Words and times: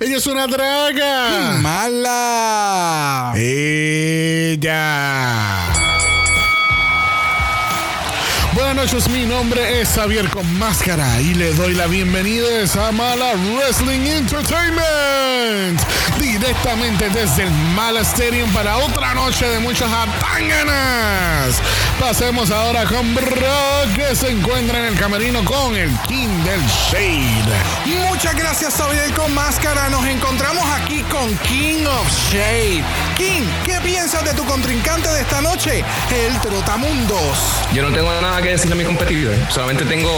Ella 0.00 0.18
es 0.18 0.28
una 0.28 0.46
draga. 0.46 1.58
Mala. 1.60 3.32
Ella. 3.34 4.68
Buenas 8.68 8.92
noches, 8.92 9.08
mi 9.08 9.24
nombre 9.24 9.80
es 9.80 9.88
Javier 9.94 10.28
con 10.28 10.58
Máscara 10.58 11.22
y 11.22 11.32
le 11.32 11.54
doy 11.54 11.72
la 11.72 11.86
bienvenida 11.86 12.46
a 12.86 12.92
Mala 12.92 13.32
Wrestling 13.54 14.00
Entertainment. 14.00 15.80
Directamente 16.20 17.08
desde 17.08 17.44
el 17.44 17.50
Mala 17.74 18.00
Stadium 18.00 18.52
para 18.52 18.76
otra 18.76 19.14
noche 19.14 19.48
de 19.48 19.58
muchas 19.60 19.90
atanganas. 19.90 21.62
Pasemos 21.98 22.50
ahora 22.50 22.84
con 22.84 23.14
Brock 23.14 23.94
que 23.96 24.14
se 24.14 24.32
encuentra 24.32 24.80
en 24.80 24.84
el 24.92 24.98
camerino 24.98 25.42
con 25.46 25.74
el 25.74 25.90
King 26.06 26.28
del 26.44 26.60
Shade. 26.66 28.08
Muchas 28.10 28.36
gracias, 28.36 28.74
Javier 28.74 29.14
con 29.14 29.32
Máscara. 29.32 29.88
Nos 29.88 30.04
encontramos 30.04 30.62
aquí 30.76 31.02
con 31.04 31.34
King 31.38 31.86
of 31.86 32.06
Shade. 32.30 32.84
King, 33.16 33.46
¿qué 33.64 33.80
piensas 33.82 34.24
de 34.24 34.34
tu 34.34 34.44
contrincante 34.44 35.08
de 35.08 35.22
esta 35.22 35.40
noche? 35.40 35.82
El 36.10 36.38
Trotamundos. 36.40 37.38
Yo 37.72 37.82
no 37.82 37.92
tengo 37.92 38.12
nada 38.20 38.42
que 38.42 38.57
decirle 38.58 38.74
a 38.74 38.78
mi 38.78 38.84
competidor. 38.84 39.36
Solamente 39.50 39.84
tengo 39.84 40.10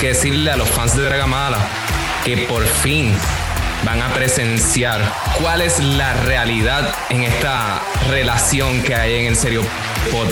que 0.00 0.08
decirle 0.08 0.50
a 0.50 0.56
los 0.56 0.66
fans 0.70 0.96
de 0.96 1.02
Dragamala 1.02 1.58
que 2.24 2.38
por 2.38 2.64
fin 2.64 3.14
van 3.84 4.00
a 4.00 4.14
presenciar 4.14 5.12
cuál 5.38 5.60
es 5.60 5.78
la 5.80 6.14
realidad 6.22 6.94
en 7.10 7.24
esta 7.24 7.82
relación 8.08 8.82
que 8.82 8.94
hay 8.94 9.16
en 9.16 9.26
el 9.26 9.36
serio 9.36 9.62
pod 10.10 10.26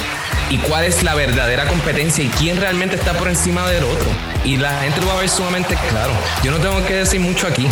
y 0.49 0.57
cuál 0.57 0.85
es 0.85 1.03
la 1.03 1.15
verdadera 1.15 1.67
competencia 1.67 2.25
y 2.25 2.29
quién 2.29 2.59
realmente 2.59 2.97
está 2.97 3.13
por 3.13 3.29
encima 3.29 3.69
del 3.69 3.85
otro. 3.85 4.07
Y 4.43 4.57
la 4.57 4.81
gente 4.81 5.03
lo 5.03 5.09
va 5.09 5.13
a 5.13 5.21
ver 5.21 5.29
sumamente 5.29 5.77
claro. 5.91 6.15
Yo 6.43 6.51
no 6.51 6.57
tengo 6.61 6.83
que 6.87 6.95
decir 6.95 7.21
mucho 7.21 7.47
aquí. 7.47 7.69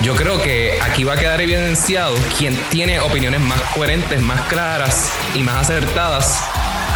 Yo 0.00 0.16
creo 0.16 0.40
que 0.40 0.78
aquí 0.80 1.04
va 1.04 1.12
a 1.12 1.16
quedar 1.18 1.42
evidenciado 1.42 2.14
quién 2.38 2.58
tiene 2.70 3.00
opiniones 3.00 3.40
más 3.40 3.60
coherentes, 3.74 4.22
más 4.22 4.40
claras 4.48 5.12
y 5.34 5.42
más 5.42 5.68
acertadas 5.68 6.42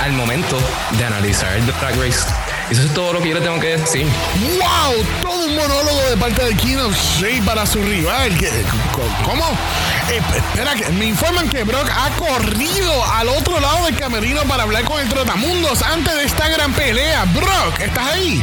al 0.03 0.13
momento 0.13 0.59
de 0.93 1.05
analizar 1.05 1.57
el 1.57 1.67
Drag 1.67 1.95
Race. 1.97 2.21
Eso 2.71 2.83
es 2.83 2.95
todo 2.95 3.13
lo 3.13 3.21
que 3.23 3.29
yo 3.29 3.35
le 3.35 3.41
tengo 3.43 3.61
que 3.61 3.77
decir. 3.77 4.07
¡Wow! 4.41 5.05
Todo 5.23 5.45
un 5.47 5.55
monólogo 5.55 6.01
de 6.11 6.17
parte 6.17 6.45
de 6.45 6.55
King 6.57 6.77
of 6.79 6.97
Shade 6.97 7.43
para 7.43 7.67
su 7.67 7.83
rival. 7.83 8.37
¿Qué- 8.39 8.51
¿Cómo? 9.25 9.45
Eh, 10.11 10.21
espera, 10.37 10.75
que 10.75 10.89
me 10.91 11.07
informan 11.07 11.49
que 11.49 11.63
Brock 11.65 11.89
ha 11.91 12.11
corrido 12.17 13.05
al 13.15 13.29
otro 13.29 13.61
lado 13.61 13.85
del 13.87 13.97
camerino 13.97 14.43
para 14.45 14.63
hablar 14.65 14.85
con 14.85 15.01
el 15.01 15.09
Trotamundos 15.09 15.83
antes 15.83 16.15
de 16.15 16.25
esta 16.25 16.49
gran 16.49 16.73
pelea. 16.73 17.25
Brock, 17.35 17.81
¿estás 17.81 18.07
ahí? 18.15 18.43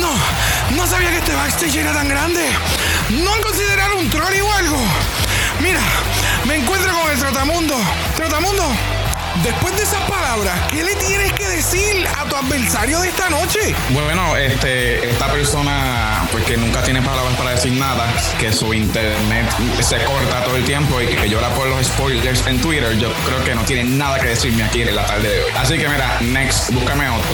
No, 0.00 0.10
no 0.76 0.86
sabía 0.86 1.10
que 1.10 1.18
este 1.18 1.34
backstage 1.34 1.76
era 1.76 1.92
tan 1.92 2.08
grande. 2.08 2.44
¿No 3.10 3.32
han 3.34 3.40
considerado 3.42 3.96
un 3.96 4.08
trolley 4.10 4.40
o 4.40 4.52
algo? 4.54 4.78
Mira, 5.60 5.80
me 6.46 6.56
encuentro 6.56 6.92
con 7.00 7.10
el 7.10 7.18
Trotamundo. 7.18 7.74
Trotamundo, 8.16 8.64
después 9.42 9.76
de 9.76 9.82
esas 9.82 10.02
palabras, 10.08 10.58
¿qué 10.70 10.84
le 10.84 10.94
tienes 10.96 11.32
que 11.32 11.46
decir 11.48 12.06
a 12.18 12.24
tu 12.24 12.36
adversario 12.36 13.00
de 13.00 13.08
esta 13.08 13.30
noche? 13.30 13.74
Bueno, 13.90 14.36
este, 14.36 15.10
esta 15.10 15.30
persona, 15.30 16.26
pues 16.32 16.44
que 16.44 16.56
nunca 16.56 16.82
tiene 16.82 17.02
palabras 17.02 17.36
para 17.36 17.50
decir 17.50 17.72
nada, 17.72 18.06
que 18.38 18.52
su 18.52 18.72
internet 18.74 19.46
se 19.80 20.02
corta 20.04 20.44
todo 20.44 20.56
el 20.56 20.64
tiempo 20.64 21.00
y 21.00 21.06
que 21.06 21.28
llora 21.28 21.48
por 21.50 21.66
los 21.66 21.86
spoilers 21.86 22.46
en 22.46 22.60
Twitter, 22.60 22.96
yo 22.98 23.12
creo 23.26 23.44
que 23.44 23.54
no 23.54 23.62
tiene 23.62 23.84
nada 23.84 24.18
que 24.18 24.28
decirme 24.28 24.64
aquí 24.64 24.82
en 24.82 24.94
la 24.94 25.06
tarde 25.06 25.28
de 25.28 25.44
hoy. 25.44 25.50
Así 25.56 25.78
que 25.78 25.88
mira, 25.88 26.18
next, 26.20 26.70
búscame 26.70 27.08
otro. 27.08 27.30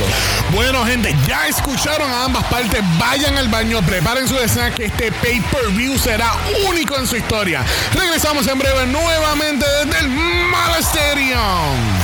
Bueno, 0.53 0.85
gente, 0.85 1.15
ya 1.27 1.47
escucharon 1.49 2.11
a 2.11 2.25
ambas 2.25 2.45
partes. 2.45 2.83
Vayan 2.99 3.37
al 3.37 3.49
baño, 3.49 3.83
preparen 3.83 4.29
su 4.29 4.39
escena 4.39 4.71
que 4.71 4.87
este 4.87 5.13
pay-per-view 5.13 5.99
será 5.99 6.33
único 6.69 6.97
en 6.97 7.07
su 7.07 7.17
historia. 7.17 7.65
Regresamos 7.95 8.47
en 8.47 8.59
breve 8.59 8.87
nuevamente 8.87 9.67
desde 9.85 10.01
el 10.01 10.09
Mala 10.09 10.79
Stadium. 10.79 11.96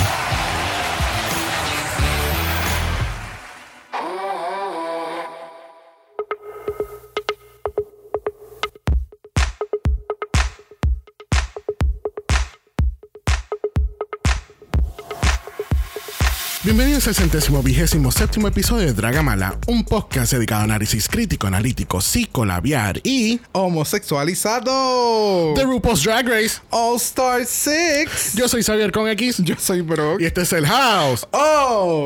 Bienvenidos 16.64 17.08
al 17.08 17.14
centésimo 17.16 17.60
vigésimo 17.60 18.12
séptimo 18.12 18.46
episodio 18.46 18.86
de 18.86 18.92
Dragamala, 18.92 19.58
un 19.66 19.84
podcast 19.84 20.32
dedicado 20.32 20.60
a 20.60 20.64
análisis 20.64 21.08
crítico, 21.08 21.48
analítico, 21.48 22.00
psicolabiar 22.00 23.00
y 23.02 23.40
Homosexualizado. 23.50 25.54
The 25.56 25.64
RuPaul's 25.64 26.04
Drag 26.04 26.28
Race. 26.28 26.60
All 26.70 26.98
Star 26.98 27.44
6. 27.44 28.34
Yo 28.36 28.48
soy 28.48 28.62
Xavier 28.62 28.92
con 28.92 29.08
X 29.08 29.38
Yo 29.38 29.56
soy 29.58 29.80
Brock. 29.80 30.20
y 30.20 30.26
este 30.26 30.42
es 30.42 30.52
el 30.52 30.64
House. 30.64 31.26
Oh. 31.32 32.04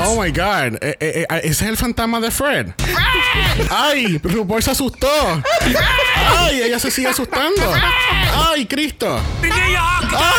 Oh 0.00 0.20
my 0.20 0.30
god, 0.30 0.78
Eh, 0.80 0.96
eh, 1.00 1.26
eh, 1.28 1.40
ese 1.44 1.64
es 1.64 1.70
el 1.70 1.76
fantasma 1.76 2.20
de 2.20 2.30
Fred. 2.30 2.68
Ay, 3.70 4.18
RuPaul 4.22 4.62
se 4.62 4.70
asustó. 4.70 5.08
Ay, 6.38 6.62
ella 6.62 6.78
se 6.78 6.90
sigue 6.90 7.08
asustando. 7.08 7.72
Ay, 8.50 8.66
Cristo. 8.66 9.20
Ah, 10.12 10.32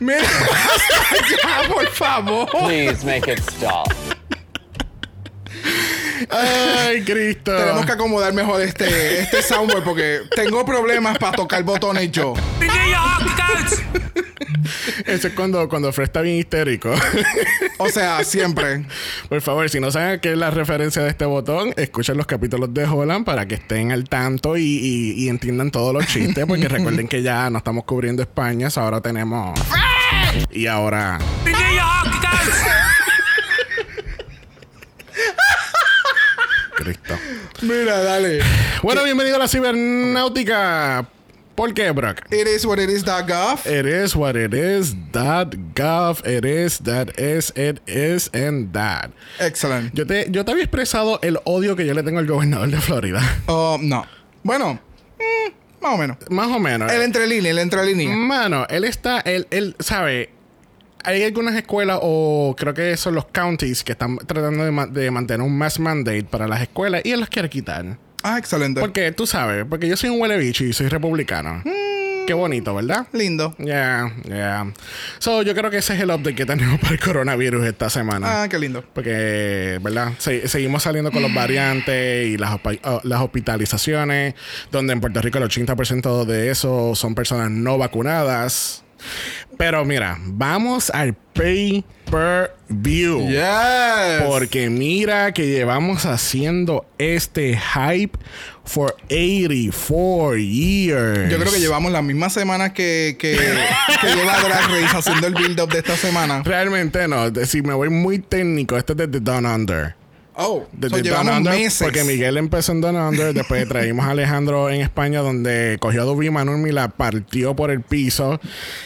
Mira. 0.00 0.22
ya, 0.22 1.68
por 1.68 1.86
favor. 1.88 2.48
Please 2.50 3.04
make 3.04 3.30
it 3.30 3.40
stop. 3.50 3.92
Ay, 6.30 7.02
Cristo. 7.06 7.56
Tenemos 7.56 7.86
que 7.86 7.92
acomodar 7.92 8.32
mejor 8.32 8.60
este, 8.62 9.20
este 9.20 9.42
soundboard 9.42 9.84
porque 9.84 10.20
tengo 10.34 10.64
problemas 10.64 11.18
para 11.18 11.32
tocar 11.36 11.62
botones 11.62 12.10
yo. 12.10 12.34
Eso 15.06 15.28
es 15.28 15.34
cuando, 15.34 15.68
cuando 15.68 15.92
Fred 15.92 16.04
está 16.06 16.20
bien 16.20 16.36
histérico. 16.36 16.92
O 17.78 17.88
sea, 17.88 18.22
siempre. 18.24 18.84
Por 19.28 19.40
favor, 19.40 19.68
si 19.70 19.80
no 19.80 19.90
saben 19.90 20.20
qué 20.20 20.32
es 20.32 20.38
la 20.38 20.50
referencia 20.50 21.02
de 21.02 21.08
este 21.08 21.24
botón, 21.24 21.72
escuchen 21.76 22.16
los 22.16 22.26
capítulos 22.26 22.72
de 22.74 22.84
Holland 22.84 23.24
para 23.24 23.46
que 23.46 23.54
estén 23.54 23.92
al 23.92 24.04
tanto 24.08 24.56
y, 24.56 24.62
y- 24.62 25.12
y 25.24 25.28
entiendan 25.28 25.70
todos 25.70 25.94
los 25.94 26.06
chistes, 26.06 26.44
porque 26.46 26.68
recuerden 26.68 27.08
que 27.08 27.22
ya 27.22 27.48
no 27.50 27.58
estamos 27.58 27.84
cubriendo 27.84 28.22
España, 28.22 28.68
so 28.70 28.80
ahora 28.82 29.00
tenemos... 29.00 29.58
Y 30.50 30.66
ahora... 30.66 31.18
Cristo. 36.88 37.18
Mira, 37.62 38.02
dale. 38.02 38.40
Bueno, 38.82 39.04
bienvenido 39.04 39.36
a 39.36 39.40
la 39.40 39.48
cibernáutica. 39.48 41.06
¿Por 41.54 41.74
qué, 41.74 41.90
Brock? 41.90 42.22
It 42.30 42.46
is 42.46 42.64
what 42.64 42.78
it 42.78 42.88
is, 42.88 43.04
that 43.04 43.26
gov. 43.26 43.66
It 43.66 43.84
is 43.84 44.14
what 44.14 44.36
it 44.36 44.54
is, 44.54 44.94
that 45.12 45.50
gov, 45.74 46.24
it 46.24 46.44
is, 46.44 46.78
that 46.84 47.18
is, 47.18 47.52
it 47.56 47.80
is, 47.86 48.30
and 48.32 48.72
that. 48.72 49.10
Excellent. 49.40 49.92
Yo 49.92 50.06
te, 50.06 50.30
yo 50.30 50.44
te 50.44 50.52
había 50.52 50.64
expresado 50.64 51.18
el 51.20 51.38
odio 51.44 51.74
que 51.76 51.84
yo 51.84 51.94
le 51.94 52.02
tengo 52.04 52.20
al 52.20 52.26
gobernador 52.26 52.70
de 52.70 52.80
Florida. 52.80 53.20
Oh, 53.48 53.76
no. 53.80 54.06
Bueno, 54.44 54.74
mm, 55.18 55.82
más 55.82 55.94
o 55.94 55.98
menos. 55.98 56.16
Más 56.30 56.46
o 56.46 56.58
menos. 56.60 56.92
El 56.92 57.02
entrelínea, 57.02 57.50
el 57.50 57.58
entrelínea. 57.58 58.14
Mano, 58.14 58.66
él 58.70 58.84
está, 58.84 59.20
él, 59.20 59.48
él, 59.50 59.74
sabe, 59.80 60.30
hay 61.08 61.22
algunas 61.24 61.54
escuelas 61.54 61.98
o 62.02 62.54
creo 62.58 62.74
que 62.74 62.96
son 62.96 63.14
los 63.14 63.26
counties 63.26 63.82
que 63.84 63.92
están 63.92 64.18
tratando 64.18 64.64
de, 64.64 64.70
ma- 64.70 64.86
de 64.86 65.10
mantener 65.10 65.40
un 65.46 65.56
mass 65.56 65.78
mandate 65.80 66.24
para 66.24 66.46
las 66.46 66.60
escuelas 66.62 67.02
y 67.04 67.12
él 67.12 67.20
los 67.20 67.28
quiere 67.28 67.48
quitar. 67.48 67.96
Ah, 68.22 68.36
excelente. 68.38 68.80
Porque 68.80 69.12
tú 69.12 69.26
sabes, 69.26 69.64
porque 69.68 69.88
yo 69.88 69.96
soy 69.96 70.10
un 70.10 70.20
huele 70.20 70.36
bicho 70.36 70.64
y 70.64 70.72
soy 70.72 70.88
republicano. 70.88 71.62
Qué 72.26 72.34
bonito, 72.34 72.74
¿verdad? 72.74 73.06
Lindo. 73.14 73.54
Yeah, 73.58 74.12
yeah. 74.26 74.70
So, 75.18 75.40
yo 75.42 75.54
creo 75.54 75.70
que 75.70 75.78
ese 75.78 75.94
es 75.94 76.00
el 76.00 76.10
update 76.10 76.34
que 76.34 76.44
tenemos 76.44 76.78
para 76.80 76.92
el 76.92 77.00
coronavirus 77.00 77.64
esta 77.64 77.88
semana. 77.88 78.42
Ah, 78.42 78.48
qué 78.50 78.58
lindo. 78.58 78.84
Porque, 78.92 79.78
¿verdad? 79.80 80.12
Se- 80.18 80.46
seguimos 80.46 80.82
saliendo 80.82 81.10
con 81.10 81.22
los 81.22 81.32
variantes 81.32 82.26
y 82.26 82.36
las, 82.36 82.58
oh, 82.84 83.00
las 83.02 83.20
hospitalizaciones, 83.22 84.34
donde 84.70 84.92
en 84.92 85.00
Puerto 85.00 85.22
Rico 85.22 85.38
el 85.38 85.44
80% 85.44 86.26
de 86.26 86.50
eso 86.50 86.94
son 86.94 87.14
personas 87.14 87.50
no 87.50 87.78
vacunadas. 87.78 88.84
Pero 89.56 89.84
mira, 89.84 90.18
vamos 90.20 90.90
al 90.90 91.14
pay 91.14 91.84
per 92.10 92.54
view. 92.68 93.28
Yes. 93.28 94.22
Porque 94.26 94.70
mira 94.70 95.32
que 95.32 95.46
llevamos 95.46 96.06
haciendo 96.06 96.86
este 96.98 97.58
hype 97.58 98.18
for 98.64 98.94
84 99.06 100.36
years. 100.36 101.30
Yo 101.30 101.38
creo 101.38 101.52
que 101.52 101.60
llevamos 101.60 101.90
las 101.92 102.02
mismas 102.02 102.32
semanas 102.32 102.72
que, 102.72 103.16
que, 103.18 103.32
que 104.00 104.14
lleva 104.14 104.40
Drag 104.40 104.68
Race 104.68 104.96
haciendo 104.96 105.26
el 105.26 105.34
build-up 105.34 105.70
de 105.70 105.78
esta 105.78 105.96
semana. 105.96 106.42
Realmente 106.44 107.08
no. 107.08 107.32
Si 107.46 107.62
me 107.62 107.74
voy 107.74 107.88
muy 107.88 108.18
técnico, 108.18 108.76
este 108.76 108.92
es 108.92 108.98
desde 108.98 109.20
Down 109.20 109.46
Under. 109.46 109.97
Oh, 110.40 110.66
de- 110.72 110.88
so 110.88 110.98
llevamos 110.98 111.36
Under, 111.36 111.52
meses. 111.52 111.82
Porque 111.82 112.04
Miguel 112.04 112.36
empezó 112.36 112.70
en 112.72 112.80
Down 112.80 112.94
Under, 112.96 113.34
después 113.34 113.66
traímos 113.68 114.06
a 114.06 114.10
Alejandro 114.10 114.70
en 114.70 114.80
España, 114.80 115.20
donde 115.20 115.78
cogió 115.80 116.02
a 116.02 116.04
Dubi 116.04 116.30
Manuel 116.30 116.64
y 116.68 116.72
la 116.72 116.88
partió 116.88 117.56
por 117.56 117.72
el 117.72 117.80
piso. 117.80 118.40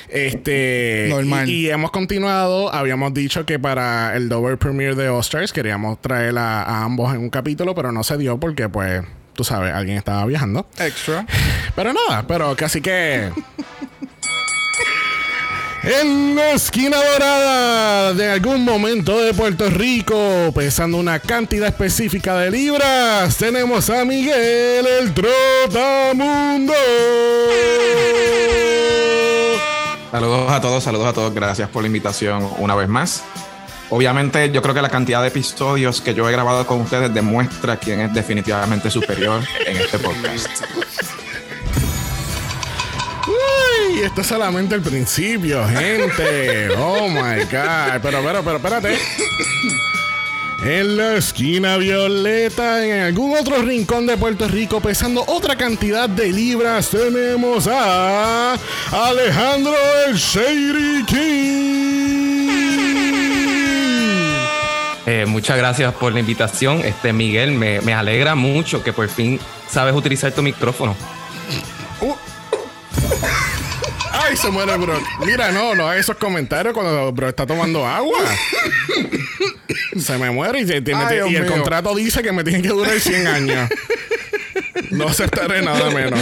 Este. 0.08 1.08
Normal. 1.10 1.48
Y, 1.48 1.66
y 1.66 1.70
hemos 1.70 1.90
continuado. 1.90 2.72
Habíamos 2.72 3.12
dicho 3.12 3.44
que 3.44 3.58
para 3.58 4.16
el 4.16 4.28
Dover 4.28 4.56
Premiere 4.58 4.94
de 4.94 5.08
Ostars 5.10 5.52
queríamos 5.52 6.00
traer 6.00 6.38
a, 6.38 6.62
a 6.62 6.84
ambos 6.84 7.14
en 7.14 7.20
un 7.20 7.30
capítulo, 7.30 7.74
pero 7.74 7.92
no 7.92 8.02
se 8.02 8.16
dio 8.16 8.38
porque, 8.40 8.68
pues, 8.68 9.02
tú 9.34 9.44
sabes, 9.44 9.74
alguien 9.74 9.98
estaba 9.98 10.24
viajando. 10.26 10.66
Extra. 10.78 11.26
Pero 11.76 11.92
nada, 11.92 12.26
pero 12.26 12.54
casi 12.56 12.80
que. 12.80 13.30
En 15.84 16.36
la 16.36 16.52
esquina 16.52 16.96
dorada 16.96 18.14
de 18.14 18.30
algún 18.30 18.64
momento 18.64 19.18
de 19.18 19.34
Puerto 19.34 19.68
Rico, 19.68 20.52
pesando 20.54 20.96
una 20.96 21.18
cantidad 21.18 21.66
específica 21.66 22.36
de 22.36 22.52
libras, 22.52 23.36
tenemos 23.36 23.90
a 23.90 24.04
Miguel 24.04 24.86
el 24.86 25.12
Trotamundo. 25.12 26.72
Saludos 30.12 30.52
a 30.52 30.60
todos, 30.60 30.84
saludos 30.84 31.08
a 31.08 31.12
todos. 31.14 31.34
Gracias 31.34 31.68
por 31.68 31.82
la 31.82 31.88
invitación 31.88 32.48
una 32.58 32.76
vez 32.76 32.88
más. 32.88 33.24
Obviamente, 33.90 34.52
yo 34.52 34.62
creo 34.62 34.76
que 34.76 34.82
la 34.82 34.88
cantidad 34.88 35.20
de 35.20 35.28
episodios 35.28 36.00
que 36.00 36.14
yo 36.14 36.28
he 36.28 36.32
grabado 36.32 36.64
con 36.64 36.80
ustedes 36.80 37.12
demuestra 37.12 37.76
quién 37.76 38.02
es 38.02 38.14
definitivamente 38.14 38.88
superior 38.88 39.42
en 39.66 39.76
este 39.76 39.98
podcast. 39.98 40.48
Uy, 43.92 44.00
esto 44.00 44.20
es 44.22 44.26
solamente 44.26 44.74
el 44.74 44.82
principio, 44.82 45.66
gente. 45.66 46.70
Oh 46.76 47.08
my 47.08 47.42
God. 47.44 48.00
Pero, 48.02 48.22
pero, 48.22 48.42
pero, 48.42 48.56
espérate. 48.56 48.98
En 50.64 50.96
la 50.96 51.16
esquina 51.16 51.76
violeta, 51.76 52.84
en 52.84 53.02
algún 53.02 53.36
otro 53.36 53.60
rincón 53.62 54.06
de 54.06 54.16
Puerto 54.16 54.46
Rico, 54.46 54.80
pesando 54.80 55.24
otra 55.26 55.56
cantidad 55.56 56.08
de 56.08 56.32
libras, 56.32 56.88
tenemos 56.90 57.66
a 57.66 58.56
Alejandro 58.92 59.74
el 60.06 60.14
Shady 60.14 61.04
King. 61.04 61.72
Eh, 65.04 65.26
muchas 65.26 65.56
gracias 65.58 65.92
por 65.94 66.12
la 66.12 66.20
invitación. 66.20 66.80
Este 66.84 67.12
Miguel, 67.12 67.50
me, 67.52 67.80
me 67.80 67.92
alegra 67.92 68.36
mucho 68.36 68.84
que 68.84 68.92
por 68.92 69.08
fin 69.08 69.40
sabes 69.68 69.94
utilizar 69.94 70.30
tu 70.32 70.42
micrófono. 70.42 70.94
Ay, 74.24 74.36
se 74.36 74.50
muere, 74.50 74.76
bro. 74.76 75.00
Mira, 75.24 75.50
no, 75.52 75.74
no, 75.74 75.92
esos 75.92 76.16
comentarios 76.16 76.74
cuando 76.74 77.12
bro 77.12 77.28
está 77.28 77.46
tomando 77.46 77.86
agua. 77.86 78.18
Se 79.98 80.16
me 80.18 80.30
muere 80.30 80.60
y, 80.60 80.66
se- 80.66 80.80
te- 80.80 80.94
Ay, 80.94 81.06
y 81.10 81.14
Dios 81.14 81.26
el 81.34 81.42
mío. 81.42 81.52
contrato 81.52 81.94
dice 81.94 82.22
que 82.22 82.32
me 82.32 82.44
tiene 82.44 82.62
que 82.62 82.68
durar 82.68 82.98
100 82.98 83.26
años. 83.26 83.68
No 84.90 85.08
aceptaré 85.08 85.62
nada 85.62 85.90
menos. 85.90 86.20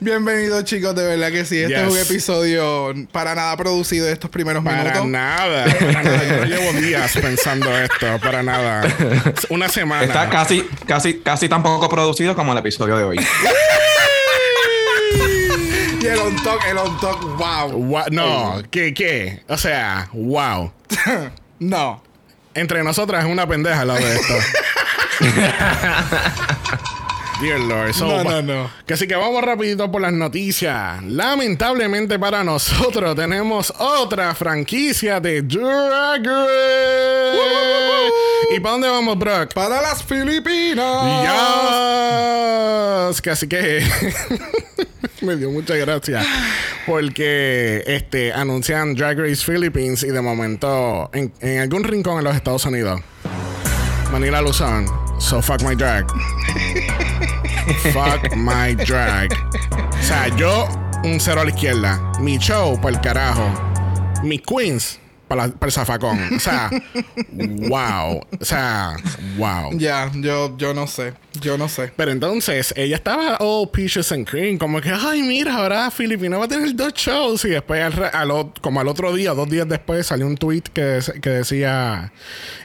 Bienvenidos, 0.00 0.64
chicos. 0.64 0.94
De 0.94 1.04
verdad 1.06 1.30
que 1.30 1.44
sí. 1.44 1.58
Este 1.58 1.74
Yes. 1.74 1.82
es 1.82 1.92
un 1.92 1.98
episodio 1.98 2.94
para 3.12 3.34
nada 3.34 3.56
producido 3.56 4.06
de 4.06 4.12
estos 4.12 4.30
primeros 4.30 4.64
Para 4.64 4.78
minutos. 4.84 5.06
nada, 5.06 5.64
para 5.64 6.02
nada. 6.02 6.24
Yo 6.24 6.36
no 6.38 6.44
llevo 6.46 6.72
días 6.80 7.12
pensando 7.20 7.76
esto, 7.78 8.18
para 8.22 8.42
nada. 8.42 8.82
Una 9.50 9.68
semana. 9.68 10.04
Está 10.04 10.28
casi, 10.30 10.62
casi, 10.86 11.18
casi 11.20 11.48
tan 11.48 11.62
poco 11.62 11.88
producido 11.88 12.34
como 12.34 12.52
el 12.52 12.58
episodio 12.58 12.96
de 12.96 13.04
hoy. 13.04 13.16
Y 16.02 16.06
el 16.06 16.18
on 16.18 16.34
talk, 16.42 16.60
el 16.68 16.78
on 16.78 16.98
talk, 17.00 17.22
wow. 17.38 17.70
Gua- 17.70 18.10
no, 18.10 18.60
¿qué, 18.70 18.92
qué? 18.92 19.42
O 19.48 19.56
sea, 19.56 20.08
wow. 20.12 20.72
No. 21.60 22.02
Entre 22.54 22.82
nosotras 22.82 23.24
es 23.24 23.30
una 23.30 23.46
pendeja 23.46 23.84
lo 23.84 23.94
de 23.94 24.16
esto. 24.16 24.34
Dear 27.40 27.60
Lord. 27.60 27.94
So, 27.94 28.06
No, 28.06 28.24
no, 28.24 28.42
no. 28.42 28.70
Que 28.86 28.94
así 28.94 29.06
que 29.06 29.14
vamos 29.14 29.42
rapidito 29.44 29.90
por 29.90 30.00
las 30.02 30.12
noticias. 30.12 31.02
Lamentablemente 31.04 32.18
para 32.18 32.42
nosotros 32.44 33.14
tenemos 33.16 33.72
otra 33.78 34.34
franquicia 34.34 35.20
de 35.20 35.42
Drag 35.42 36.24
Race. 36.26 37.38
¿Y 38.54 38.60
para 38.60 38.72
dónde 38.72 38.88
vamos, 38.88 39.16
Brock? 39.18 39.52
Para 39.54 39.80
las 39.80 40.02
Filipinas. 40.02 41.22
Yes. 43.08 43.22
Que 43.22 43.30
así 43.30 43.48
que 43.48 43.86
me 45.26 45.36
dio 45.36 45.50
mucha 45.50 45.76
gracia. 45.76 46.22
Porque 46.86 47.84
este 47.86 48.32
anuncian 48.32 48.94
Drag 48.94 49.18
Race 49.18 49.44
Philippines 49.44 50.02
y 50.02 50.08
de 50.08 50.20
momento 50.20 51.10
en, 51.12 51.32
en 51.40 51.60
algún 51.60 51.84
rincón 51.84 52.18
en 52.18 52.24
los 52.24 52.34
Estados 52.34 52.64
Unidos 52.64 53.00
Manila 54.10 54.42
Luzon 54.42 54.86
so 55.22 55.40
fuck 55.40 55.62
my 55.62 55.74
drag. 55.74 56.04
Fuck 57.94 58.36
my 58.36 58.74
drag. 58.74 59.30
O 59.32 60.02
sea 60.02 60.28
yo 60.36 60.68
un 61.04 61.20
cero 61.20 61.40
a 61.40 61.44
la 61.44 61.50
izquierda. 61.50 62.12
Mi 62.20 62.38
show 62.38 62.78
para 62.80 62.96
el 62.96 63.00
carajo. 63.00 63.48
Mis 64.22 64.42
queens 64.42 64.98
para 65.28 65.44
el 65.44 65.72
zafacón. 65.72 66.18
O 66.36 66.40
sea 66.40 66.70
wow. 67.32 68.20
O 68.40 68.44
sea 68.44 68.96
wow. 69.36 69.70
Ya, 69.78 70.10
yo, 70.14 70.56
yo 70.58 70.74
no 70.74 70.86
sé. 70.86 71.14
Yo 71.40 71.56
no 71.58 71.68
sé. 71.68 71.92
pero 71.96 72.10
entonces 72.10 72.72
ella 72.76 72.96
estaba 72.96 73.36
all 73.40 73.68
peaches 73.70 74.12
and 74.12 74.28
cream, 74.28 74.58
como 74.58 74.80
que, 74.80 74.90
ay, 74.90 75.22
mira, 75.22 75.54
ahora 75.56 75.90
Filipina 75.90 76.36
va 76.38 76.44
a 76.44 76.48
tener 76.48 76.74
dos 76.74 76.92
shows. 76.94 77.44
Y 77.44 77.48
después, 77.50 77.82
al 77.82 77.92
re- 77.92 78.10
al 78.12 78.52
como 78.60 78.80
al 78.80 78.88
otro 78.88 79.12
día, 79.14 79.32
dos 79.32 79.48
días 79.48 79.68
después, 79.68 80.06
salió 80.06 80.26
un 80.26 80.36
tweet 80.36 80.62
que, 80.72 80.98
que 81.20 81.30
decía: 81.30 82.12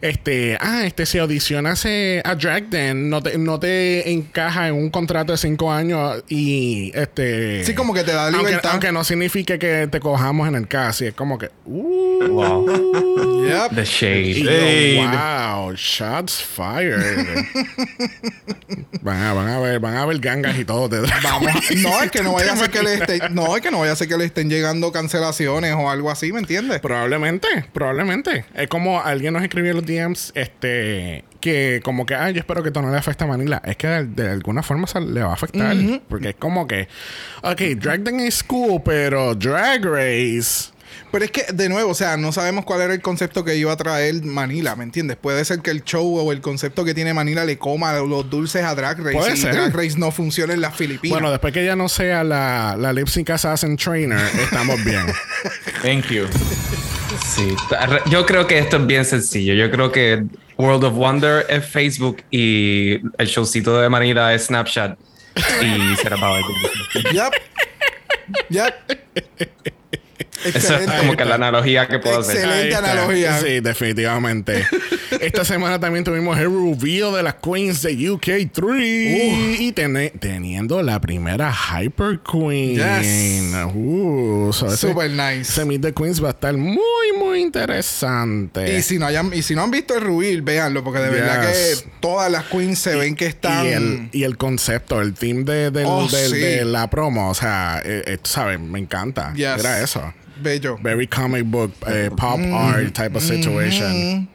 Este, 0.02 0.58
ah, 0.60 0.86
este, 0.86 1.06
si 1.06 1.18
audicionas 1.20 1.84
eh, 1.86 2.22
a 2.26 2.36
Drag 2.36 2.70
Den, 2.70 3.10
no 3.10 3.22
te, 3.22 3.38
no 3.38 3.60
te 3.60 4.12
encaja 4.12 4.68
en 4.68 4.76
un 4.76 4.90
contrato 4.90 5.32
de 5.32 5.38
cinco 5.38 5.72
años 5.72 6.24
y 6.30 6.92
este. 6.96 7.64
Sí, 7.64 7.74
como 7.74 7.94
que 7.94 8.04
te 8.04 8.12
da 8.14 8.26
aunque, 8.28 8.38
libertad. 8.46 8.72
aunque 8.72 8.92
no 8.92 9.04
signifique 9.04 9.58
que 9.60 9.88
te 9.88 10.00
cojamos 10.00 10.48
en 10.48 10.56
el 10.56 10.68
caso. 10.68 11.04
Y 11.06 11.08
es 11.08 11.14
como 11.14 11.38
que, 11.38 11.50
uh, 11.66 12.08
Wow. 12.28 13.46
Yep. 13.48 13.76
The 13.76 13.82
y 13.82 13.86
shade. 13.86 14.34
yo, 14.34 14.52
Shade. 14.52 15.08
wow, 15.08 15.74
shots 15.76 16.42
fired. 16.42 17.46
van, 19.02 19.22
a, 19.22 19.34
van 19.34 19.48
a 19.48 19.60
ver, 19.60 19.80
van 19.80 19.96
a 19.96 20.06
ver 20.06 20.20
gangas 20.20 20.58
y 20.58 20.66
todo. 20.66 20.90
de 20.90 21.02
Vamos. 21.24 21.52
No, 21.78 22.02
es 22.02 22.12
que 22.12 22.24
no 22.24 22.34
vaya 22.34 22.54
a 22.54 22.56
ser 22.56 22.70
que 22.70 22.84
le 22.84 22.94
estén, 22.96 23.34
no, 23.34 23.56
es 23.56 23.62
que 23.62 23.72
no 23.72 23.80
vaya 23.80 23.94
a 23.94 23.96
ser 23.96 24.08
que 24.08 24.18
le 24.18 24.26
estén 24.26 24.50
llegando 24.50 24.92
cancelaciones 24.92 25.74
o 25.76 25.90
algo 25.90 26.12
así, 26.12 26.32
¿me 26.32 26.40
entiendes? 26.40 26.80
Probablemente, 26.80 27.48
probablemente. 27.74 28.46
Es 28.54 28.68
como 28.68 29.02
alguien 29.02 29.34
nos 29.34 29.44
escribió 29.44 29.72
en 29.72 29.78
los 29.78 29.86
DMs, 29.86 30.32
este, 30.36 31.24
que 31.40 31.82
como 31.84 32.06
que, 32.06 32.16
ay, 32.16 32.34
yo 32.34 32.40
espero 32.40 32.62
que 32.64 32.70
esto 32.70 32.82
no 32.82 32.92
le 32.92 32.98
afecte 32.98 33.24
a 33.24 33.28
Manila. 33.28 33.62
Es 33.66 33.78
que 33.78 33.88
de, 33.88 34.06
de 34.06 34.30
alguna 34.32 34.64
forma 34.64 34.88
se 34.88 35.00
le 35.02 35.22
va 35.22 35.32
a 35.32 35.34
afectar. 35.34 35.76
Porque 36.10 36.30
es 36.30 36.36
como 36.36 36.68
que, 36.68 36.88
ok, 37.44 37.62
Drag 37.78 38.02
Den 38.02 38.20
es 38.20 38.44
cool, 38.44 38.82
pero 38.84 39.36
Drag 39.36 39.84
Race. 39.84 40.77
Pero 41.12 41.26
es 41.26 41.32
que, 41.32 41.46
de 41.54 41.70
nuevo, 41.70 41.92
o 41.92 41.96
sea, 41.96 42.18
no 42.18 42.32
sabemos 42.32 42.66
cuál 42.66 42.82
era 42.82 42.94
el 42.94 43.02
concepto 43.02 43.44
que 43.44 43.56
iba 43.56 43.72
a 43.72 43.78
traer 43.78 44.24
Manila, 44.24 44.76
¿me 44.76 44.84
entiendes? 44.84 45.18
Puede 45.18 45.44
ser 45.46 45.60
que 45.60 45.72
el 45.72 45.84
show 45.84 46.18
o 46.18 46.32
el 46.32 46.42
concepto 46.42 46.84
que 46.84 46.94
tiene 46.94 47.14
Manila 47.14 47.46
le 47.46 47.58
coma 47.58 47.94
los 47.94 48.30
dulces 48.30 48.64
a 48.64 48.76
Drag 48.76 49.00
Race 49.00 49.18
Puede 49.18 49.34
y 49.34 49.38
ser. 49.38 49.54
Drag 49.54 49.74
Race 49.76 49.98
no 49.98 50.12
funciona 50.12 50.54
en 50.54 50.62
las 50.62 50.76
Filipinas. 50.76 51.14
Bueno, 51.14 51.32
después 51.32 51.54
que 51.54 51.64
ella 51.64 51.76
no 51.76 51.90
sea 51.90 52.24
la, 52.24 52.76
la 52.78 52.94
lip 52.94 53.08
sync 53.08 53.30
assassin 53.30 53.78
trainer, 53.78 54.20
estamos 54.42 54.84
bien. 54.84 55.06
Thank 55.82 56.08
you. 56.08 56.26
Sí. 57.26 57.56
Yo 58.10 58.26
creo 58.26 58.48
que 58.48 58.58
esto 58.60 58.78
es 58.78 58.86
bien 58.86 59.06
sencillo. 59.06 59.54
Yo 59.54 59.70
creo 59.72 59.92
que 59.92 60.24
World 60.58 60.84
of 60.86 60.94
Wonder 60.96 61.46
es 61.50 61.66
Facebook 61.66 62.24
y 62.32 62.94
el 63.18 63.28
showcito 63.28 63.80
de 63.80 63.90
Manila 63.90 64.34
es 64.34 64.46
Snapchat. 64.46 64.98
Y 65.62 65.96
será 65.98 66.18
para 66.18 66.40
Yep. 67.12 67.34
Yep. 68.50 69.74
Eso 70.46 70.50
es 70.50 70.56
Excelente. 70.56 70.98
como 71.00 71.16
que 71.18 71.26
la 71.26 71.36
analogía 71.36 71.88
que 71.88 72.00
puedo 72.00 72.20
hacer. 72.20 72.36
Excelente. 72.38 72.76
Analogía. 72.76 73.40
Sí, 73.40 73.60
definitivamente. 73.60 74.66
Esta 75.22 75.44
semana 75.46 75.80
también 75.80 76.04
tuvimos 76.04 76.38
el 76.38 76.46
reveal 76.46 77.14
de 77.14 77.24
las 77.24 77.36
Queens 77.36 77.82
de 77.82 77.94
UK3 77.98 79.58
y 79.60 79.72
tene- 79.72 80.12
teniendo 80.20 80.82
la 80.84 81.00
primera 81.00 81.52
Hyper 81.54 82.20
Queen. 82.20 82.76
Yes. 82.76 83.66
Uh, 83.74 84.52
so 84.54 84.70
Super 84.76 85.10
nice. 85.10 85.42
ese 85.42 85.66
Meet 85.66 85.82
the 85.82 85.94
Queens 85.94 86.24
va 86.24 86.28
a 86.30 86.32
estar 86.32 86.56
muy, 86.56 86.78
muy 87.18 87.42
interesante. 87.42 88.78
Y 88.78 88.82
si, 88.82 89.00
no 89.00 89.06
hayan, 89.08 89.34
y 89.34 89.42
si 89.42 89.56
no 89.56 89.64
han 89.64 89.72
visto 89.72 89.96
el 89.96 90.02
reveal, 90.02 90.42
véanlo, 90.42 90.84
porque 90.84 91.00
de 91.00 91.10
verdad 91.10 91.42
que 91.42 91.56
todas 92.00 92.32
las 92.32 92.46
queens 92.46 92.78
se 92.80 92.96
ven 92.96 93.16
que 93.16 93.26
están. 93.28 93.66
Y 93.66 93.70
el, 93.70 94.10
y 94.12 94.24
el 94.24 94.38
concepto, 94.38 95.02
el 95.02 95.14
theme 95.14 95.44
de, 95.44 95.72
del- 95.72 95.86
Oh, 95.88 96.08
del- 96.08 96.30
sí. 96.32 96.38
de 96.38 96.66
la 96.66 96.90
promo, 96.90 97.30
o 97.30 97.34
sea, 97.34 97.82
eh, 97.84 98.04
eh, 98.06 98.18
sabes, 98.24 98.60
me 98.60 98.80
encanta. 98.80 99.34
Yes. 99.34 99.60
Era 99.60 99.82
eso. 99.82 100.14
Bello. 100.42 100.78
Very 100.82 101.08
comic 101.08 101.44
book, 101.46 101.72
eh, 101.88 102.10
pop 102.16 102.38
Mm. 102.40 102.54
art 102.54 102.94
type 102.94 103.16
of 103.18 103.24
situation. 103.24 104.30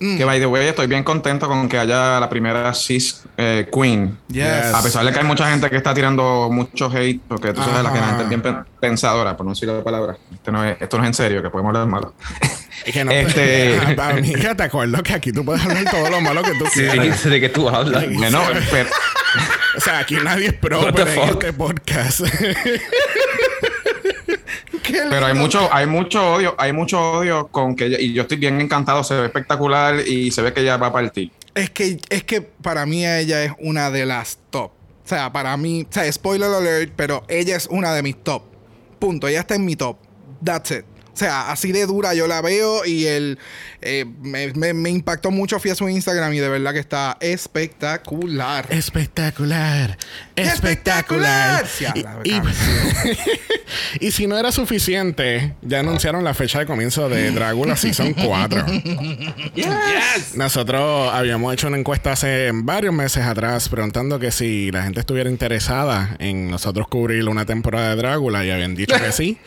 Que 0.00 0.24
by 0.24 0.38
the 0.38 0.44
way, 0.46 0.66
estoy 0.66 0.86
bien 0.86 1.02
contento 1.02 1.48
con 1.48 1.66
que 1.66 1.78
haya 1.78 2.20
la 2.20 2.28
primera 2.28 2.74
cis 2.74 3.22
eh, 3.38 3.66
queen. 3.72 4.18
Yes. 4.28 4.74
A 4.74 4.82
pesar 4.82 5.02
de 5.06 5.12
que 5.12 5.18
hay 5.20 5.24
mucha 5.24 5.48
gente 5.50 5.70
que 5.70 5.76
está 5.76 5.94
tirando 5.94 6.50
mucho 6.52 6.90
hate, 6.94 7.20
porque 7.26 7.54
tú 7.54 7.62
sabes 7.62 7.82
la 7.82 7.90
que 7.92 8.00
la 8.00 8.06
gente 8.08 8.22
es 8.24 8.28
bien 8.28 8.42
pe- 8.42 8.54
pensadora, 8.80 9.34
por 9.34 9.46
no 9.46 9.52
decir 9.52 9.66
la 9.68 9.82
palabra. 9.82 10.18
Esto 10.34 10.52
no 10.52 10.62
es, 10.62 10.76
esto 10.80 10.98
no 10.98 11.04
es 11.04 11.08
en 11.08 11.14
serio, 11.14 11.42
que 11.42 11.48
podemos 11.48 11.70
hablar 11.70 11.86
malo. 11.86 12.12
Es 12.84 12.92
que 12.92 13.02
no, 13.04 13.10
Este- 13.14 13.78
Amiga, 13.98 14.54
te 14.54 14.62
acuerdo 14.64 15.02
que 15.02 15.14
aquí 15.14 15.32
tú 15.32 15.42
puedes 15.42 15.64
hablar 15.64 15.84
todo 15.90 16.10
lo 16.10 16.20
malo 16.20 16.42
que 16.42 16.52
tú 16.58 16.66
Sí, 16.66 16.80
quieras. 16.86 17.24
¿De 17.24 17.40
qué 17.40 17.48
tú 17.48 17.68
hablas? 17.70 18.04
Bueno, 18.12 18.42
pero, 18.70 18.90
O 19.76 19.80
sea, 19.80 20.00
aquí 20.00 20.16
nadie 20.22 20.48
es 20.48 20.52
pro 20.54 20.86
en 20.88 20.98
este 20.98 21.52
podcast. 21.54 22.20
Pero 24.92 25.26
hay 25.26 25.34
mucho, 25.34 25.68
hay 25.72 25.86
mucho 25.86 26.34
odio, 26.34 26.54
hay 26.58 26.72
mucho 26.72 27.00
odio 27.00 27.48
con 27.48 27.74
que 27.74 27.86
ella, 27.86 28.00
y 28.00 28.12
yo 28.12 28.22
estoy 28.22 28.36
bien 28.36 28.60
encantado, 28.60 29.02
se 29.04 29.14
ve 29.14 29.26
espectacular 29.26 30.06
y 30.06 30.30
se 30.30 30.42
ve 30.42 30.52
que 30.52 30.60
ella 30.60 30.76
va 30.76 30.88
a 30.88 30.92
partir. 30.92 31.30
Es 31.54 31.70
que, 31.70 31.98
es 32.10 32.24
que 32.24 32.40
para 32.42 32.84
mí 32.86 33.06
ella 33.06 33.44
es 33.44 33.52
una 33.58 33.90
de 33.90 34.06
las 34.06 34.38
top. 34.50 34.70
O 35.04 35.08
sea, 35.08 35.32
para 35.32 35.56
mí, 35.56 35.86
o 35.88 35.92
sea, 35.92 36.10
spoiler 36.10 36.50
alert, 36.50 36.92
pero 36.96 37.24
ella 37.28 37.56
es 37.56 37.66
una 37.66 37.92
de 37.92 38.02
mis 38.02 38.16
top. 38.22 38.42
Punto. 38.98 39.28
Ella 39.28 39.40
está 39.40 39.54
en 39.54 39.64
mi 39.64 39.76
top. 39.76 39.98
That's 40.42 40.70
it. 40.70 40.84
O 41.14 41.16
sea, 41.16 41.52
así 41.52 41.70
de 41.70 41.86
dura 41.86 42.12
yo 42.14 42.26
la 42.26 42.40
veo 42.42 42.84
y 42.84 43.06
el 43.06 43.38
eh, 43.80 44.04
me, 44.20 44.52
me- 44.54 44.74
me 44.74 44.90
impactó 44.90 45.30
mucho. 45.30 45.60
Fui 45.60 45.70
a 45.70 45.74
su 45.76 45.88
Instagram 45.88 46.34
y 46.34 46.38
de 46.40 46.48
verdad 46.48 46.72
que 46.72 46.80
está 46.80 47.16
espectacular. 47.20 48.66
Espectacular. 48.70 49.96
Espectacular. 50.34 51.64
Y 54.00 54.10
si 54.10 54.26
no 54.26 54.36
era 54.38 54.52
suficiente, 54.52 55.54
ya 55.62 55.80
anunciaron 55.80 56.22
la 56.24 56.34
fecha 56.34 56.58
de 56.58 56.66
comienzo 56.66 57.08
de 57.08 57.30
Drácula 57.30 57.76
Season 57.76 58.12
4. 58.12 58.64
Nosotros 60.34 61.12
habíamos 61.12 61.52
hecho 61.54 61.68
una 61.68 61.78
encuesta 61.78 62.12
hace 62.12 62.50
varios 62.52 62.92
meses 62.94 63.24
atrás 63.24 63.68
preguntando 63.68 64.18
que 64.18 64.30
si 64.30 64.70
la 64.70 64.82
gente 64.84 65.00
estuviera 65.00 65.30
interesada 65.30 66.16
en 66.18 66.50
nosotros 66.50 66.88
cubrir 66.88 67.28
una 67.28 67.46
temporada 67.46 67.90
de 67.90 67.96
Drácula 67.96 68.44
y 68.44 68.50
habían 68.50 68.74
dicho 68.74 68.96
que 68.96 69.12
sí. 69.12 69.38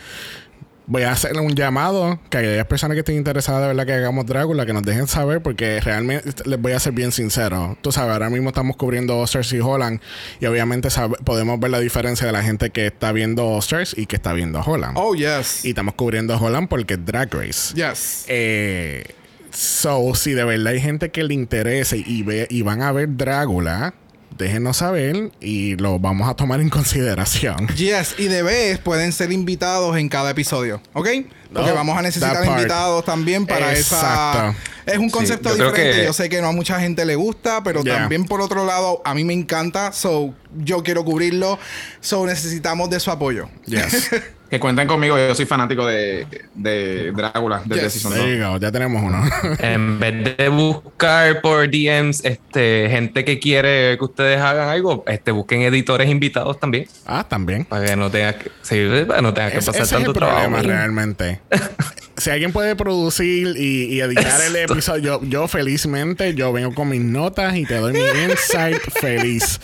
Voy 0.89 1.03
a 1.03 1.11
hacerle 1.11 1.41
un 1.41 1.53
llamado 1.53 2.17
que 2.29 2.37
aquellas 2.37 2.65
personas 2.65 2.95
que 2.95 2.99
estén 2.99 3.17
interesadas 3.17 3.61
de 3.61 3.67
verdad 3.67 3.85
que 3.85 3.91
hagamos 3.91 4.25
Drácula, 4.25 4.65
que 4.65 4.71
nos 4.71 4.83
dejen 4.83 5.05
saber, 5.07 5.41
porque 5.41 5.81
realmente 5.81 6.31
les 6.45 6.61
voy 6.61 6.71
a 6.71 6.79
ser 6.79 6.93
bien 6.93 7.11
sincero. 7.11 7.77
Tú 7.81 7.91
sabes, 7.91 8.13
ahora 8.13 8.29
mismo 8.29 8.49
estamos 8.49 8.77
cubriendo 8.77 9.17
Osters 9.19 9.51
y 9.51 9.59
Holland, 9.59 9.99
y 10.39 10.45
obviamente 10.45 10.87
podemos 11.25 11.59
ver 11.59 11.71
la 11.71 11.81
diferencia 11.81 12.25
de 12.25 12.31
la 12.31 12.41
gente 12.41 12.69
que 12.69 12.87
está 12.87 13.11
viendo 13.11 13.45
Osters 13.49 13.97
y 13.97 14.05
que 14.05 14.15
está 14.15 14.31
viendo 14.31 14.61
Holland. 14.61 14.93
Oh, 14.97 15.13
yes. 15.13 15.65
Y 15.65 15.69
estamos 15.69 15.95
cubriendo 15.95 16.37
Holland 16.37 16.69
porque 16.69 16.93
es 16.93 17.05
Drag 17.05 17.33
Race. 17.33 17.73
Yes. 17.75 18.23
Eh, 18.29 19.03
so, 19.51 20.15
si 20.15 20.31
de 20.31 20.45
verdad 20.45 20.67
hay 20.67 20.79
gente 20.79 21.11
que 21.11 21.21
le 21.25 21.33
interese 21.33 21.97
y, 21.97 22.23
ve, 22.23 22.47
y 22.49 22.61
van 22.61 22.81
a 22.81 22.93
ver 22.93 23.09
Drácula, 23.17 23.93
déjenos 24.37 24.77
saber 24.77 25.31
y 25.39 25.75
lo 25.75 25.99
vamos 25.99 26.29
a 26.29 26.35
tomar 26.35 26.59
en 26.61 26.69
consideración. 26.71 27.67
Yes, 27.75 28.15
y 28.17 28.25
de 28.27 28.43
vez 28.43 28.79
pueden 28.79 29.11
ser 29.11 29.31
invitados 29.31 29.97
en 29.97 30.09
cada 30.09 30.31
episodio, 30.31 30.81
¿ok? 30.93 31.07
Porque 31.53 31.69
No, 31.69 31.75
vamos 31.75 31.97
a 31.97 32.01
necesitar 32.01 32.45
invitados 32.45 33.05
también 33.05 33.45
para 33.45 33.71
esa... 33.71 33.97
Exacto. 33.99 34.59
Es 34.85 34.97
un 34.97 35.09
concepto 35.09 35.49
yo 35.49 35.55
creo 35.57 35.69
diferente. 35.71 35.97
que- 35.99 36.05
Yo 36.05 36.13
sé 36.13 36.29
que 36.29 36.41
no 36.41 36.47
a 36.47 36.51
mucha 36.53 36.79
gente 36.79 37.05
le 37.05 37.15
gusta, 37.15 37.61
pero 37.63 37.83
Yeah. 37.83 37.99
también 37.99 38.25
por 38.25 38.39
otro 38.41 38.65
lado, 38.65 39.01
a 39.03 39.13
mí 39.13 39.23
me 39.25 39.33
encanta. 39.33 39.91
So, 39.91 40.33
yo 40.57 40.81
quiero 40.83 41.03
cubrirlo. 41.03 41.59
So, 41.99 42.25
necesitamos 42.25 42.89
de 42.89 42.99
su 43.01 43.11
apoyo. 43.11 43.49
Yes. 43.65 44.09
Que 44.49 44.59
cuenten 44.59 44.87
conmigo, 44.87 45.17
yo 45.17 45.35
soy 45.35 45.45
fanático 45.45 45.85
de, 45.85 46.25
de 46.55 47.11
Drácula 47.11 47.61
desde 47.65 47.83
Yes. 47.83 47.93
Season 47.93 48.13
There 48.13 48.37
2. 48.37 48.37
you 48.39 48.53
go, 48.53 48.57
ya 48.59 48.71
tenemos 48.71 49.03
uno. 49.03 49.21
En 49.59 49.99
vez 49.99 50.37
de 50.37 50.47
buscar 50.49 51.41
por 51.41 51.69
DMs 51.69 52.23
este, 52.23 52.87
gente 52.89 53.25
que 53.25 53.39
quiere 53.39 53.97
que 53.97 54.03
ustedes 54.05 54.39
hagan 54.39 54.69
algo, 54.69 55.03
este, 55.07 55.31
busquen 55.31 55.63
editores 55.63 56.09
invitados 56.09 56.59
también. 56.59 56.87
ah, 57.05 57.25
también. 57.27 57.65
Para 57.65 57.85
que 57.85 57.95
no 57.97 58.09
tengas 58.09 58.35
que, 58.35 58.51
sí, 58.61 58.77
para 59.07 59.21
no 59.21 59.33
tengas 59.33 59.51
que 59.51 59.57
Es- 59.59 59.65
pasar 59.65 59.81
ese 59.81 59.83
es 59.83 59.89
tanto 59.97 60.11
el 60.11 60.17
problema 60.17 60.39
trabajo. 60.61 60.63
realmente. 60.67 61.41
si 62.17 62.29
alguien 62.29 62.53
puede 62.53 62.75
producir 62.77 63.53
y, 63.57 63.93
y 63.95 63.99
editar 64.01 64.41
el 64.47 64.55
episodio, 64.55 65.21
yo, 65.21 65.27
yo 65.27 65.47
felizmente, 65.47 66.33
yo 66.35 66.53
vengo 66.53 66.73
con 66.73 66.87
mis 66.89 67.01
notas 67.01 67.55
y 67.57 67.65
te 67.65 67.75
doy 67.75 67.93
mi 67.93 67.99
insight 68.31 68.79
feliz. 69.01 69.59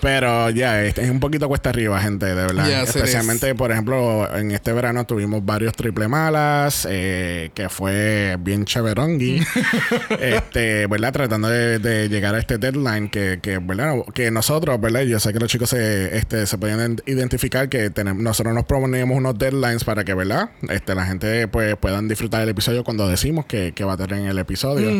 Pero 0.00 0.50
ya, 0.50 0.82
este, 0.82 1.02
es 1.02 1.10
un 1.10 1.18
poquito 1.20 1.48
cuesta 1.48 1.70
arriba, 1.70 1.98
gente, 2.00 2.26
de 2.26 2.34
verdad. 2.34 2.66
Yes, 2.66 2.94
Especialmente, 2.94 3.54
por 3.54 3.72
ejemplo, 3.72 4.13
en 4.34 4.50
este 4.50 4.72
verano 4.72 5.04
tuvimos 5.04 5.44
varios 5.44 5.74
triple 5.74 6.08
malas, 6.08 6.86
eh, 6.90 7.50
que 7.54 7.68
fue 7.68 8.36
bien 8.40 8.64
chéverongui. 8.64 9.42
este, 10.20 10.86
¿verdad? 10.86 11.12
Tratando 11.12 11.48
de, 11.48 11.78
de 11.78 12.08
llegar 12.08 12.34
a 12.34 12.38
este 12.38 12.58
deadline 12.58 13.08
que, 13.08 13.38
que, 13.42 13.58
¿verdad? 13.58 13.94
Que 14.14 14.30
nosotros, 14.30 14.80
¿verdad? 14.80 15.02
Yo 15.02 15.20
sé 15.20 15.32
que 15.32 15.38
los 15.38 15.50
chicos 15.50 15.70
se, 15.70 16.16
este, 16.16 16.46
se 16.46 16.58
pueden 16.58 17.00
identificar 17.06 17.68
que 17.68 17.90
tenemos, 17.90 18.22
nosotros 18.22 18.54
nos 18.54 18.64
proponíamos 18.64 19.16
unos 19.16 19.38
deadlines 19.38 19.84
para 19.84 20.04
que, 20.04 20.14
¿verdad? 20.14 20.50
Este, 20.68 20.94
la 20.94 21.06
gente 21.06 21.48
pues 21.48 21.76
puedan 21.76 22.08
disfrutar 22.08 22.42
el 22.42 22.48
episodio 22.48 22.84
cuando 22.84 23.08
decimos 23.08 23.46
que, 23.46 23.72
que 23.72 23.84
va 23.84 23.94
a 23.94 23.96
tener 23.96 24.28
el 24.28 24.38
episodio. 24.38 24.90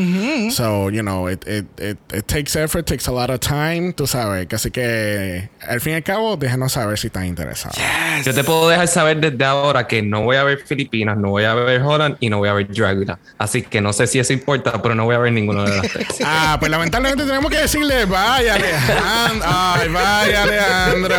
So, 0.50 0.90
you 0.90 1.02
know, 1.02 1.28
it, 1.28 1.46
it, 1.46 1.66
it, 1.80 1.98
it 2.12 2.26
takes 2.26 2.56
effort, 2.56 2.86
takes 2.86 3.08
a 3.08 3.12
lot 3.12 3.30
of 3.30 3.40
time, 3.40 3.92
tú 3.92 4.06
sabes. 4.06 4.46
Que 4.46 4.56
así 4.56 4.70
que, 4.70 5.50
al 5.66 5.80
fin 5.80 5.92
y 5.92 5.96
al 5.96 6.02
cabo, 6.02 6.36
déjenos 6.36 6.72
saber 6.72 6.98
si 6.98 7.08
están 7.08 7.26
interesados. 7.26 7.78
Yo 8.24 8.34
te 8.34 8.44
puedo 8.44 8.68
dejar 8.68 8.88
saber 8.88 9.03
desde 9.06 9.44
ahora 9.44 9.86
que 9.86 10.02
no 10.02 10.22
voy 10.22 10.36
a 10.36 10.44
ver 10.44 10.58
Filipinas, 10.64 11.16
no 11.16 11.30
voy 11.30 11.44
a 11.44 11.54
ver 11.54 11.82
Holland 11.82 12.16
y 12.20 12.30
no 12.30 12.38
voy 12.38 12.48
a 12.48 12.54
ver 12.54 12.68
Dragula. 12.68 13.18
Así 13.38 13.62
que 13.62 13.80
no 13.80 13.92
sé 13.92 14.06
si 14.06 14.18
eso 14.18 14.32
importa, 14.32 14.80
pero 14.82 14.94
no 14.94 15.04
voy 15.04 15.14
a 15.14 15.18
ver 15.18 15.32
ninguno 15.32 15.64
de 15.64 15.76
las 15.76 15.92
tres. 15.92 16.08
Ah, 16.24 16.56
pues 16.58 16.70
lamentablemente 16.70 17.24
tenemos 17.24 17.50
que 17.50 17.58
decirle 17.58 18.04
bye 18.06 18.50
Alejandro. 18.50 19.46
Ay, 19.46 19.88
bye 19.88 20.36
Alejandro. 20.36 21.16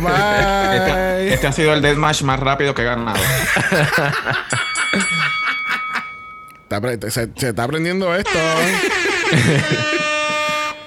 Bye. 0.00 0.76
Este, 0.76 1.34
este 1.34 1.46
ha 1.46 1.52
sido 1.52 1.72
el 1.72 1.82
deathmatch 1.82 2.22
más 2.22 2.38
rápido 2.38 2.74
que 2.74 2.82
he 2.82 2.84
ganado. 2.84 3.18
Se, 7.08 7.28
se 7.34 7.48
está 7.48 7.64
aprendiendo 7.64 8.14
esto. 8.14 8.38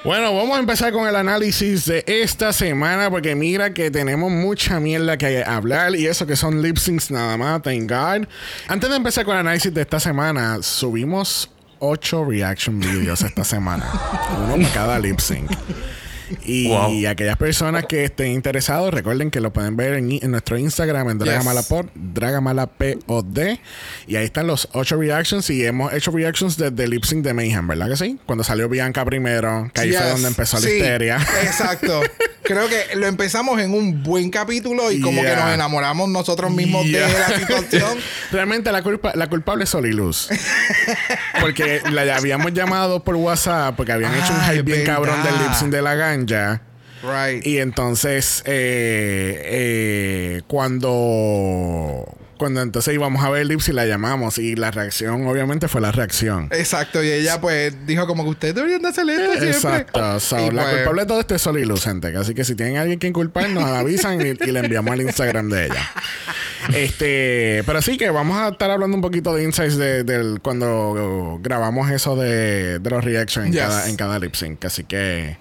Bueno, 0.04 0.34
vamos 0.34 0.58
a 0.58 0.60
empezar 0.60 0.92
con 0.92 1.08
el 1.08 1.16
análisis 1.16 1.86
de 1.86 2.04
esta 2.08 2.54
semana 2.54 3.12
porque 3.12 3.36
mira 3.36 3.72
que 3.72 3.92
tenemos 3.92 4.32
mucha 4.32 4.80
mierda 4.80 5.16
que 5.16 5.44
hablar 5.44 5.96
y 5.96 6.08
eso 6.08 6.26
que 6.26 6.36
son 6.36 6.64
lip 6.64 6.78
syncs 6.78 7.12
nada 7.12 7.38
más, 7.38 7.62
thank 7.62 7.88
God. 7.88 8.28
Antes 8.68 8.90
de 8.90 8.96
empezar 8.96 9.26
con 9.26 9.36
el 9.36 9.42
análisis 9.42 9.72
de 9.72 9.82
esta 9.82 10.00
semana, 10.00 10.58
subimos 10.64 11.52
ocho 11.78 12.26
reaction 12.26 12.80
videos 12.80 13.22
esta 13.22 13.44
semana. 13.44 13.86
Uno 14.52 14.64
para 14.64 14.74
cada 14.74 15.00
lip 15.00 15.20
sync. 15.20 15.52
Y 16.46 16.68
Wow. 16.68 17.08
aquellas 17.10 17.38
personas 17.38 17.86
que 17.86 18.04
estén 18.06 18.32
interesados, 18.32 18.94
recuerden 18.94 19.32
que 19.32 19.40
lo 19.42 19.52
pueden 19.54 19.76
ver 19.76 19.94
en, 19.96 20.12
en 20.12 20.32
nuestro 20.32 20.58
Instagram 20.58 21.10
en 21.10 21.18
Dragamalapod, 21.20 21.86
Dragamalapod. 21.96 23.38
Y 24.08 24.16
ahí 24.16 24.26
están 24.26 24.48
los 24.48 24.68
ocho 24.74 24.98
reactions. 24.98 25.50
Y 25.50 25.66
hemos 25.66 25.94
hecho 25.94 26.12
reactions 26.12 26.58
desde 26.58 26.88
Lip 26.88 27.04
Sync 27.06 27.24
de 27.24 27.34
Mayhem, 27.34 27.68
¿verdad 27.68 27.90
que 27.90 27.98
sí? 27.98 28.20
Cuando 28.26 28.44
salió 28.44 28.68
Bianca 28.70 29.04
primero, 29.06 29.70
que 29.74 29.82
ahí 29.82 29.92
fue 29.94 30.10
donde 30.10 30.28
empezó 30.28 30.58
la 30.60 30.68
Sí, 30.68 30.74
histeria. 30.74 31.18
Exacto. 31.44 32.02
Creo 32.44 32.68
que 32.68 32.96
lo 32.96 33.06
empezamos 33.06 33.60
en 33.62 33.74
un 33.74 34.02
buen 34.04 34.30
capítulo 34.32 34.92
y 34.92 35.00
como 35.00 35.22
Yeah. 35.22 35.36
que 35.36 35.42
nos 35.42 35.54
enamoramos 35.54 36.10
nosotros 36.10 36.52
mismos 36.52 36.86
Yeah. 36.86 37.08
de 37.08 37.20
la 37.20 37.40
situación. 37.40 37.98
Realmente 38.32 38.72
la 38.72 38.82
culpa, 38.82 39.12
la 39.16 39.30
culpable 39.30 39.64
es 39.66 39.70
Soliluz. 39.70 40.28
porque 41.40 41.82
la 41.92 42.16
habíamos 42.16 42.52
llamado 42.54 43.04
por 43.04 43.16
WhatsApp 43.16 43.76
porque 43.76 43.92
habían 43.92 44.14
hecho 44.16 44.34
un 44.34 44.42
hype 44.42 44.62
bien 44.64 44.84
cabrón 44.86 45.22
del 45.24 45.34
verdad. 45.34 45.48
lip 45.50 45.54
sync 45.58 45.72
de 45.72 45.82
ganja. 46.26 46.62
Right. 47.04 47.46
Y 47.46 47.58
entonces, 47.58 48.44
eh, 48.46 49.42
eh, 49.44 50.42
cuando, 50.48 52.06
cuando 52.38 52.62
entonces 52.62 52.94
íbamos 52.94 53.24
a 53.24 53.30
ver 53.32 53.48
Lips 53.48 53.70
y 53.70 53.74
la 53.74 53.88
llamamos, 53.88 54.38
y 54.38 54.56
la 54.56 54.70
reacción, 54.70 55.26
obviamente, 55.26 55.68
fue 55.68 55.82
la 55.82 55.92
reacción. 55.92 56.48
Exacto. 56.52 57.04
Y 57.04 57.10
ella 57.10 57.42
pues 57.42 57.74
dijo 57.88 58.06
como 58.06 58.24
que 58.24 58.30
ustedes 58.30 58.56
deberían 58.56 58.84
de 58.84 58.90
hacer 58.90 59.10
esto 59.10 59.32
siempre. 59.32 59.50
Exacto. 59.50 60.20
So, 60.20 60.38
Y, 60.40 60.52
la 60.52 60.62
pues, 60.64 60.76
culpable 60.76 61.02
de 61.02 61.08
todo 61.08 61.20
esto 61.22 61.36
es 61.36 61.42
Sol 61.42 61.58
Ilucente. 61.58 62.16
Así 62.16 62.36
que 62.36 62.44
si 62.44 62.54
tienen 62.54 62.78
a 62.78 62.82
alguien 62.82 63.00
que 63.00 63.12
culpar, 63.12 63.50
nos 63.50 63.64
avisan 63.64 64.22
y, 64.22 64.26
y 64.26 64.52
le 64.52 64.60
enviamos 64.60 64.92
al 64.92 65.02
Instagram 65.02 65.50
de 65.50 65.66
ella. 65.66 65.92
Este, 66.76 67.64
pero 67.66 67.82
sí 67.82 67.98
que 67.98 68.12
vamos 68.12 68.38
a 68.38 68.50
estar 68.50 68.70
hablando 68.70 68.96
un 68.96 69.02
poquito 69.02 69.34
de 69.34 69.44
insights 69.44 69.78
de, 69.78 70.04
del 70.04 70.40
cuando 70.42 71.40
grabamos 71.42 71.90
eso 71.90 72.16
de, 72.16 72.78
de 72.78 72.90
los 72.92 73.04
reactions 73.04 73.48
en, 73.48 73.54
cada, 73.54 73.90
en 73.90 73.96
cada 73.96 74.20
lip 74.20 74.36
sync. 74.36 74.64
Así 74.66 74.84
que. 74.84 75.38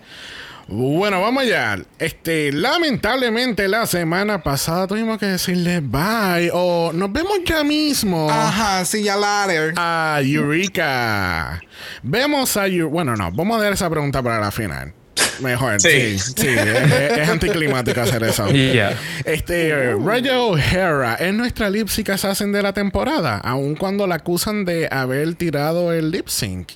Bueno, 0.73 1.21
vamos 1.21 1.43
allá. 1.43 1.79
Este, 1.99 2.53
lamentablemente 2.53 3.67
la 3.67 3.87
semana 3.87 4.41
pasada 4.45 4.87
tuvimos 4.87 5.19
que 5.19 5.27
decirle 5.27 5.81
bye 5.81 6.49
o 6.53 6.93
nos 6.95 7.13
vemos 7.13 7.39
ya 7.45 7.65
mismo 7.65 8.31
Ajá, 8.31 8.85
sí, 8.85 9.03
ya 9.03 9.17
later. 9.17 9.75
a 9.77 10.21
Eureka. 10.23 11.61
Vemos 12.05 12.57
a 12.57 12.69
Eureka. 12.69 12.87
Bueno, 12.93 13.17
no, 13.17 13.33
vamos 13.33 13.59
a 13.59 13.65
dar 13.65 13.73
esa 13.73 13.91
pregunta 13.91 14.23
para 14.23 14.39
la 14.39 14.53
final. 14.53 14.95
Mejor, 15.41 15.81
sí, 15.81 16.19
Sí. 16.19 16.33
sí, 16.37 16.49
es, 16.49 17.19
es 17.19 17.29
anticlimático 17.29 18.01
hacer 18.01 18.23
eso. 18.23 18.47
Yeah. 18.53 18.97
Este, 19.25 19.95
Raya 19.97 20.39
O'Hara 20.41 21.15
es 21.17 21.35
nuestra 21.35 21.69
lip 21.69 21.89
sync 21.89 22.11
assassin 22.11 22.53
de 22.53 22.63
la 22.63 22.73
temporada, 22.75 23.39
aun 23.39 23.75
cuando 23.75 24.07
la 24.07 24.17
acusan 24.17 24.65
de 24.65 24.87
haber 24.91 25.35
tirado 25.35 25.93
el 25.93 26.11
lip 26.13 26.29
sync. 26.29 26.73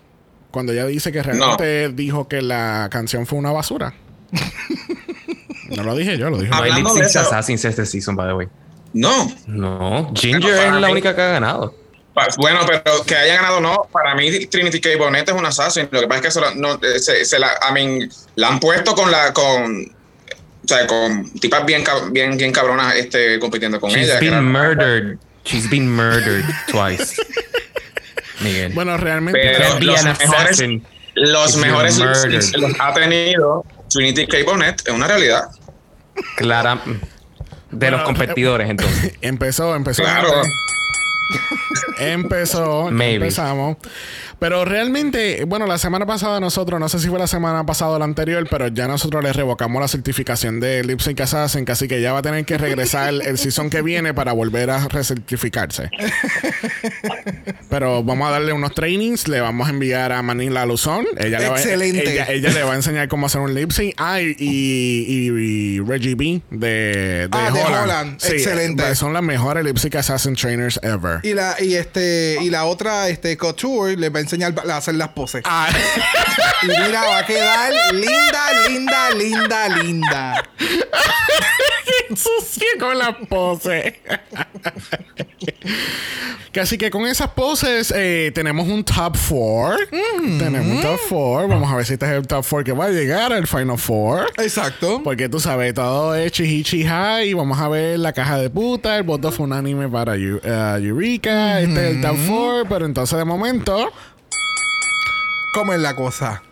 Cuando 0.55 0.73
ella 0.73 0.87
dice 0.87 1.11
que 1.11 1.21
realmente 1.21 1.89
dijo 1.89 2.29
que 2.29 2.41
la 2.41 2.87
canción 2.93 3.27
fue 3.27 3.41
una 3.41 3.51
basura. 3.51 3.93
no 5.71 5.83
lo 5.83 5.97
dije 5.97 6.17
yo, 6.17 6.31
lo 6.31 6.41
No 6.41 6.57
hay 6.63 6.71
de 6.83 7.05
Assassins 7.05 7.65
este 7.65 7.85
season, 7.85 8.15
by 8.15 8.29
the 8.29 8.35
way. 8.35 8.49
No. 8.93 9.29
No, 9.49 10.13
Ginger 10.15 10.55
es 10.55 10.73
la 10.75 10.87
mí- 10.87 10.93
única 10.93 11.13
que 11.17 11.23
ha 11.23 11.27
ganado. 11.27 11.75
Bueno, 12.37 12.61
pero 12.69 13.05
que 13.05 13.17
haya 13.17 13.35
ganado 13.35 13.61
no, 13.61 13.89
para 13.91 14.15
mí 14.15 14.47
Trinity 14.47 14.81
K. 14.81 14.91
Bonnet 14.97 15.29
es 15.29 15.35
un 15.35 15.45
assassin. 15.45 15.89
Lo 15.91 16.01
que 16.03 16.07
pasa 16.07 16.21
es 16.21 16.25
que 16.27 16.31
se 16.31 16.41
la, 16.41 16.55
no, 16.55 16.75
eh, 16.75 17.01
se, 17.01 17.25
se 17.25 17.37
la, 17.41 17.49
I 17.69 17.73
mean, 17.75 18.09
la 18.37 18.47
han 18.51 18.61
puesto 18.61 18.95
con 18.95 19.11
la, 19.11 19.33
con, 19.33 19.85
o 19.85 20.69
sea, 20.69 20.87
con 20.87 21.29
tipas 21.41 21.67
bien, 21.67 21.83
bien, 22.13 22.37
bien 22.37 22.53
cabronas, 22.53 22.95
este, 22.95 23.41
compitiendo 23.41 23.81
con 23.81 23.91
She's 23.91 24.05
ella. 24.09 24.21
been 24.21 24.33
era- 24.35 24.41
murdered. 24.43 25.19
She's 25.45 25.69
been 25.69 25.91
murdered 25.91 26.45
twice. 26.69 27.17
Miguel. 28.41 28.73
Bueno, 28.75 28.97
realmente. 28.97 29.41
Pero 29.41 29.81
los 29.81 30.05
mejores, 30.05 30.63
los 31.15 31.57
mejores 31.57 31.99
los 31.99 32.81
ha 32.81 32.93
tenido 32.95 33.65
Trinity 33.89 34.27
K. 34.27 34.39
Bonnet, 34.45 34.83
es 34.87 34.93
una 34.93 35.07
realidad. 35.07 35.49
Clara. 36.37 36.81
De 37.71 37.91
los 37.91 38.03
competidores, 38.03 38.71
entonces. 38.71 39.15
Empezó, 39.21 39.75
empezó. 39.75 40.03
Claro. 40.03 40.43
Empezó, 41.99 42.91
Maybe. 42.91 43.15
empezamos. 43.15 43.79
Pero 44.39 44.65
realmente, 44.65 45.45
bueno, 45.45 45.67
la 45.67 45.79
semana 45.79 46.07
pasada 46.07 46.41
nosotros, 46.41 46.79
no 46.81 46.89
sé 46.89 46.99
si 46.99 47.09
fue 47.09 47.19
la 47.19 47.27
semana 47.27 47.65
pasada 47.65 47.93
o 47.93 47.99
la 47.99 48.05
anterior, 48.05 48.47
pero 48.51 48.69
ya 48.69 48.87
nosotros 48.89 49.23
le 49.23 49.33
revocamos 49.33 49.81
la 49.81 49.89
certificación 49.89 50.61
de 50.61 50.85
Lip 50.85 51.01
Sync 51.01 51.21
Assassin, 51.21 51.65
así 51.69 51.89
que 51.89 52.01
ya 52.01 52.13
va 52.13 52.19
a 52.19 52.23
tener 52.23 52.45
que 52.45 52.59
regresar 52.59 53.13
el 53.15 53.39
season 53.39 53.71
que 53.71 53.83
viene 53.83 54.13
para 54.15 54.33
volver 54.33 54.71
a 54.71 54.89
recertificarse. 54.89 55.89
pero 57.71 58.03
vamos 58.05 58.29
a 58.29 58.33
darle 58.33 58.53
unos 58.53 58.75
trainings, 58.75 59.29
le 59.29 59.41
vamos 59.41 59.67
a 59.67 59.71
enviar 59.71 60.13
a 60.13 60.23
Manila 60.23 60.67
Luzón. 60.67 61.07
Ella 61.19 61.39
le 61.39 61.49
va- 61.49 61.57
Excelente. 61.59 62.13
ella, 62.13 62.27
ella 62.31 62.51
le 62.51 62.63
va 62.63 62.73
a 62.73 62.77
enseñar 62.77 63.09
cómo 63.09 63.27
hacer 63.27 63.41
un 63.41 63.55
lip 63.55 63.71
sync. 63.73 63.95
Ah, 63.97 64.21
y, 64.21 64.35
y- 64.39 65.31
y 65.77 65.81
Reggie 65.81 66.15
B 66.15 66.41
de, 66.51 66.67
de 66.69 67.29
Ah, 67.33 67.51
de 67.53 67.63
Holland. 67.63 68.15
Excelente. 68.25 68.95
Son 68.95 69.13
las 69.13 69.23
mejores 69.23 69.65
lip 69.65 69.77
sync 69.79 69.95
assassin 69.97 70.35
trainers 70.35 70.79
ever. 70.83 71.21
Y 71.23 71.35
la, 71.35 71.57
y 71.61 71.75
este, 71.75 72.39
y 72.43 72.51
la 72.51 72.65
otra, 72.67 73.09
este, 73.09 73.37
Couture, 73.37 73.97
les 73.97 74.15
va 74.15 74.21
enseñar 74.25 74.55
a 74.69 74.77
hacer 74.77 74.95
las 74.97 75.09
poses. 75.11 75.43
Ah. 75.45 75.69
Y 76.63 76.67
mira, 76.67 77.05
va 77.05 77.19
a 77.19 77.27
quedar 77.27 77.73
linda, 77.93 78.69
linda, 78.69 79.11
linda, 79.11 79.69
linda. 79.69 80.51
sucia 82.17 82.67
con 82.79 82.99
las 82.99 83.15
poses. 83.29 83.95
así 86.61 86.79
que 86.79 86.91
con 86.91 87.07
esas 87.07 87.31
poses 87.31 87.93
eh, 87.95 88.33
tenemos 88.35 88.69
un 88.69 88.85
top 88.85 89.17
4. 89.29 89.77
Tenemos 90.39 90.67
un 90.67 90.83
top 90.83 91.01
4. 91.09 91.49
Vamos 91.49 91.73
a 91.73 91.77
ver 91.77 91.87
si 91.87 91.95
este 91.95 92.07
es 92.07 92.13
el 92.13 92.27
top 92.27 92.45
4 92.49 92.65
que 92.65 92.73
va 92.73 92.87
a 92.87 92.91
llegar 92.91 93.33
al 93.33 93.47
Final 93.47 93.79
4. 93.85 94.27
Exacto. 94.39 95.03
Porque 95.03 95.29
tú 95.29 95.41
sabes, 95.41 95.75
todo 95.75 96.15
es 96.15 96.33
chihichi 96.33 96.85
high. 96.85 97.35
Vamos 97.35 97.59
a 97.59 97.69
ver 97.69 97.99
la 97.99 98.13
caja 98.13 98.39
de 98.39 98.51
puta. 98.51 98.97
El 98.97 99.03
voto 99.03 99.31
fue 99.33 99.45
unánime 99.45 99.89
para 99.89 100.17
eh, 100.17 100.41
Eureka. 100.83 101.61
Este 101.61 101.91
es 101.91 101.97
el 101.97 102.01
top 102.03 102.17
4. 102.29 102.65
Pero 102.69 102.87
entonces 102.87 103.19
de 103.19 103.25
momento. 103.25 103.93
¿Cómo 105.55 105.73
es 105.73 105.81
la 105.81 105.95
cosa? 105.95 106.43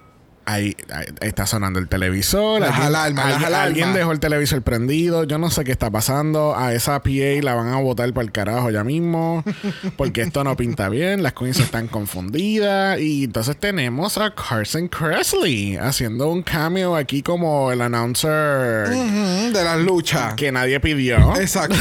Ahí, 0.44 0.76
ahí 0.92 1.04
está 1.20 1.46
sonando 1.46 1.78
el 1.78 1.88
televisor. 1.88 2.60
Las 2.60 2.70
alguien, 2.70 2.86
alarmas, 2.88 3.24
las 3.24 3.32
alguien- 3.34 3.46
alarmas. 3.46 3.66
alguien 3.68 3.92
dejó 3.94 4.12
el 4.12 4.20
televisor 4.20 4.62
prendido. 4.62 5.24
Yo 5.24 5.38
no 5.38 5.50
sé 5.50 5.64
qué 5.64 5.72
está 5.72 5.90
pasando. 5.90 6.56
A 6.56 6.72
esa 6.74 7.00
PA 7.02 7.10
la 7.42 7.54
van 7.54 7.68
a 7.68 7.76
botar 7.76 8.12
para 8.12 8.24
el 8.24 8.32
carajo 8.32 8.70
ya 8.70 8.82
mismo. 8.84 9.44
Porque 9.96 10.22
esto 10.22 10.42
no 10.44 10.56
pinta 10.56 10.88
bien. 10.88 11.22
Las 11.22 11.32
queens 11.34 11.60
están 11.60 11.86
confundidas. 11.88 12.98
Y 13.00 13.24
entonces 13.24 13.56
tenemos 13.56 14.18
a 14.18 14.34
Carson 14.34 14.88
Kressley 14.88 15.76
haciendo 15.76 16.28
un 16.28 16.42
cameo 16.42 16.96
aquí 16.96 17.22
como 17.22 17.70
el 17.70 17.80
announcer 17.80 18.88
de 18.88 19.52
las 19.64 19.78
luchas. 19.78 20.34
que 20.34 20.50
nadie 20.50 20.80
pidió. 20.80 21.36
Exacto. 21.36 21.76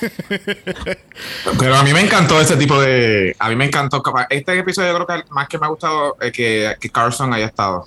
Pero 1.58 1.76
a 1.76 1.82
mí 1.82 1.92
me 1.92 2.00
encantó 2.00 2.40
ese 2.40 2.56
tipo 2.56 2.80
de. 2.80 3.34
A 3.38 3.48
mí 3.48 3.56
me 3.56 3.66
encantó. 3.66 4.02
Este 4.30 4.58
episodio, 4.58 4.92
yo 4.96 5.04
creo 5.04 5.22
que 5.22 5.24
más 5.30 5.48
que 5.48 5.58
me 5.58 5.66
ha 5.66 5.68
gustado 5.68 6.16
es 6.20 6.32
que, 6.32 6.74
que 6.80 6.90
Carson 6.90 7.32
haya 7.34 7.46
estado. 7.46 7.79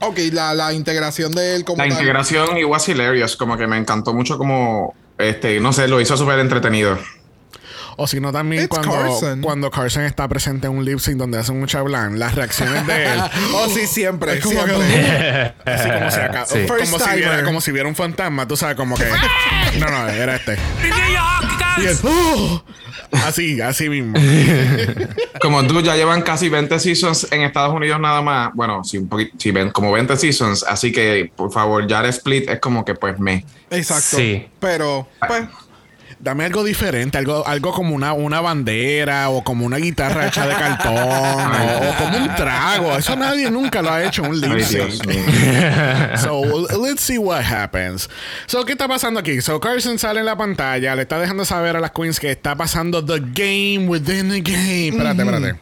Ok, 0.00 0.18
la, 0.32 0.54
la 0.54 0.72
integración 0.72 1.32
de 1.32 1.56
él 1.56 1.64
como 1.64 1.78
La 1.82 1.88
tal. 1.88 1.92
integración 1.98 2.56
y 2.58 2.64
was 2.64 2.88
hilarious. 2.88 3.36
Como 3.36 3.56
que 3.56 3.66
me 3.66 3.76
encantó 3.76 4.12
mucho, 4.14 4.38
como. 4.38 4.94
Este, 5.18 5.60
no 5.60 5.72
sé, 5.72 5.86
lo 5.88 6.00
hizo 6.00 6.16
súper 6.16 6.38
entretenido. 6.40 6.98
O 7.96 8.08
si 8.08 8.18
no, 8.18 8.32
también 8.32 8.62
It's 8.64 8.68
cuando 8.70 8.90
Carson. 8.90 9.40
cuando 9.40 9.70
Carson 9.70 10.02
está 10.02 10.26
presente 10.26 10.66
en 10.66 10.72
un 10.76 10.84
lip 10.84 10.98
sync 10.98 11.16
donde 11.16 11.38
hacen 11.38 11.54
un 11.56 11.68
chablan, 11.68 12.18
las 12.18 12.34
reacciones 12.34 12.84
de 12.88 13.04
él. 13.04 13.20
Oh, 13.54 13.68
sí, 13.68 13.86
siempre, 13.86 14.38
Es 14.38 14.44
como 14.44 14.64
que-. 14.64 15.54
Así 15.64 15.88
como 15.90 16.10
si, 16.10 16.18
acá- 16.20 16.44
Sí. 16.46 16.66
como, 16.66 16.98
si 16.98 17.10
viera, 17.14 17.30
timer. 17.30 17.44
como 17.44 17.60
si 17.60 17.70
viera 17.70 17.88
un 17.88 17.94
fantasma, 17.94 18.48
tú 18.48 18.56
sabes, 18.56 18.74
como 18.76 18.96
que. 18.96 19.04
No, 19.78 19.86
no, 19.88 20.08
era 20.08 20.34
este. 20.36 20.54
Y 20.54 20.90
Coach! 20.90 21.98
"Oh". 22.04 22.64
Así, 23.24 23.60
así 23.60 23.88
mismo. 23.88 24.14
Como 25.40 25.66
tú 25.66 25.80
ya 25.80 25.96
llevan 25.96 26.22
casi 26.22 26.48
20 26.48 26.78
seasons 26.78 27.28
en 27.30 27.42
Estados 27.42 27.74
Unidos 27.74 28.00
nada 28.00 28.22
más. 28.22 28.52
Bueno, 28.54 28.82
sí, 28.84 28.98
un 28.98 29.08
poquito, 29.08 29.36
sí, 29.38 29.50
ven, 29.50 29.70
como 29.70 29.92
20 29.92 30.16
seasons. 30.16 30.64
Así 30.64 30.92
que, 30.92 31.30
por 31.34 31.52
favor, 31.52 31.86
ya 31.86 32.00
el 32.00 32.06
split 32.06 32.48
es 32.48 32.60
como 32.60 32.84
que 32.84 32.94
pues 32.94 33.18
me. 33.18 33.44
Exacto. 33.70 34.16
Sí. 34.16 34.46
Pero, 34.60 35.08
pues, 35.26 35.44
Dame 36.24 36.46
algo 36.46 36.64
diferente, 36.64 37.18
algo, 37.18 37.46
algo 37.46 37.70
como 37.74 37.94
una, 37.94 38.14
una 38.14 38.40
bandera 38.40 39.28
o 39.28 39.44
como 39.44 39.66
una 39.66 39.76
guitarra 39.76 40.26
hecha 40.26 40.46
de 40.46 40.54
cartón 40.54 40.96
o, 40.96 41.90
o 41.90 41.94
como 41.98 42.16
un 42.16 42.34
trago. 42.34 42.96
Eso 42.96 43.14
nadie 43.14 43.50
nunca 43.50 43.82
lo 43.82 43.90
ha 43.92 44.02
hecho 44.02 44.24
en 44.24 44.30
un 44.30 44.40
lip. 44.40 44.52
So, 46.16 46.66
let's 46.82 47.02
see 47.02 47.18
what 47.18 47.42
happens. 47.42 48.08
So, 48.46 48.64
¿qué 48.64 48.72
está 48.72 48.88
pasando 48.88 49.20
aquí? 49.20 49.42
So, 49.42 49.60
Carson 49.60 49.98
sale 49.98 50.20
en 50.20 50.26
la 50.26 50.36
pantalla, 50.36 50.96
le 50.96 51.02
está 51.02 51.18
dejando 51.18 51.44
saber 51.44 51.76
a 51.76 51.80
las 51.80 51.90
queens 51.90 52.18
que 52.18 52.30
está 52.30 52.54
pasando 52.54 53.04
the 53.04 53.20
game 53.20 53.86
within 53.86 54.30
the 54.30 54.40
game. 54.40 54.96
Espérate, 54.96 55.22
espérate. 55.22 55.60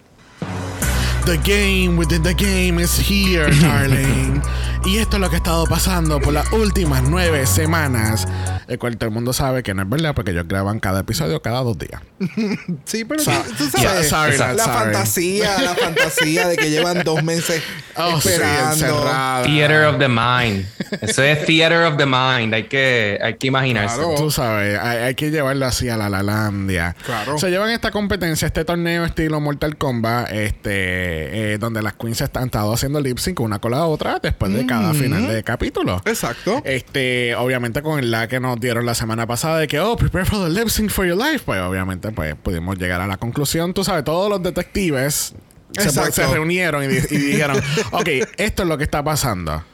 The 1.25 1.39
game 1.39 1.97
within 1.97 2.23
the 2.23 2.35
game 2.35 2.81
is 2.81 2.97
here, 2.99 3.51
darling. 3.61 4.41
Y 4.85 4.99
esto 4.99 5.17
es 5.17 5.21
lo 5.21 5.29
que 5.31 5.37
ha 5.37 5.39
estado 5.39 5.65
pasando 5.67 6.21
por 6.21 6.33
las 6.35 6.51
últimas 6.53 7.03
nueve 7.05 7.47
semanas. 7.47 8.27
El 8.69 8.79
cual 8.79 8.97
todo 8.97 9.09
el 9.09 9.15
mundo 9.15 9.33
sabe 9.33 9.63
que 9.63 9.75
no 9.75 9.83
es 9.83 9.89
verdad 9.89 10.15
porque 10.15 10.33
ellos 10.33 10.47
graban 10.49 10.81
cada 10.81 11.01
episodio 11.01 11.41
cada 11.41 11.61
dos 11.63 11.79
días. 11.79 12.01
sí, 12.85 13.05
pero 13.05 13.23
Sa- 13.23 13.43
tú 13.57 13.65
Yeah, 13.81 14.03
sabes. 14.03 14.09
sorry, 14.39 14.57
la 14.57 14.65
sorry. 14.65 14.79
fantasía, 14.93 15.63
la 15.63 15.75
fantasía 15.77 16.49
de 16.49 16.57
que 16.57 16.71
llevan 16.71 17.03
dos 17.05 17.23
meses 17.23 17.63
Oh, 17.97 18.21
sí, 18.21 18.29
esperando. 18.31 18.73
encerrada. 18.73 19.43
Theater 19.45 19.85
of 19.87 19.99
the 19.99 20.09
mind. 20.09 20.67
Eso 21.01 21.23
es 21.23 21.45
Theater 21.47 21.85
of 21.85 21.97
the 21.97 22.07
mind. 22.07 22.53
Hay 22.55 22.65
que, 22.65 23.19
hay 23.23 23.35
que 23.35 23.47
imaginarse. 23.49 23.97
Claro. 23.97 24.15
Tú 24.17 24.31
sabes, 24.31 24.79
hay, 24.81 24.99
hay 24.99 25.15
que 25.15 25.31
llevarlo 25.31 25.67
así 25.67 25.89
a 25.91 25.97
la 25.97 26.09
Lalandia. 26.09 26.97
Claro. 27.05 27.39
Se 27.39 27.51
llevan 27.51 27.71
esta 27.71 27.91
competencia, 27.91 28.47
este 28.47 28.65
torneo 28.65 29.05
estilo 29.05 29.41
Mortal 29.41 29.77
Kombat, 29.77 30.33
este, 30.33 31.53
eh, 31.55 31.59
donde 31.59 31.83
las 31.83 31.93
queens 31.95 32.21
están 32.21 32.45
estado 32.47 32.73
haciendo 32.73 33.01
lip 33.01 33.19
sync 33.19 33.39
una 33.41 33.59
con 33.61 33.71
la 33.73 33.85
otra 33.87 34.19
después 34.21 34.53
de 34.53 34.67
cada 34.81 34.95
final 34.95 35.29
de 35.29 35.43
capítulo. 35.43 36.03
Exacto. 36.05 36.63
Este, 36.65 37.35
obviamente 37.37 37.83
con 37.83 38.11
la 38.11 38.29
que 38.29 38.41
nos 38.41 38.59
dieron 38.61 38.87
la 38.87 38.95
semana 38.95 39.27
pasada 39.27 39.59
de 39.59 39.69
que, 39.69 39.81
oh, 39.81 39.97
prepare 39.97 40.25
for 40.25 40.43
the 40.45 40.51
lip 40.51 40.69
sync 40.69 40.91
for 40.91 41.07
your 41.07 41.17
life, 41.17 41.43
pues 41.45 41.61
obviamente 41.61 42.11
pues 42.13 42.35
pudimos 42.43 42.79
llegar 42.79 43.01
a 43.01 43.07
la 43.07 43.17
conclusión, 43.17 43.73
tú 43.75 43.85
sabes, 43.85 44.05
todos 44.05 44.29
los 44.31 44.43
detectives 44.43 45.35
se, 45.79 45.91
se 45.91 46.27
reunieron 46.27 46.85
y, 46.85 46.89
di- 46.89 47.07
y 47.11 47.17
dijeron, 47.19 47.57
ok, 47.93 48.09
esto 48.37 48.63
es 48.63 48.69
lo 48.69 48.77
que 48.77 48.85
está 48.85 49.03
pasando. 49.03 49.65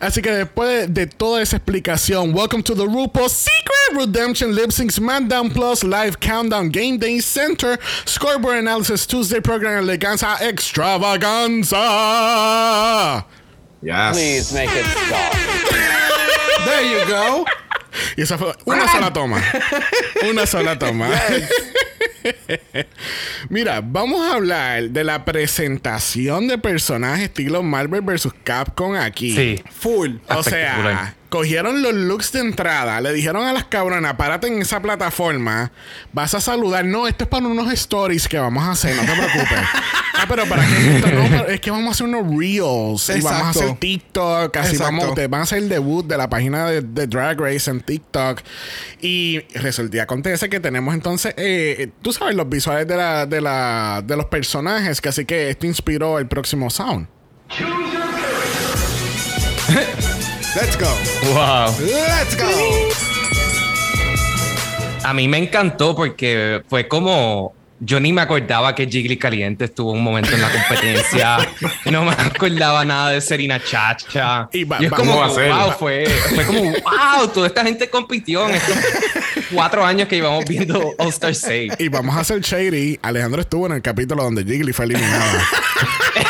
Así 0.00 0.20
que 0.20 0.30
después 0.32 0.88
de, 0.88 0.88
de 0.88 1.06
toda 1.06 1.40
esa 1.40 1.56
explicación, 1.56 2.34
welcome 2.34 2.62
to 2.62 2.74
the 2.74 2.84
RuPaul 2.84 3.30
Secret 3.30 3.96
Redemption 3.96 4.54
Lip 4.54 4.72
Sync 4.72 4.90
SmackDown 4.90 5.50
Plus 5.50 5.84
Live 5.84 6.16
Countdown 6.20 6.70
Game 6.72 6.98
Day 6.98 7.20
Center 7.20 7.78
Scoreboard 8.06 8.58
Analysis 8.58 9.06
Tuesday 9.06 9.40
Program 9.40 9.78
Eleganza 9.84 10.36
Extravaganza. 10.40 13.24
Yes. 13.84 14.52
make 14.52 14.70
it 14.70 14.86
stop. 14.86 15.32
There 16.64 16.84
you 16.84 17.06
go. 17.06 17.44
Y 18.16 18.22
esa 18.22 18.38
fue 18.38 18.54
una 18.64 18.88
sola 18.90 19.12
toma. 19.12 19.42
Una 20.28 20.46
sola 20.46 20.78
toma. 20.78 21.08
Mira, 23.48 23.80
vamos 23.82 24.20
a 24.22 24.34
hablar 24.34 24.90
de 24.90 25.04
la 25.04 25.24
presentación 25.24 26.48
de 26.48 26.58
personajes 26.58 27.24
estilo 27.24 27.62
Marvel 27.62 28.00
vs. 28.00 28.28
Capcom 28.42 28.94
aquí. 28.94 29.34
Sí. 29.34 29.62
Full. 29.70 30.16
O 30.28 30.42
sea, 30.42 31.14
cogieron 31.34 31.82
los 31.82 31.92
looks 31.92 32.30
de 32.30 32.38
entrada, 32.38 33.00
le 33.00 33.12
dijeron 33.12 33.44
a 33.44 33.52
las 33.52 33.64
cabronas, 33.64 34.14
párate 34.14 34.46
en 34.46 34.62
esa 34.62 34.80
plataforma, 34.80 35.72
vas 36.12 36.32
a 36.32 36.40
saludar. 36.40 36.84
No, 36.84 37.08
esto 37.08 37.24
es 37.24 37.28
para 37.28 37.44
unos 37.44 37.72
stories 37.72 38.28
que 38.28 38.38
vamos 38.38 38.62
a 38.62 38.70
hacer, 38.70 38.94
no 38.94 39.02
te 39.02 39.18
preocupes. 39.18 39.58
ah, 40.14 40.26
pero 40.28 40.46
para 40.46 40.64
qué 40.64 40.94
esto? 40.94 41.10
No, 41.10 41.24
pero 41.28 41.48
es 41.48 41.60
que 41.60 41.72
vamos 41.72 41.88
a 41.88 41.90
hacer 41.90 42.06
unos 42.06 42.38
reels 42.38 43.16
y 43.16 43.20
vamos 43.20 43.42
a 43.42 43.48
hacer 43.48 43.74
TikTok, 43.80 44.56
así 44.58 44.76
Exacto. 44.76 44.96
vamos, 44.96 45.14
te 45.16 45.26
van 45.26 45.40
a 45.40 45.42
hacer 45.42 45.58
el 45.58 45.68
debut 45.68 46.06
de 46.06 46.16
la 46.16 46.30
página 46.30 46.66
de, 46.66 46.82
de 46.82 47.08
Drag 47.08 47.40
Race 47.40 47.68
en 47.68 47.80
TikTok. 47.80 48.40
Y 49.00 49.40
resulta 49.54 50.04
acontece 50.04 50.48
que 50.48 50.60
tenemos 50.60 50.94
entonces, 50.94 51.34
eh, 51.36 51.90
tú 52.00 52.12
sabes, 52.12 52.36
los 52.36 52.48
visuales 52.48 52.86
de, 52.86 52.96
la, 52.96 53.26
de, 53.26 53.40
la, 53.40 54.04
de 54.06 54.16
los 54.16 54.26
personajes, 54.26 55.00
que 55.00 55.08
así 55.08 55.24
que 55.24 55.50
esto 55.50 55.66
inspiró 55.66 56.20
el 56.20 56.28
próximo 56.28 56.70
sound. 56.70 57.08
Let's 60.54 60.76
go. 60.76 60.86
Wow. 61.34 61.74
Let's 61.80 62.36
go. 62.36 62.48
A 65.04 65.12
mí 65.12 65.28
me 65.28 65.38
encantó 65.38 65.94
porque 65.94 66.62
fue 66.68 66.86
como. 66.88 67.54
Yo 67.80 67.98
ni 68.00 68.12
me 68.12 68.22
acordaba 68.22 68.74
que 68.74 68.86
Jiggly 68.86 69.18
Caliente 69.18 69.64
estuvo 69.66 69.90
un 69.92 70.02
momento 70.02 70.30
en 70.32 70.40
la 70.40 70.48
competencia. 70.50 71.36
no 71.90 72.04
me 72.04 72.12
acordaba 72.12 72.84
nada 72.84 73.10
de 73.10 73.20
Serena 73.20 73.60
Chacha. 73.62 74.48
Y 74.52 74.64
va- 74.64 74.78
Y 74.80 74.86
es 74.86 74.92
va- 74.92 74.96
como, 74.96 75.12
wow, 75.16 75.72
fue, 75.76 76.06
fue 76.34 76.44
como, 76.46 76.60
wow, 76.62 77.28
toda 77.34 77.48
esta 77.48 77.62
gente 77.64 77.90
compitió 77.90 78.48
en 78.48 78.54
estos 78.54 78.76
cuatro 79.52 79.84
años 79.84 80.08
que 80.08 80.16
íbamos 80.16 80.44
viendo 80.46 80.94
All 80.96 81.08
Star 81.08 81.34
6. 81.34 81.74
Y 81.78 81.88
vamos 81.88 82.16
a 82.16 82.20
hacer 82.20 82.40
shady. 82.40 82.98
Alejandro 83.02 83.42
estuvo 83.42 83.66
en 83.66 83.72
el 83.72 83.82
capítulo 83.82 84.22
donde 84.22 84.44
Jiggly 84.44 84.72
fue 84.72 84.86
eliminada. 84.86 85.46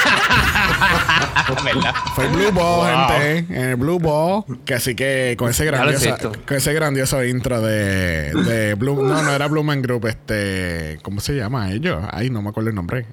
Fue 2.15 2.25
el 2.27 2.31
Blue 2.33 2.53
Ball, 2.53 2.95
Wow. 2.95 3.09
gente. 3.19 3.55
En 3.55 3.69
el 3.71 3.77
Blue 3.77 3.99
Ball. 3.99 4.45
Que 4.65 4.75
así 4.75 4.95
que 4.95 5.35
con 5.39 5.51
ese 5.51 5.65
grandioso, 5.65 6.17
con 6.47 6.57
ese 6.57 6.73
grandioso 6.73 7.23
intro 7.25 7.61
de, 7.61 8.33
de 8.33 8.75
Blue. 8.75 9.03
No, 9.03 9.23
no 9.23 9.31
era 9.33 9.47
Blue 9.49 9.63
Man 9.63 9.83
Group. 9.83 10.07
Este. 10.07 10.99
¿Cómo 11.03 11.21
se 11.21 11.35
llama 11.35 11.71
ellos? 11.73 12.03
Ay, 12.11 12.31
no 12.31 12.41
me 12.43 12.49
acuerdo 12.51 12.71
el 12.71 12.77
nombre. 12.77 13.07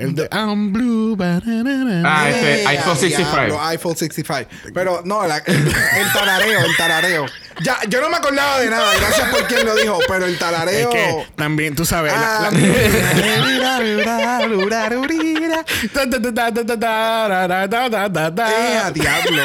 El 0.00 0.14
de 0.14 0.28
I'm 0.32 0.72
Blue. 0.72 1.16
Ah, 1.20 2.28
este, 2.28 2.66
iPhone 2.66 2.92
a 2.92 2.96
65. 2.96 3.30
diablo, 3.36 3.62
iPhone 3.62 3.96
65. 3.96 4.50
Pero 4.74 5.02
no, 5.04 5.26
la- 5.26 5.38
el, 5.38 5.56
el 5.56 6.12
tarareo, 6.12 6.60
el 6.64 6.76
tarareo. 6.76 7.26
Ya, 7.62 7.76
yo 7.88 8.00
no 8.00 8.08
me 8.08 8.16
acordaba 8.16 8.58
de 8.60 8.70
nada, 8.70 8.86
gracias 8.98 9.28
por 9.28 9.46
quien 9.46 9.66
lo 9.66 9.74
dijo, 9.74 9.98
pero 10.08 10.24
el 10.24 10.32
Es 10.32 10.38
tarareo. 10.38 10.88
que 10.90 11.26
también, 11.36 11.74
tú 11.74 11.84
sabes. 11.84 12.12
Ah, 12.16 12.48
la- 12.52 14.10
diablo. 18.92 19.42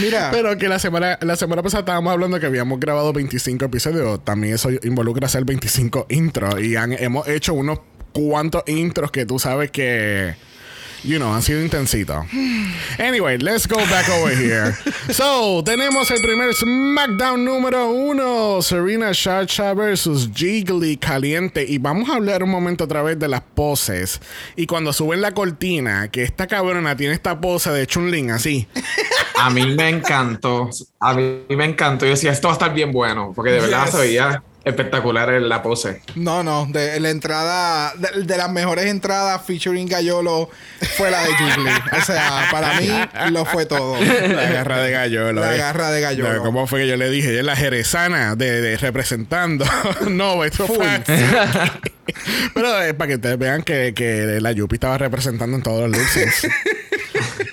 Mira. 0.00 0.30
Pero 0.30 0.56
que 0.58 0.68
la 0.68 0.78
semana, 0.78 1.18
la 1.20 1.36
semana 1.36 1.62
pasada 1.62 1.80
estábamos 1.80 2.12
hablando 2.12 2.38
que 2.40 2.46
habíamos 2.46 2.78
grabado 2.80 3.12
25 3.12 3.64
episodios. 3.64 4.24
También 4.24 4.54
eso 4.54 4.70
involucra 4.82 5.26
hacer 5.26 5.44
25 5.44 6.06
intros. 6.10 6.60
Y 6.60 6.76
han- 6.76 6.92
hemos 6.92 7.26
hecho 7.28 7.54
unos 7.54 7.80
cuantos 8.16 8.62
intros 8.66 9.10
que 9.10 9.26
tú 9.26 9.38
sabes 9.38 9.70
que. 9.70 10.34
You 11.04 11.18
know, 11.18 11.32
han 11.32 11.42
sido 11.42 11.62
intensitos. 11.62 12.24
Anyway, 12.98 13.38
let's 13.38 13.68
go 13.68 13.76
back 13.76 14.08
over 14.08 14.34
here. 14.34 14.74
So, 15.12 15.62
tenemos 15.62 16.10
el 16.10 16.20
primer 16.20 16.52
SmackDown 16.52 17.44
número 17.44 17.90
uno. 17.90 18.60
Serena 18.60 19.12
Chacha 19.12 19.72
versus 19.74 20.28
Jiggly 20.34 20.96
Caliente. 20.96 21.64
Y 21.68 21.78
vamos 21.78 22.08
a 22.10 22.14
hablar 22.16 22.42
un 22.42 22.50
momento 22.50 22.84
otra 22.84 23.02
vez 23.02 23.18
de 23.20 23.28
las 23.28 23.42
poses. 23.42 24.20
Y 24.56 24.66
cuando 24.66 24.92
suben 24.92 25.20
la 25.20 25.30
cortina, 25.32 26.08
que 26.10 26.24
esta 26.24 26.48
cabrona 26.48 26.96
tiene 26.96 27.14
esta 27.14 27.40
pose 27.40 27.70
de 27.70 27.86
Chun-Lin 27.86 28.32
así. 28.32 28.66
A 29.38 29.50
mí 29.50 29.64
me 29.76 29.90
encantó. 29.90 30.70
A 30.98 31.14
mí 31.14 31.42
me 31.50 31.66
encantó. 31.66 32.04
Yo 32.06 32.12
decía, 32.12 32.32
esto 32.32 32.48
va 32.48 32.54
a 32.54 32.56
estar 32.56 32.74
bien 32.74 32.90
bueno. 32.90 33.32
Porque 33.36 33.52
de 33.52 33.60
verdad 33.60 33.84
Yes. 33.84 33.94
se 33.94 33.98
veía 34.00 34.42
espectacular 34.66 35.32
en 35.32 35.48
la 35.48 35.62
pose. 35.62 36.02
No, 36.16 36.42
no, 36.42 36.66
de 36.68 36.98
la 36.98 37.10
entrada, 37.10 37.94
de, 37.96 38.24
de 38.24 38.36
las 38.36 38.50
mejores 38.50 38.86
entradas 38.86 39.40
featuring 39.46 39.88
Gallolo 39.88 40.50
fue 40.96 41.10
la 41.10 41.22
de 41.22 41.34
Jiggly. 41.34 41.70
O 41.96 42.04
sea, 42.04 42.48
para 42.50 42.80
mí 42.80 42.90
lo 43.30 43.44
fue 43.44 43.64
todo. 43.64 43.96
La 44.00 44.50
garra 44.50 44.82
de 44.82 44.90
gallo. 44.90 45.32
La 45.32 45.54
garra 45.54 45.90
de 45.90 46.00
Gallolo. 46.00 46.42
¿Cómo 46.42 46.66
fue 46.66 46.80
que 46.80 46.88
yo 46.88 46.96
le 46.96 47.08
dije? 47.10 47.30
Ella 47.30 47.40
es 47.40 47.46
la 47.46 47.56
jerezana 47.56 48.34
de, 48.34 48.60
de 48.60 48.76
representando. 48.76 49.64
no, 50.08 50.44
esto 50.44 50.66
fue. 50.66 50.86
Pero 52.54 52.82
es 52.82 52.94
para 52.94 53.08
que 53.08 53.14
ustedes 53.16 53.38
vean 53.38 53.62
que, 53.62 53.94
que 53.94 54.38
la 54.40 54.52
Yupi 54.52 54.76
estaba 54.76 54.98
representando 54.98 55.56
en 55.56 55.62
todos 55.62 55.88
los 55.88 55.98
looks. 55.98 56.48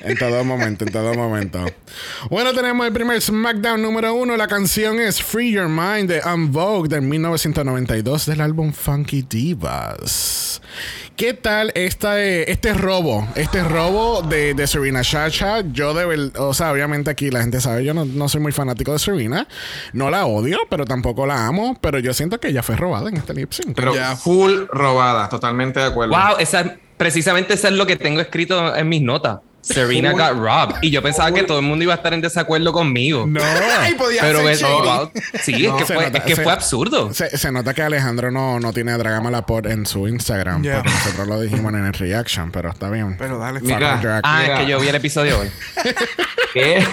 En 0.04 0.18
todo 0.18 0.44
momento, 0.44 0.86
en 0.86 0.92
todo 0.92 1.14
momento. 1.14 1.66
Bueno, 2.30 2.54
tenemos 2.54 2.86
el 2.86 2.94
primer 2.94 3.22
SmackDown 3.22 3.82
número 3.82 4.14
uno. 4.14 4.36
La 4.38 4.48
canción 4.48 5.00
es 5.00 5.22
Free 5.22 5.52
Your 5.54 5.70
Mind 5.70 6.10
de 6.10 6.22
Unvogue 6.26 6.90
del 6.90 7.02
1992 7.02 8.26
del 8.26 8.42
álbum 8.42 8.74
Funky 8.74 9.22
Divas. 9.24 10.62
¿Qué 11.16 11.34
tal 11.36 11.72
esta, 11.76 12.20
eh, 12.22 12.52
este 12.52 12.74
robo? 12.74 13.28
Este 13.36 13.64
robo 13.64 14.24
de, 14.24 14.54
de 14.56 14.66
Serena 14.68 15.02
Chacha. 15.04 15.62
Yo 15.72 15.94
de 15.94 16.06
verdad, 16.06 16.32
o 16.42 16.54
sea, 16.54 16.72
obviamente 16.72 17.12
aquí 17.12 17.30
la 17.30 17.42
gente 17.42 17.62
sabe, 17.62 17.86
yo 17.86 17.94
no, 17.94 18.04
no 18.04 18.28
soy 18.28 18.42
muy 18.42 18.52
fanático 18.52 18.92
de 18.94 19.00
Serena. 19.00 19.48
No 19.94 20.10
la 20.10 20.26
odio, 20.26 20.58
pero 20.70 20.86
tampoco 20.86 21.26
la 21.28 21.46
amo. 21.46 21.78
Pero 21.82 22.00
yo 22.00 22.14
siento 22.14 22.40
que 22.40 22.48
ella 22.50 22.64
fue 22.64 22.76
robada 22.76 23.10
en 23.10 23.18
este 23.18 23.34
lip 23.36 23.52
sync. 23.52 23.76
Pero 23.76 23.94
Ya. 23.94 24.16
full 24.16 24.64
robada. 24.72 25.30
Totalmente 25.30 25.80
de 25.80 25.86
acuerdo. 25.86 26.14
Wow, 26.14 26.38
esa, 26.40 26.76
precisamente 26.98 27.54
eso 27.54 27.68
es 27.68 27.74
lo 27.74 27.86
que 27.86 27.96
tengo 27.96 28.20
escrito 28.20 28.76
en 28.76 28.90
mis 28.90 29.02
notas. 29.04 29.40
Serena 29.64 30.12
got 30.12 30.38
robbed. 30.38 30.76
Y 30.82 30.92
yo 30.92 31.02
pensaba 31.02 31.32
que 31.32 31.44
todo 31.44 31.60
el 31.60 31.66
mundo 31.66 31.84
iba 31.84 31.94
a 31.94 31.98
estar 31.98 32.14
en 32.14 32.22
desacuerdo 32.22 32.72
conmigo. 32.74 33.26
No. 33.28 33.40
Ay, 33.80 33.96
podía 33.96 34.22
Pero 34.22 34.40
shady. 34.42 34.62
wow, 34.64 35.12
sí, 35.42 35.66
es 35.66 35.74
que, 35.74 35.86
fue, 35.86 35.96
nota, 36.06 36.18
es 36.18 36.24
que 36.26 36.36
se- 36.36 36.44
fue 36.44 36.52
absurdo. 36.52 37.14
Se, 37.14 37.38
se 37.38 37.52
nota 37.52 37.74
que 37.74 37.82
Alejandro 37.82 38.30
no, 38.30 38.60
no 38.60 38.74
tiene 38.74 38.92
a 38.92 38.98
Dragamala 38.98 39.46
en 39.66 39.86
su 39.86 40.08
Instagram. 40.08 40.62
Yeah. 40.64 40.76
Porque 40.78 40.90
nosotros 40.92 41.28
lo 41.28 41.42
dijimos 41.42 41.74
en 41.74 41.86
el 41.86 41.94
reaction, 41.94 42.52
pero 42.52 42.70
está 42.72 42.90
bien. 42.90 43.16
Pero 43.18 43.40
dale, 43.40 43.62
Mira. 43.62 44.00
Ah, 44.24 44.40
Mira. 44.42 44.54
es 44.54 44.60
que 44.60 44.68
yo 44.72 44.80
vi 44.80 44.88
el 44.90 44.96
episodio 44.96 45.40
hoy. 45.40 45.50
¿Qué? 46.54 46.86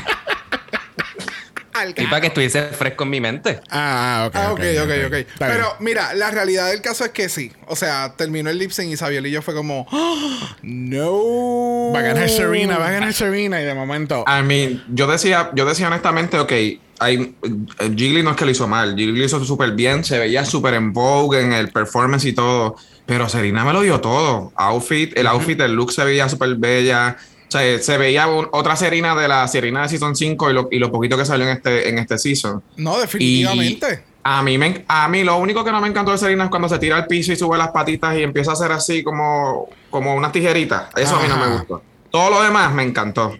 Al 1.72 1.90
Y 1.90 2.06
para 2.06 2.20
que 2.20 2.26
estuviese 2.28 2.62
fresco 2.68 3.04
en 3.04 3.10
mi 3.10 3.20
mente. 3.20 3.60
Ah, 3.70 4.24
ok. 4.28 4.36
Ah, 4.36 4.52
ok, 4.52 4.60
ok, 4.82 4.90
ok. 5.06 5.12
Está 5.12 5.46
Pero 5.46 5.64
bien. 5.64 5.74
mira, 5.80 6.14
la 6.14 6.30
realidad 6.30 6.70
del 6.70 6.80
caso 6.82 7.04
es 7.04 7.10
que 7.10 7.28
sí. 7.28 7.52
O 7.66 7.76
sea, 7.76 8.14
terminó 8.16 8.50
el 8.50 8.58
lip 8.58 8.70
sync 8.70 8.90
y 8.92 8.96
Sabiel 8.96 9.26
y 9.26 9.30
yo 9.30 9.42
fue 9.42 9.54
como, 9.54 9.86
¡Ah! 9.92 10.56
no. 10.62 11.92
Va 11.94 12.00
a 12.00 12.02
ganar 12.02 12.28
Serena, 12.28 12.78
va 12.78 12.88
a 12.88 12.92
ganar 12.92 13.12
Serena. 13.12 13.60
Y 13.60 13.64
de 13.64 13.74
momento. 13.74 14.24
I 14.26 14.42
mean, 14.42 14.82
yo 14.88 15.06
decía, 15.06 15.50
yo 15.54 15.64
decía 15.64 15.88
honestamente, 15.88 16.38
ok, 16.38 16.52
hay, 17.00 17.34
Jiggly 17.80 18.22
no 18.22 18.32
es 18.32 18.36
que 18.36 18.44
lo 18.44 18.50
hizo 18.50 18.68
mal, 18.68 18.94
Jiggly 18.94 19.18
lo 19.18 19.24
hizo 19.24 19.42
súper 19.44 19.72
bien, 19.72 20.04
se 20.04 20.18
veía 20.18 20.44
súper 20.44 20.74
en 20.74 20.92
vogue 20.92 21.40
en 21.40 21.54
el 21.54 21.70
performance 21.70 22.26
y 22.26 22.34
todo, 22.34 22.76
pero 23.06 23.26
Serena 23.28 23.64
me 23.64 23.72
lo 23.72 23.80
dio 23.80 24.00
todo. 24.00 24.52
Outfit, 24.54 25.16
el 25.16 25.26
outfit, 25.26 25.58
el 25.60 25.72
look 25.72 25.92
se 25.92 26.04
veía 26.04 26.28
súper 26.28 26.56
bella. 26.56 27.16
Sea, 27.50 27.78
se 27.82 27.98
veía 27.98 28.26
un- 28.28 28.48
otra 28.52 28.76
Serena 28.76 29.14
de 29.14 29.26
la 29.28 29.46
Serena 29.48 29.82
de 29.82 29.88
Season 29.88 30.14
5 30.16 30.50
y 30.50 30.52
lo, 30.54 30.68
y 30.70 30.78
lo 30.78 30.90
poquito 30.90 31.16
que 31.16 31.24
salió 31.24 31.44
en 31.46 31.52
este, 31.56 31.88
en 31.88 31.98
este 31.98 32.16
season. 32.16 32.62
No, 32.76 32.96
Y 32.96 33.00
definitivamente. 33.00 34.04
a 34.22 34.42
mí, 34.42 34.56
me, 34.56 34.84
a 34.86 35.08
mí 35.08 35.24
lo 35.24 35.36
único 35.36 35.64
que 35.64 35.72
no 35.72 35.80
me 35.80 35.88
encantó 35.88 36.12
de 36.12 36.18
Serena 36.18 36.44
es 36.44 36.50
cuando 36.50 36.68
se 36.68 36.78
tira 36.78 36.96
al 36.96 37.06
piso 37.06 37.32
y 37.32 37.36
sube 37.36 37.58
las 37.58 37.70
patitas 37.72 38.16
y 38.16 38.22
empieza 38.22 38.52
a 38.52 38.54
hacer 38.54 38.70
así 38.72 39.02
como, 39.02 39.68
como 39.90 40.14
unas 40.14 40.30
tijeritas. 40.32 40.88
Eso 40.96 41.16
a 41.16 41.22
mí 41.22 41.28
no 41.28 41.36
me 41.38 41.48
gustó. 41.56 41.82
Todo 42.10 42.30
lo 42.30 42.42
demás 42.42 42.72
me 42.72 42.82
encantó. 42.84 43.36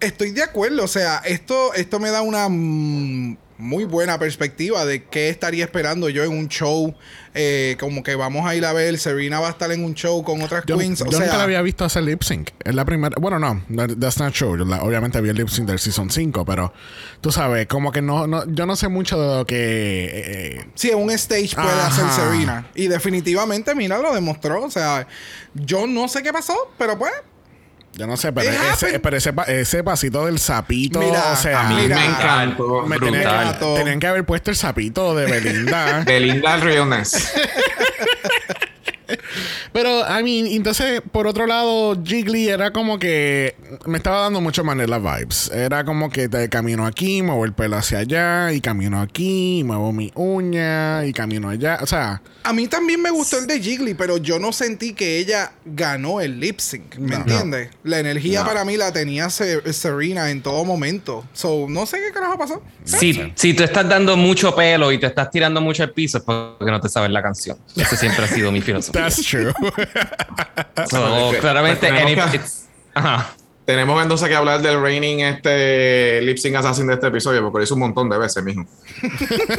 Estoy 0.00 0.30
de 0.30 0.42
acuerdo, 0.42 0.84
o 0.84 0.88
sea, 0.88 1.18
esto, 1.18 1.74
esto 1.74 2.00
me 2.00 2.10
da 2.10 2.22
una 2.22 2.48
mm, 2.48 3.36
muy 3.60 3.84
buena 3.84 4.18
perspectiva 4.18 4.84
de 4.84 5.04
qué 5.04 5.28
estaría 5.28 5.64
esperando 5.64 6.08
yo 6.08 6.24
en 6.24 6.30
un 6.32 6.48
show, 6.48 6.94
eh, 7.34 7.76
como 7.78 8.02
que 8.02 8.14
vamos 8.16 8.46
a 8.46 8.54
ir 8.56 8.64
a 8.64 8.72
ver, 8.72 8.98
Serena 8.98 9.38
va 9.40 9.48
a 9.48 9.50
estar 9.50 9.70
en 9.70 9.84
un 9.84 9.94
show 9.94 10.24
con 10.24 10.42
otras 10.42 10.64
Yo, 10.66 10.76
queens, 10.78 10.98
yo 10.98 11.04
o 11.06 11.10
nunca 11.12 11.36
la 11.36 11.44
había 11.44 11.62
visto 11.62 11.84
hacer 11.84 12.02
lip 12.02 12.22
sync. 12.22 12.50
Es 12.64 12.74
la 12.74 12.84
primera. 12.84 13.14
Bueno, 13.20 13.38
no, 13.38 13.62
that- 13.76 13.96
that's 14.00 14.18
not 14.18 14.34
true. 14.34 14.58
Yo 14.58 14.64
la- 14.64 14.82
obviamente 14.82 15.20
vi 15.20 15.28
el 15.28 15.36
lip 15.36 15.48
sync 15.48 15.68
del 15.68 15.78
season 15.78 16.10
5, 16.10 16.44
pero 16.44 16.72
tú 17.20 17.30
sabes, 17.30 17.66
como 17.66 17.92
que 17.92 18.02
no, 18.02 18.26
no 18.26 18.44
yo 18.52 18.66
no 18.66 18.74
sé 18.76 18.88
mucho 18.88 19.20
de 19.20 19.38
lo 19.38 19.46
que. 19.46 20.10
eh, 20.58 20.66
sí, 20.74 20.90
en 20.90 20.98
un 20.98 21.10
stage 21.10 21.54
puede 21.54 21.68
Ajá. 21.68 21.86
hacer 21.86 22.04
Serena. 22.10 22.66
Y 22.74 22.88
definitivamente, 22.88 23.74
mira, 23.74 23.98
lo 23.98 24.14
demostró, 24.14 24.64
o 24.64 24.70
sea, 24.70 25.06
yo 25.54 25.86
no 25.86 26.08
sé 26.08 26.22
qué 26.22 26.32
pasó, 26.32 26.54
pero 26.78 26.98
pues, 26.98 27.12
yo 27.94 28.06
no 28.06 28.16
sé, 28.16 28.32
pero, 28.32 28.48
It 28.50 28.54
ese, 28.54 28.86
happened. 28.86 29.00
pero 29.02 29.16
ese, 29.16 29.32
pa- 29.32 29.42
ese 29.44 29.82
pasito 29.84 30.26
del 30.26 30.38
sapito. 30.38 31.00
Mira, 31.00 31.32
o 31.32 31.36
sea, 31.36 31.66
A 31.66 31.68
mí 31.68 31.74
Mira, 31.82 31.96
me 31.96 32.04
encantó. 32.06 32.82
me 32.86 32.98
tenían, 32.98 33.58
que, 33.58 33.64
tenían 33.76 34.00
que 34.00 34.06
haber 34.06 34.24
puesto 34.24 34.50
el 34.50 34.56
sapito 34.56 35.14
de 35.14 35.26
Belinda. 35.30 36.02
Belinda 36.06 36.56
Realness. 36.58 37.32
Pero, 39.72 40.00
I 40.00 40.22
mean, 40.22 40.46
entonces, 40.46 41.00
por 41.12 41.26
otro 41.26 41.46
lado, 41.46 41.96
Jiggly 42.02 42.48
era 42.48 42.72
como 42.72 42.98
que 42.98 43.54
me 43.86 43.98
estaba 43.98 44.20
dando 44.22 44.40
mucho 44.40 44.64
Manila 44.64 44.98
vibes. 44.98 45.50
Era 45.52 45.84
como 45.84 46.10
que 46.10 46.28
te 46.28 46.48
camino 46.48 46.86
aquí, 46.86 47.22
muevo 47.22 47.44
el 47.44 47.52
pelo 47.52 47.76
hacia 47.76 47.98
allá, 47.98 48.52
y 48.52 48.60
camino 48.60 49.00
aquí, 49.00 49.62
muevo 49.64 49.92
mi 49.92 50.10
uña, 50.14 51.04
y 51.06 51.12
camino 51.12 51.48
allá. 51.48 51.78
O 51.82 51.86
sea, 51.86 52.22
A 52.42 52.52
mí 52.54 52.66
también 52.68 53.02
me 53.02 53.10
gustó 53.10 53.38
el 53.38 53.46
de 53.46 53.60
Jiggly, 53.60 53.94
pero 53.94 54.16
yo 54.16 54.38
no 54.38 54.52
sentí 54.52 54.94
que 54.94 55.18
ella 55.18 55.52
ganó 55.64 56.20
el 56.20 56.40
lip 56.40 56.58
sync. 56.58 56.96
¿Me 56.96 57.10
No. 57.10 57.16
entiendes? 57.18 57.70
La 57.84 57.98
energía 57.98 58.40
No. 58.40 58.46
para 58.46 58.64
mí 58.64 58.76
la 58.78 58.92
tenía 58.92 59.28
Se- 59.30 59.72
Serena 59.74 60.30
en 60.30 60.42
todo 60.42 60.64
momento. 60.64 61.24
So, 61.34 61.66
no 61.68 61.84
sé 61.86 61.98
qué 61.98 62.12
carajo 62.12 62.38
pasó. 62.38 62.62
Si, 62.84 63.32
si 63.34 63.52
tú 63.54 63.62
estás 63.62 63.86
dando 63.88 64.16
mucho 64.16 64.54
pelo 64.54 64.90
y 64.90 64.98
te 64.98 65.06
estás 65.06 65.30
tirando 65.30 65.60
mucho 65.60 65.84
el 65.84 65.90
piso 65.92 66.18
es 66.18 66.24
porque 66.24 66.70
no 66.70 66.80
te 66.80 66.88
sabes 66.88 67.10
la 67.10 67.22
canción. 67.22 67.58
Ese 67.76 67.96
siempre 67.96 68.24
ha 68.24 68.28
sido 68.28 68.50
mi 68.50 68.60
filosofía. 68.62 68.99
That's 69.02 69.22
true. 69.24 69.52
So, 70.88 71.32
claramente, 71.40 71.78
Pues 71.88 71.90
tenemos 72.04 72.24
any- 72.26 72.30
que- 72.30 72.36
it's- 72.38 72.68
ajá. 72.94 73.30
Tenemos 73.66 74.02
entonces 74.02 74.28
que 74.28 74.34
hablar 74.34 74.62
del 74.62 74.80
reigning 74.82 75.20
este 75.20 76.20
lip 76.22 76.38
sync 76.38 76.56
assassin 76.56 76.88
de 76.88 76.94
este 76.94 77.06
episodio, 77.06 77.40
porque 77.42 77.58
lo 77.58 77.64
hizo 77.64 77.74
un 77.74 77.80
montón 77.80 78.08
de 78.10 78.18
veces, 78.18 78.42
mijo. 78.42 78.64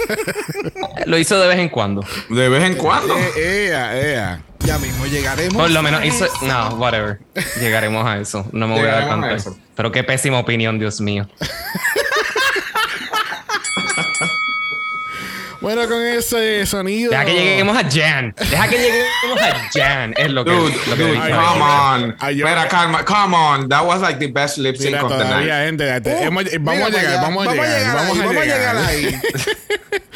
Lo 1.05 1.17
hizo 1.17 1.39
de 1.39 1.47
vez 1.47 1.59
en 1.59 1.69
cuando. 1.69 2.03
De 2.29 2.49
vez 2.49 2.63
en 2.63 2.75
cuando. 2.75 3.15
Eh, 3.17 3.67
ea, 3.69 3.97
ea. 4.01 4.41
Ya 4.59 4.77
mismo 4.79 5.05
llegaremos. 5.05 5.55
Por 5.55 5.71
lo 5.71 5.81
menos 5.81 6.01
a 6.01 6.05
hizo. 6.05 6.25
eso. 6.25 6.33
No, 6.45 6.69
whatever. 6.75 7.19
Llegaremos 7.61 8.05
a 8.05 8.17
eso. 8.19 8.45
No 8.51 8.67
me 8.67 8.75
voy 8.79 8.87
a 8.89 8.91
dar 8.91 9.07
cuenta. 9.07 9.33
eso. 9.33 9.57
Pero 9.75 9.91
qué 9.93 10.03
pésima 10.03 10.39
opinión, 10.39 10.77
Dios 10.77 10.99
mío. 10.99 11.29
Bueno, 15.61 15.87
con 15.87 16.01
ese 16.03 16.65
sonido. 16.65 17.11
Deja 17.11 17.23
que 17.25 17.33
lleguemos 17.33 17.77
a 17.77 17.83
Jan. 17.89 18.33
Deja 18.49 18.67
que 18.67 18.77
lleguemos 18.77 19.41
a 19.41 19.69
Jan. 19.71 20.13
Es 20.17 20.31
lo 20.31 20.43
que. 20.43 20.51
Dude, 20.51 20.75
lo 20.87 20.95
que 20.95 21.03
dude, 21.03 21.19
come 21.19 21.61
on. 21.63 22.15
Mira, 22.35 22.67
calma, 22.67 23.05
come 23.05 23.35
on. 23.37 23.69
That 23.69 23.85
was 23.85 24.01
like 24.01 24.17
the 24.19 24.27
best 24.27 24.57
lip 24.57 24.75
sync 24.75 24.91
Mira, 24.95 25.03
of 25.05 25.11
the 25.17 25.23
night. 25.23 25.45
gente. 25.47 26.01
te- 26.01 26.11
Uh, 26.15 26.23
hemos- 26.23 26.45
mira 26.45 26.59
vamos 26.59 26.87
a 26.87 26.89
llegar, 26.89 27.21
vamos 27.21 27.47
a 27.47 27.51
llegar, 27.51 27.95
vamos 27.95 28.19
a 28.19 28.25
vamos 28.25 28.35
a 28.37 28.45
llegar. 28.45 28.75
llegar 28.75 28.77
ahí. 28.77 29.15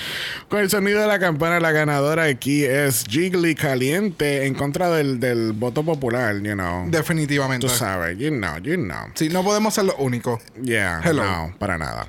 Con 0.50 0.60
el 0.60 0.70
sonido 0.70 1.02
de 1.02 1.08
la 1.08 1.18
campana, 1.18 1.60
la 1.60 1.72
ganadora 1.72 2.26
aquí 2.26 2.64
es 2.64 3.04
Jiggly 3.10 3.56
Caliente 3.56 4.46
en 4.46 4.54
contra 4.54 4.92
del, 4.92 5.20
del 5.20 5.54
voto 5.54 5.84
popular, 5.84 6.36
you 6.36 6.54
know. 6.54 6.86
Definitivamente. 6.88 7.66
Tú 7.66 7.74
sabes, 7.74 8.16
you 8.20 8.30
know, 8.30 8.60
you 8.60 8.76
know. 8.76 9.08
Sí, 9.16 9.30
no 9.30 9.44
podemos 9.44 9.74
ser 9.74 9.86
los 9.86 9.96
únicos. 9.98 10.40
Yeah, 10.62 11.02
Hello. 11.04 11.24
no, 11.24 11.56
para 11.58 11.80
nada. 11.80 12.08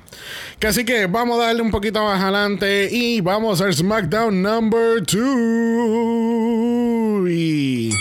Que 0.59 0.67
así 0.67 0.85
que 0.85 1.07
vamos 1.07 1.41
a 1.41 1.47
darle 1.47 1.63
un 1.63 1.71
poquito 1.71 2.03
más 2.03 2.21
adelante 2.21 2.89
y 2.91 3.21
vamos 3.21 3.59
al 3.59 3.73
SmackDown 3.73 4.39
number 4.41 5.01
2. 5.01 7.29
Y... 7.29 7.91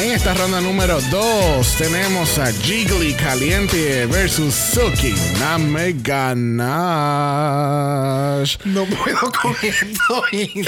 En 0.00 0.12
esta 0.12 0.32
ronda 0.34 0.60
número 0.60 1.00
2 1.10 1.74
tenemos 1.76 2.38
a 2.38 2.52
Jiggly 2.52 3.14
Caliente 3.14 4.06
versus 4.06 4.54
Silky 4.54 5.12
Name 5.40 5.96
Ganache. 6.02 6.68
No 8.64 8.84
puedo 8.84 9.32
con 9.42 9.56
esto. 9.62 10.22
¿Qué 10.30 10.64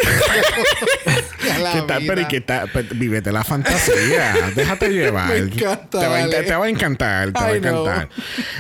tal? 1.87 2.03
Pero 2.07 2.21
¿y 2.23 2.25
qué 2.27 2.41
tal? 2.41 2.69
Vívete 2.95 3.31
la 3.31 3.45
fantasía. 3.45 4.35
Déjate 4.57 4.89
llevar. 4.93 5.29
Me 5.29 5.37
encanta, 5.39 6.01
Te 6.01 6.07
va, 6.09 6.29
te 6.29 6.57
va 6.57 6.65
a 6.65 6.69
encantar. 6.69 7.27
Te 7.33 7.41
va 7.41 7.47
a 7.47 7.49
know. 7.51 7.57
encantar. 7.87 8.09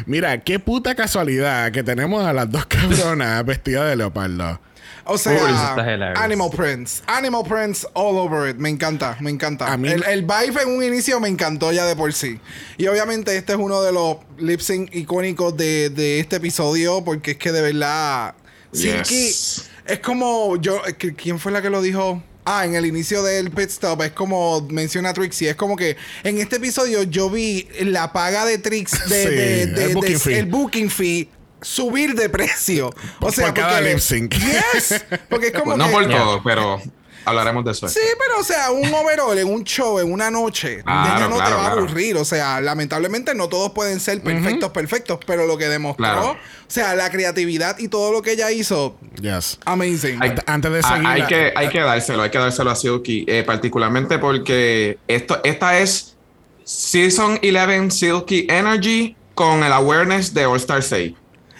Mira, 0.06 0.38
qué 0.42 0.60
puta 0.60 0.94
casualidad 0.94 1.72
que 1.72 1.82
tenemos 1.82 2.24
a 2.24 2.32
las 2.32 2.48
dos 2.48 2.66
cabronas 2.66 3.44
vestidas 3.44 3.88
de 3.88 3.96
leopardo. 3.96 4.60
O 5.04 5.18
sea. 5.18 5.74
Animal 6.16 6.50
Prince. 6.50 7.02
Animal 7.06 7.42
Prince 7.44 7.86
all 7.94 8.16
over 8.18 8.48
it. 8.50 8.56
Me 8.56 8.68
encanta, 8.68 9.16
me 9.20 9.30
encanta. 9.30 9.72
A 9.72 9.76
mí- 9.76 9.88
el, 9.88 10.04
el 10.04 10.22
vibe 10.22 10.62
en 10.62 10.68
un 10.68 10.82
inicio 10.84 11.18
me 11.20 11.28
encantó 11.28 11.72
ya 11.72 11.86
de 11.86 11.96
por 11.96 12.12
sí. 12.12 12.38
Y 12.78 12.86
obviamente 12.86 13.36
este 13.36 13.52
es 13.54 13.58
uno 13.58 13.82
de 13.82 13.92
los 13.92 14.16
lip 14.38 14.60
sync 14.60 14.94
icónicos 14.94 15.56
de, 15.56 15.90
de 15.90 16.20
este 16.20 16.36
episodio 16.36 17.02
porque 17.04 17.32
es 17.32 17.36
que 17.38 17.52
de 17.52 17.62
verdad... 17.62 18.34
Silky 18.72 19.14
Yes. 19.26 19.68
es 19.86 19.98
como... 19.98 20.56
yo 20.56 20.80
¿Quién 21.16 21.38
fue 21.40 21.50
la 21.50 21.60
que 21.60 21.70
lo 21.70 21.82
dijo? 21.82 22.22
Ah, 22.44 22.64
en 22.64 22.74
el 22.74 22.86
inicio 22.86 23.22
del 23.22 23.50
pit 23.50 23.68
stop 23.68 24.00
es 24.02 24.12
como 24.12 24.62
menciona 24.70 25.12
Trixie, 25.12 25.50
es 25.50 25.56
como 25.56 25.76
que 25.76 25.96
en 26.24 26.38
este 26.38 26.56
episodio 26.56 27.02
yo 27.02 27.28
vi 27.30 27.68
la 27.80 28.12
paga 28.12 28.46
de 28.46 28.58
Trix 28.58 29.08
de, 29.08 29.22
Sí, 29.24 29.28
de- 29.34 29.66
de- 29.66 29.84
el 29.84 29.94
booking 29.94 30.18
fee. 30.20 30.34
el 30.38 30.46
booking 30.46 30.90
fee 30.90 31.28
subir 31.62 32.14
de 32.14 32.28
precio. 32.28 32.88
O 32.88 33.20
Por 33.20 33.32
sea, 33.32 33.52
cada 33.54 33.76
porque- 33.78 33.90
lip 33.90 33.98
sync. 33.98 34.34
Yes, 34.34 35.04
porque 35.28 35.48
es 35.48 35.52
como 35.52 35.76
no 35.76 35.86
que- 35.86 35.92
por 35.92 36.08
todo, 36.08 36.42
pero 36.42 36.80
hablaremos 37.24 37.64
de 37.64 37.72
eso. 37.72 37.86
Sí, 37.88 38.00
pero 38.18 38.40
o 38.40 38.44
sea, 38.44 38.70
un 38.70 38.92
overall 38.92 39.36
en 39.38 39.46
un 39.46 39.62
show, 39.62 39.98
en 40.00 40.10
una 40.10 40.30
noche, 40.30 40.82
Claro, 40.82 41.20
ya 41.20 41.28
no 41.28 41.36
te 41.36 41.40
claro, 41.42 41.56
va 41.56 41.62
a 41.62 41.66
claro. 41.72 41.82
aburrir. 41.82 42.16
O 42.16 42.24
sea, 42.24 42.60
lamentablemente 42.60 43.34
no 43.34 43.48
todos 43.48 43.72
pueden 43.72 44.00
ser 44.00 44.22
perfectos, 44.22 44.70
perfectos, 44.70 45.18
pero 45.26 45.46
lo 45.46 45.58
que 45.58 45.68
demostró, 45.68 46.02
Claro. 46.04 46.30
o 46.32 46.36
sea, 46.66 46.94
la 46.94 47.10
creatividad 47.10 47.78
y 47.78 47.88
todo 47.88 48.10
lo 48.12 48.22
que 48.22 48.32
ella 48.32 48.50
hizo, 48.50 48.96
Yes. 49.20 49.58
amazing. 49.66 50.20
Hay, 50.22 50.34
Antes 50.46 50.72
de 50.72 50.80
ah, 50.82 50.88
seguir 50.94 51.06
hay 51.06 51.20
la- 51.20 51.26
que, 51.28 51.52
hay 51.54 51.68
que 51.68 51.80
dárselo, 51.80 52.22
hay 52.22 52.30
que 52.30 52.38
dárselo 52.38 52.70
a 52.70 52.74
Silky, 52.76 53.24
eh, 53.28 53.42
particularmente 53.44 54.18
porque 54.18 54.98
esto, 55.06 55.40
esta 55.44 55.78
es 55.78 56.16
Season 56.64 57.38
11 57.42 57.90
Silky 57.90 58.46
Energy 58.48 59.14
con 59.34 59.62
el 59.62 59.72
awareness 59.72 60.32
de 60.34 60.46
All 60.46 60.56
Star 60.56 60.82
6. 60.82 61.14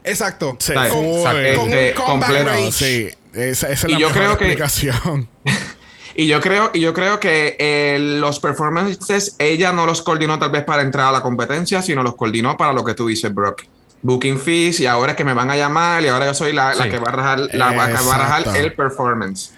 Exacto. 0.04 0.56
Sea, 0.58 0.88
Con 0.88 1.72
este, 1.72 1.94
completo. 1.94 2.44
rage. 2.48 2.72
Sí, 2.72 3.08
esa, 3.34 3.68
esa 3.70 3.86
es 3.86 3.92
Y 3.92 3.98
yo 3.98 4.08
mejor 4.08 4.12
creo 4.12 4.38
que- 4.38 4.44
explicación. 4.46 5.28
Y 6.16 6.26
yo 6.26 6.40
creo, 6.40 6.70
y 6.74 6.80
yo 6.80 6.92
creo 6.92 7.20
que 7.20 7.56
eh, 7.60 7.96
los 8.00 8.40
performances 8.40 9.36
ella 9.38 9.72
no 9.72 9.86
los 9.86 10.02
coordinó 10.02 10.38
tal 10.40 10.50
vez 10.50 10.64
para 10.64 10.82
entrar 10.82 11.06
a 11.06 11.12
la 11.12 11.22
competencia, 11.22 11.80
sino 11.82 12.02
los 12.02 12.16
coordinó 12.16 12.56
para 12.56 12.72
lo 12.72 12.84
que 12.84 12.94
tú 12.94 13.06
dices, 13.06 13.32
Brock. 13.32 13.62
Booking 14.02 14.38
fees 14.40 14.80
y 14.80 14.86
ahora 14.86 15.12
es 15.12 15.16
que 15.16 15.24
me 15.24 15.34
van 15.34 15.50
a 15.50 15.56
llamar 15.56 16.02
y 16.02 16.08
ahora 16.08 16.26
yo 16.26 16.34
soy 16.34 16.52
la, 16.52 16.74
la 16.74 16.84
Sí. 16.84 16.90
que 16.90 16.98
va 16.98 17.10
a 17.10 17.12
rajar, 17.12 17.38
la, 17.52 17.70
que 17.70 17.76
va 17.76 17.84
a 18.14 18.18
rajar 18.18 18.56
el 18.56 18.74
performance. 18.74 19.52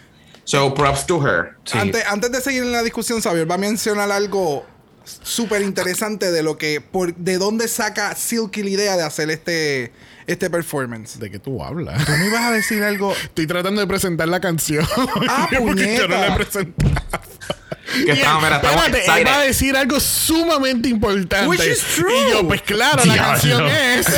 So 0.45 0.75
props 0.75 1.07
to 1.07 1.27
her. 1.27 1.57
Sí. 1.65 1.79
Antes, 1.79 2.05
antes 2.07 2.31
de 2.31 2.41
seguir 2.41 2.63
en 2.65 2.73
la 2.73 2.83
discusión, 2.83 3.21
Xavier 3.23 3.51
va 3.51 3.55
a 3.55 3.59
mencionar 3.59 4.13
algo 4.13 4.65
súper 5.05 5.63
interesante 5.63 6.31
de 6.31 6.43
lo 6.43 6.59
que, 6.59 6.81
por, 6.81 7.15
de 7.15 7.39
dónde 7.39 7.69
saca 7.69 8.15
Silky 8.15 8.63
la 8.63 8.71
idea 8.71 8.97
de 8.97 9.03
hacer 9.03 9.31
este, 9.31 9.93
este 10.27 10.51
performance. 10.51 11.19
¿De 11.19 11.31
qué 11.31 11.39
tú 11.39 11.63
hablas? 11.63 12.05
¿Tú 12.05 12.13
me 12.13 12.27
ibas 12.27 12.43
a 12.43 12.51
decir 12.53 12.83
algo? 12.83 13.13
Estoy 13.23 13.47
tratando 13.47 13.81
de 13.81 13.87
presentar 13.87 14.29
la 14.29 14.41
canción. 14.41 14.87
Ah, 15.29 15.49
porque 15.59 15.97
yo 15.97 16.09
no 16.09 16.17
la 16.17 16.27
he 16.27 16.31
puñeta. 16.31 16.35
presentado. 16.37 17.23
Que 18.07 18.13
estamos, 18.13 18.43
mira, 18.43 18.57
Espérate, 18.57 19.21
él 19.21 19.27
va 19.27 19.35
a 19.41 19.43
decir 19.43 19.77
algo 19.77 20.01
sumamente 20.01 20.89
importante. 20.89 21.47
Which 21.47 21.61
is 21.61 21.85
true. 21.95 22.11
Y 22.11 22.31
yo, 22.31 22.49
pues 22.49 22.63
claro, 22.63 23.05
la 23.05 23.17
canción 23.17 23.67
es. 23.69 24.07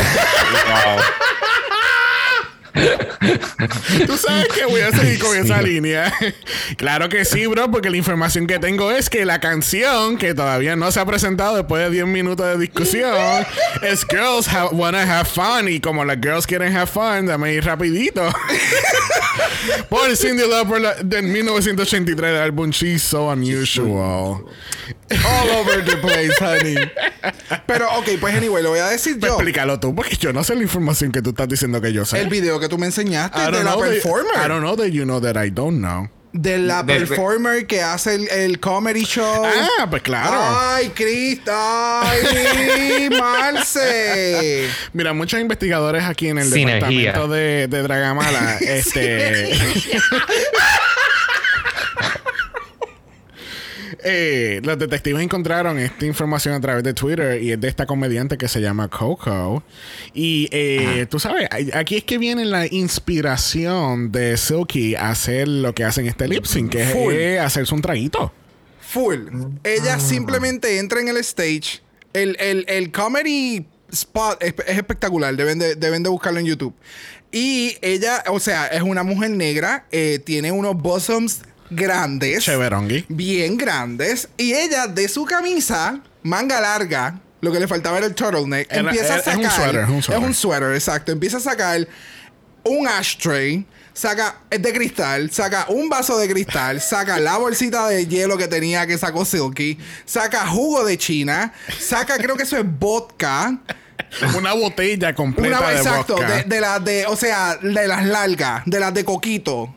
Tú 4.07 4.17
sabes 4.17 4.49
que 4.49 4.65
voy 4.67 4.81
a 4.81 4.91
seguir 4.91 5.19
con 5.19 5.37
esa 5.37 5.63
línea. 5.63 6.13
claro 6.77 7.09
que 7.09 7.25
sí, 7.25 7.47
bro, 7.47 7.71
porque 7.71 7.91
la 7.91 7.97
información 7.97 8.47
que 8.47 8.59
tengo 8.59 8.91
es 8.91 9.09
que 9.09 9.25
la 9.25 9.41
canción, 9.41 10.19
que 10.19 10.35
todavía 10.35 10.77
no 10.77 10.91
se 10.91 11.01
ha 11.01 11.07
presentado 11.07 11.57
después 11.57 11.83
de 11.85 11.91
10 11.91 12.07
minutos 12.07 12.47
de 12.47 12.59
discusión, 12.59 13.15
es 13.83 14.05
Girls 14.11 14.49
ha- 14.49 14.67
Wanna 14.67 15.03
Have 15.21 15.29
Fun. 15.29 15.69
Y 15.69 15.81
como 15.81 16.05
las 16.05 16.19
girls 16.21 16.47
quieren 16.47 16.77
have 16.77 16.87
fun, 16.87 17.27
dame 17.27 17.53
ir 17.55 17.65
rapidito. 17.65 18.29
Por 19.89 20.15
Cindy 20.17 20.47
Lauper 20.49 21.05
del 21.05 21.23
1983 21.25 22.33
del 22.33 22.43
álbum 22.43 22.71
She's 22.71 23.03
So 23.03 23.29
Unusual. 23.31 24.45
All 25.25 25.51
over 25.61 25.85
the 25.85 25.97
place, 25.99 26.33
honey. 26.41 26.77
Pero, 27.67 27.87
ok, 27.99 28.09
pues 28.21 28.35
anyway, 28.35 28.63
lo 28.63 28.71
voy 28.71 28.81
a 28.81 28.89
decir 28.89 29.19
Pues 29.19 29.31
yo. 29.31 29.37
explícalo 29.37 29.79
tú, 29.81 29.95
porque 29.95 30.17
yo 30.17 30.33
no 30.33 30.43
sé 30.45 30.55
la 30.55 30.63
información 30.63 31.13
que 31.13 31.23
tú 31.23 31.31
estás 31.31 31.49
diciendo 31.49 31.81
que 31.81 31.93
yo 31.93 32.05
sé. 32.05 32.21
El 32.21 32.29
video 32.29 32.59
que 32.61 32.64
tú 32.69 32.79
me 32.79 32.87
enseñaste 32.87 33.39
I 33.39 33.45
don't 33.45 33.55
de 33.59 33.65
la 33.65 33.71
know 33.73 33.81
that- 33.83 33.91
performer. 33.95 34.33
I 34.45 34.49
don't 34.49 34.61
know 34.63 34.77
that 34.77 34.89
you 34.91 35.05
know 35.05 35.21
that 35.21 35.37
I 35.37 35.51
don't 35.51 35.79
know. 35.81 36.09
De 36.37 36.59
la 36.59 36.83
De- 36.83 36.95
de- 36.99 37.07
performer 37.07 37.65
que 37.69 37.81
hace 37.81 38.17
el, 38.17 38.29
el 38.29 38.59
comedy 38.59 39.05
show. 39.05 39.45
Ah, 39.79 39.87
pues 39.89 40.03
claro. 40.03 40.37
Ay, 40.37 40.89
Cristo. 40.89 41.53
Ay, 41.55 43.09
Marce. 43.17 44.69
Mira, 44.93 45.13
muchos 45.13 45.39
investigadores 45.41 46.03
aquí 46.03 46.27
en 46.31 46.39
el 46.39 46.51
Sinergia. 46.51 46.81
departamento 47.13 47.29
de, 47.29 47.69
de 47.69 47.83
Dragamala, 47.83 48.57
este. 48.61 49.53
Eh, 54.05 54.61
los 54.63 54.79
detectives 54.79 55.23
encontraron 55.23 55.79
esta 55.79 56.07
información 56.07 56.55
a 56.55 56.61
través 56.61 56.85
de 56.85 56.95
Twitter 56.95 57.43
y 57.43 57.53
es 57.53 57.61
de 57.61 57.69
esta 57.69 57.87
comediante 57.87 58.37
que 58.39 58.47
se 58.49 58.61
llama 58.61 58.89
Coco. 58.89 59.63
Y 60.13 60.49
eh, 60.53 61.07
tú 61.11 61.19
sabes, 61.19 61.49
aquí 61.73 61.97
es 61.97 62.05
que 62.05 62.19
viene 62.19 62.45
la 62.45 62.67
inspiración 62.67 64.13
de 64.13 64.37
Silky 64.37 64.95
a 64.95 65.11
hacer 65.11 65.49
lo 65.49 65.75
que 65.75 65.85
hacen 65.85 66.07
este 66.07 66.29
lip 66.29 66.45
sync, 66.45 66.71
que 66.73 66.83
es 66.83 66.93
Full. 66.93 67.15
eh, 67.15 67.39
hacerse 67.41 67.75
un 67.75 67.83
traguito. 67.83 68.33
Full. 68.81 69.29
Ella 69.65 69.99
simplemente 69.99 70.79
entra 70.79 71.01
en 71.01 71.09
el 71.09 71.17
stage. 71.19 71.81
El, 72.13 72.37
el, 72.39 72.65
el 72.69 72.93
comedy 72.93 73.67
spot 73.91 74.43
es, 74.43 74.55
es 74.67 74.77
espectacular. 74.77 75.35
Deben 75.37 75.59
de, 75.59 75.75
deben 75.75 76.03
de 76.03 76.11
buscarlo 76.11 76.39
en 76.39 76.47
YouTube. 76.47 76.75
Y 77.33 77.77
ella, 77.83 78.23
o 78.29 78.39
sea, 78.39 78.69
es 78.69 78.83
una 78.83 79.03
mujer 79.03 79.31
negra. 79.31 79.87
eh, 79.91 80.21
tiene 80.25 80.53
unos 80.53 80.77
bosoms 80.77 81.41
grandes. 81.75 82.45
Cheverongui. 82.45 83.05
Bien 83.09 83.57
grandes. 83.57 84.29
Y 84.37 84.53
ella 84.55 84.87
de 84.87 85.09
su 85.09 85.25
camisa, 85.25 86.01
manga 86.23 86.61
larga, 86.61 87.19
lo 87.41 87.53
que 87.53 87.61
le 87.61 87.69
faltaba 87.69 87.99
era 87.99 88.07
el 88.07 88.15
turtleneck, 88.15 88.71
Era- 88.71 88.81
empieza 88.91 89.15
a 89.15 89.19
era- 89.19 89.31
es 89.33 89.37
un 89.37 89.43
sacar. 89.45 89.53
suéter, 89.61 89.81
es 89.85 89.89
un 89.91 90.03
suéter. 90.03 90.23
Es 90.23 90.29
un 90.29 90.35
suéter, 90.35 90.75
exacto. 90.75 91.13
Empieza 91.13 91.37
a 91.37 91.41
sacar 91.41 91.87
un 92.65 92.89
ashtray. 92.89 93.67
Saca 93.97 94.39
es 94.51 94.61
de 94.61 94.73
cristal, 94.73 95.31
saca 95.31 95.67
un 95.69 95.89
vaso 95.89 96.19
de 96.19 96.29
cristal, 96.29 96.81
saca 96.81 97.21
la 97.21 97.37
bolsita 97.37 97.87
de 97.87 98.09
hielo 98.09 98.37
que 98.37 98.49
tenía 98.49 98.89
que 98.89 98.99
sacó 98.99 99.25
Silky, 99.25 99.79
saca 100.05 100.49
jugo 100.49 100.85
de 100.85 100.99
China, 100.99 101.53
saca 101.79 102.17
creo 102.19 102.37
que 102.37 102.43
eso 102.43 102.57
es 102.59 102.65
vodka, 102.67 103.57
Una 104.37 104.53
botella 104.55 105.15
completa 105.15 105.61
una 105.61 105.71
de 105.71 105.77
exacto, 105.77 106.17
vodka. 106.17 106.29
de, 106.39 106.43
de 106.43 106.61
las 106.61 106.85
de, 106.85 107.07
o 107.07 107.15
sea, 107.15 107.57
de 107.57 107.87
las 107.87 108.05
largas, 108.05 108.63
de 108.67 108.81
las 108.81 108.93
de 108.93 109.05
coquito. 109.05 109.73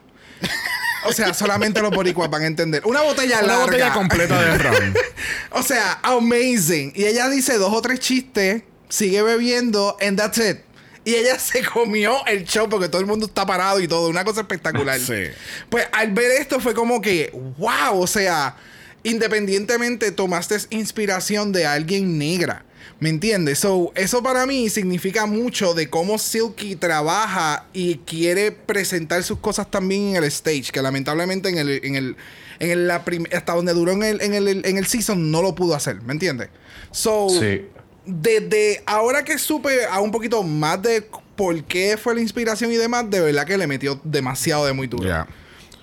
O 1.06 1.14
sea, 1.14 1.34
solamente 1.34 1.82
los 1.82 1.92
boricuas 1.92 2.30
van 2.30 2.44
a 2.44 2.48
entender. 2.48 2.82
Una 2.86 3.02
botella 3.02 3.40
Una 3.40 3.48
larga. 3.48 3.66
botella 3.66 3.94
completa 3.94 4.42
de 4.42 4.58
ron. 4.58 4.94
O 5.52 5.64
sea, 5.64 6.00
amazing. 6.04 6.92
Y 6.96 7.06
ella 7.06 7.30
dice 7.30 7.58
dos 7.58 7.74
o 7.74 7.82
tres 7.82 8.00
chistes, 8.00 8.64
sigue 8.90 9.22
bebiendo, 9.22 9.98
and 10.02 10.18
that's 10.18 10.38
it. 10.38 10.58
Y 11.06 11.16
ella 11.16 11.40
se 11.40 11.64
comió 11.64 12.26
el 12.26 12.44
show 12.46 12.68
porque 12.68 12.90
todo 12.90 13.00
el 13.02 13.08
mundo 13.08 13.28
está 13.28 13.46
parado 13.46 13.80
y 13.80 13.88
todo. 13.88 14.10
Una 14.10 14.24
cosa 14.26 14.42
espectacular. 14.42 15.00
Sí. 15.00 15.24
Pues 15.70 15.88
al 15.94 16.12
ver 16.12 16.32
esto 16.32 16.60
fue 16.60 16.74
como 16.74 17.02
que, 17.02 17.32
wow, 17.58 18.00
o 18.02 18.08
sea, 18.08 18.56
independientemente 19.04 20.12
tomaste 20.12 20.58
inspiración 20.70 21.52
de 21.52 21.66
alguien 21.66 22.18
negra. 22.18 22.64
¿Me 23.00 23.10
entiendes? 23.10 23.60
So, 23.60 23.92
eso 23.96 24.24
para 24.24 24.46
mí 24.46 24.70
significa 24.70 25.26
mucho 25.26 25.74
de 25.74 25.90
cómo 25.90 26.18
Silky 26.18 26.76
trabaja 26.76 27.66
y 27.74 27.98
quiere 27.98 28.52
presentar 28.52 29.24
sus 29.24 29.40
cosas 29.40 29.70
también 29.70 30.10
en 30.10 30.16
el 30.18 30.24
stage, 30.26 30.72
que 30.72 30.82
lamentablemente 30.82 31.50
en 31.50 31.58
el, 31.60 31.70
en 31.84 31.96
el, 31.96 32.16
en 32.60 32.72
el- 32.72 32.88
la 32.88 33.04
hasta 33.34 33.54
donde 33.54 33.74
duró 33.74 33.92
en 33.92 34.04
el, 34.04 34.22
en 34.22 34.34
el, 34.34 34.48
en 34.66 34.78
el 34.78 34.86
season 34.88 35.30
no 35.32 35.42
lo 35.42 35.54
pudo 35.54 35.76
hacer, 35.76 36.02
¿me 36.02 36.14
entiendes? 36.14 36.50
So, 36.92 37.28
Sí. 37.30 37.66
desde 38.06 38.82
ahora 38.86 39.24
que 39.24 39.38
supe 39.38 39.86
a 39.86 40.00
un 40.00 40.12
poquito 40.12 40.42
más 40.44 40.82
de 40.82 41.08
por 41.36 41.64
qué 41.66 41.98
fue 41.98 42.16
la 42.16 42.22
inspiración 42.22 42.72
y 42.72 42.78
demás, 42.78 43.10
de 43.12 43.20
verdad 43.20 43.46
que 43.46 43.58
le 43.58 43.68
metió 43.68 44.00
demasiado 44.04 44.66
de 44.66 44.74
muy 44.74 44.88
duro. 44.88 45.08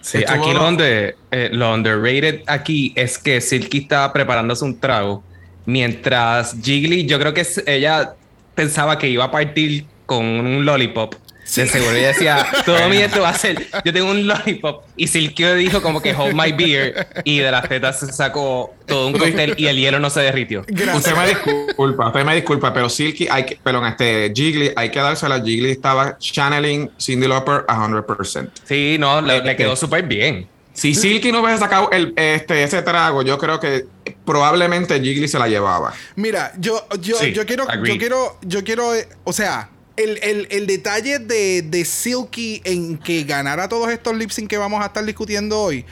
Sí, 0.00 0.18
aquí 0.26 0.52
lo, 0.52 0.60
donde, 0.64 1.14
eh, 1.30 1.48
lo 1.52 1.72
underrated 1.72 2.42
aquí 2.46 2.92
es 2.96 3.16
que 3.18 3.40
Silky 3.40 3.78
estaba 3.78 4.12
preparándose 4.12 4.64
un 4.64 4.78
trago. 4.78 5.22
Mientras 5.66 6.56
Jiggly, 6.62 7.06
yo 7.06 7.18
creo 7.18 7.34
que 7.34 7.46
ella 7.66 8.14
pensaba 8.54 8.98
que 8.98 9.08
iba 9.08 9.24
a 9.24 9.30
partir 9.30 9.86
con 10.06 10.24
un 10.24 10.64
lollipop. 10.64 11.14
De 11.56 11.66
seguro 11.66 11.92
ella 11.92 12.08
decía, 12.08 12.46
todo 12.64 12.88
mi 12.88 12.96
esto 12.96 13.20
va 13.20 13.28
a 13.28 13.34
ser, 13.34 13.66
yo 13.84 13.92
tengo 13.92 14.10
un 14.10 14.26
lollipop. 14.26 14.82
Y 14.96 15.06
Silky 15.06 15.42
le 15.44 15.56
dijo 15.56 15.82
como 15.82 16.00
que 16.00 16.14
hold 16.14 16.34
my 16.34 16.52
beer. 16.52 17.06
Y 17.24 17.38
de 17.38 17.50
las 17.50 17.68
tetas 17.68 18.00
se 18.00 18.10
sacó 18.12 18.74
todo 18.86 19.08
un 19.08 19.12
cóctel 19.12 19.54
y 19.58 19.66
el 19.66 19.76
hielo 19.76 20.00
no 20.00 20.08
se 20.08 20.20
derritió. 20.20 20.64
Gracias. 20.66 20.96
Usted 20.96 21.14
me 21.14 21.28
disculpa, 21.28 22.06
usted 22.06 22.24
me 22.24 22.34
disculpa, 22.34 22.72
pero 22.72 22.88
Silky, 22.88 23.28
hay 23.30 23.44
que, 23.44 23.56
perdón, 23.56 23.86
este, 23.86 24.32
Jiggly, 24.34 24.72
hay 24.74 24.90
que 24.90 24.98
dársela. 24.98 25.40
Jiggly 25.40 25.70
estaba 25.70 26.16
channeling 26.18 26.90
Cindy 26.98 27.28
Lauper 27.28 27.64
a 27.68 27.76
100%. 27.88 28.50
Sí, 28.64 28.96
no, 28.98 29.20
le, 29.20 29.42
le 29.42 29.54
quedó 29.54 29.76
súper 29.76 30.02
bien. 30.04 30.48
Si 30.74 30.94
Silky 30.94 31.30
no 31.32 31.40
hubiese 31.40 31.58
sacado 31.60 31.90
el, 31.92 32.12
este, 32.16 32.62
ese 32.64 32.82
trago, 32.82 33.22
yo 33.22 33.38
creo 33.38 33.60
que 33.60 33.86
probablemente 34.24 35.00
Jiggly 35.00 35.28
se 35.28 35.38
la 35.38 35.48
llevaba. 35.48 35.94
Mira, 36.16 36.52
yo, 36.58 36.86
yo, 37.00 37.16
Sí, 37.18 37.32
yo 37.32 37.46
quiero, 37.46 37.64
yo 37.92 37.98
quiero, 37.98 38.38
yo 38.42 38.64
quiero, 38.64 38.90
o 39.22 39.32
sea, 39.32 39.70
el, 39.96 40.18
el- 40.22 40.48
el 40.50 40.66
detalle 40.66 41.20
de, 41.20 41.62
de 41.62 41.84
Silky 41.84 42.60
en 42.64 42.98
que 42.98 43.22
ganara 43.22 43.68
todos 43.68 43.88
estos 43.90 44.16
lip 44.16 44.30
sync 44.30 44.48
que 44.50 44.58
vamos 44.58 44.82
a 44.82 44.86
estar 44.86 45.04
discutiendo 45.04 45.60
hoy 45.60 45.86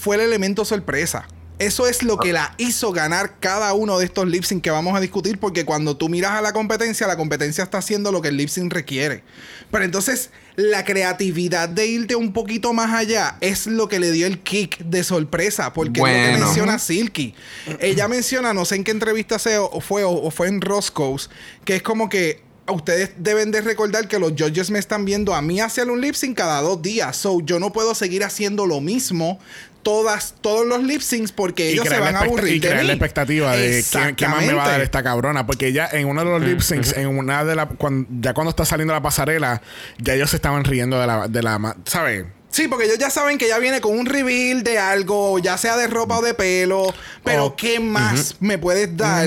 fue 0.00 0.16
el 0.16 0.22
elemento 0.22 0.64
sorpresa. 0.64 1.28
Eso 1.58 1.86
es 1.86 2.02
lo 2.02 2.16
que 2.16 2.32
la 2.32 2.54
hizo 2.58 2.90
ganar 2.92 3.34
cada 3.38 3.72
uno 3.74 3.98
de 3.98 4.06
estos 4.06 4.26
lip 4.26 4.42
sync 4.42 4.62
que 4.64 4.70
vamos 4.70 4.96
a 4.96 5.00
discutir, 5.00 5.38
porque 5.38 5.64
cuando 5.66 5.96
tú 5.96 6.08
miras 6.08 6.32
a 6.32 6.40
la 6.40 6.52
competencia, 6.52 7.06
la 7.06 7.16
competencia 7.16 7.62
está 7.62 7.78
haciendo 7.78 8.10
lo 8.10 8.22
que 8.22 8.28
el 8.28 8.36
lip 8.38 8.48
sync 8.48 8.72
requiere. 8.72 9.22
Pero 9.70 9.84
entonces, 9.84 10.30
la 10.56 10.84
creatividad 10.84 11.68
de 11.68 11.86
irte 11.86 12.14
un 12.14 12.32
poquito 12.32 12.72
más 12.72 12.92
allá 12.92 13.36
es 13.40 13.66
lo 13.66 13.88
que 13.88 13.98
le 14.00 14.10
dio 14.12 14.26
el 14.26 14.40
kick 14.40 14.78
de 14.78 15.02
sorpresa, 15.04 15.72
porque 15.72 15.92
es 15.92 15.98
lo 15.98 16.04
que 16.04 16.10
Bueno. 16.30 16.46
menciona 16.46 16.78
Silky. 16.78 17.34
Ella 17.80 18.08
menciona, 18.08 18.52
no 18.52 18.64
sé 18.64 18.76
en 18.76 18.84
qué 18.84 18.90
entrevista 18.90 19.38
se, 19.38 19.56
o 19.58 19.80
fue 19.80 20.04
o, 20.04 20.10
o 20.12 20.30
fue 20.30 20.48
en 20.48 20.60
Roscoe's, 20.60 21.30
que 21.64 21.76
es 21.76 21.82
como 21.82 22.08
que 22.08 22.42
ustedes 22.68 23.10
deben 23.18 23.50
de 23.50 23.60
recordar 23.60 24.06
que 24.08 24.18
los 24.18 24.32
judges 24.32 24.70
me 24.70 24.78
están 24.78 25.04
viendo 25.04 25.34
a 25.34 25.42
mí 25.42 25.60
hacer 25.60 25.90
un 25.90 26.00
lip 26.00 26.14
sync 26.14 26.36
cada 26.36 26.60
dos 26.62 26.80
días. 26.80 27.16
So 27.16 27.40
yo 27.40 27.58
no 27.58 27.72
puedo 27.72 27.94
seguir 27.94 28.22
haciendo 28.24 28.66
lo 28.66 28.80
mismo 28.80 29.38
todas, 29.82 30.34
todos 30.40 30.66
los 30.66 30.82
lip 30.82 31.00
syncs 31.00 31.32
porque 31.32 31.70
Y 31.70 31.72
ellos 31.74 31.88
se 31.88 31.98
van 31.98 32.12
la 32.14 32.20
a 32.20 32.22
aburrir 32.24 32.56
y 32.56 32.58
de 32.60 32.68
crear 32.68 32.82
mí. 32.82 32.86
la 32.88 32.92
expectativa 32.94 33.56
de 33.56 33.84
¿quién, 33.90 34.14
qué 34.16 34.28
más 34.28 34.44
me 34.46 34.52
va 34.52 34.64
a 34.64 34.68
dar 34.68 34.80
esta 34.80 35.02
cabrona. 35.02 35.46
Porque 35.46 35.66
ella 35.68 35.88
en 35.92 36.06
uno 36.08 36.24
de 36.24 36.30
los 36.30 36.42
lip 36.42 36.60
syncs, 36.60 36.96
en 36.96 37.08
una 37.08 37.44
de 37.44 37.54
las. 37.56 37.68
cuando- 37.78 38.08
ya 38.20 38.34
cuando 38.34 38.50
está 38.50 38.64
saliendo 38.64 38.94
la 38.94 39.02
pasarela, 39.02 39.60
ya 39.98 40.14
ellos 40.14 40.30
se 40.30 40.36
estaban 40.36 40.64
riendo 40.64 41.00
de 41.00 41.06
la. 41.06 41.28
De 41.28 41.42
la 41.42 41.76
¿Sabes? 41.84 42.26
Sí, 42.52 42.68
porque 42.68 42.84
ellos 42.84 42.98
ya 42.98 43.10
saben 43.10 43.38
que 43.38 43.48
ya 43.48 43.58
viene 43.58 43.80
con 43.80 43.98
un 43.98 44.06
reveal 44.06 44.62
de 44.62 44.78
algo, 44.78 45.38
ya 45.40 45.56
sea 45.58 45.76
de 45.76 45.86
ropa 45.88 46.18
o 46.18 46.22
de 46.22 46.34
pelo. 46.34 46.94
Pero, 47.24 47.46
Oh, 47.46 47.56
¿qué 47.56 47.80
más 47.80 48.36
me 48.40 48.58
puedes 48.58 48.94
dar? 48.96 49.26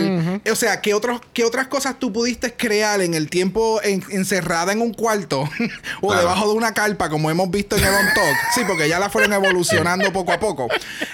O 0.51 0.55
sea, 0.55 0.79
¿qué, 0.79 0.93
otros, 0.93 1.19
¿qué 1.33 1.43
otras 1.43 1.67
cosas 1.67 1.97
tú 1.99 2.13
pudiste 2.13 2.53
crear 2.53 3.01
en 3.01 3.13
el 3.15 3.29
tiempo 3.29 3.81
en- 3.83 4.03
encerrada 4.11 4.71
en 4.73 4.79
un 4.81 4.93
cuarto 4.93 5.41
o 6.01 6.07
Claro. 6.07 6.21
debajo 6.21 6.47
de 6.49 6.53
una 6.53 6.73
carpa, 6.73 7.09
como 7.09 7.29
hemos 7.31 7.49
visto 7.49 7.75
en 7.75 7.83
el 7.83 7.89
On 7.93 8.05
Talk? 8.13 8.37
Sí, 8.53 8.61
porque 8.67 8.87
ya 8.87 8.99
la 8.99 9.09
fueron 9.09 9.33
evolucionando 9.33 10.13
poco 10.13 10.31
a 10.31 10.39
poco. 10.39 10.67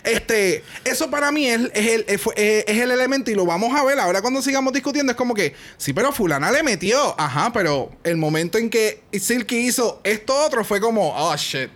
Este, 0.04 0.64
eso 0.84 1.10
para 1.10 1.32
mí 1.32 1.48
es, 1.48 1.62
es 1.74 1.88
el, 1.88 2.06
es- 2.08 2.22
es 2.68 2.78
el 2.78 2.92
elemento 2.92 3.32
y 3.32 3.36
lo 3.36 3.46
vamos 3.46 3.74
a 3.74 3.84
ver 3.86 4.00
ahora 4.00 4.22
cuando 4.22 4.42
sigamos 4.42 4.74
discutiendo. 4.74 5.12
Es 5.12 5.18
como 5.18 5.34
que, 5.34 5.56
sí, 5.78 5.94
pero 5.94 6.12
Fulana 6.12 6.52
le 6.52 6.62
metió. 6.64 7.16
Ajá, 7.20 7.52
pero 7.54 7.90
el 8.04 8.18
momento 8.18 8.58
en 8.58 8.70
que 8.70 9.02
Silky 9.14 9.58
hizo 9.60 10.02
esto 10.04 10.36
otro 10.46 10.66
fue 10.66 10.82
como, 10.82 11.14
oh 11.16 11.36
shit. 11.38 11.70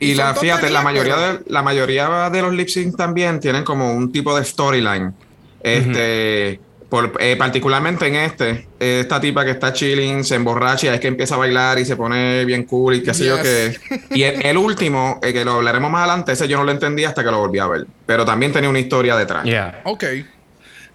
Y, 0.00 0.14
la, 0.14 0.34
fíjate, 0.34 0.70
la 0.70 0.82
mayoría, 0.82 1.14
pero- 1.16 1.32
de, 1.38 1.40
la 1.46 1.62
mayoría 1.62 2.30
de 2.30 2.42
los 2.42 2.52
lip 2.54 2.68
sync 2.68 2.96
también 2.96 3.40
tienen 3.40 3.64
como 3.64 3.92
un 3.94 4.10
tipo 4.12 4.36
de 4.36 4.44
storyline. 4.44 5.14
Este, 5.62 6.60
por- 6.88 7.12
eh, 7.18 7.36
particularmente 7.36 8.06
en 8.06 8.16
este, 8.16 8.66
esta 8.78 9.20
tipa 9.20 9.44
que 9.44 9.52
está 9.52 9.72
chilling, 9.72 10.22
se 10.24 10.34
emborracha 10.36 10.86
y 10.86 10.90
es 10.94 11.00
que 11.00 11.08
empieza 11.08 11.34
a 11.34 11.38
bailar 11.38 11.78
y 11.78 11.84
se 11.84 11.96
pone 11.96 12.44
bien 12.44 12.64
cool 12.64 12.96
y 12.96 13.02
qué 13.02 13.14
sé 13.14 13.24
yo 13.26 13.36
Yes. 13.36 13.78
que. 13.78 14.00
Y 14.14 14.22
el, 14.22 14.44
el 14.44 14.56
último, 14.58 15.18
eh, 15.22 15.32
que 15.32 15.44
lo 15.44 15.52
hablaremos 15.54 15.90
más 15.90 16.00
adelante, 16.02 16.32
ese 16.32 16.46
yo 16.48 16.58
no 16.58 16.64
lo 16.64 16.72
entendí 16.72 17.04
hasta 17.04 17.24
que 17.24 17.30
lo 17.30 17.38
volví 17.38 17.58
a 17.58 17.66
ver. 17.66 17.86
Pero 18.06 18.24
también 18.24 18.52
tenía 18.52 18.68
una 18.70 18.78
historia 18.80 19.16
detrás. 19.16 19.44
Yeah. 19.44 19.80
Ok. 19.84 20.04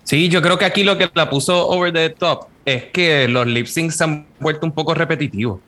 Sí, 0.04 0.30
yo 0.30 0.42
creo 0.42 0.58
que 0.58 0.66
aquí 0.66 0.84
lo 0.84 0.98
que 0.98 1.10
la 1.14 1.30
puso 1.30 1.68
over 1.68 1.92
the 1.94 2.10
top 2.12 2.48
es 2.66 2.86
que 2.86 3.28
los 3.28 3.46
lip 3.48 3.68
syncs 3.68 3.96
se 3.98 4.04
han 4.04 4.28
vuelto 4.40 4.66
un 4.66 4.72
poco 4.72 4.94
repetitivos. 4.94 5.60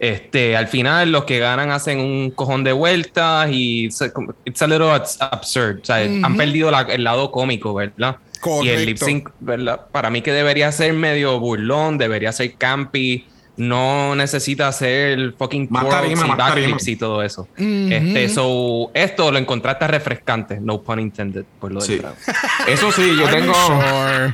Este, 0.00 0.56
al 0.56 0.66
final 0.68 1.12
los 1.12 1.24
que 1.24 1.38
ganan 1.38 1.70
hacen 1.70 1.98
un 2.00 2.30
cojón 2.30 2.64
de 2.64 2.72
vueltas 2.72 3.48
y 3.50 3.90
se- 3.90 4.12
it's 4.44 4.60
a 4.60 4.66
little 4.66 4.88
abs- 4.88 5.16
absurd. 5.20 5.80
O 5.82 5.84
sea, 5.84 5.96
han 5.98 6.36
perdido 6.36 6.70
la- 6.70 6.82
el 6.82 7.04
lado 7.04 7.30
cómico, 7.30 7.72
¿verdad? 7.74 8.16
Y 8.62 8.68
el 8.68 8.84
lip 8.86 8.98
Correcto. 8.98 9.04
sync, 9.06 9.30
¿verdad? 9.40 9.80
Para 9.90 10.10
mí 10.10 10.20
que 10.20 10.32
debería 10.32 10.70
ser 10.72 10.92
medio 10.92 11.38
burlón, 11.40 11.96
debería 11.96 12.32
ser 12.32 12.54
campy. 12.54 13.26
No 13.56 14.16
necesita 14.16 14.66
hacer 14.66 15.32
fucking 15.38 15.68
tarima, 15.68 16.26
y 16.26 16.30
backflips 16.30 16.88
y 16.88 16.96
todo 16.96 17.22
eso. 17.22 17.46
Este, 17.56 18.28
so, 18.28 18.90
esto 18.94 19.30
lo 19.30 19.38
encontraste 19.38 19.86
refrescante, 19.86 20.58
no 20.60 20.80
pun 20.82 20.98
intended, 20.98 21.44
por 21.60 21.70
lo 21.70 21.80
del 21.80 22.00
Sí. 22.00 22.02
Eso 22.66 22.90
sí, 22.90 23.14
yo 23.16 23.28
tengo. 23.28 23.54
sure. 23.54 24.32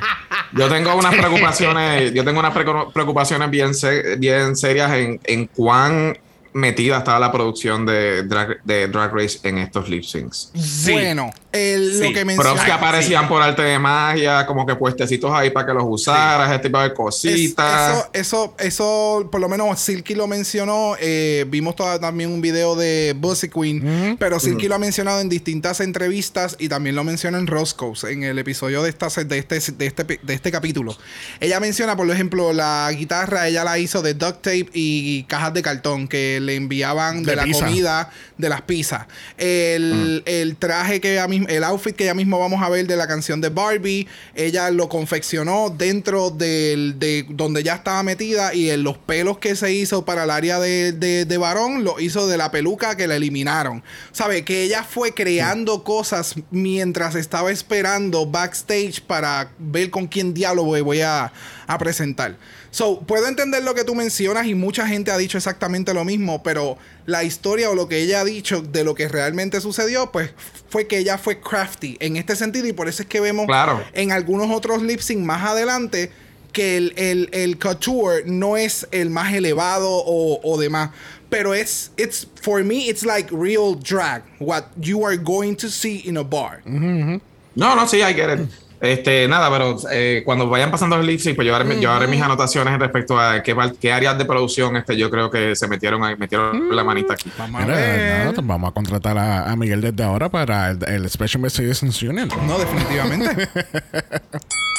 Yo 0.53 0.67
tengo 0.69 0.95
unas 0.95 1.13
preocupaciones, 1.19 2.13
yo 2.13 2.23
tengo 2.25 2.39
unas 2.39 2.53
preocupaciones 2.93 3.49
bien, 3.51 3.75
se- 3.75 4.15
bien 4.17 4.55
serias 4.55 4.91
en, 4.93 5.19
en 5.23 5.45
cuán 5.45 6.17
metida 6.53 6.97
estaba 6.97 7.19
la 7.19 7.31
producción 7.31 7.85
de 7.85 8.23
Drag, 8.23 8.63
de 8.63 8.87
Drag 8.87 9.13
Race 9.13 9.39
en 9.43 9.57
estos 9.59 9.87
lip 9.89 10.03
syncs. 10.03 10.51
Sí. 10.55 10.91
Bueno, 10.91 11.31
el- 11.51 11.99
lo 11.99 12.07
que 12.09 12.25
Props 12.25 12.25
menciona. 12.25 12.65
que 12.65 12.71
aparecían 12.71 13.27
por 13.27 13.41
arte 13.41 13.61
de 13.61 13.79
magia, 13.79 14.45
como 14.45 14.65
que 14.65 14.75
puestecitos 14.75 15.31
ahí 15.31 15.49
para 15.49 15.67
que 15.67 15.73
los 15.73 15.83
usaras, 15.85 16.49
ese 16.49 16.59
tipo 16.59 16.79
de 16.79 16.87
Es- 16.87 16.93
cositas. 16.93 17.91
eso, 17.91 18.09
eso, 18.13 18.55
eso, 18.59 19.29
por 19.31 19.39
lo 19.41 19.47
menos 19.49 19.79
Silky 19.79 20.15
lo 20.15 20.27
mencionó. 20.27 20.95
eh, 20.99 21.45
vimos 21.47 21.75
toda- 21.75 21.99
también 21.99 22.31
un 22.31 22.41
video 22.41 22.75
de 22.75 23.15
Bussy 23.17 23.49
Queen, 23.49 24.17
pero 24.19 24.39
Silky 24.39 24.67
lo 24.67 24.75
ha 24.75 24.79
mencionado 24.79 25.19
en 25.21 25.29
distintas 25.29 25.79
entrevistas 25.79 26.55
y 26.59 26.67
también 26.69 26.95
lo 26.95 27.03
menciona 27.03 27.37
en 27.37 27.47
Roscoe's, 27.47 28.03
en 28.03 28.23
el 28.23 28.37
episodio 28.39 28.83
de, 28.83 28.89
esta, 28.89 29.07
de, 29.23 29.37
este, 29.37 29.59
de, 29.71 29.85
este, 29.85 30.03
de 30.21 30.33
este 30.33 30.51
capítulo. 30.51 30.95
Ella 31.39 31.59
menciona, 31.59 31.95
por 31.95 32.09
ejemplo, 32.09 32.53
la 32.53 32.91
guitarra, 32.95 33.47
ella 33.47 33.63
la 33.63 33.77
hizo 33.79 34.01
de 34.01 34.13
duct 34.13 34.41
tape 34.41 34.69
y 34.73 35.23
cajas 35.23 35.53
de 35.53 35.61
cartón 35.61 36.07
que 36.07 36.39
le 36.45 36.55
enviaban 36.55 37.23
de, 37.23 37.31
De 37.31 37.35
la 37.35 37.43
pizza. 37.43 37.65
comida 37.65 38.09
de 38.37 38.49
las 38.49 38.61
pizzas. 38.61 39.05
El, 39.37 40.23
el 40.25 40.55
traje 40.57 40.99
que 40.99 41.13
ella 41.13 41.27
mismo, 41.27 41.47
el 41.47 41.63
outfit 41.63 41.95
que 41.95 42.05
ya 42.05 42.13
mismo 42.13 42.39
vamos 42.39 42.61
a 42.61 42.69
ver 42.69 42.87
de 42.87 42.95
la 42.95 43.07
canción 43.07 43.39
de 43.41 43.49
Barbie, 43.49 44.07
ella 44.35 44.69
lo 44.71 44.89
confeccionó 44.89 45.69
dentro 45.69 46.31
del, 46.31 46.97
de 46.97 47.25
donde 47.29 47.63
ya 47.63 47.75
estaba 47.75 48.01
metida 48.03 48.53
y 48.53 48.69
en 48.69 48.83
los 48.83 48.97
pelos 48.97 49.37
que 49.37 49.55
se 49.55 49.73
hizo 49.73 50.05
para 50.05 50.23
el 50.23 50.29
área 50.31 50.59
de, 50.59 50.91
de, 50.91 51.25
de 51.25 51.37
varón 51.37 51.83
lo 51.83 51.99
hizo 51.99 52.27
de 52.27 52.37
la 52.37 52.51
peluca 52.51 52.97
que 52.97 53.07
la 53.07 53.15
eliminaron. 53.15 53.83
¿Sabe? 54.11 54.43
Que 54.43 54.63
ella 54.63 54.83
fue 54.83 55.13
creando 55.13 55.83
cosas 55.83 56.35
mientras 56.49 57.15
estaba 57.15 57.51
esperando 57.51 58.25
backstage 58.25 59.01
para 59.01 59.51
ver 59.59 59.89
con 59.89 60.07
quién 60.07 60.33
diálogo 60.33 60.81
voy 60.83 61.01
a, 61.01 61.31
a 61.67 61.77
presentar. 61.77 62.37
So, 62.71 63.01
puedo 63.01 63.27
entender 63.27 63.63
lo 63.63 63.73
que 63.75 63.83
tú 63.83 63.95
mencionas 63.95 64.47
y 64.47 64.55
mucha 64.55 64.87
gente 64.87 65.11
ha 65.11 65.17
dicho 65.17 65.37
exactamente 65.37 65.93
lo 65.93 66.05
mismo, 66.05 66.41
pero 66.41 66.77
la 67.05 67.23
historia 67.25 67.69
o 67.69 67.75
lo 67.75 67.89
que 67.89 67.97
ella 67.97 68.21
ha 68.21 68.23
dicho 68.23 68.61
de 68.61 68.85
lo 68.85 68.95
que 68.95 69.09
realmente 69.09 69.59
sucedió, 69.59 70.09
pues 70.11 70.31
fue 70.69 70.87
que 70.87 70.97
ella 70.97 71.17
fue 71.17 71.41
crafty 71.41 71.97
en 71.99 72.15
este 72.15 72.35
sentido 72.37 72.67
y 72.67 72.73
por 72.73 72.87
eso 72.87 73.01
es 73.03 73.09
que 73.09 73.19
vemos 73.19 73.45
Claro. 73.45 73.83
en 73.93 74.13
algunos 74.13 74.49
otros 74.51 74.81
lip 74.83 75.01
sync 75.01 75.19
más 75.19 75.43
adelante 75.43 76.11
que 76.53 76.77
el, 76.77 76.93
el, 76.95 77.29
el 77.33 77.57
couture 77.59 78.23
no 78.25 78.55
es 78.55 78.87
el 78.91 79.09
más 79.09 79.33
elevado 79.33 79.89
o, 79.89 80.39
o 80.41 80.57
demás. 80.57 80.91
Pero 81.29 81.53
es, 81.53 81.91
it's, 81.97 82.27
for 82.41 82.61
me, 82.63 82.89
it's 82.89 83.05
like 83.05 83.29
real 83.33 83.73
drag. 83.75 84.21
What 84.39 84.65
you 84.79 85.05
are 85.05 85.17
going 85.17 85.55
to 85.57 85.69
see 85.69 86.01
in 86.05 86.17
a 86.17 86.23
bar. 86.23 86.61
No, 86.65 87.75
no, 87.75 87.85
sí, 87.87 88.01
I 88.01 88.13
get 88.13 88.29
it. 88.29 88.49
Este, 88.81 89.27
nada, 89.27 89.49
pero 89.51 89.77
eh, 89.91 90.23
cuando 90.25 90.49
vayan 90.49 90.71
pasando 90.71 90.97
los 90.97 91.05
lip 91.05 91.19
sync, 91.19 91.35
pues 91.35 91.47
yo 91.47 91.55
haré, 91.55 91.79
yo 91.79 91.91
haré 91.91 92.07
mis 92.07 92.21
anotaciones 92.21 92.79
respecto 92.79 93.19
a 93.19 93.43
qué, 93.43 93.55
qué 93.79 93.93
áreas 93.93 94.17
de 94.17 94.25
producción 94.25 94.75
este, 94.75 94.97
yo 94.97 95.11
creo 95.11 95.29
que 95.29 95.55
se 95.55 95.67
metieron 95.67 96.03
ahí, 96.03 96.15
metieron 96.17 96.75
la 96.75 96.83
manita 96.83 97.13
aquí. 97.13 97.31
Vamos 97.37 97.61
a 97.61 97.65
Mira, 97.65 97.77
ver. 97.77 98.25
nada, 98.25 98.41
vamos 98.43 98.71
a 98.71 98.73
contratar 98.73 99.17
a, 99.19 99.51
a 99.51 99.55
Miguel 99.55 99.81
desde 99.81 100.03
ahora 100.03 100.29
para 100.29 100.71
el, 100.71 100.79
el 100.87 101.09
Special 101.09 101.39
Investigations 101.41 102.01
Unit. 102.01 102.33
No, 102.47 102.57
definitivamente. 102.57 103.47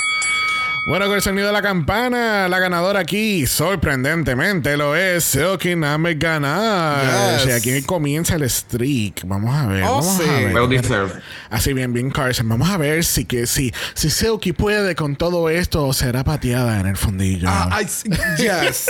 Bueno, 0.84 1.06
con 1.06 1.14
el 1.14 1.22
sonido 1.22 1.46
de 1.46 1.52
la 1.52 1.62
campana, 1.62 2.48
la 2.48 2.58
ganadora 2.58 2.98
aquí, 3.00 3.46
sorprendentemente, 3.46 4.76
lo 4.76 4.96
es 4.96 5.22
Silky 5.22 5.76
Name 5.76 6.14
Ganache. 6.14 7.46
Yes. 7.46 7.54
Aquí 7.54 7.82
comienza 7.82 8.34
el 8.34 8.50
streak. 8.50 9.20
Vamos 9.24 9.54
a 9.54 9.66
ver, 9.68 9.84
Oh, 9.84 9.98
vamos 10.00 10.16
sí. 10.16 10.24
a 10.28 10.32
ver. 10.40 10.52
Well 10.54 10.68
deserved. 10.68 11.22
Así 11.50 11.72
bien, 11.72 11.92
bien, 11.92 12.10
Carson. 12.10 12.48
Vamos 12.48 12.68
a 12.68 12.78
ver 12.78 13.04
si 13.04 13.24
que 13.26 13.46
si, 13.46 13.72
si 13.94 14.10
Silky 14.10 14.52
puede 14.52 14.96
con 14.96 15.14
todo 15.14 15.48
esto 15.50 15.86
o 15.86 15.92
será 15.92 16.24
pateada 16.24 16.80
en 16.80 16.88
el 16.88 16.96
fundillo. 16.96 17.46
Ah, 17.48 17.80
I 17.80 17.86
yes. 18.42 18.86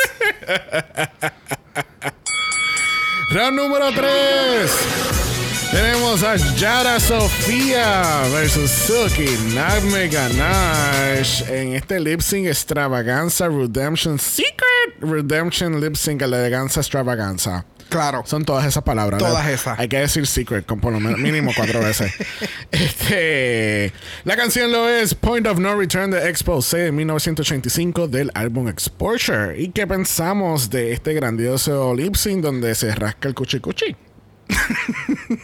Round 3.32 3.57
número 3.59 3.90
3. 3.93 5.41
Tenemos 5.72 6.22
a 6.22 6.36
Yara 6.56 7.00
Sofía 7.00 8.24
versus 8.30 8.70
Silky 8.70 9.38
Nagme 9.54 10.06
Ganache 10.06 11.44
en 11.48 11.72
este 11.74 11.98
lip 11.98 12.20
sync 12.20 12.46
extravaganza 12.46 13.48
Redemption 13.48 14.18
Secret 14.18 15.00
Redemption 15.00 15.80
lip 15.80 15.94
sync 15.96 16.20
eleganza 16.20 16.80
extravaganza. 16.80 17.64
Claro. 17.88 18.22
Son 18.26 18.44
todas 18.44 18.66
esas 18.66 18.82
palabras. 18.82 19.18
Todas 19.18 19.48
esas. 19.48 19.78
Hay 19.78 19.88
que 19.88 19.98
decir 19.98 20.26
secret 20.26 20.66
con 20.66 20.78
por 20.78 20.92
lo 20.92 21.00
menos 21.00 21.18
mínimo 21.18 21.52
cuatro 21.56 21.80
veces. 21.80 22.12
Este, 22.70 23.92
la 24.24 24.36
canción 24.36 24.72
lo 24.72 24.88
es 24.88 25.14
Point 25.14 25.46
of 25.46 25.58
No 25.58 25.74
Return 25.74 26.10
de 26.10 26.28
Expose 26.28 26.78
de 26.78 26.92
1985 26.92 28.08
del 28.08 28.30
álbum 28.34 28.68
Exposure. 28.68 29.60
¿Y 29.60 29.70
qué 29.70 29.86
pensamos 29.86 30.70
de 30.70 30.92
este 30.92 31.14
grandioso 31.14 31.94
lip 31.94 32.14
sync 32.14 32.42
donde 32.42 32.74
se 32.74 32.94
rasca 32.94 33.28
el 33.28 33.34
cuchi 33.34 33.60
cuchi? 33.60 33.96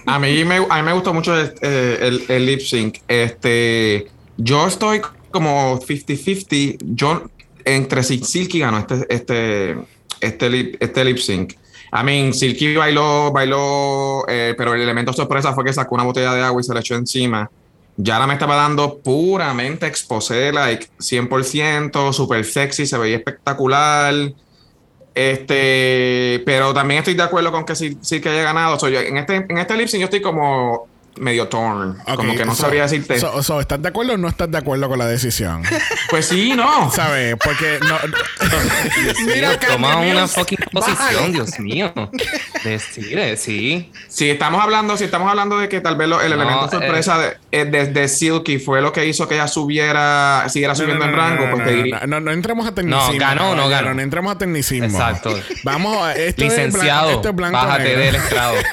A 0.06 0.18
mí 0.18 0.44
me, 0.44 0.56
a 0.68 0.76
mí 0.76 0.82
me 0.82 0.92
gustó 0.92 1.12
mucho 1.14 1.38
el, 1.38 1.52
eh, 1.60 1.98
el- 2.02 2.24
el 2.28 2.46
lip 2.46 2.60
sync. 2.60 2.98
Este, 3.08 4.06
yo 4.36 4.66
estoy 4.66 5.00
como 5.30 5.78
50-50. 5.80 6.78
Yo 6.94 7.22
entre 7.64 8.02
si 8.02 8.18
Silky 8.18 8.60
ganó 8.60 8.78
este, 8.78 9.06
este, 9.08 9.76
este, 10.20 10.50
lip, 10.50 10.76
este 10.80 11.04
lip 11.04 11.18
sync. 11.18 11.52
I 11.92 12.04
mean, 12.04 12.34
Silky 12.34 12.74
bailó, 12.76 13.32
bailó, 13.32 14.24
eh, 14.28 14.54
pero 14.56 14.74
el 14.74 14.80
elemento 14.82 15.12
sorpresa 15.12 15.54
fue 15.54 15.64
que 15.64 15.72
sacó 15.72 15.94
una 15.94 16.04
botella 16.04 16.34
de 16.34 16.42
agua 16.42 16.60
y 16.60 16.64
se 16.64 16.74
la 16.74 16.80
echó 16.80 16.94
encima. 16.94 17.50
Yara 17.96 18.26
me 18.26 18.34
estaba 18.34 18.54
dando 18.56 18.98
puramente 18.98 19.86
exposé, 19.86 20.52
like 20.52 20.86
100%, 21.00 22.12
súper 22.12 22.44
sexy, 22.44 22.86
se 22.86 22.96
veía 22.98 23.16
espectacular. 23.16 24.14
Este, 25.18 26.42
pero 26.46 26.72
también 26.72 26.98
estoy 26.98 27.14
de 27.14 27.22
acuerdo 27.24 27.50
con 27.50 27.64
que 27.64 27.74
sí, 27.74 27.98
sí 28.02 28.20
que 28.20 28.28
haya 28.28 28.42
ganado. 28.44 28.78
So, 28.78 28.88
yo- 28.88 29.00
en 29.00 29.16
este, 29.16 29.34
en 29.48 29.58
este 29.58 29.76
lip 29.76 29.88
sync 29.88 30.00
yo 30.00 30.04
estoy 30.04 30.22
como 30.22 30.87
medio 31.20 31.48
torn. 31.48 31.96
como 32.16 32.34
que 32.34 32.44
no 32.44 32.54
so- 32.54 32.62
sabría 32.62 32.82
decirte. 32.82 33.18
so- 33.18 33.42
so, 33.42 33.60
¿Estás 33.60 33.80
de 33.82 33.88
acuerdo 33.88 34.14
o 34.14 34.16
no 34.16 34.28
estás 34.28 34.50
de 34.50 34.58
acuerdo 34.58 34.88
con 34.88 34.98
la 34.98 35.06
decisión? 35.06 35.62
pues 36.10 36.26
sí, 36.26 36.52
no. 36.54 36.90
¿Sabes? 36.90 37.36
Porque 37.42 37.78
no. 37.82 37.98
Mira, 39.26 39.58
toma 39.58 39.96
una 39.98 40.26
fucking 40.28 40.58
posición, 40.72 41.32
Dios 41.32 41.58
mío. 41.60 41.92
Decide, 42.64 43.36
sí. 43.36 43.92
Si 44.08 44.30
estamos 44.30 44.62
hablando, 44.62 44.96
si 44.96 45.04
estamos 45.04 45.28
hablando 45.30 45.58
de 45.58 45.68
que 45.68 45.80
tal 45.80 45.96
vez 45.96 46.08
lo- 46.08 46.20
el 46.20 46.30
No, 46.30 46.34
elemento 46.36 46.70
sorpresa 46.70 47.18
de, 47.18 47.36
eh, 47.52 47.64
de, 47.64 47.86
de 47.86 48.08
Silky 48.08 48.58
fue 48.58 48.80
lo 48.80 48.92
que 48.92 49.06
hizo 49.06 49.26
que 49.28 49.34
ella 49.34 49.48
subiera, 49.48 50.44
siguiera 50.48 50.74
subiendo 50.74 51.04
en 51.04 51.12
rango, 51.12 51.50
pues 51.50 51.64
te 51.64 51.72
diría- 51.74 52.00
no, 52.00 52.06
no, 52.06 52.20
no 52.20 52.32
entremos 52.32 52.66
a 52.66 52.74
tecnicismo. 52.74 53.12
No, 53.12 53.18
ganó, 53.18 53.54
no 53.54 53.68
ganó. 53.68 53.94
No 53.94 54.02
entremos 54.02 54.34
a 54.34 54.38
tecnicismo. 54.38 54.86
Exacto. 54.86 55.38
Vamos 55.64 55.96
a. 56.02 56.14
Esto 56.14 56.44
es 56.44 56.50
Licenciado, 56.52 57.02
blanco, 57.06 57.10
esto 57.20 57.28
es 57.30 57.34
blanco 57.36 57.58
o 57.58 57.60
bájate 57.66 57.84
negro. 57.84 58.00
del 58.02 58.14
estrado. 58.16 58.54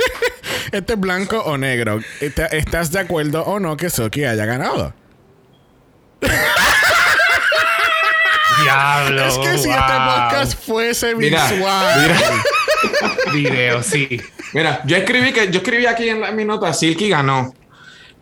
Este 0.76 0.92
es 0.94 1.00
blanco 1.00 1.38
o 1.40 1.58
negro. 1.58 2.02
¿Est- 2.20 2.38
¿Estás 2.52 2.92
de 2.92 3.00
acuerdo 3.00 3.44
o 3.44 3.62
no 3.62 3.78
que 3.78 3.90
Soki 3.90 4.26
haya 4.26 4.46
ganado? 4.46 4.94
Diablo. 8.62 9.26
es 9.26 9.38
que 9.38 9.58
si 9.58 9.70
este 9.70 9.94
podcast 10.06 10.66
fuese 10.66 11.16
Mira, 11.16 11.48
visual. 11.50 12.12
Video, 13.32 13.82
sí. 13.84 14.22
Mira, 14.54 14.82
yo 14.86 14.98
escribí 14.98 15.32
que 15.32 15.50
yo 15.50 15.60
escribí 15.60 15.86
aquí 15.86 16.10
en 16.10 16.20
la- 16.20 16.32
mi 16.32 16.44
nota 16.44 16.74
Silky 16.74 17.08
ganó. 17.10 17.54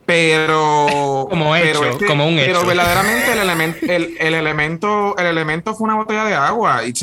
Pero 0.05 1.27
Como 1.29 1.55
hecho, 1.55 1.81
pero 1.81 2.07
como 2.07 2.27
un 2.27 2.35
Pero 2.35 2.59
hecho. 2.59 2.67
verdaderamente 2.67 3.31
el, 3.33 3.89
el, 3.89 4.17
el 4.19 4.33
elemento 4.33 5.15
el 5.17 5.25
elemento 5.27 5.73
fue 5.75 5.85
una 5.85 5.95
botella 5.95 6.25
de 6.25 6.33
agua 6.35 6.81
y, 6.85 6.93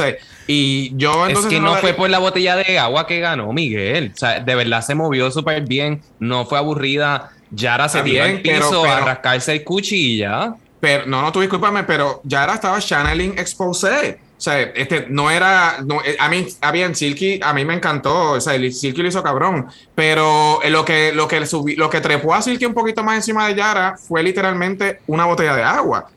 y 0.47 0.93
yo 0.97 1.25
Es 1.25 1.29
entonces 1.31 1.51
que 1.53 1.61
no 1.61 1.77
fue 1.77 1.95
por 1.95 2.11
la 2.11 2.19
botella 2.19 2.57
de 2.57 2.79
agua 2.79 3.07
que 3.07 3.21
ganó 3.21 3.53
Miguel. 3.53 4.13
O 4.15 4.19
sea, 4.19 4.41
de 4.41 4.55
verdad 4.55 4.83
se 4.83 4.95
movió 4.95 5.31
súper 5.31 5.63
bien. 5.63 6.03
No 6.19 6.45
fue 6.47 6.59
aburrida. 6.59 7.31
Yara 7.51 7.89
se 7.89 8.03
tiró 8.03 8.23
al 8.23 8.31
bien, 8.31 8.43
pero- 8.45 8.69
piso 8.69 8.85
a 8.85 8.95
pero- 8.95 9.07
rascarse 9.07 9.53
el 9.53 9.65
cuchi 9.65 10.15
y 10.15 10.19
ya. 10.19 10.55
Pero, 10.79 11.05
no, 11.07 11.21
no, 11.21 11.31
tú 11.33 11.41
discúlpame, 11.41 11.85
pero 11.85 12.21
Yara 12.25 12.55
estaba 12.55 12.79
channeling 12.81 13.33
expose. 13.39 14.19
O 14.41 14.43
sea, 14.43 14.59
este 14.62 15.05
no 15.11 15.30
era. 15.30 15.82
No, 15.84 16.01
eh, 16.03 16.16
a 16.18 16.30
mí, 16.30 16.47
a 16.62 16.70
bien, 16.72 16.95
Silky, 16.95 17.38
a 17.43 17.53
mí 17.53 17.62
me 17.66 17.74
encantó. 17.74 18.30
O 18.32 18.41
sea, 18.41 18.55
Silky 18.72 19.03
lo 19.03 19.09
hizo 19.09 19.22
cabrón. 19.22 19.66
Pero 19.95 20.62
eh, 20.62 20.70
lo 20.70 20.82
que, 20.82 21.12
lo, 21.12 21.28
que 21.28 21.43
subí- 21.43 21.76
lo 21.76 21.91
que 21.91 22.01
trepó 22.01 22.32
a 22.32 22.41
Silky 22.41 22.64
un 22.64 22.72
poquito 22.72 23.05
más 23.05 23.16
encima 23.16 23.47
de 23.47 23.55
Yara 23.57 23.97
fue 23.99 24.22
literalmente 24.22 25.01
una 25.09 25.26
botella 25.26 25.55
de 25.55 25.62
agua. 25.62 26.09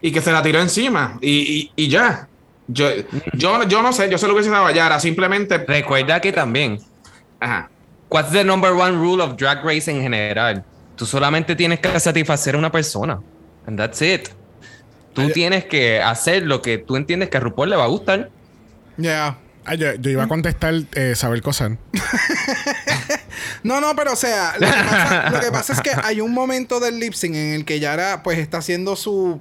Y 0.00 0.12
que 0.12 0.20
se 0.20 0.30
la 0.30 0.44
tiró 0.44 0.60
encima. 0.60 1.18
Y, 1.20 1.72
y, 1.76 1.84
y 1.84 1.88
ya. 1.88 2.28
Yo, 2.68 2.88
yo, 3.32 3.64
yo 3.64 3.82
no 3.82 3.92
sé, 3.92 4.08
yo 4.08 4.16
se 4.16 4.28
lo 4.28 4.34
hubiese 4.34 4.50
dado 4.50 4.66
a 4.66 4.70
Yara. 4.72 5.00
Simplemente. 5.00 5.58
Recuerda 5.58 6.20
que 6.20 6.30
también, 6.30 6.78
Ajá. 7.40 7.68
what's 8.10 8.30
the 8.30 8.44
number 8.44 8.70
one 8.74 8.92
rule 8.92 9.20
of 9.20 9.36
drag 9.36 9.64
race 9.64 9.90
en 9.90 10.00
general? 10.02 10.62
Tú 10.94 11.04
solamente 11.04 11.56
tienes 11.56 11.80
que 11.80 11.98
satisfacer 11.98 12.54
a 12.54 12.58
una 12.58 12.70
persona. 12.70 13.18
And 13.66 13.76
that's 13.76 14.00
it. 14.02 14.28
Tú 15.12 15.30
tienes 15.30 15.64
que 15.64 16.00
hacer 16.00 16.44
lo 16.44 16.62
que 16.62 16.78
tú 16.78 16.96
entiendes 16.96 17.28
que 17.28 17.36
a 17.36 17.40
RuPaul 17.40 17.70
le 17.70 17.76
va 17.76 17.84
a 17.84 17.88
gustar. 17.88 18.30
Yeah. 18.96 19.38
Ah, 19.64 19.74
yo, 19.74 19.94
yo 19.94 20.10
iba 20.10 20.24
a 20.24 20.28
contestar 20.28 20.74
eh, 20.94 21.14
saber. 21.14 21.42
No, 23.62 23.80
no, 23.80 23.94
pero 23.94 24.12
o 24.12 24.16
sea, 24.16 24.54
lo 24.58 24.66
que, 24.66 24.72
pasa, 24.72 25.30
lo 25.30 25.40
que 25.40 25.52
pasa 25.52 25.72
es 25.72 25.80
que 25.80 25.90
hay 26.02 26.20
un 26.20 26.32
momento 26.32 26.80
del 26.80 26.98
lip 26.98 27.14
sync 27.14 27.34
en 27.34 27.54
el 27.54 27.64
que 27.64 27.78
Yara 27.78 28.22
pues 28.22 28.38
está 28.38 28.58
haciendo 28.58 28.96
su 28.96 29.40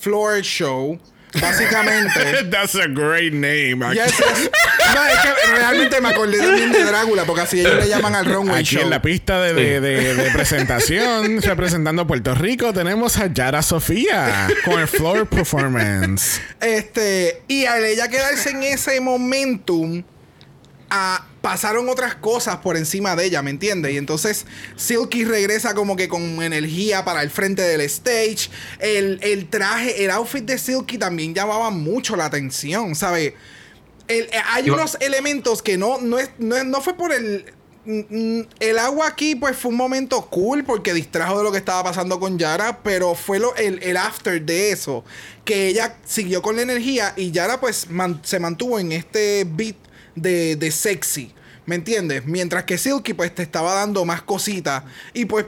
floor 0.00 0.40
show. 0.42 0.98
Básicamente. 1.40 2.44
That's 2.50 2.74
a 2.74 2.86
great 2.88 3.32
name. 3.32 3.78
Yes, 3.94 4.16
yes. 4.18 4.50
No, 4.94 5.06
es 5.06 5.18
que 5.20 5.52
realmente 5.52 6.00
me 6.00 6.08
acordé 6.08 6.38
también 6.38 6.72
de 6.72 6.84
Drácula, 6.84 7.24
porque 7.24 7.42
así 7.42 7.60
ellos 7.60 7.74
le 7.76 7.88
llaman 7.88 8.14
al 8.14 8.26
runway 8.26 8.60
Aquí 8.60 8.74
show. 8.76 8.82
en 8.82 8.90
la 8.90 9.00
pista 9.02 9.40
de, 9.40 9.54
de- 9.54 9.80
de- 9.80 10.14
de 10.14 10.30
presentación, 10.30 11.40
representando 11.42 12.02
a 12.02 12.06
Puerto 12.06 12.34
Rico, 12.34 12.72
tenemos 12.72 13.16
a 13.18 13.32
Yara 13.32 13.62
Sofía 13.62 14.48
con 14.64 14.80
el 14.80 14.88
floor 14.88 15.26
performance. 15.26 16.40
Este, 16.60 17.42
y 17.48 17.64
al 17.64 17.84
ella 17.84 18.08
quedarse 18.08 18.50
en 18.50 18.62
ese 18.64 19.00
momentum, 19.00 20.02
pasaron 21.40 21.88
otras 21.88 22.14
cosas 22.14 22.58
por 22.58 22.76
encima 22.76 23.16
de 23.16 23.24
ella, 23.24 23.42
¿me 23.42 23.50
entiendes? 23.50 23.92
Y 23.92 23.96
entonces 23.96 24.46
Silky 24.76 25.24
regresa 25.24 25.74
como 25.74 25.96
que 25.96 26.08
con 26.08 26.42
energía 26.42 27.04
para 27.04 27.22
el 27.22 27.30
frente 27.30 27.62
del 27.62 27.80
stage. 27.82 28.50
El, 28.78 29.18
el 29.22 29.48
traje, 29.48 30.04
el 30.04 30.10
outfit 30.10 30.44
de 30.44 30.58
Silky 30.58 30.98
también 30.98 31.34
llamaba 31.34 31.70
mucho 31.70 32.14
la 32.14 32.26
atención, 32.26 32.94
¿sabes? 32.94 33.32
Eh, 34.08 34.28
hay 34.52 34.68
unos 34.70 34.96
elementos 35.00 35.62
que 35.62 35.78
no, 35.78 35.98
no, 36.00 36.18
es, 36.18 36.30
no, 36.38 36.80
fue 36.80 36.94
por 36.94 37.12
el 37.12 37.46
el 37.84 38.78
agua 38.78 39.08
aquí 39.08 39.34
pues 39.34 39.56
fue 39.56 39.72
un 39.72 39.76
momento 39.76 40.24
cool 40.26 40.62
porque 40.62 40.94
distrajo 40.94 41.38
de 41.38 41.42
lo 41.42 41.50
que 41.50 41.58
estaba 41.58 41.82
pasando 41.82 42.20
con 42.20 42.38
Yara, 42.38 42.80
pero 42.84 43.16
fue 43.16 43.40
lo, 43.40 43.56
el, 43.56 43.82
el 43.82 43.96
after 43.96 44.40
de 44.40 44.70
eso, 44.70 45.04
que 45.44 45.66
ella 45.66 45.96
siguió 46.06 46.42
con 46.42 46.54
la 46.54 46.62
energía 46.62 47.12
y 47.16 47.32
Yara 47.32 47.58
pues 47.58 47.90
man- 47.90 48.20
se 48.22 48.38
mantuvo 48.38 48.78
en 48.78 48.92
este 48.92 49.44
beat 49.50 49.74
de, 50.14 50.56
de 50.56 50.70
sexy, 50.70 51.34
¿me 51.66 51.74
entiendes? 51.74 52.24
Mientras 52.26 52.64
que 52.64 52.78
Silky 52.78 53.14
pues 53.14 53.34
te 53.34 53.42
estaba 53.42 53.74
dando 53.74 54.04
más 54.04 54.22
cositas 54.22 54.84
y 55.12 55.24
pues 55.24 55.46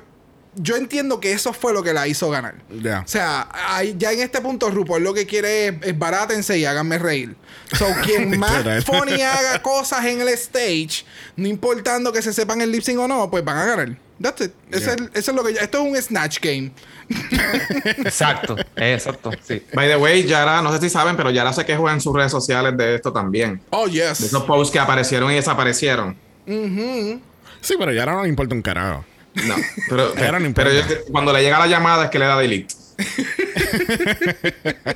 yo 0.56 0.76
entiendo 0.76 1.20
que 1.20 1.32
eso 1.32 1.52
fue 1.52 1.72
lo 1.72 1.82
que 1.82 1.92
la 1.92 2.06
hizo 2.06 2.30
ganar. 2.30 2.54
O 2.70 3.08
sea, 3.08 3.48
ya 3.96 4.12
en 4.12 4.20
este 4.20 4.40
punto 4.40 4.70
RuPaul 4.70 5.02
lo 5.02 5.14
que 5.14 5.26
quiere 5.26 5.68
es, 5.68 5.74
es 5.82 5.98
barátense 5.98 6.58
y 6.58 6.64
háganme 6.64 6.98
reír. 6.98 7.36
So, 7.76 7.86
quien 8.04 8.38
más 8.38 8.84
funny 8.84 9.20
haga 9.22 9.60
cosas 9.62 10.04
en 10.06 10.20
el 10.20 10.28
stage, 10.28 11.04
no 11.36 11.48
importando 11.48 12.12
que 12.12 12.22
se 12.22 12.32
sepan 12.32 12.60
el 12.60 12.70
lip 12.70 12.82
sync 12.82 13.00
o 13.00 13.08
no, 13.08 13.30
pues 13.30 13.44
van 13.44 13.58
a 13.58 13.66
ganar. 13.66 13.98
That's 14.20 14.40
it. 14.42 14.52
Eso, 14.70 14.90
es, 14.92 14.96
eso 15.14 15.30
es 15.32 15.36
lo 15.36 15.42
que 15.44 15.54
yo- 15.54 15.60
Esto 15.60 15.78
es 15.78 15.84
un 15.90 15.96
snatch 16.00 16.38
game. 16.40 16.70
Exacto, 17.98 18.56
exacto. 18.76 19.30
Sí. 19.42 19.62
By 19.74 19.88
the 19.88 19.96
way, 19.96 20.24
Yara, 20.24 20.62
no 20.62 20.72
sé 20.72 20.80
si 20.80 20.88
saben, 20.88 21.16
pero 21.16 21.30
Yara 21.30 21.52
se 21.52 21.64
quejó 21.66 21.90
en 21.90 22.00
sus 22.00 22.14
redes 22.14 22.30
sociales 22.32 22.76
de 22.76 22.94
esto 22.94 23.12
también. 23.12 23.60
Oh, 23.70 23.86
De 23.86 23.92
yes. 23.92 24.20
esos 24.20 24.44
posts 24.44 24.72
que 24.72 24.78
aparecieron 24.78 25.30
y 25.30 25.34
desaparecieron. 25.34 26.16
Sí, 26.46 27.74
pero 27.78 27.92
ya 27.92 28.02
ahora 28.02 28.14
no 28.14 28.22
le 28.22 28.28
importa 28.28 28.54
un 28.54 28.62
carajo. 28.62 29.04
No, 29.46 29.54
pero, 29.88 30.14
Yara 30.16 30.38
no 30.38 30.54
pero 30.54 30.72
importa. 30.72 30.94
yo- 30.94 31.12
cuando 31.12 31.32
le 31.32 31.42
llega 31.42 31.58
la 31.58 31.66
llamada 31.66 32.04
es 32.04 32.10
que 32.10 32.18
le 32.18 32.26
da 32.26 32.38
delete. 32.38 32.74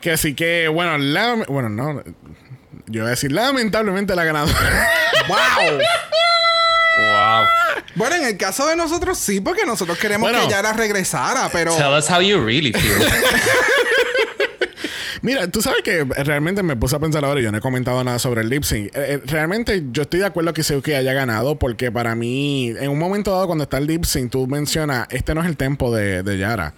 Que 0.00 0.10
así 0.12 0.34
que, 0.34 0.68
bueno, 0.68 0.98
la, 0.98 1.34
bueno, 1.48 1.70
no. 1.70 2.02
Yo 2.86 3.00
voy 3.02 3.06
a 3.06 3.10
decir, 3.10 3.32
lamentablemente 3.32 4.14
la 4.14 4.24
ganadora. 4.24 4.88
¡Wow! 5.28 5.78
Wow. 6.98 7.46
Bueno, 7.96 8.16
en 8.16 8.24
el 8.24 8.36
caso 8.36 8.66
de 8.66 8.76
nosotros 8.76 9.18
sí, 9.18 9.40
porque 9.40 9.64
nosotros 9.66 9.98
queremos 9.98 10.30
Bueno. 10.30 10.46
que 10.46 10.50
Yara 10.52 10.72
regresara, 10.72 11.48
pero... 11.52 11.74
Tell 11.76 11.92
us 11.98 12.08
how 12.10 12.20
you 12.20 12.44
really 12.44 12.72
feel. 12.72 13.08
Mira, 15.22 15.48
tú 15.48 15.62
sabes 15.62 15.80
que 15.82 16.04
realmente 16.04 16.62
me 16.62 16.76
puse 16.76 16.96
a 16.96 16.98
pensar 16.98 17.24
ahora 17.24 17.40
y 17.40 17.44
yo 17.44 17.50
no 17.50 17.56
he 17.56 17.60
comentado 17.62 18.04
nada 18.04 18.18
sobre 18.18 18.42
el 18.42 18.50
lip 18.50 18.62
sync. 18.62 18.88
Eh, 18.88 19.14
eh, 19.14 19.20
realmente 19.24 19.82
yo 19.90 20.02
estoy 20.02 20.20
de 20.20 20.26
acuerdo 20.26 20.52
que 20.52 20.62
Seuki 20.62 20.92
haya 20.92 21.14
ganado 21.14 21.58
porque 21.58 21.90
para 21.90 22.14
mí, 22.14 22.74
en 22.78 22.90
un 22.90 22.98
momento 22.98 23.30
dado 23.32 23.46
cuando 23.46 23.64
está 23.64 23.78
el 23.78 23.86
lip 23.86 24.04
sync, 24.04 24.30
tú 24.30 24.46
mencionas, 24.46 25.06
este 25.08 25.34
no 25.34 25.40
es 25.40 25.46
el 25.46 25.56
tempo 25.56 25.94
de, 25.94 26.22
de 26.22 26.36
Yara. 26.36 26.74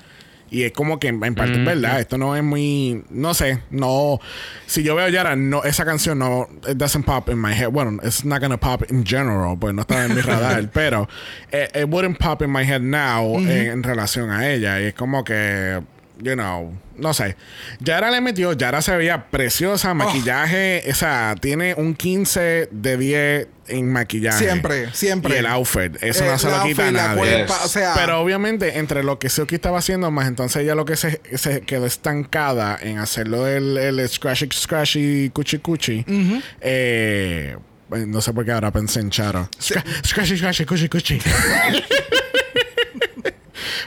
Y 0.51 0.63
es 0.63 0.73
como 0.73 1.01
que 1.01 1.09
en 1.09 1.35
parte 1.35 1.59
es 1.59 1.65
verdad, 1.65 1.99
esto 1.99 2.19
no 2.19 2.37
es 2.37 2.43
muy, 2.43 3.05
no 3.11 3.35
sé, 3.35 3.63
no, 3.71 4.21
si 4.67 4.85
yo 4.85 4.95
veo 4.95 5.09
Yara, 5.09 5.35
no, 5.35 5.65
esa 5.65 5.85
canción 5.85 6.21
no, 6.21 6.49
it 6.69 6.77
doesn't 6.77 7.05
pop 7.05 7.29
in 7.29 7.41
my 7.41 7.53
head, 7.53 7.69
bueno, 7.69 7.99
it's 8.05 8.25
not 8.25 8.41
gonna 8.41 8.57
pop 8.57 8.85
in 8.89 9.05
general, 9.05 9.59
pues 9.59 9.75
no 9.75 9.83
está 9.83 10.05
en 10.05 10.15
mi 10.15 10.21
radar, 10.21 10.71
pero 10.73 11.09
eh, 11.51 11.69
it, 11.75 11.89
wouldn't 11.89 12.19
pop 12.19 12.43
in 12.43 12.51
my 12.51 12.63
head 12.63 12.81
now 12.81 13.37
en, 13.39 13.49
en 13.49 13.83
relación 13.83 14.31
a 14.31 14.49
ella, 14.49 14.81
y 14.81 14.85
es 14.85 14.95
como 14.95 15.25
que, 15.25 15.83
you 16.23 16.33
know, 16.35 16.73
no 16.97 17.13
sé, 17.15 17.37
Yara 17.81 18.11
le 18.11 18.21
metió, 18.21 18.53
Yara 18.55 18.81
se 18.83 18.97
veía 18.97 19.27
preciosa, 19.31 19.93
maquillaje, 19.95 20.83
o 20.91 20.95
sea, 20.95 21.35
tiene 21.41 21.75
un 21.75 21.95
15 21.95 22.69
de 22.71 22.97
10 22.97 23.49
en 23.69 23.93
maquillaje. 23.93 24.45
Siempre, 24.45 24.93
siempre. 24.95 25.35
Y 25.35 25.39
el 25.39 25.47
outfit, 25.47 25.97
eso 26.03 26.25
Eh, 26.25 26.29
no 26.29 26.39
se 26.39 26.51
lo 26.51 26.63
quita 26.63 26.89
a 26.89 26.93
nadie. 26.93 27.19
cuerpa, 27.19 27.59
o 27.65 27.69
sea... 27.69 27.93
Pero 27.97 28.21
obviamente, 28.21 28.79
entre 28.79 29.03
lo 29.03 29.19
que 29.19 29.29
Silky 29.29 29.57
estaba 29.57 29.79
haciendo, 29.79 30.11
más 30.11 30.29
entonces 30.29 30.63
ella 30.63 30.75
lo 30.75 30.85
que 30.85 30.97
se, 30.97 31.21
se 31.35 31.63
quedó 31.63 31.85
estancada 31.87 32.79
en 32.81 32.99
hacerlo 32.99 33.47
el, 33.47 33.77
el 33.77 34.09
scratchy, 34.09 34.49
scratchy, 34.53 35.31
cuchi, 35.35 35.59
cuchi. 35.59 36.05
eh, 36.61 37.57
no 38.07 38.21
sé 38.21 38.33
por 38.33 38.45
qué 38.45 38.53
ahora 38.53 38.71
pensé 38.73 39.01
en 39.01 39.11
Charo. 39.11 39.49
Scra- 39.61 39.85
Scratchy, 40.05 40.37
scratchy, 40.39 40.65
cuchi, 40.65 40.89
cuchi. 40.89 41.19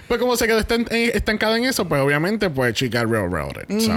Pues 0.09 0.19
como 0.19 0.35
se 0.35 0.47
quedó 0.47 0.59
eh, 0.59 1.11
estancada 1.13 1.55
en 1.57 1.65
eso, 1.65 1.87
pues 1.87 2.01
obviamente, 2.01 2.49
pues 2.49 2.73
she 2.73 2.87
got 2.89 3.03
railroaded. 3.09 3.65
So. 3.79 3.93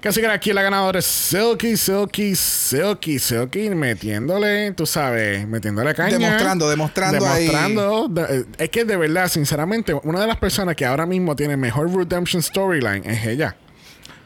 Que 0.00 0.08
Así 0.08 0.20
que 0.20 0.26
aquí 0.28 0.52
la 0.52 0.60
ganadora 0.62 0.98
es 0.98 1.06
Silky, 1.06 1.76
Silky, 1.76 2.36
Silky, 2.36 3.18
Silky, 3.18 3.70
metiéndole, 3.70 4.72
tú 4.72 4.84
sabes, 4.84 5.48
metiéndole 5.48 5.94
caña. 5.94 6.18
Demostrando, 6.18 6.68
demostrando. 6.68 7.24
Demostrando. 7.24 8.08
De- 8.08 8.40
eh, 8.40 8.44
es 8.58 8.68
que 8.68 8.84
de 8.84 8.96
verdad, 8.98 9.28
sinceramente, 9.28 9.94
una 9.94 10.20
de 10.20 10.26
las 10.26 10.36
personas 10.36 10.76
que 10.76 10.84
ahora 10.84 11.06
mismo 11.06 11.34
tiene 11.34 11.56
mejor 11.56 11.90
redemption 11.90 12.42
storyline 12.42 13.02
es 13.08 13.26
ella. 13.26 13.56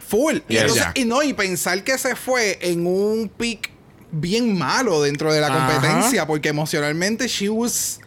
Full. 0.08 0.38
Y, 0.48 0.56
entonces- 0.56 0.86
y 0.94 1.04
no, 1.04 1.22
y 1.22 1.32
pensar 1.34 1.84
que 1.84 1.96
se 1.98 2.16
fue 2.16 2.58
en 2.60 2.84
un 2.84 3.28
pick 3.28 3.70
bien 4.10 4.58
malo 4.58 5.02
dentro 5.02 5.32
de 5.32 5.40
la 5.40 5.46
Ajá. 5.48 5.72
competencia, 5.72 6.26
porque 6.26 6.48
emocionalmente 6.48 7.28
she 7.28 7.48
was 7.48 8.00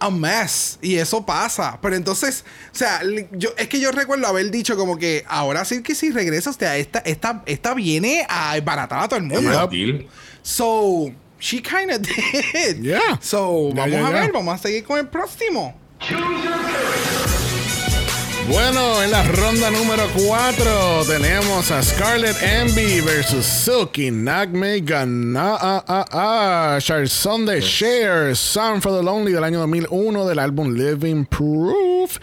a 0.00 0.10
mess. 0.10 0.78
Y 0.82 0.96
eso 0.96 1.24
pasa. 1.24 1.78
Pero 1.80 1.94
entonces, 1.94 2.44
o 2.72 2.76
sea, 2.76 3.02
yo, 3.32 3.50
es 3.56 3.68
que 3.68 3.78
yo 3.78 3.92
recuerdo 3.92 4.26
haber 4.26 4.50
dicho 4.50 4.76
como 4.76 4.96
que 4.98 5.24
ahora 5.28 5.64
sí 5.64 5.82
que 5.82 5.94
si 5.94 6.10
regresa, 6.10 6.50
o 6.50 6.52
sea, 6.54 6.76
esta, 6.76 6.98
esta, 7.00 7.42
esta 7.46 7.74
viene 7.74 8.26
a 8.28 8.58
baratar 8.60 9.04
a 9.04 9.08
todo 9.08 9.18
el 9.18 9.26
mundo. 9.26 9.70
Yep. 9.70 10.08
So, 10.42 11.12
she 11.38 11.62
kind 11.62 11.90
of 11.90 12.00
did. 12.00 12.82
Yeah. 12.82 13.18
So, 13.20 13.70
vamos 13.74 13.92
ya, 13.92 14.06
a 14.06 14.10
ver, 14.10 14.32
vamos 14.32 14.54
a 14.54 14.58
seguir 14.58 14.84
con 14.84 14.98
el 14.98 15.08
próximo. 15.08 15.74
Bueno, 18.48 19.00
en 19.02 19.12
la 19.12 19.22
ronda 19.22 19.70
número 19.70 20.08
4 20.26 21.04
tenemos 21.06 21.70
a 21.70 21.82
Scarlett 21.82 22.36
Envy 22.42 23.00
versus 23.00 23.46
Silky 23.46 24.10
Nagme 24.10 24.80
Gana 24.80 25.56
ah, 25.60 25.84
ah, 25.86 26.04
ah, 26.10 26.78
Charson 26.80 27.46
de 27.46 27.60
Cher, 27.62 28.34
Song 28.36 28.80
for 28.80 28.96
the 28.96 29.02
Lonely 29.04 29.32
del 29.32 29.44
año 29.44 29.60
2001 29.60 30.26
del 30.26 30.38
álbum 30.40 30.74
Living 30.74 31.24
Proof. 31.26 32.18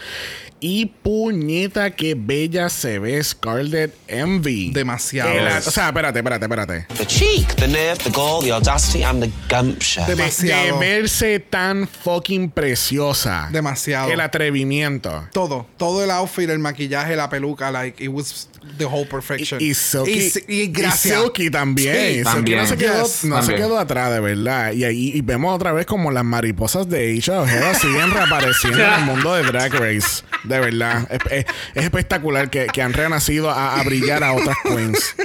Y 0.60 0.88
puñeta, 0.88 1.92
qué 1.92 2.16
bella 2.18 2.68
se 2.70 2.98
ve 2.98 3.24
Scarlett 3.24 3.94
Envy. 4.08 4.72
Demasiado. 4.72 5.32
Que 5.32 5.40
la- 5.42 5.60
o 5.60 5.62
sea, 5.62 5.90
espérate, 5.90 6.18
espérate, 6.18 6.46
espérate. 6.46 6.86
The 6.98 7.06
cheek, 7.06 7.54
the 7.58 7.68
nerve, 7.68 8.00
the 8.04 8.10
gall, 8.10 8.42
the 8.42 8.52
audacity, 8.52 9.04
and 9.04 9.22
the 9.22 9.30
gumption. 9.54 10.04
De, 10.08 10.16
de 10.16 10.16
Demasiado. 10.16 10.80
verse 10.80 11.40
tan 11.52 11.88
fucking 11.88 12.50
preciosa. 12.50 13.50
Demasiado. 13.52 14.10
El 14.10 14.20
atrevimiento. 14.20 15.28
Todo, 15.32 15.68
todo 15.78 16.04
el 16.04 16.10
outfit, 16.18 16.50
el 16.50 16.60
maquillaje, 16.60 17.16
la 17.16 17.30
peluca, 17.30 17.72
like 17.72 18.04
it 18.04 18.10
was 18.10 18.50
the 18.78 18.86
whole 18.86 19.06
perfection. 19.06 19.62
Y, 19.62 19.70
y 19.72 19.74
Silky, 19.74 20.32
Y, 20.48 20.62
y 20.62 20.68
gracias. 20.68 21.18
y 21.18 21.22
Silky 21.22 21.50
también. 21.50 21.96
Sí, 21.96 22.02
Silky 22.16 22.24
también. 22.24 22.58
no, 22.60 22.66
se 22.68 22.78
quedó, 22.78 23.04
Yes. 23.04 23.24
no 23.24 23.36
se 23.36 23.42
También. 23.48 23.58
quedó 23.68 23.80
atrás, 23.80 24.12
de 24.12 24.20
verdad. 24.20 24.72
Y 24.74 24.84
ahí 24.84 25.12
y 25.16 25.22
vemos 25.22 25.56
otra 25.56 25.72
vez 25.72 25.86
como 25.86 26.12
las 26.12 26.24
mariposas 26.26 26.90
de 26.90 27.00
Aisha 27.12 27.42
Ojeda 27.42 27.74
siguen 27.76 28.12
reapareciendo 28.12 28.84
en 28.84 28.94
el 28.94 29.02
mundo 29.06 29.34
de 29.36 29.44
Drag 29.44 29.74
Race. 29.74 30.24
De 30.44 30.60
verdad. 30.60 31.08
Es, 31.12 31.20
es- 31.32 31.46
es 31.76 31.84
espectacular 31.84 32.50
que, 32.50 32.68
que 32.68 32.82
han 32.82 32.94
renacido 32.94 33.50
a, 33.50 33.80
a 33.80 33.84
brillar 33.84 34.24
a 34.24 34.34
otras 34.34 34.58
queens. 34.64 35.16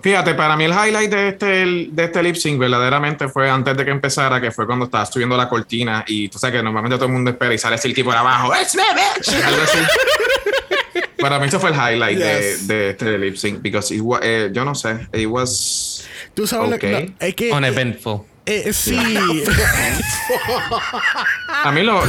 Fíjate, 0.00 0.34
para 0.34 0.56
mí 0.56 0.64
el 0.64 0.72
highlight 0.72 1.10
de 1.10 1.28
este, 1.28 1.46
de 1.90 2.04
este 2.04 2.22
lip 2.22 2.36
sync 2.36 2.58
verdaderamente 2.58 3.28
fue 3.28 3.50
antes 3.50 3.76
de 3.76 3.84
que 3.84 3.90
empezara, 3.90 4.40
que 4.40 4.50
fue 4.50 4.66
cuando 4.66 4.86
estaba 4.86 5.04
subiendo 5.06 5.36
la 5.36 5.48
cortina 5.48 6.04
y 6.06 6.28
tú 6.28 6.38
sabes 6.38 6.56
que 6.56 6.62
normalmente 6.62 6.96
todo 6.96 7.06
el 7.06 7.12
mundo 7.12 7.30
espera 7.30 7.52
y 7.54 7.58
sale 7.58 7.78
Silky 7.78 8.02
por 8.04 8.14
abajo. 8.16 8.52
¡It's 8.60 8.74
me, 8.74 8.82
bitch! 8.94 9.30
Para 11.20 11.38
mí 11.40 11.48
eso 11.48 11.58
fue 11.58 11.70
el 11.70 11.76
highlight 11.76 12.18
Yes. 12.18 12.68
de, 12.68 12.74
de 12.74 12.90
este 12.90 13.18
lip 13.18 13.34
sync, 13.36 13.60
because 13.60 13.92
it 13.92 14.00
wa- 14.00 14.20
eh, 14.22 14.50
yo 14.52 14.64
no 14.64 14.72
sé, 14.74 15.08
it 15.12 15.26
was... 15.26 16.06
Tú 16.34 16.46
sabes 16.46 16.70
lo 16.70 16.78
que. 16.78 16.90
No, 16.92 16.98
es 17.26 17.34
que. 17.34 17.50
Uneventful. 17.52 18.20
eh, 18.46 18.72
sí. 18.72 18.96
A 21.64 21.72
mí 21.72 21.82
lo... 21.82 22.02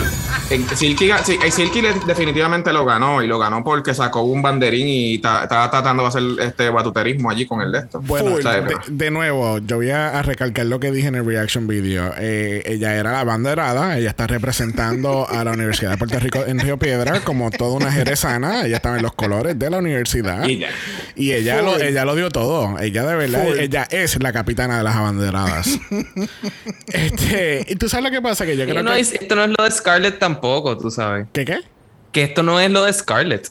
Silky, 0.76 1.12
sí, 1.24 1.38
eh, 1.46 1.52
Silky 1.52 1.82
le- 1.82 1.94
definitivamente 2.08 2.74
lo 2.74 2.84
ganó 2.84 3.22
y 3.22 3.28
lo 3.28 3.38
ganó 3.38 3.64
porque 3.64 3.94
sacó 3.94 4.22
un 4.24 4.42
banderín 4.42 4.88
y 4.88 5.20
ta- 5.20 5.44
estaba 5.44 5.70
tratando 5.70 6.02
de 6.04 6.10
hacer 6.10 6.24
este 6.40 6.70
batuterismo 6.72 7.30
allí 7.30 7.46
con 7.46 7.62
el 7.62 7.72
de 7.72 7.80
esto. 7.80 8.02
Bueno, 8.02 8.36
de, 8.38 8.76
de 8.88 9.12
nuevo, 9.12 9.60
yo 9.60 9.76
voy 9.78 9.92
a, 9.92 10.18
a 10.18 10.24
recalcar 10.24 10.66
lo 10.66 10.80
que 10.80 10.92
dije 10.92 11.08
en 11.10 11.16
el 11.16 11.26
reaction 11.26 11.68
video. 11.68 12.14
Eh, 12.18 12.64
ella 12.66 12.96
era 12.96 13.12
la 13.12 13.24
banderada, 13.24 13.96
ella 14.00 14.10
está 14.10 14.26
representando 14.26 15.28
a 15.30 15.44
la 15.44 15.52
Universidad 15.52 15.92
de 15.92 15.98
Puerto 15.98 16.20
Rico 16.20 16.44
en 16.48 16.58
Río 16.60 16.80
Piedra 16.80 17.20
como 17.20 17.52
toda 17.52 17.74
una 17.74 17.92
jerezana. 17.92 18.66
Ella 18.66 18.78
estaba 18.78 18.96
en 18.98 19.04
los 19.04 19.14
colores 19.14 19.60
de 19.60 19.70
la 19.70 19.78
universidad. 19.78 20.48
Y 20.48 21.32
ella 21.32 21.62
lo, 21.62 21.78
ella 21.80 22.06
lo 22.06 22.16
dio 22.16 22.30
todo. 22.32 22.80
Ella 22.80 23.06
de 23.06 23.16
verdad, 23.16 23.44
Full. 23.46 23.60
ella 23.60 23.88
es 23.92 24.20
la 24.22 24.34
capitana 24.34 24.78
de 24.80 24.84
las 24.84 24.96
abanderadas. 24.96 25.70
este, 26.88 27.66
y 27.68 27.76
tú 27.76 27.88
sabes 27.90 28.06
lo 28.06 28.12
que 28.12 28.22
pasa, 28.22 28.46
que 28.46 28.58
yo 28.58 28.64
Y 28.64 28.68
creo 28.68 28.82
no 28.84 28.94
que... 28.94 29.00
esto 29.02 29.36
no 29.40 29.54
es 29.54 29.58
lo 29.58 29.64
de 29.66 29.72
Scarlett 29.72 30.20
tampoco, 30.20 30.78
tú 30.78 30.92
sabes. 30.92 31.28
¿Qué 31.34 31.46
qué? 31.46 31.60
Que 32.12 32.24
esto 32.24 32.44
no 32.44 32.60
es 32.60 32.70
lo 32.72 32.84
de 32.86 32.94
Scarlett. 32.94 33.50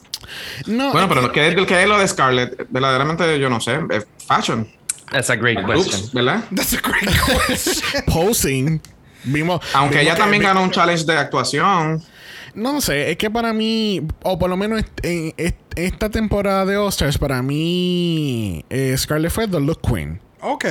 No, 0.67 0.93
Bueno, 0.93 1.09
pero 1.09 1.33
¿qué 1.33 1.49
es, 1.49 1.67
qué 1.67 1.83
es 1.83 1.89
lo 1.89 1.99
de 1.99 2.07
Scarlett? 2.09 2.67
Verdaderamente 2.71 3.39
yo 3.39 3.49
no 3.49 3.61
sé. 3.61 3.79
Es 3.91 4.07
fashion. 4.27 4.69
That's 5.11 5.31
a 5.31 5.37
great 5.37 5.65
question. 5.65 6.11
¿verdad? 6.13 6.45
That's 6.55 6.75
a 6.75 6.81
great 6.81 7.09
question. 7.47 8.03
posing. 8.07 8.81
Vimos, 9.25 9.61
Aunque 9.75 9.99
vimos 9.99 10.13
ella 10.13 10.17
también 10.19 10.43
ganó 10.43 10.63
un 10.63 10.71
challenge 10.71 11.05
de 11.05 11.17
actuación. 11.17 12.03
No 12.55 12.81
sé, 12.81 13.11
es 13.13 13.17
que 13.17 13.31
para 13.31 13.53
mí, 13.53 14.03
o 14.23 14.39
por 14.39 14.51
lo 14.51 14.57
menos 14.57 14.83
en 15.03 15.33
est- 15.37 15.57
esta 15.77 16.11
temporada 16.11 16.65
de 16.67 16.77
All-Stars, 16.77 17.17
para 17.19 17.41
mí, 17.43 18.65
eh, 18.71 18.95
Scarlett 18.99 19.31
fue 19.31 19.47
The 19.47 19.61
Look 19.61 19.81
Queen. 19.83 20.21
Ok. 20.41 20.65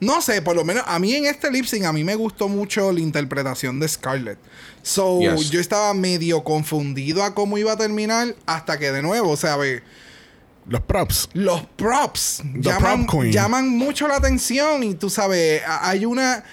No 0.00 0.20
sé, 0.20 0.42
por 0.42 0.54
lo 0.54 0.64
menos 0.64 0.84
a 0.86 0.98
mí 0.98 1.14
en 1.14 1.26
este 1.26 1.50
lip 1.50 1.64
sync 1.64 1.84
a 1.84 1.92
mí 1.92 2.04
me 2.04 2.14
gustó 2.14 2.48
mucho 2.48 2.92
la 2.92 3.00
interpretación 3.00 3.80
de 3.80 3.88
Scarlett. 3.88 4.38
So, 4.82 5.20
Yes. 5.20 5.50
yo 5.50 5.60
estaba 5.60 5.94
medio 5.94 6.44
confundido 6.44 7.22
a 7.24 7.34
cómo 7.34 7.56
iba 7.58 7.72
a 7.72 7.76
terminar 7.76 8.34
hasta 8.46 8.78
que 8.78 8.92
de 8.92 9.00
nuevo, 9.02 9.36
¿sabes? 9.36 9.82
Los 10.66 10.80
props. 10.82 11.28
Los 11.34 11.62
props 11.76 12.42
The 12.54 12.60
llaman, 12.60 13.06
prop 13.06 13.20
queen. 13.20 13.32
llaman 13.32 13.68
mucho 13.68 14.08
la 14.08 14.16
atención 14.16 14.82
y 14.82 14.94
tú 14.94 15.08
sabes, 15.10 15.62
a- 15.66 15.88
hay 15.88 16.04
una... 16.06 16.44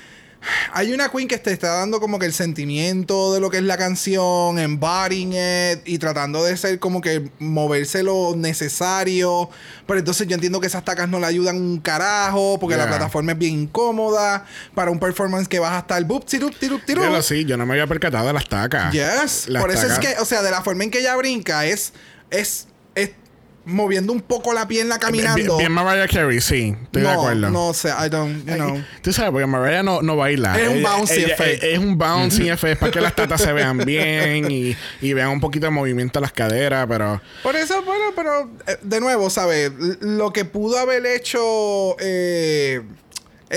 Hay 0.73 0.91
una 0.93 1.09
queen 1.09 1.27
que 1.27 1.37
te 1.37 1.51
está 1.51 1.75
dando 1.75 1.99
como 1.99 2.19
que 2.19 2.25
el 2.25 2.33
sentimiento 2.33 3.33
de 3.33 3.39
lo 3.39 3.49
que 3.49 3.57
es 3.57 3.63
la 3.63 3.77
canción, 3.77 4.57
embodying 4.57 5.33
it 5.33 5.81
y 5.85 5.97
tratando 5.97 6.43
de 6.43 6.57
ser 6.57 6.79
como 6.79 7.01
que 7.01 7.29
moverse 7.39 8.03
lo 8.03 8.35
necesario. 8.35 9.49
Pero 9.85 9.99
entonces 9.99 10.27
yo 10.27 10.35
entiendo 10.35 10.59
que 10.59 10.67
esas 10.67 10.83
tacas 10.83 11.09
no 11.09 11.19
le 11.19 11.27
ayudan 11.27 11.57
un 11.57 11.79
carajo 11.79 12.57
porque 12.59 12.77
la 12.77 12.87
plataforma 12.87 13.33
es 13.33 13.37
bien 13.37 13.61
incómoda 13.61 14.45
para 14.73 14.91
un 14.91 14.99
performance 14.99 15.47
que 15.47 15.59
vas 15.59 15.73
a 15.73 15.79
estar 15.79 16.03
bup, 16.05 16.25
tirup, 16.25 16.55
tirup, 16.57 16.83
tirup. 16.85 17.03
Pero 17.03 17.21
sí, 17.21 17.45
yo 17.45 17.57
no 17.57 17.65
me 17.65 17.73
había 17.73 17.87
percatado 17.87 18.27
de 18.27 18.33
las 18.33 18.47
tacas. 18.47 18.91
Yes. 18.91 19.47
Las 19.47 19.61
Por 19.61 19.71
eso 19.71 19.87
es 19.87 19.99
que, 19.99 20.15
o 20.19 20.25
sea, 20.25 20.41
de 20.41 20.51
la 20.51 20.61
forma 20.61 20.83
en 20.83 20.91
que 20.91 20.99
ella 20.99 21.15
brinca 21.15 21.65
es, 21.65 21.93
es 22.29 22.67
moviendo 23.65 24.11
un 24.11 24.21
poco 24.21 24.53
la 24.53 24.67
pierna 24.67 24.97
caminando. 24.99 25.35
Bien, 25.35 25.57
bien 25.57 25.71
Mariah 25.71 26.07
Carey, 26.07 26.41
sí. 26.41 26.75
Estoy 26.83 27.03
no, 27.03 27.09
de 27.09 27.15
acuerdo. 27.15 27.49
no 27.49 27.73
sé, 27.73 27.89
I 27.89 28.09
don't, 28.09 28.45
you 28.47 28.55
know. 28.55 28.83
Tú 29.01 29.13
sabes, 29.13 29.31
porque 29.31 29.45
Mariah 29.45 29.83
no, 29.83 30.01
no 30.01 30.15
baila. 30.15 30.59
Es 30.59 30.67
un 30.69 30.77
ella- 30.77 31.27
effect. 31.33 31.63
Es 31.63 31.79
un 31.79 31.97
bouncy 31.97 32.49
effect 32.49 32.79
para 32.79 32.91
que 32.91 33.01
las 33.01 33.15
tatas 33.15 33.41
se 33.41 33.53
vean 33.53 33.77
bien 33.79 34.51
y, 34.51 34.75
y 35.01 35.13
vean 35.13 35.29
un 35.29 35.39
poquito 35.39 35.67
de 35.67 35.71
movimiento 35.71 36.19
a 36.19 36.21
las 36.21 36.31
caderas, 36.31 36.85
pero... 36.89 37.21
Por 37.43 37.55
eso, 37.55 37.81
bueno, 37.83 38.05
pero 38.15 38.49
eh, 38.67 38.77
de 38.81 38.99
nuevo, 38.99 39.29
¿sabes? 39.29 39.71
Lo 39.99 40.33
que 40.33 40.45
pudo 40.45 40.77
haber 40.79 41.05
hecho 41.05 41.95
eh, 41.99 42.81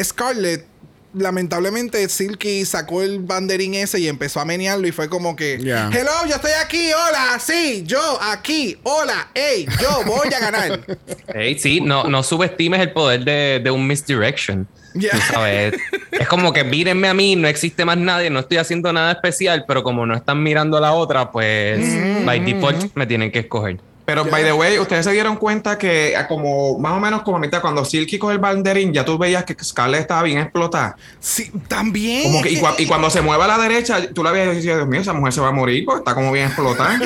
Scarlett, 0.02 0.66
lamentablemente 1.14 2.08
Silky 2.08 2.64
sacó 2.64 3.02
el 3.02 3.20
banderín 3.20 3.74
ese 3.74 4.00
y 4.00 4.08
empezó 4.08 4.40
a 4.40 4.44
menearlo 4.44 4.86
y 4.86 4.92
fue 4.92 5.08
como 5.08 5.34
que, 5.36 5.58
Yeah. 5.58 5.90
hello, 5.92 6.10
yo 6.28 6.34
estoy 6.36 6.50
aquí, 6.62 6.90
hola, 6.92 7.38
sí, 7.38 7.82
yo 7.86 8.18
aquí, 8.22 8.76
hola, 8.82 9.28
hey, 9.34 9.66
yo 9.80 10.04
voy 10.04 10.28
a 10.34 10.38
ganar. 10.40 10.80
Ey, 11.34 11.58
sí, 11.58 11.80
no, 11.80 12.04
no 12.04 12.22
subestimes 12.22 12.80
el 12.80 12.92
poder 12.92 13.24
de, 13.24 13.60
de 13.62 13.70
un 13.70 13.86
misdirection. 13.86 14.66
Yeah. 14.94 15.18
Sabes, 15.32 15.74
es 16.12 16.28
como 16.28 16.52
que 16.52 16.62
mírenme 16.62 17.08
a 17.08 17.14
mí, 17.14 17.34
no 17.34 17.48
existe 17.48 17.84
más 17.84 17.96
nadie, 17.96 18.30
no 18.30 18.40
estoy 18.40 18.58
haciendo 18.58 18.92
nada 18.92 19.12
especial, 19.12 19.64
pero 19.66 19.82
como 19.82 20.06
no 20.06 20.14
están 20.14 20.42
mirando 20.42 20.76
a 20.76 20.80
la 20.80 20.92
otra, 20.92 21.32
pues 21.32 21.80
by 22.24 22.40
default 22.40 22.94
me 22.94 23.06
tienen 23.06 23.32
que 23.32 23.40
escoger. 23.40 23.80
Pero, 24.06 24.26
by 24.26 24.42
the 24.44 24.52
way, 24.52 24.78
ustedes 24.78 25.06
se 25.06 25.12
dieron 25.12 25.36
cuenta 25.36 25.78
que 25.78 26.14
a 26.14 26.28
como 26.28 26.78
más 26.78 26.92
o 26.92 27.00
menos 27.00 27.22
como 27.22 27.38
a 27.38 27.40
mitad, 27.40 27.62
cuando 27.62 27.84
Silky 27.86 28.18
coge 28.18 28.34
el 28.34 28.38
banderín, 28.38 28.92
ya 28.92 29.02
tú 29.04 29.16
veías 29.16 29.44
que 29.44 29.56
Scarlett 29.64 30.02
estaba 30.02 30.22
bien 30.24 30.38
explotada. 30.40 30.94
Sí, 31.20 31.50
también. 31.68 32.24
Como 32.24 32.36
es 32.38 32.42
que, 32.42 32.50
y, 32.50 32.54
que- 32.56 32.60
cua- 32.62 32.74
y 32.76 32.86
cuando 32.86 33.08
se 33.08 33.22
mueve 33.22 33.44
a 33.44 33.46
la 33.46 33.56
derecha, 33.58 34.06
tú 34.12 34.22
la 34.22 34.30
veías 34.30 34.58
y 34.58 34.60
Dios 34.60 34.86
mío, 34.86 35.00
esa 35.00 35.14
mujer 35.14 35.32
se 35.32 35.40
va 35.40 35.48
a 35.48 35.52
morir 35.52 35.84
porque 35.86 36.00
está 36.00 36.14
como 36.14 36.32
bien 36.32 36.46
explotada. 36.46 36.98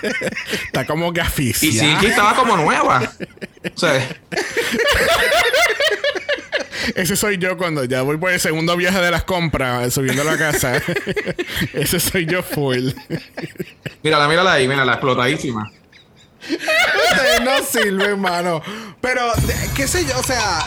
Está 0.66 0.86
como 0.86 1.12
que 1.12 1.20
y. 1.38 1.52
Silky 1.52 2.06
estaba 2.06 2.34
como 2.34 2.56
nueva. 2.56 3.00
O 3.74 3.78
sea, 3.78 4.08
Ese 6.96 7.14
soy 7.16 7.38
yo 7.38 7.56
cuando 7.56 7.84
ya 7.84 8.02
voy 8.02 8.16
por 8.16 8.30
el 8.32 8.40
segundo 8.40 8.76
viaje 8.76 9.00
de 9.00 9.10
las 9.10 9.24
compras, 9.24 9.92
subiendo 9.92 10.22
a 10.22 10.24
la 10.24 10.38
casa. 10.38 10.80
Ese 11.74 12.00
soy 12.00 12.26
yo 12.26 12.42
full. 12.42 12.90
mírala, 14.02 14.28
mírala 14.28 14.52
ahí, 14.54 14.66
mírala, 14.66 14.92
explotadísima. 14.92 15.70
No 17.44 17.64
sirve, 17.64 18.04
hermano. 18.04 18.62
Pero, 19.00 19.32
qué 19.74 19.86
sé 19.86 20.04
yo, 20.04 20.18
o 20.18 20.22
sea, 20.22 20.60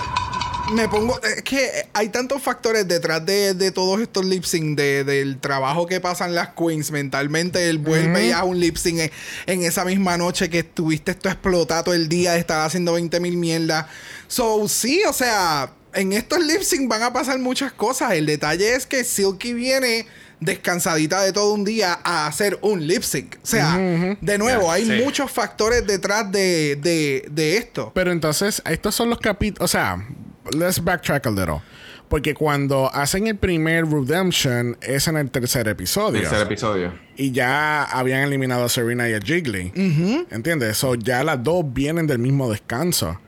me 0.71 0.87
pongo. 0.87 1.21
Es 1.21 1.41
que 1.43 1.87
hay 1.93 2.09
tantos 2.09 2.41
factores 2.41 2.87
detrás 2.87 3.25
de, 3.25 3.53
de 3.53 3.71
todos 3.71 4.01
estos 4.01 4.25
lip 4.25 4.43
sync, 4.43 4.77
de, 4.77 5.03
del 5.03 5.39
trabajo 5.39 5.85
que 5.85 5.99
pasan 5.99 6.35
las 6.35 6.49
queens 6.49 6.91
mentalmente. 6.91 7.69
El 7.69 7.77
vuelve 7.77 8.33
a 8.33 8.43
un 8.43 8.59
lip 8.59 8.77
sync 8.77 8.99
en, 8.99 9.11
en 9.45 9.63
esa 9.63 9.85
misma 9.85 10.17
noche 10.17 10.49
que 10.49 10.59
estuviste 10.59 11.11
esto 11.11 11.29
explotado 11.29 11.85
todo 11.85 11.95
el 11.95 12.09
día, 12.09 12.33
de 12.33 12.39
estar 12.39 12.65
haciendo 12.65 12.93
20 12.93 13.19
mil 13.19 13.37
mierdas. 13.37 13.87
So, 14.27 14.67
sí, 14.67 15.03
o 15.07 15.13
sea, 15.13 15.71
en 15.93 16.13
estos 16.13 16.43
lip 16.43 16.61
sync 16.61 16.89
van 16.89 17.03
a 17.03 17.13
pasar 17.13 17.39
muchas 17.39 17.71
cosas. 17.71 18.13
El 18.13 18.25
detalle 18.25 18.75
es 18.75 18.85
que 18.85 19.03
Silky 19.03 19.53
viene 19.53 20.07
descansadita 20.45 21.21
de 21.21 21.33
todo 21.33 21.53
un 21.53 21.63
día 21.63 21.99
a 22.03 22.27
hacer 22.27 22.57
un 22.61 22.85
lip 22.85 23.03
sync. 23.03 23.35
O 23.43 23.45
sea, 23.45 23.77
de 24.19 24.37
nuevo, 24.37 24.71
hay 24.71 24.85
sí. 24.85 25.03
muchos 25.03 25.31
factores 25.31 25.85
detrás 25.85 26.31
de, 26.31 26.77
de, 26.81 27.25
de 27.31 27.57
esto. 27.57 27.91
Pero 27.93 28.11
entonces, 28.11 28.61
estos 28.65 28.95
son 28.95 29.09
los 29.09 29.19
capítulos. 29.19 29.65
O 29.65 29.71
sea, 29.71 30.05
let's 30.51 30.83
backtrack 30.83 31.27
a 31.27 31.31
little. 31.31 31.61
Porque 32.09 32.35
cuando 32.35 32.93
hacen 32.93 33.25
el 33.25 33.37
primer 33.37 33.87
Redemption 33.87 34.77
es 34.81 35.07
en 35.07 35.17
el 35.17 35.31
tercer 35.31 35.67
episodio. 35.67 36.21
Tercer 36.21 36.41
episodio. 36.41 36.93
Y 37.15 37.31
ya 37.31 37.83
habían 37.83 38.21
eliminado 38.21 38.65
a 38.65 38.69
Serena 38.69 39.09
y 39.09 39.13
a 39.13 39.19
Jiggly. 39.19 40.25
¿Entiendes? 40.29 40.77
So 40.77 40.93
ya 40.93 41.23
las 41.23 41.43
dos 41.43 41.65
vienen 41.73 42.05
del 42.05 42.19
mismo 42.19 42.51
descanso. 42.51 43.19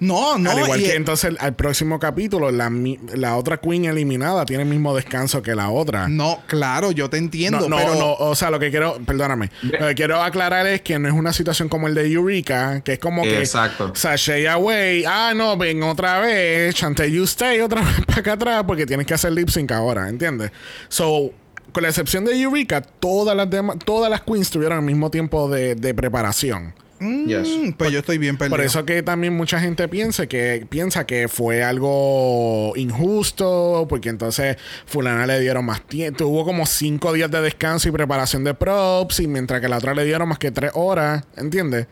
No, 0.00 0.38
no. 0.38 0.50
al 0.50 0.58
igual 0.60 0.80
y- 0.80 0.84
que 0.84 0.94
entonces 0.94 1.34
al 1.38 1.54
próximo 1.54 1.98
capítulo, 1.98 2.50
la, 2.50 3.36
otra 3.36 3.58
Queen 3.58 3.84
eliminada 3.86 4.44
tiene 4.44 4.62
el 4.62 4.68
mismo 4.68 4.94
descanso 4.94 5.42
que 5.42 5.54
la 5.54 5.70
otra. 5.70 6.08
No, 6.08 6.40
claro, 6.46 6.90
yo 6.92 7.08
te 7.10 7.16
entiendo, 7.18 7.60
No, 7.60 7.68
no, 7.68 7.76
pero 7.76 7.94
no, 7.94 8.12
o 8.14 8.34
sea, 8.34 8.50
lo 8.50 8.58
que 8.58 8.70
quiero, 8.70 8.98
perdóname, 9.04 9.50
lo 9.62 9.86
que 9.88 9.94
quiero 9.94 10.22
aclarar 10.22 10.66
es 10.66 10.82
que 10.82 10.98
no 10.98 11.08
es 11.08 11.14
una 11.14 11.32
situación 11.32 11.68
como 11.68 11.88
el 11.88 11.94
de 11.94 12.10
Eureka, 12.10 12.80
que 12.82 12.94
es 12.94 12.98
como 12.98 13.22
que 13.22 13.38
Exacto. 13.38 13.92
sashay 13.94 14.46
away, 14.46 15.04
ah, 15.06 15.32
no, 15.34 15.56
ven 15.56 15.82
otra 15.82 16.20
vez, 16.20 16.74
Chante 16.74 17.10
you 17.10 17.24
stay 17.24 17.60
otra 17.60 17.80
vez 17.84 18.04
para 18.06 18.20
acá 18.20 18.32
atrás 18.32 18.64
porque 18.66 18.86
tienes 18.86 19.06
que 19.06 19.14
hacer 19.14 19.32
lip 19.32 19.48
sync 19.48 19.70
ahora, 19.72 20.08
¿entiendes? 20.08 20.50
So, 20.88 21.30
con 21.72 21.82
la 21.82 21.90
excepción 21.90 22.24
de 22.24 22.40
Eureka, 22.40 22.80
todas 22.80 23.36
las 23.36 23.48
demás, 23.50 23.76
todas 23.84 24.10
las 24.10 24.22
queens 24.22 24.50
tuvieron 24.50 24.78
el 24.78 24.84
mismo 24.84 25.10
tiempo 25.10 25.48
de, 25.50 25.74
de 25.74 25.94
preparación. 25.94 26.74
Yes. 27.00 27.48
Mm, 27.48 27.72
pues 27.72 27.90
yo 27.90 28.00
estoy 28.00 28.18
bien 28.18 28.36
perdido. 28.36 28.56
Por 28.56 28.64
eso 28.64 28.84
que 28.84 29.02
también 29.02 29.36
mucha 29.36 29.60
gente 29.60 29.88
piensa 29.88 30.26
que 30.26 30.66
piensa 30.68 31.06
que 31.06 31.28
fue 31.28 31.62
algo 31.62 32.72
injusto, 32.76 33.86
porque 33.88 34.08
entonces 34.08 34.56
fulana 34.86 35.26
le 35.26 35.40
dieron 35.40 35.64
más 35.64 35.86
tiempo, 35.86 36.18
tuvo 36.18 36.44
como 36.44 36.66
cinco 36.66 37.12
días 37.12 37.30
de 37.30 37.40
descanso 37.40 37.88
y 37.88 37.92
preparación 37.92 38.44
de 38.44 38.54
props, 38.54 39.20
y 39.20 39.28
mientras 39.28 39.60
que 39.60 39.68
la 39.68 39.78
otra 39.78 39.94
le 39.94 40.04
dieron 40.04 40.28
más 40.28 40.38
que 40.38 40.50
tres 40.50 40.72
horas, 40.74 41.24
¿entiendes? 41.36 41.86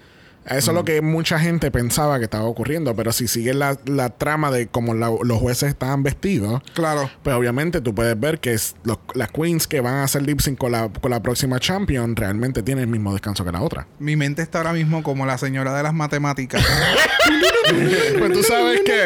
Eso 0.47 0.70
es 0.70 0.74
lo 0.76 0.84
que 0.84 1.03
mucha 1.03 1.38
gente 1.40 1.70
pensaba 1.72 2.18
que 2.18 2.24
estaba 2.24 2.44
ocurriendo, 2.44 2.94
pero 2.94 3.11
si 3.12 3.26
sigues 3.26 3.57
la, 3.57 3.76
la 3.84 4.11
trama 4.11 4.51
de 4.53 4.68
cómo 4.68 4.94
la- 4.94 5.11
los 5.22 5.38
jueces 5.38 5.68
estaban 5.70 6.03
vestidos, 6.05 6.62
Claro. 6.74 7.11
pues 7.24 7.34
obviamente 7.34 7.80
tú 7.80 7.94
puedes 7.94 8.18
ver 8.18 8.38
que 8.38 8.53
es 8.55 8.76
los- 8.84 8.99
las 9.14 9.30
queens 9.32 9.66
que 9.66 9.80
van 9.80 9.94
a 9.94 10.05
hacer 10.05 10.22
lip 10.22 10.40
sync 10.40 10.57
con 10.57 10.70
la, 10.72 10.88
con 10.88 11.11
la 11.11 11.20
próxima 11.20 11.59
champion 11.59 12.14
realmente 12.14 12.62
tienen 12.62 12.84
el 12.84 12.90
mismo 12.90 13.12
descanso 13.12 13.44
que 13.44 13.51
la 13.51 13.61
otra. 13.61 13.86
Mi 13.99 14.14
mente 14.14 14.42
está 14.42 14.59
ahora 14.59 14.72
mismo 14.72 15.03
como 15.03 15.26
la 15.26 15.36
señora 15.36 15.74
de 15.76 15.82
las 15.82 15.92
matemáticas. 15.94 16.64
pues 18.18 18.32
tú 18.32 18.42
sabes 18.44 18.82
que... 18.82 19.05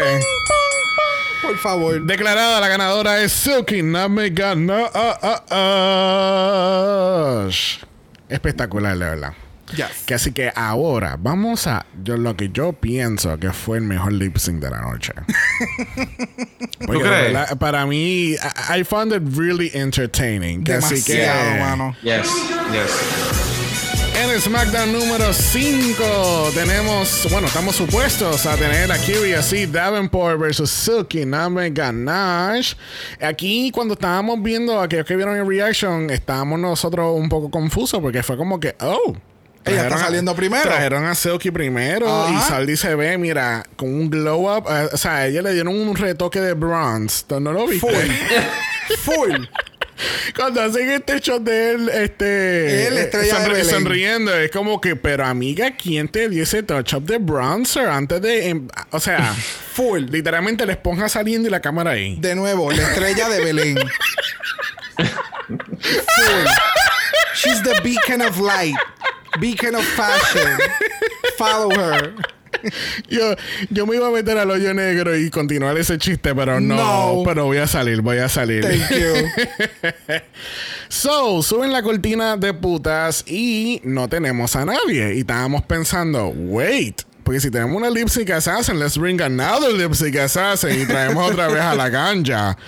Por 1.42 1.56
favor. 1.56 2.04
Declarada 2.04 2.60
la 2.60 2.68
ganadora 2.68 3.22
es 3.22 3.32
Silky 3.32 3.82
Name 3.82 4.28
Ganache. 4.30 4.90
Espectacular, 8.28 8.96
de 8.98 9.04
verdad. 9.04 9.32
Yes. 9.76 10.04
Que 10.06 10.14
así 10.14 10.32
que 10.32 10.52
ahora 10.54 11.16
vamos 11.18 11.66
a 11.66 11.86
yo 12.02 12.16
lo 12.16 12.36
que 12.36 12.50
yo 12.50 12.72
pienso 12.72 13.38
que 13.38 13.52
fue 13.52 13.78
el 13.78 13.84
mejor 13.84 14.12
lip 14.12 14.36
sync 14.36 14.60
de 14.60 14.70
la 14.70 14.80
noche. 14.80 15.12
Porque 16.86 17.02
verdad, 17.02 17.58
para 17.58 17.86
mí, 17.86 18.32
I, 18.32 18.80
I 18.80 18.84
found 18.84 19.12
it 19.12 19.22
really 19.36 19.70
entertaining. 19.74 20.64
Que 20.64 20.74
así 20.74 21.02
que 21.02 21.26
mano. 21.60 21.94
Yes. 22.02 22.28
Yes. 22.72 23.40
en 24.22 24.30
el 24.30 24.40
SmackDown 24.40 24.92
número 24.92 25.32
5 25.32 26.50
tenemos, 26.54 27.26
bueno, 27.30 27.46
estamos 27.46 27.74
supuestos 27.74 28.44
a 28.44 28.54
tener 28.56 28.92
a 28.92 28.98
Curiosity 28.98 29.66
Davenport 29.66 30.38
versus 30.38 30.70
Silky 30.70 31.24
Name 31.24 31.70
Ganache. 31.70 32.76
Aquí 33.20 33.70
cuando 33.70 33.94
estábamos 33.94 34.42
viendo 34.42 34.78
a 34.78 34.84
aquellos 34.84 35.06
que 35.06 35.16
vieron 35.16 35.36
el 35.36 35.46
reaction, 35.46 36.10
estábamos 36.10 36.58
nosotros 36.60 37.14
un 37.16 37.28
poco 37.28 37.50
confusos 37.50 38.00
porque 38.00 38.22
fue 38.22 38.36
como 38.36 38.60
que, 38.60 38.74
oh. 38.80 39.14
Ella 39.66 39.82
está 39.82 39.96
a- 39.96 39.98
saliendo 39.98 40.34
primero. 40.34 40.62
Trajeron 40.62 41.04
a 41.04 41.14
Silky 41.14 41.50
primero 41.50 42.28
y. 42.32 42.40
Saldi 42.48 42.76
se 42.76 42.94
ve, 42.94 43.18
mira, 43.18 43.62
con 43.76 43.88
un 43.92 44.08
glow 44.10 44.56
up. 44.56 44.64
eh, 44.70 44.88
o 44.92 44.96
sea, 44.96 45.16
a 45.16 45.26
ella 45.26 45.42
le 45.42 45.52
dieron 45.52 45.74
un 45.76 45.94
retoque 45.96 46.40
de 46.40 46.54
bronze. 46.54 47.24
¿No 47.40 47.52
lo 47.52 47.66
viste? 47.66 47.86
Full. 47.86 48.10
Full. 49.14 49.44
Cuando 50.34 50.62
hacen 50.62 50.90
este 50.90 51.20
shot 51.20 51.42
de 51.42 51.72
él, 51.72 51.88
este. 51.90 52.86
Él, 52.86 52.96
estrella 52.96 53.40
de 53.40 53.48
Belén. 53.50 53.64
sonriendo. 53.66 54.34
Es 54.34 54.50
como 54.50 54.80
que, 54.80 54.96
pero 54.96 55.26
amiga, 55.26 55.72
¿quién 55.76 56.08
te 56.08 56.30
dio 56.30 56.42
ese 56.42 56.62
touch 56.62 56.94
up 56.94 57.04
de 57.04 57.18
bronzer 57.18 57.86
antes 57.86 58.22
de. 58.22 58.48
em- 58.48 58.68
o 58.92 58.98
sea, 58.98 59.34
Full. 59.74 60.04
literalmente 60.10 60.64
la 60.64 60.72
esponja 60.72 61.10
saliendo 61.10 61.48
y 61.48 61.50
la 61.50 61.60
cámara 61.60 61.90
ahí. 61.90 62.16
De 62.18 62.34
nuevo, 62.34 62.72
la 62.72 62.82
estrella 62.82 63.28
de 63.28 63.44
Belén. 63.44 63.78
Full. 64.96 66.46
She's 67.34 67.62
the 67.62 67.78
beacon 67.82 68.22
of 68.22 68.38
light. 68.38 68.76
Beacon 69.38 69.74
of 69.76 69.84
fashion. 69.84 70.58
Follow 71.38 71.70
her. 71.70 72.14
yo, 73.08 73.34
yo 73.70 73.86
me 73.86 73.96
iba 73.96 74.08
a 74.08 74.10
meter 74.10 74.36
al 74.36 74.50
hoyo 74.50 74.74
negro 74.74 75.16
y 75.16 75.30
continuar 75.30 75.78
ese 75.78 75.96
chiste, 75.98 76.34
pero 76.34 76.60
no, 76.60 76.74
No. 76.76 77.22
pero 77.24 77.44
voy 77.46 77.58
a 77.58 77.66
salir, 77.66 78.00
voy 78.02 78.18
a 78.18 78.28
salir. 78.28 78.62
Thank 78.64 78.90
you. 78.90 80.14
So, 80.88 81.40
suben 81.42 81.72
la 81.72 81.82
cortina 81.84 82.36
de 82.36 82.52
putas 82.52 83.22
y 83.26 83.80
no 83.84 84.08
tenemos 84.08 84.56
a 84.56 84.64
nadie. 84.64 85.14
Y 85.14 85.20
estábamos 85.20 85.62
pensando, 85.62 86.28
wait. 86.34 87.02
Porque 87.30 87.42
si 87.42 87.50
tenemos 87.52 87.76
una 87.76 87.88
lip 87.90 88.08
sync 88.08 88.28
assassin, 88.30 88.80
let's 88.80 88.98
bring 88.98 89.22
another 89.22 89.72
lip 89.72 89.92
sync 89.94 90.16
assassin 90.16 90.80
y 90.82 90.84
traemos 90.84 91.30
otra 91.30 91.46
vez 91.46 91.62
a 91.62 91.76
la 91.76 91.88
ganja. 91.88 92.58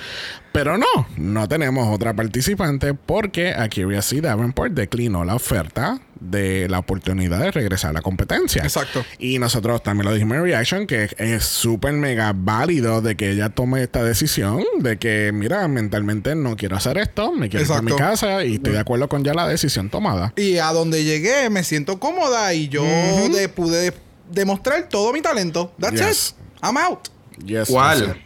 Pero 0.53 0.79
no, 0.79 0.87
no 1.17 1.49
tenemos 1.49 1.93
otra 1.93 2.15
participante 2.15 2.95
porque 2.95 3.55
Akira 3.55 4.01
C. 4.03 4.21
Davenport 4.21 4.73
declinó 4.73 5.25
la 5.25 5.35
oferta 5.35 5.99
de 6.21 6.69
la 6.69 6.79
oportunidad 6.79 7.41
de 7.41 7.51
regresar 7.51 7.91
a 7.91 7.95
la 7.95 8.03
competencia. 8.03 8.63
Exacto. 8.63 9.05
Y 9.19 9.41
nosotros 9.41 9.83
también 9.83 10.05
lo 10.07 10.15
dijimos 10.15 10.37
en 10.37 10.45
Reaction 10.45 10.87
que 10.87 11.09
es 11.19 11.45
súper 11.45 11.95
mega 11.95 12.33
válido 12.33 13.01
de 13.03 13.17
que 13.17 13.33
ella 13.33 13.49
tome 13.49 13.83
esta 13.83 14.05
decisión 14.05 14.63
de 14.79 14.97
que, 14.97 15.33
mira, 15.35 15.67
mentalmente 15.67 16.37
no 16.37 16.55
quiero 16.55 16.77
hacer 16.77 16.99
esto, 16.99 17.33
me 17.33 17.49
quiero 17.49 17.65
ir 17.67 17.73
a 17.73 17.83
mi 17.83 17.97
casa 17.97 18.45
y 18.45 18.55
estoy 18.55 18.75
de 18.75 18.79
acuerdo 18.79 19.09
con 19.09 19.25
ya 19.25 19.35
la 19.35 19.49
decisión 19.49 19.91
tomada. 19.91 20.33
Y 20.37 20.59
a 20.59 20.67
donde 20.67 21.03
llegué 21.03 21.51
me 21.51 21.65
siento 21.65 21.99
cómoda 21.99 22.55
y 22.55 22.69
yo 22.69 22.85
de- 22.85 23.49
pude 23.49 23.93
demostrar 24.33 24.89
todo 24.89 25.13
mi 25.13 25.21
talento. 25.23 25.73
That's 25.79 26.01
Yes. 26.01 26.29
it. 26.31 26.65
I'm 26.65 26.77
out. 26.77 27.09
Yes, 27.45 27.69
¿Cuál? 27.69 28.21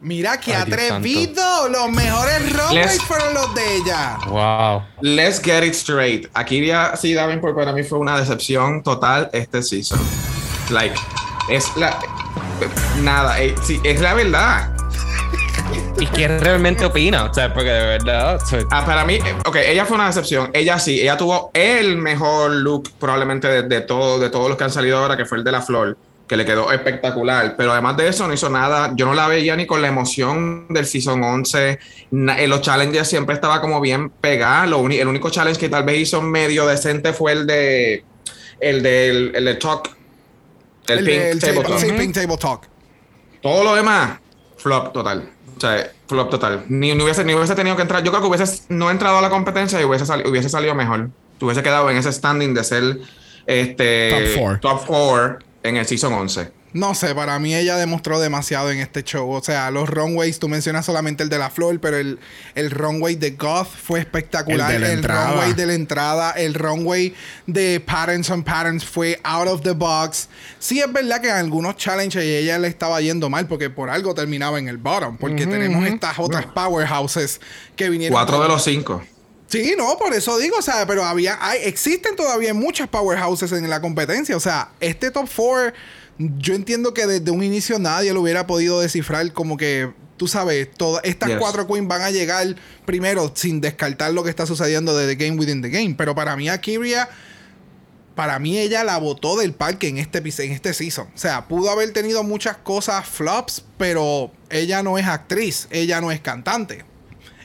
Mira 0.00 0.38
qué 0.38 0.54
Ay, 0.54 0.64
Dios 0.66 0.78
atrevido. 0.90 1.68
Los 1.70 1.90
mejores 1.90 2.52
runways 2.52 2.86
Les- 2.92 3.02
fueron 3.02 3.32
los 3.32 3.54
de 3.54 3.76
ella. 3.76 4.18
Wow. 4.28 4.82
Let's 5.00 5.40
get 5.42 5.62
it 5.64 5.72
straight. 5.74 6.28
Akiria 6.34 6.94
sí 6.96 7.14
Davenport 7.14 7.54
para 7.56 7.72
mí 7.72 7.82
fue 7.84 7.98
una 7.98 8.18
decepción 8.18 8.82
total 8.82 9.30
este 9.32 9.62
season. 9.62 9.98
Like, 10.70 10.94
es 11.48 11.64
la. 11.76 11.98
Nada, 13.02 13.40
eh, 13.40 13.54
sí, 13.62 13.80
es 13.82 14.00
la 14.00 14.12
verdad. 14.14 14.73
¿Y 16.00 16.06
qué 16.06 16.28
realmente 16.38 16.84
opina? 16.84 17.24
O 17.24 17.34
sea, 17.34 17.52
porque 17.52 17.70
de 17.70 17.86
verdad. 17.86 18.40
Ah, 18.70 18.84
para 18.84 19.04
mí, 19.04 19.14
eh, 19.14 19.34
ok, 19.46 19.56
ella 19.56 19.84
fue 19.84 19.96
una 19.96 20.06
decepción. 20.06 20.50
Ella 20.52 20.78
sí, 20.78 21.00
ella 21.00 21.16
tuvo 21.16 21.50
el 21.54 21.96
mejor 21.96 22.50
look 22.52 22.90
probablemente 22.98 23.48
de, 23.48 23.62
de 23.62 23.80
todo, 23.80 24.18
de 24.18 24.30
todos 24.30 24.48
los 24.48 24.58
que 24.58 24.64
han 24.64 24.70
salido 24.72 24.98
ahora, 24.98 25.16
que 25.16 25.24
fue 25.24 25.38
el 25.38 25.44
de 25.44 25.52
la 25.52 25.62
flor, 25.62 25.96
que 26.26 26.36
le 26.36 26.44
quedó 26.44 26.72
espectacular. 26.72 27.54
Pero 27.56 27.72
además 27.72 27.96
de 27.96 28.08
eso, 28.08 28.26
no 28.26 28.34
hizo 28.34 28.48
nada. 28.48 28.92
Yo 28.96 29.06
no 29.06 29.14
la 29.14 29.28
veía 29.28 29.54
ni 29.56 29.66
con 29.66 29.80
la 29.82 29.88
emoción 29.88 30.66
del 30.68 30.86
Season 30.86 31.22
11. 31.22 31.78
Na- 32.10 32.40
en 32.40 32.50
los 32.50 32.60
challenges 32.60 33.08
siempre 33.08 33.34
estaba 33.34 33.60
como 33.60 33.80
bien 33.80 34.10
pegada. 34.10 34.66
Lo 34.66 34.78
uni- 34.78 34.98
el 34.98 35.08
único 35.08 35.30
challenge 35.30 35.60
que 35.60 35.68
tal 35.68 35.84
vez 35.84 35.98
hizo 35.98 36.20
medio 36.22 36.66
decente 36.66 37.12
fue 37.12 37.32
el 37.32 37.46
de... 37.46 38.04
El 38.60 38.82
del 38.82 39.32
el 39.34 39.44
de 39.44 39.54
Talk. 39.56 39.90
El, 40.86 40.98
El 40.98 41.04
Pink 41.04 41.42
table- 41.42 41.62
Talk. 41.68 41.78
sí, 41.78 41.92
Pink 41.92 42.14
Table 42.14 42.36
Talk. 42.38 42.68
Todo 43.42 43.62
lo 43.64 43.74
demás, 43.74 44.18
flop 44.56 44.92
total. 44.92 45.28
O 45.56 45.60
sea, 45.60 45.90
flop 46.06 46.30
total. 46.30 46.64
Ni, 46.68 46.94
ni 46.94 47.02
hubiese, 47.02 47.24
ni 47.24 47.34
hubiese 47.34 47.54
tenido 47.54 47.76
que 47.76 47.82
entrar. 47.82 48.02
Yo 48.02 48.10
creo 48.10 48.22
que 48.22 48.28
hubiese 48.28 48.62
no 48.68 48.90
entrado 48.90 49.18
a 49.18 49.22
la 49.22 49.30
competencia 49.30 49.80
y 49.80 49.84
hubiese, 49.84 50.04
sali- 50.06 50.28
hubiese 50.28 50.48
salido 50.48 50.74
mejor. 50.74 51.10
Hubiese 51.40 51.62
quedado 51.62 51.90
en 51.90 51.96
ese 51.96 52.12
standing 52.12 52.54
de 52.54 52.64
ser 52.64 52.98
este, 53.46 54.10
Top 54.10 54.42
four. 54.42 54.60
top 54.60 54.86
four 54.86 55.38
en 55.62 55.76
el 55.76 55.86
season 55.86 56.12
11. 56.12 56.50
No 56.74 56.94
sé, 56.96 57.14
para 57.14 57.38
mí 57.38 57.54
ella 57.54 57.76
demostró 57.76 58.18
demasiado 58.18 58.70
en 58.72 58.80
este 58.80 59.04
show. 59.04 59.30
O 59.30 59.40
sea, 59.42 59.70
los 59.70 59.88
runways, 59.88 60.40
tú 60.40 60.48
mencionas 60.48 60.84
solamente 60.84 61.22
el 61.22 61.28
de 61.28 61.38
la 61.38 61.48
flor, 61.48 61.80
pero 61.80 61.96
el, 61.96 62.18
el 62.56 62.70
runway 62.72 63.14
de 63.14 63.30
Goth 63.30 63.68
fue 63.68 64.00
espectacular. 64.00 64.72
El 64.72 64.80
de 64.80 64.86
la 64.86 64.92
El, 64.92 64.98
entrada. 64.98 65.30
runway 65.30 65.52
de 65.54 65.66
la 65.66 65.74
entrada, 65.74 66.30
el 66.32 66.52
runway 66.54 67.14
de 67.46 67.78
Patterns 67.78 68.28
on 68.28 68.42
Patterns 68.42 68.84
fue 68.84 69.20
out 69.22 69.46
of 69.46 69.62
the 69.62 69.70
box. 69.70 70.28
Sí, 70.58 70.80
es 70.80 70.92
verdad 70.92 71.20
que 71.20 71.28
en 71.28 71.36
algunos 71.36 71.76
challenges 71.76 72.24
ella 72.24 72.58
le 72.58 72.66
estaba 72.66 73.00
yendo 73.00 73.30
mal 73.30 73.46
porque 73.46 73.70
por 73.70 73.88
algo 73.88 74.12
terminaba 74.12 74.58
en 74.58 74.66
el 74.66 74.76
bottom. 74.76 75.16
Porque 75.16 75.46
tenemos 75.46 75.86
estas 75.86 76.18
otras 76.18 76.46
powerhouses 76.46 77.40
que 77.76 77.88
vinieron. 77.88 78.12
Cuatro 78.14 78.42
de 78.42 78.48
los 78.48 78.64
cinco. 78.64 79.00
Sí, 79.46 79.74
no, 79.78 79.96
por 79.96 80.12
eso 80.12 80.36
digo, 80.38 80.56
o 80.58 80.62
sea, 80.62 80.84
pero 80.86 81.04
había, 81.04 81.38
hay, 81.40 81.60
existen 81.62 82.16
todavía 82.16 82.52
muchas 82.54 82.88
powerhouses 82.88 83.52
en 83.52 83.70
la 83.70 83.80
competencia. 83.80 84.36
O 84.36 84.40
sea, 84.40 84.70
este 84.80 85.12
top 85.12 85.28
4, 85.36 85.72
yo 86.18 86.54
entiendo 86.54 86.94
que 86.94 87.06
desde 87.06 87.30
un 87.30 87.42
inicio 87.42 87.78
nadie 87.78 88.12
lo 88.12 88.20
hubiera 88.22 88.46
podido 88.46 88.80
descifrar 88.80 89.32
como 89.32 89.56
que, 89.56 89.92
tú 90.16 90.28
sabes, 90.28 90.70
todas 90.70 91.02
estas 91.04 91.28
Yes. 91.30 91.38
cuatro 91.38 91.66
queens 91.66 91.88
van 91.88 92.02
a 92.02 92.10
llegar 92.10 92.54
primero 92.86 93.32
sin 93.34 93.60
descartar 93.60 94.12
lo 94.12 94.22
que 94.22 94.30
está 94.30 94.46
sucediendo 94.46 94.96
de 94.96 95.14
The 95.14 95.24
Game 95.26 95.38
Within 95.38 95.62
the 95.62 95.70
Game. 95.70 95.94
Pero 95.96 96.14
para 96.14 96.36
mí, 96.36 96.48
Akiria, 96.48 97.08
para 98.14 98.38
mí 98.38 98.58
ella 98.58 98.84
la 98.84 98.98
botó 98.98 99.36
del 99.36 99.54
parque 99.54 99.88
en 99.88 99.98
este, 99.98 100.18
en 100.18 100.52
este 100.52 100.72
season. 100.72 101.08
O 101.14 101.18
sea, 101.18 101.48
pudo 101.48 101.70
haber 101.70 101.92
tenido 101.92 102.22
muchas 102.22 102.56
cosas 102.58 103.06
flops, 103.08 103.64
pero 103.76 104.30
ella 104.50 104.82
no 104.84 104.98
es 104.98 105.06
actriz, 105.06 105.66
ella 105.70 106.00
no 106.00 106.12
es 106.12 106.20
cantante. 106.20 106.84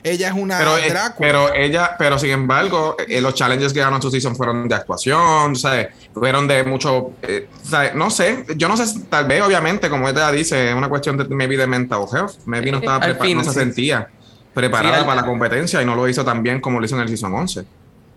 Ella 0.02 0.28
es 0.28 0.34
una 0.34 0.58
Pero, 0.58 0.78
eh, 0.78 0.88
Drácula. 0.90 1.14
pero 1.18 1.54
ella, 1.54 1.96
pero 1.98 2.18
sin 2.18 2.30
embargo, 2.30 2.96
eh, 3.06 3.20
los 3.20 3.34
challenges 3.34 3.72
que 3.72 3.80
ganó 3.80 3.96
en 3.96 4.02
su 4.02 4.10
season 4.10 4.34
fueron 4.34 4.66
de 4.68 4.74
actuación, 4.74 5.56
¿sabes? 5.56 5.88
Fueron 6.14 6.48
de 6.48 6.64
mucho, 6.64 7.12
eh, 7.22 7.48
¿sabes? 7.62 7.94
No 7.94 8.10
sé, 8.10 8.44
yo 8.56 8.68
no 8.68 8.76
sé, 8.76 9.00
tal 9.10 9.26
vez 9.26 9.42
obviamente, 9.42 9.90
como 9.90 10.08
ella 10.08 10.30
dice, 10.32 10.70
es 10.70 10.74
una 10.74 10.88
cuestión 10.88 11.16
de 11.18 11.24
maybe 11.28 11.56
de 11.56 11.66
mental 11.66 12.04
health. 12.12 12.32
Maybe 12.46 12.72
no 12.72 12.78
estaba 12.78 13.00
preparada, 13.00 13.34
no 13.34 13.44
se 13.44 13.50
sí. 13.50 13.58
sentía 13.58 14.08
preparada 14.54 14.98
Sí, 15.00 15.04
para 15.04 15.20
la 15.20 15.26
competencia 15.26 15.80
y 15.82 15.84
no 15.84 15.94
lo 15.94 16.08
hizo 16.08 16.24
tan 16.24 16.42
bien 16.42 16.60
como 16.60 16.80
lo 16.80 16.86
hizo 16.86 16.96
en 16.96 17.02
el 17.02 17.08
season 17.08 17.34
11. 17.34 17.64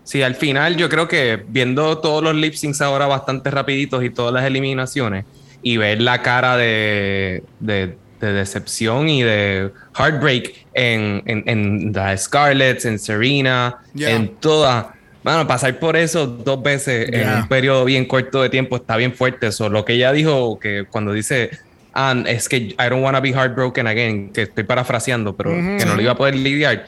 Sí, 0.04 0.22
al 0.22 0.34
final 0.34 0.76
yo 0.76 0.88
creo 0.88 1.08
que 1.08 1.44
viendo 1.48 1.98
todos 1.98 2.22
los 2.22 2.34
lip 2.34 2.54
syncs 2.54 2.80
ahora 2.82 3.06
bastante 3.06 3.50
rapiditos 3.50 4.04
y 4.04 4.10
todas 4.10 4.34
las 4.34 4.44
eliminaciones 4.44 5.24
y 5.62 5.78
ver 5.78 6.00
la 6.02 6.20
cara 6.20 6.56
de, 6.58 7.42
de, 7.60 7.96
de 8.24 8.32
decepción 8.32 9.08
y 9.08 9.22
de 9.22 9.70
heartbreak 9.98 10.66
en, 10.74 11.22
en, 11.26 11.44
en 11.46 11.92
la 11.94 12.16
Scarlett, 12.16 12.84
en 12.84 12.98
Serena, 12.98 13.76
Yeah. 13.94 14.10
en 14.10 14.28
todas. 14.36 14.86
Bueno, 15.22 15.46
pasar 15.46 15.78
por 15.78 15.96
eso 15.96 16.26
dos 16.26 16.62
veces 16.62 17.08
en 17.08 17.20
Yeah. 17.20 17.38
un 17.42 17.48
periodo 17.48 17.84
bien 17.84 18.04
corto 18.06 18.42
de 18.42 18.48
tiempo 18.50 18.76
está 18.76 18.96
bien 18.96 19.14
fuerte. 19.14 19.46
Eso, 19.48 19.68
lo 19.68 19.84
que 19.84 19.94
ella 19.94 20.12
dijo, 20.12 20.58
que 20.58 20.84
cuando 20.90 21.12
dice, 21.12 21.50
ah, 21.94 22.14
es 22.26 22.48
que 22.48 22.56
I 22.56 22.76
don't 22.90 23.02
want 23.04 23.16
to 23.16 23.22
be 23.22 23.30
heartbroken 23.30 23.86
again, 23.86 24.32
que 24.32 24.42
estoy 24.42 24.64
parafraseando, 24.64 25.34
pero 25.36 25.50
que 25.50 25.84
no 25.86 25.94
lo 25.94 26.02
iba 26.02 26.12
a 26.12 26.16
poder 26.16 26.34
lidiar. 26.34 26.86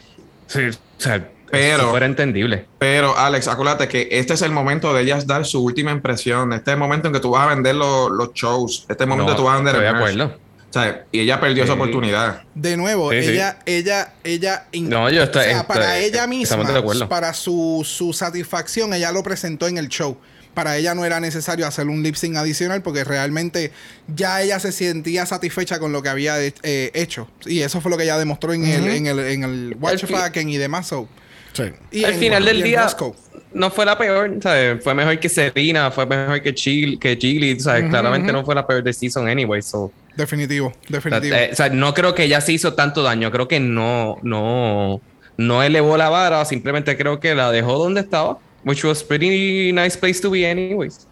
Sí, 0.48 0.60
o 0.68 0.72
sea, 1.00 1.28
Pero- 1.50 1.92
pero, 1.92 2.04
entendible. 2.06 2.66
Pero, 2.78 3.16
Alex, 3.16 3.46
acuérdate 3.46 3.86
que 3.86 4.08
este 4.10 4.34
es 4.34 4.42
el 4.42 4.50
momento 4.50 4.92
de 4.92 5.02
ellas 5.02 5.26
dar 5.28 5.44
su 5.46 5.62
última 5.64 5.92
impresión. 5.92 6.52
Este 6.52 6.72
es 6.72 6.74
el 6.74 6.80
momento 6.80 7.06
en 7.06 7.14
que 7.14 7.20
tú 7.20 7.30
vas 7.30 7.46
a 7.46 7.54
vender 7.54 7.76
los, 7.76 8.10
los 8.10 8.32
shows. 8.34 8.80
Este 8.88 8.94
es 8.94 9.00
el 9.02 9.06
momento 9.06 9.30
No, 9.30 9.36
que 9.36 9.40
tú 9.40 9.46
vas 9.46 9.54
a 9.54 9.56
vender 9.62 9.74
estoy 9.76 9.84
de 9.92 9.96
acuerdo. 9.96 10.38
Sea, 10.82 11.04
y 11.12 11.20
ella 11.20 11.40
perdió 11.40 11.64
esa 11.64 11.72
Sí. 11.74 11.78
oportunidad. 11.78 12.42
De 12.54 12.76
nuevo, 12.76 13.10
Sí, 13.12 13.22
sí. 13.22 13.28
ella, 13.30 13.58
ella, 13.66 14.12
ella. 14.24 14.66
No, 14.74 15.10
yo 15.10 15.22
estoy- 15.22 15.40
o 15.40 15.44
sea, 15.44 15.60
estoy- 15.60 15.66
para 15.76 15.98
ella 15.98 16.26
misma, 16.26 17.08
para 17.08 17.32
su, 17.34 17.82
su 17.84 18.12
satisfacción, 18.12 18.92
ella 18.94 19.12
lo 19.12 19.22
presentó 19.22 19.66
en 19.68 19.78
el 19.78 19.88
show. 19.88 20.16
Para 20.54 20.78
ella 20.78 20.94
no 20.94 21.04
era 21.04 21.20
necesario 21.20 21.66
hacer 21.66 21.86
un 21.86 22.02
lip 22.02 22.14
sync 22.14 22.36
adicional 22.36 22.80
porque 22.80 23.04
realmente 23.04 23.72
ya 24.14 24.40
ella 24.40 24.58
se 24.58 24.72
sentía 24.72 25.26
satisfecha 25.26 25.78
con 25.78 25.92
lo 25.92 26.02
que 26.02 26.08
había 26.08 26.42
eh, 26.42 26.52
hecho. 26.94 27.28
Y 27.44 27.60
eso 27.60 27.82
fue 27.82 27.90
lo 27.90 27.98
que 27.98 28.04
ella 28.04 28.16
demostró 28.16 28.54
en 28.54 28.64
el, 28.64 28.86
en 28.88 29.06
el, 29.06 29.18
en 29.18 29.44
el 29.44 29.76
Watch 29.78 30.06
Fucking 30.06 30.48
y 30.48 30.56
demás. 30.56 30.86
so. 30.86 31.08
Sí. 31.52 31.64
Y 31.90 32.04
Al 32.04 32.14
en- 32.14 32.20
final 32.20 32.44
del 32.44 32.62
día 32.62 32.82
Roscoe. 32.84 33.12
No 33.52 33.70
fue 33.70 33.84
la 33.84 33.96
peor, 33.96 34.36
¿sabes? 34.42 34.82
Fue 34.82 34.94
mejor 34.94 35.18
que 35.18 35.28
Serena, 35.28 35.90
fue 35.90 36.06
mejor 36.06 36.42
que 36.42 36.54
Chile, 36.54 36.98
que 36.98 37.18
Chile, 37.18 37.58
¿sabes? 37.58 37.88
Claramente 37.88 38.32
no 38.32 38.44
fue 38.44 38.54
la 38.54 38.66
peor 38.66 38.82
de 38.82 38.92
season 38.92 39.28
anyway, 39.28 39.62
so. 39.62 39.92
Definitivo, 40.16 40.72
definitivo. 40.88 41.34
Eh, 41.34 41.50
o 41.52 41.54
sea, 41.54 41.68
no 41.68 41.92
creo 41.92 42.14
que 42.14 42.24
ella 42.24 42.40
se 42.40 42.52
hizo 42.52 42.74
tanto 42.74 43.02
daño, 43.02 43.30
creo 43.30 43.48
que 43.48 43.60
no, 43.60 44.16
no, 44.22 45.00
no 45.36 45.62
elevó 45.62 45.96
la 45.96 46.08
vara, 46.08 46.44
simplemente 46.44 46.96
creo 46.96 47.20
que 47.20 47.34
la 47.34 47.50
dejó 47.50 47.78
donde 47.78 48.00
estaba, 48.00 48.38
which 48.64 48.84
was 48.84 49.02
pretty 49.02 49.72
nice 49.72 49.96
place 49.96 50.20
to 50.20 50.30
be 50.30 50.48
anyways. 50.48 51.06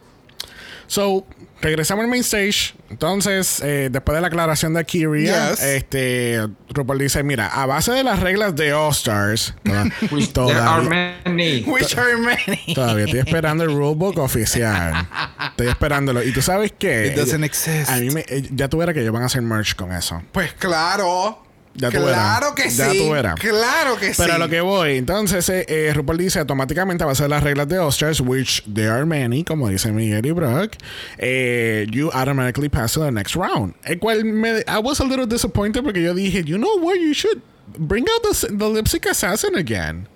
So, 0.87 1.27
regresamos 1.61 2.05
al 2.05 2.11
main 2.11 2.23
stage. 2.23 2.75
Entonces, 2.95 3.61
eh, 3.65 3.89
después 3.91 4.15
de 4.15 4.21
la 4.21 4.29
aclaración 4.29 4.73
de 4.73 4.85
Yes. 5.27 5.61
este, 5.61 6.47
RuPaul 6.71 6.97
dice, 7.01 7.25
mira, 7.25 7.49
a 7.49 7.67
base 7.67 7.91
de 7.91 8.05
las 8.05 8.21
reglas 8.21 8.55
de 8.55 8.73
All 8.73 8.93
Stars, 8.93 9.53
toda- 9.65 9.91
There 10.47 10.61
are 10.61 10.85
todavía, 10.85 11.19
many. 11.25 11.65
Which 11.67 11.99
are 11.99 12.17
many. 12.17 12.63
todavía 12.75 13.07
estoy 13.07 13.19
esperando 13.19 13.65
el 13.65 13.71
rulebook 13.75 14.19
oficial. 14.19 15.09
Estoy 15.51 15.67
esperándolo. 15.69 16.23
Y 16.23 16.33
tú 16.33 16.41
sabes 16.41 16.73
qué? 16.79 17.09
It 17.09 17.17
doesn't 17.17 17.43
exist. 17.43 17.91
A 17.91 17.97
mí 17.97 18.11
me, 18.11 18.21
eh, 18.29 18.49
ya 18.53 18.69
tú 18.69 18.79
verás 18.79 18.95
que 18.95 19.01
ellos 19.01 19.13
van 19.13 19.25
a 19.25 19.27
hacer 19.27 19.43
merch 19.43 19.75
con 19.75 19.91
eso. 19.93 20.23
Pues 20.31 20.53
claro. 20.53 21.44
Ya 21.77 21.91
tú 21.91 21.97
claro 21.99 22.07
verás. 22.07 22.53
que 22.55 22.71
Ya 22.71 22.91
sí. 22.91 22.99
tú 22.99 23.11
verás. 23.11 23.35
Claro 23.41 23.97
que 23.97 24.15
sí. 24.15 24.23
Pero 24.23 24.35
a 24.35 24.39
lo 24.39 24.49
que 24.49 24.61
voy, 24.61 24.97
entonces 24.97 25.49
eh, 25.49 25.65
eh, 25.69 25.93
RuPaul 25.93 26.19
dice 26.19 26.39
automáticamente 26.39 27.03
a 27.03 27.07
base 27.09 27.25
de 27.25 27.29
las 27.29 27.43
reglas 27.43 27.67
de 27.69 27.79
All-Stars, 27.79 28.21
which 28.21 28.63
there 28.73 28.91
are 28.91 29.05
many, 29.05 29.43
como 29.43 29.69
dice 29.69 29.91
Miguel 29.91 30.25
y 30.25 30.31
Brock, 30.31 30.77
eh, 31.19 31.87
you 31.91 32.11
automatically 32.13 32.69
pass 32.69 32.93
to 32.93 33.01
the 33.01 33.11
next 33.11 33.35
round. 33.35 33.75
El 33.85 33.99
cual 33.99 34.25
me, 34.25 34.61
I 34.69 34.79
was 34.81 35.01
a 35.01 35.05
little 35.05 35.27
disappointed 35.27 35.83
porque 35.83 36.01
yo 36.01 36.15
dije, 36.15 36.45
you 36.45 36.59
know 36.59 36.77
what, 36.79 36.95
you 37.01 37.13
should 37.13 37.43
bring 37.77 38.07
out 38.09 38.23
the, 38.23 38.47
the 38.57 38.69
lip 38.69 38.87
sync 38.87 39.07
assassin 39.07 39.57
again. 39.57 40.07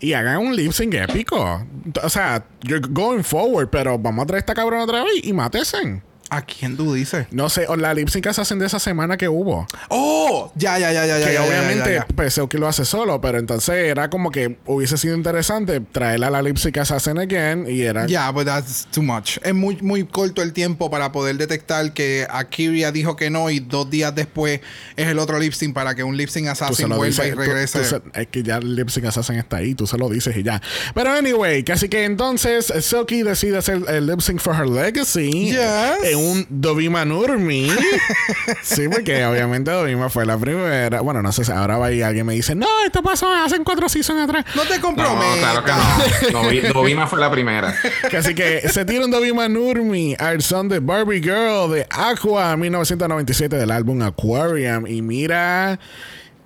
Y 0.00 0.12
hagan 0.12 0.38
un 0.46 0.54
lip 0.54 0.72
sync 0.72 0.94
épico. 0.94 1.66
O 2.02 2.08
sea, 2.08 2.44
you're 2.62 2.80
going 2.80 3.22
forward, 3.24 3.70
pero 3.70 3.98
vamos 3.98 4.24
a 4.24 4.26
traer 4.26 4.40
esta 4.40 4.54
cabrona 4.54 4.84
otra 4.84 5.02
vez 5.02 5.24
y 5.24 5.32
mátesen. 5.32 6.02
¿A 6.36 6.42
quién 6.42 6.76
tú 6.76 6.94
dices? 6.94 7.26
No 7.30 7.48
sé, 7.48 7.66
o 7.68 7.76
la 7.76 7.94
lip 7.94 8.08
sync 8.08 8.26
assassin 8.26 8.58
de 8.58 8.66
esa 8.66 8.78
semana 8.78 9.16
que 9.16 9.28
hubo. 9.28 9.66
¡Oh! 9.88 10.50
Ya, 10.56 10.78
ya, 10.78 10.92
ya, 10.92 11.06
ya, 11.06 11.16
que 11.18 11.32
ya, 11.32 11.32
ya, 11.32 11.44
obviamente 11.44 12.02
pues 12.14 12.40
que 12.48 12.58
lo 12.58 12.66
hace 12.68 12.84
solo, 12.84 13.20
pero 13.20 13.38
entonces 13.38 13.74
era 13.76 14.10
como 14.10 14.30
que 14.30 14.58
hubiese 14.66 14.96
sido 14.98 15.14
interesante 15.16 15.80
traerla 15.80 16.26
a 16.26 16.30
la 16.30 16.42
lip 16.42 16.56
sync 16.56 16.78
assassin 16.78 17.18
again 17.18 17.66
y 17.68 17.82
era 17.82 18.06
Ya, 18.06 18.30
but 18.30 18.44
that's 18.46 18.86
too 18.90 19.02
much. 19.02 19.38
Es 19.42 19.54
muy, 19.54 19.76
muy 19.80 20.04
corto 20.04 20.42
el 20.42 20.52
tiempo 20.52 20.90
para 20.90 21.12
poder 21.12 21.36
detectar 21.36 21.92
que 21.92 22.26
Akiria 22.28 22.90
dijo 22.92 23.14
que 23.16 23.30
no 23.30 23.50
y 23.50 23.60
dos 23.60 23.88
días 23.90 24.14
después 24.14 24.60
es 24.96 25.06
el 25.08 25.18
otro 25.18 25.38
lip 25.38 25.52
sync 25.52 25.72
para 25.74 25.94
que 25.94 26.02
un 26.02 26.16
lip 26.16 26.28
sync 26.28 26.46
tú 26.46 26.50
assassin 26.52 26.88
vuelva 26.88 27.06
dices, 27.06 27.26
y 27.28 27.30
tú- 27.30 27.36
regrese. 27.38 27.78
tú 27.78 27.84
se- 27.84 28.20
es 28.20 28.26
que 28.28 28.42
ya 28.42 28.56
el 28.56 28.74
lip 28.74 28.88
sync 28.88 29.06
assassin 29.06 29.36
está 29.36 29.58
ahí, 29.58 29.74
tú 29.74 29.86
se 29.86 29.96
lo 29.98 30.08
dices 30.08 30.36
y 30.36 30.42
ya. 30.42 30.60
Pero 30.94 31.12
anyway, 31.12 31.62
casi 31.62 31.88
que 31.88 32.04
entonces 32.04 32.72
Silky 32.80 33.22
decide 33.22 33.58
hacer 33.58 33.82
el 33.88 34.06
lip 34.06 34.20
sync 34.20 34.40
for 34.40 34.54
her 34.56 34.66
legacy 34.66 35.50
Yes. 35.50 35.58
en 36.04 36.18
un 36.30 36.46
Dovima 36.48 37.04
Nurmi. 37.04 37.70
sí, 38.62 38.88
porque 38.88 39.24
obviamente 39.24 39.70
Dovima 39.70 40.08
fue 40.10 40.26
la 40.26 40.36
primera. 40.38 41.00
Bueno, 41.00 41.22
no 41.22 41.32
sé 41.32 41.44
si 41.44 41.52
ahora 41.52 41.76
va 41.78 41.90
y 41.92 42.02
alguien 42.02 42.26
me 42.26 42.34
dice, 42.34 42.54
no, 42.54 42.66
esto 42.86 43.02
pasó 43.02 43.32
hace 43.32 43.58
cuatro 43.64 43.88
seasons 43.88 44.20
atrás. 44.22 44.44
no 44.54 44.62
te 44.62 44.76
No, 44.76 44.82
comprometas. 44.82 45.38
claro 45.38 45.64
que 45.64 46.32
no. 46.32 46.40
Dovi- 46.42 46.72
Dovima 46.72 47.06
fue 47.06 47.20
la 47.20 47.30
primera. 47.30 47.74
Así 48.16 48.34
que 48.34 48.68
se 48.68 48.84
tira 48.84 49.04
un 49.04 49.10
Dovima 49.10 49.48
Nurmi 49.48 50.14
al 50.18 50.42
son 50.42 50.68
de 50.68 50.80
Barbie 50.80 51.20
Girl 51.22 51.70
de 51.72 51.86
Aqua 51.90 52.56
1997 52.56 53.56
del 53.56 53.70
álbum 53.70 54.02
Aquarium. 54.02 54.86
Y 54.86 55.02
mira, 55.02 55.78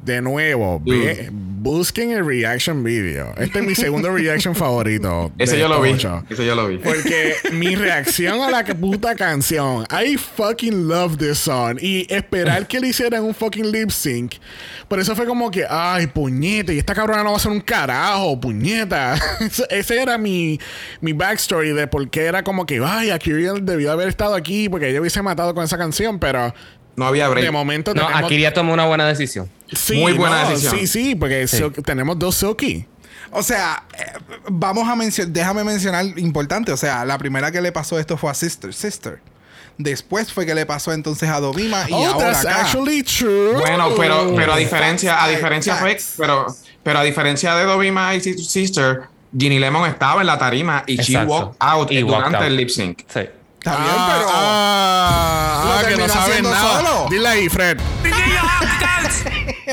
de 0.05 0.22
nuevo, 0.22 0.80
ve- 0.84 1.28
busquen 1.32 2.12
el 2.12 2.24
reaction 2.24 2.84
video. 2.84 3.34
Este 3.36 3.59
es 3.59 3.64
mi 3.64 3.74
segundo 3.74 4.11
reaction 4.11 4.55
favorito. 4.55 5.32
Ese 5.38 5.59
yo 5.59 5.68
lo 5.68 5.82
vi. 5.82 5.90
Ese 6.30 6.46
yo 6.46 6.55
lo 6.55 6.68
vi. 6.68 6.78
Porque 6.78 7.34
mi 7.53 7.74
reacción 7.76 8.40
a 8.40 8.51
la 8.51 8.64
puta 8.64 9.14
canción, 9.16 9.84
I 9.90 10.16
fucking 10.16 10.86
love 10.88 11.16
this 11.18 11.38
song. 11.38 11.78
Y 11.80 12.07
esperar 12.12 12.66
que 12.68 12.78
le 12.80 12.88
hicieran 12.88 13.24
un 13.24 13.34
fucking 13.34 13.70
lip 13.72 13.90
sync. 13.90 14.34
Por 14.86 15.01
eso 15.01 15.14
fue 15.16 15.26
como 15.26 15.51
que, 15.51 15.66
ay, 15.68 16.07
puñeta, 16.07 16.72
y 16.72 16.78
esta 16.78 16.94
cabrona 16.94 17.22
no 17.24 17.32
va 17.32 17.36
a 17.36 17.40
ser 17.40 17.51
un 17.53 17.61
carajo, 17.61 18.40
puñeta. 18.40 19.16
Ese- 19.70 19.99
era 19.99 20.16
mi, 20.16 20.61
mi 21.01 21.12
backstory 21.12 21.72
de 21.72 21.88
por 21.88 22.09
qué 22.09 22.26
era 22.26 22.44
como 22.44 22.64
que, 22.66 22.80
ay, 22.84 23.11
Akira 23.11 23.55
debió 23.61 23.90
haber 23.90 24.09
estado 24.09 24.34
aquí 24.36 24.68
porque 24.68 24.88
ella 24.88 25.01
hubiese 25.01 25.20
matado 25.22 25.53
con 25.55 25.64
esa 25.64 25.76
canción, 25.76 26.18
pero 26.20 26.55
No 26.99 27.07
había 27.07 27.28
break. 27.28 27.44
de 27.44 27.51
momento 27.51 27.94
No, 27.94 28.07
tenemos- 28.07 28.24
Akiria 28.24 28.53
tomó 28.53 28.72
una 28.74 28.84
buena 28.86 29.07
decisión. 29.07 29.49
Sí, 29.72 29.96
Muy 29.99 30.12
buena 30.12 30.42
no, 30.44 30.51
decisión. 30.51 30.76
Sí, 30.78 30.86
sí, 30.86 31.14
porque 31.14 31.44
Silk- 31.46 31.84
tenemos 31.84 32.18
dos 32.18 32.34
Silky. 32.34 32.86
O 33.30 33.42
sea, 33.42 33.84
eh, 33.99 34.05
vamos 34.49 34.88
a 34.88 34.96
mencionar, 34.96 35.32
déjame 35.32 35.62
mencionar 35.64 36.05
importante. 36.18 36.72
O 36.72 36.76
sea, 36.76 37.05
la 37.05 37.18
primera 37.18 37.51
que 37.53 37.61
le 37.61 37.72
pasó 37.72 37.99
esto 37.99 38.16
fue 38.16 38.30
a 38.30 38.34
Sister, 38.34 38.72
Sister. 38.72 39.20
Después 39.76 40.32
fue 40.32 40.44
que 40.44 40.55
le 40.55 40.66
pasó 40.66 40.92
entonces 40.92 41.28
a 41.28 41.38
Dovima 41.38 41.84
y 41.88 41.92
oh, 41.92 42.07
ahora 42.07 42.32
that's 42.32 42.46
acá. 42.46 42.62
actually 42.62 43.03
true. 43.05 43.53
Bueno, 43.61 43.90
pero, 43.96 44.34
pero 44.34 44.55
a 44.55 44.57
diferencia, 44.57 45.22
a 45.22 45.28
diferencia 45.28 45.76
fue, 45.76 45.90
facts. 45.92 46.14
pero, 46.16 46.46
pero 46.82 46.99
a 46.99 47.03
diferencia 47.05 47.55
de 47.55 47.64
Dovima 47.64 48.12
y 48.14 48.20
Sis- 48.20 48.49
Sister, 48.51 49.03
Ginny 49.38 49.59
Lemon 49.61 49.88
estaba 49.88 50.20
en 50.22 50.26
la 50.26 50.36
tarima 50.38 50.82
y 50.86 50.96
she 50.96 51.12
Exacto. 51.12 51.32
walked 51.32 51.57
out 51.61 51.92
Y 51.92 52.03
walked 52.03 52.16
durante 52.16 52.36
out. 52.38 52.46
el 52.46 52.57
lip 52.57 52.70
sync. 52.70 53.03
Sí. 53.07 53.20
Está 53.71 53.83
bien, 53.83 53.95
Ah, 53.99 54.14
pero 54.16 54.29
ah, 54.33 55.62
Lo 55.64 55.73
ah, 55.73 55.89
que 55.89 55.97
no 55.97 56.09
saben 56.09 56.43
nada. 56.45 56.79
solo. 56.81 57.07
Dile 57.11 57.29
ahí, 57.29 57.49
Fred. 57.49 57.79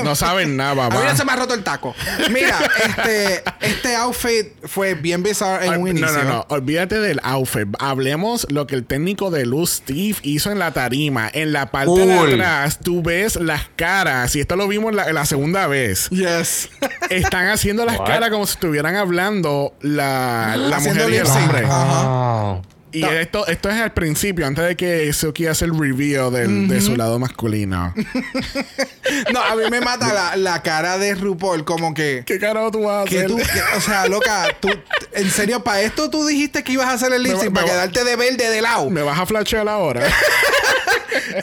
No 0.04 0.14
saben 0.14 0.56
nada, 0.58 0.72
a 0.86 0.88
mí 0.90 0.94
papá. 0.94 1.04
ya 1.08 1.16
se 1.16 1.24
me 1.24 1.32
ha 1.32 1.36
roto 1.36 1.54
el 1.54 1.62
taco. 1.64 1.94
Mira, 2.30 2.58
este, 2.84 3.42
este 3.60 3.96
outfit 3.96 4.48
fue 4.66 4.92
bien 4.94 5.22
bizarro 5.22 5.62
en 5.64 5.72
un 5.80 5.84
no, 5.84 5.88
inicio. 5.88 6.22
no, 6.22 6.24
no. 6.24 6.46
Olvídate 6.50 7.00
del 7.00 7.18
outfit. 7.22 7.66
Hablemos 7.78 8.46
lo 8.50 8.66
que 8.66 8.74
el 8.74 8.84
técnico 8.84 9.30
de 9.30 9.46
Luz 9.46 9.70
Steve 9.70 10.16
hizo 10.22 10.52
en 10.52 10.58
la 10.58 10.72
tarima. 10.72 11.30
En 11.32 11.52
la 11.52 11.70
parte 11.70 11.92
de 12.06 12.34
atrás, 12.34 12.78
tú 12.82 13.02
ves 13.02 13.36
las 13.36 13.62
caras. 13.74 14.36
Y 14.36 14.40
esto 14.40 14.54
lo 14.56 14.68
vimos 14.68 14.94
la, 14.94 15.12
la 15.14 15.24
segunda 15.24 15.66
vez. 15.66 16.10
Yes. 16.10 16.68
Están 17.08 17.48
haciendo 17.48 17.86
las 17.86 17.98
What? 17.98 18.06
caras 18.06 18.30
como 18.30 18.46
si 18.46 18.52
estuvieran 18.52 18.96
hablando 18.96 19.74
la, 19.80 20.56
la 20.58 20.78
mujer 20.78 21.08
y 21.10 21.16
el 21.16 21.26
hombre. 21.26 21.64
Ajá. 21.64 22.02
Oh. 22.06 22.62
Y 22.98 23.04
esto, 23.04 23.46
esto 23.46 23.68
es 23.70 23.76
al 23.76 23.92
principio, 23.92 24.46
antes 24.46 24.64
de 24.64 24.76
que 24.76 25.12
Suki 25.12 25.46
hace 25.46 25.64
el 25.66 25.78
reveal 25.78 26.32
del- 26.32 26.68
de 26.68 26.80
su 26.80 26.96
lado 26.96 27.18
masculino. 27.18 27.94
No, 29.32 29.40
a 29.40 29.54
mí 29.54 29.62
me 29.70 29.80
mata 29.80 30.12
la, 30.12 30.36
la 30.36 30.62
cara 30.62 30.98
de 30.98 31.14
RuPaul, 31.14 31.64
como 31.64 31.94
que. 31.94 32.24
¿Qué 32.26 32.38
carajo 32.40 32.70
tú 32.72 32.82
vas 32.82 33.06
a 33.06 33.08
Que 33.08 33.18
hacer? 33.18 33.28
tú, 33.30 33.36
que- 33.36 33.76
o 33.76 33.80
sea, 33.80 34.06
loca, 34.08 34.46
tú, 34.60 34.68
en 35.12 35.30
serio, 35.30 35.62
para 35.62 35.82
esto 35.82 36.10
tú 36.10 36.26
dijiste 36.26 36.64
que 36.64 36.72
ibas 36.72 36.86
a 36.88 36.92
hacer 36.94 37.12
el 37.12 37.22
lip 37.22 37.36
sync, 37.38 37.52
para 37.54 37.66
quedarte 37.66 38.04
de 38.04 38.16
verde 38.16 38.50
de 38.50 38.60
lado. 38.62 38.90
¿Me 38.90 39.02
vas 39.02 39.18
a 39.18 39.26
flashear 39.26 39.68
ahora? 39.68 40.02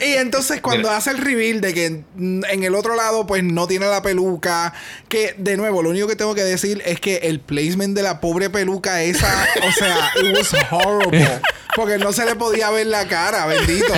Y 0.00 0.14
entonces 0.14 0.60
cuando 0.60 0.90
hace 0.90 1.10
el 1.10 1.18
reveal 1.18 1.60
de 1.60 1.74
que 1.74 2.02
mm, 2.14 2.44
en 2.50 2.64
el 2.64 2.74
otro 2.74 2.94
lado 2.96 3.26
pues 3.26 3.42
no 3.42 3.66
tiene 3.66 3.86
la 3.86 4.02
peluca, 4.02 4.72
que 5.08 5.34
de 5.36 5.56
nuevo 5.56 5.82
lo 5.82 5.90
único 5.90 6.06
que 6.06 6.16
tengo 6.16 6.34
que 6.34 6.42
decir 6.44 6.80
es 6.86 7.00
que 7.00 7.16
el 7.24 7.40
placement 7.40 7.94
de 7.96 8.02
la 8.02 8.20
pobre 8.20 8.50
peluca 8.50 9.02
esa, 9.02 9.46
o 9.66 9.72
sea, 9.72 10.10
it 10.22 10.36
was 10.36 10.54
horrible. 10.70 11.40
Porque 11.76 11.98
no 11.98 12.12
se 12.12 12.24
le 12.24 12.36
podía 12.36 12.70
ver 12.70 12.86
la 12.86 13.08
cara, 13.08 13.46
bendito. 13.46 13.92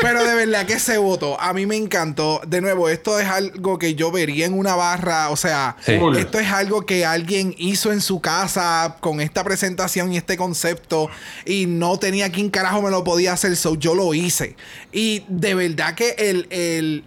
Pero 0.00 0.24
de 0.24 0.34
verdad 0.34 0.66
que 0.66 0.78
se 0.78 0.98
votó. 0.98 1.40
A 1.40 1.52
mí 1.52 1.66
me 1.66 1.76
encantó. 1.76 2.40
De 2.46 2.60
nuevo, 2.60 2.88
esto 2.88 3.18
es 3.18 3.26
algo 3.26 3.78
que 3.78 3.94
yo 3.96 4.12
vería 4.12 4.46
en 4.46 4.54
una 4.56 4.76
barra. 4.76 5.30
O 5.30 5.36
sea, 5.36 5.76
Sí. 5.84 5.98
Esto 6.16 6.38
es 6.38 6.48
algo 6.52 6.86
que 6.86 7.04
alguien 7.04 7.54
hizo 7.58 7.92
en 7.92 8.00
su 8.00 8.20
casa 8.20 8.96
con 9.00 9.20
esta 9.20 9.42
presentación 9.42 10.12
y 10.12 10.16
este 10.16 10.36
concepto. 10.36 11.10
Y 11.44 11.66
no 11.66 11.98
tenía 11.98 12.30
quien 12.30 12.50
carajo 12.50 12.82
me 12.82 12.90
lo 12.90 13.02
podía 13.02 13.32
hacer. 13.32 13.56
So 13.56 13.74
yo 13.74 13.94
lo 13.94 14.14
hice. 14.14 14.56
Y 14.92 15.24
de 15.28 15.54
verdad 15.54 15.94
que 15.94 16.14
el. 16.18 16.46
el 16.50 17.04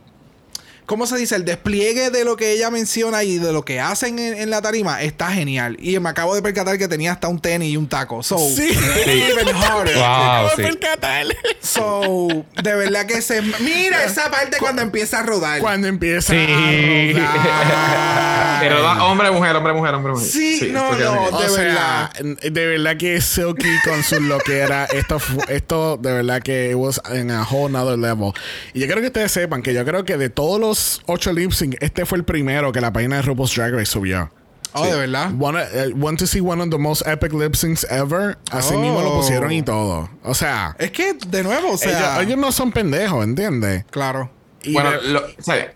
¿Cómo 0.91 1.07
se 1.07 1.15
dice? 1.15 1.37
El 1.37 1.45
despliegue 1.45 2.09
de 2.09 2.25
lo 2.25 2.35
que 2.35 2.51
ella 2.51 2.69
menciona 2.69 3.23
y 3.23 3.37
de 3.37 3.53
lo 3.53 3.63
que 3.63 3.79
hacen 3.79 4.19
en, 4.19 4.33
en 4.37 4.49
la 4.49 4.61
tarima 4.61 5.01
está 5.01 5.31
genial. 5.31 5.77
Y 5.79 5.97
me 5.99 6.09
acabo 6.09 6.35
de 6.35 6.41
percatar 6.41 6.77
que 6.77 6.89
tenía 6.89 7.13
hasta 7.13 7.29
un 7.29 7.39
tenis 7.39 7.69
y 7.71 7.77
un 7.77 7.87
taco. 7.87 8.21
So, 8.23 8.37
Sí. 8.37 8.71
even 9.05 9.47
harder. 9.55 9.95
Wow, 9.95 10.03
Acabo 10.03 10.49
de 10.49 10.55
sí. 10.57 10.61
percatar. 10.63 11.25
So, 11.61 12.27
de 12.61 12.75
verdad 12.75 13.05
que 13.05 13.21
se. 13.21 13.41
Mira 13.41 14.03
esa 14.03 14.29
parte 14.29 14.57
cuando 14.59 14.81
empieza 14.81 15.19
a 15.19 15.23
rodar. 15.23 15.61
Cuando 15.61 15.87
empieza 15.87 16.33
Sí. 16.33 17.15
a 17.17 17.63
rodar. 17.63 18.59
Pero 18.61 18.81
da- 18.83 19.03
hombre, 19.05 19.31
mujer, 19.31 19.55
hombre, 19.55 19.71
mujer, 19.73 19.93
hombre, 19.95 20.11
mujer. 20.11 20.27
Sí, 20.27 20.69
no, 20.73 20.89
queda 20.97 21.05
no. 21.05 21.13
genial. 21.13 21.33
O 21.33 21.41
de 21.41 21.49
sea, 21.49 21.63
verdad. 21.63 22.11
n- 22.19 22.35
de 22.51 22.65
verdad 22.67 22.97
que 22.97 23.21
Silky 23.21 23.69
con 23.85 24.03
su 24.03 24.19
loquera, 24.19 24.85
esto, 24.91 25.19
esto 25.47 25.97
de 25.97 26.11
verdad 26.13 26.41
que 26.41 26.71
it 26.71 26.75
was 26.75 27.01
en 27.11 27.31
a 27.31 27.43
whole 27.49 27.71
nother 27.71 27.97
level. 27.97 28.33
Y 28.73 28.81
yo 28.81 28.85
quiero 28.87 28.99
que 29.01 29.07
ustedes 29.07 29.31
sepan 29.31 29.61
que 29.63 29.73
yo 29.73 29.85
creo 29.85 30.03
que 30.03 30.17
de 30.17 30.29
todos 30.29 30.59
los 30.59 30.80
ocho 31.05 31.31
lip 31.33 31.51
sync, 31.51 31.75
este 31.79 32.05
fue 32.05 32.17
el 32.17 32.23
primero 32.25 32.71
que 32.71 32.81
la 32.81 32.91
página 32.93 33.17
de 33.17 33.21
RuPaul's 33.23 33.53
Drag 33.55 33.73
Race 33.73 33.85
subió. 33.87 34.31
Oh, 34.73 34.85
de 34.85 34.95
verdad. 34.95 35.31
Want, 35.37 35.57
want 35.95 36.17
to 36.19 36.25
see 36.27 36.39
one 36.39 36.61
of 36.63 36.69
the 36.69 36.77
most 36.77 37.05
epic 37.05 37.33
lip 37.33 37.55
syncs 37.55 37.85
ever. 37.89 38.37
Así 38.51 38.73
Oh. 38.73 38.79
mismo 38.79 39.01
lo 39.01 39.11
pusieron 39.17 39.51
y 39.51 39.61
todo. 39.63 40.09
O 40.23 40.33
sea, 40.33 40.75
Es 40.79 40.91
que, 40.91 41.13
de 41.27 41.43
nuevo, 41.43 41.71
o 41.73 41.77
sea. 41.77 41.89
ellos, 42.19 42.27
ellos 42.27 42.37
no 42.39 42.51
son 42.53 42.71
pendejos, 42.71 43.23
¿entiendes? 43.23 43.83
Claro. 43.89 44.31
Y 44.63 44.71
Bueno, 44.73 44.91
de- 44.91 45.01
lo- 45.09 45.25
o 45.25 45.41
sea, 45.41 45.73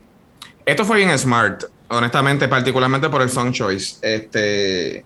esto 0.66 0.86
fue 0.86 0.98
bien 0.98 1.18
smart, 1.20 1.64
honestamente, 1.90 2.48
particularmente 2.48 3.10
por 3.10 3.22
el 3.22 3.30
Song 3.30 3.52
Choice. 3.52 3.96
Este. 4.02 5.04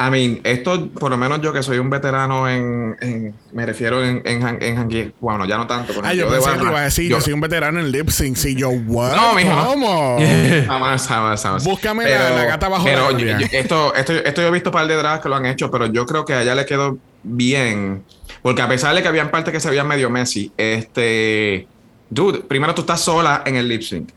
I 0.00 0.10
mean, 0.10 0.40
esto, 0.44 0.88
por 0.90 1.10
lo 1.10 1.16
menos 1.16 1.40
yo 1.40 1.52
que 1.52 1.60
soy 1.60 1.78
un 1.78 1.90
veterano 1.90 2.48
en, 2.48 2.96
en- 3.00 3.34
me 3.52 3.66
refiero 3.66 4.04
en, 4.04 4.22
en, 4.24 4.62
en 4.62 5.14
bueno, 5.20 5.44
ya 5.44 5.56
no 5.56 5.66
tanto. 5.66 5.92
pero 5.92 6.06
Ah, 6.06 6.14
yo 6.14 6.26
de 6.30 6.36
pensé 6.36 6.44
que 6.44 6.50
barra, 6.56 6.62
te 6.62 6.68
iba 6.70 6.78
a 6.80 6.84
decir, 6.84 7.10
yo, 7.10 7.16
yo- 7.16 7.20
soy 7.20 7.32
un 7.32 7.40
veterano 7.40 7.80
en 7.80 7.90
lip 7.90 8.08
sync. 8.10 8.38
Y 8.44 8.54
yo, 8.54 8.68
what? 8.70 9.16
No, 9.16 9.34
mijo, 9.34 9.50
no. 9.50 9.64
¿Cómo? 9.66 10.18
Jamás, 10.68 11.06
jamás, 11.08 11.42
jamás. 11.42 11.64
Búscame 11.64 12.08
la- 12.08 12.30
la 12.30 12.44
gata 12.44 12.68
bajo 12.68 12.84
pero 12.84 13.10
la 13.10 13.18
yo- 13.18 13.46
esto, 13.50 13.92
esto, 13.96 14.12
esto 14.12 14.40
yo 14.42 14.46
he 14.48 14.50
visto 14.52 14.70
un 14.70 14.74
par 14.74 14.86
de 14.86 14.94
drags 14.94 15.20
que 15.20 15.28
lo 15.28 15.34
han 15.34 15.46
hecho, 15.46 15.68
pero 15.70 15.86
yo 15.86 16.06
creo 16.06 16.24
que 16.24 16.34
a 16.34 16.42
ella 16.42 16.54
le 16.54 16.64
quedó 16.64 16.96
bien. 17.24 18.04
Porque 18.42 18.62
a 18.62 18.68
pesar 18.68 18.94
de 18.94 19.02
que 19.02 19.08
habían 19.08 19.32
partes 19.32 19.52
que 19.52 19.58
se 19.58 19.68
veían 19.68 19.88
medio 19.88 20.10
Messi, 20.10 20.52
este. 20.56 21.66
Dude, 22.10 22.38
primero 22.40 22.74
tú 22.74 22.82
estás 22.82 23.00
sola 23.00 23.42
en 23.44 23.56
el 23.56 23.66
lip 23.68 23.82
sync. 23.82 24.10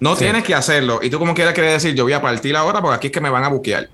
No 0.00 0.14
Sí. 0.16 0.24
tienes 0.24 0.42
que 0.42 0.54
hacerlo. 0.54 1.00
Y 1.02 1.10
tú, 1.10 1.18
como 1.18 1.34
quieras, 1.34 1.54
quieres 1.54 1.74
decir, 1.74 1.94
yo 1.94 2.04
voy 2.04 2.12
a 2.14 2.20
partir 2.22 2.56
ahora 2.56 2.80
porque 2.80 2.96
aquí 2.96 3.06
es 3.08 3.12
que 3.12 3.20
me 3.20 3.28
van 3.30 3.44
a 3.44 3.48
buquear. 3.48 3.88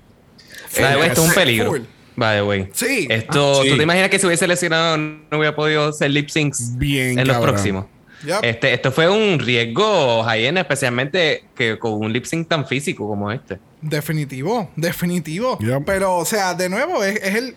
By 0.75 0.93
the 0.93 0.99
way, 0.99 1.07
esto 1.07 1.23
es 1.23 1.29
un 1.29 1.33
peligro. 1.35 1.71
Full. 1.71 1.81
By 2.15 2.37
the 2.37 2.43
way. 2.43 2.69
Sí. 2.73 3.07
Esto, 3.09 3.59
Ah, 3.61 3.63
sí. 3.63 3.69
¿tú 3.69 3.77
te 3.77 3.83
imaginas 3.83 4.09
que 4.09 4.19
si 4.19 4.25
hubiese 4.27 4.47
lesionado 4.47 4.97
no 4.97 5.21
hubiera 5.37 5.55
podido 5.55 5.87
hacer 5.89 6.11
lip 6.11 6.29
syncs 6.29 6.77
Bien, 6.77 7.17
en 7.17 7.27
los 7.27 7.37
próximos? 7.37 7.85
Yep. 8.25 8.39
Este, 8.43 8.73
esto 8.73 8.91
fue 8.91 9.07
un 9.09 9.39
riesgo, 9.39 10.23
Jayen, 10.23 10.57
especialmente 10.57 11.45
que 11.55 11.79
con 11.79 11.93
un 11.93 12.11
lip 12.11 12.25
sync 12.25 12.49
tan 12.49 12.67
físico 12.67 13.07
como 13.07 13.31
este. 13.31 13.59
Definitivo, 13.81 14.69
definitivo. 14.75 15.57
Yep. 15.59 15.83
Pero, 15.85 16.17
o 16.17 16.25
sea, 16.25 16.53
de 16.53 16.67
nuevo, 16.67 17.01
es, 17.03 17.15
es 17.23 17.35
el. 17.35 17.51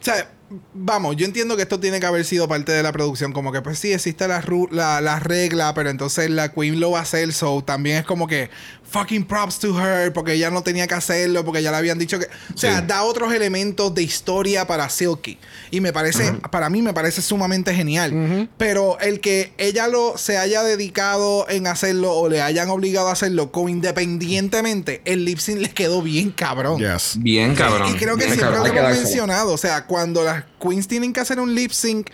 O 0.00 0.04
sea, 0.06 0.30
vamos, 0.72 1.16
yo 1.16 1.26
entiendo 1.26 1.54
que 1.56 1.62
esto 1.62 1.78
tiene 1.80 2.00
que 2.00 2.06
haber 2.06 2.24
sido 2.24 2.48
parte 2.48 2.72
de 2.72 2.82
la 2.82 2.92
producción. 2.92 3.32
Como 3.34 3.52
que, 3.52 3.60
pues 3.60 3.78
sí, 3.78 3.92
existe 3.92 4.26
la, 4.26 4.40
ru- 4.40 4.70
la, 4.70 5.02
la 5.02 5.18
regla, 5.20 5.74
pero 5.74 5.90
entonces 5.90 6.30
la 6.30 6.50
Queen 6.50 6.80
lo 6.80 6.92
va 6.92 7.00
a 7.00 7.02
hacer. 7.02 7.30
So 7.34 7.62
también 7.62 7.98
es 7.98 8.04
como 8.06 8.26
que 8.26 8.48
fucking 8.88 9.24
props 9.24 9.58
to 9.58 9.78
her, 9.78 10.12
porque 10.12 10.34
ella 10.34 10.50
no 10.50 10.62
tenía 10.62 10.86
que 10.86 10.94
hacerlo, 10.94 11.44
porque 11.44 11.62
ya 11.62 11.70
le 11.70 11.76
habían 11.76 11.98
dicho 11.98 12.18
que. 12.18 12.26
O 12.54 12.58
sea, 12.58 12.80
da 12.80 13.02
otros 13.02 13.32
elementos 13.32 13.94
de 13.94 14.02
historia 14.02 14.66
para 14.66 14.88
Silky. 14.88 15.38
Y 15.70 15.80
me 15.80 15.92
parece, 15.92 16.32
para 16.50 16.70
mí 16.70 16.82
me 16.82 16.94
parece 16.94 17.22
sumamente 17.22 17.74
genial. 17.74 18.48
Pero 18.56 18.98
el 19.00 19.20
que 19.20 19.52
ella 19.58 19.88
lo 19.88 20.16
se 20.16 20.38
haya 20.38 20.62
dedicado 20.62 21.48
en 21.48 21.66
hacerlo 21.66 22.12
o 22.12 22.28
le 22.28 22.42
hayan 22.42 22.70
obligado 22.70 23.08
a 23.08 23.12
hacerlo, 23.12 23.50
co 23.52 23.68
independientemente, 23.68 25.02
el 25.04 25.24
lip 25.24 25.38
sync 25.38 25.60
le 25.60 25.70
quedó 25.70 26.02
bien 26.02 26.30
cabrón. 26.30 26.78
Yes. 26.78 27.16
Bien 27.18 27.54
cabrón. 27.54 27.94
Y 27.94 27.98
creo 27.98 28.16
que 28.16 28.26
bien 28.26 28.38
siempre 28.38 28.58
cabrón. 28.58 28.74
lo 28.74 28.80
hemos 28.80 28.98
mencionado. 28.98 29.52
O 29.52 29.58
sea, 29.58 29.86
cuando 29.86 30.22
las 30.22 30.44
queens 30.60 30.88
tienen 30.88 31.12
que 31.12 31.20
hacer 31.20 31.40
un 31.40 31.54
lip 31.54 31.72
sync 31.72 32.08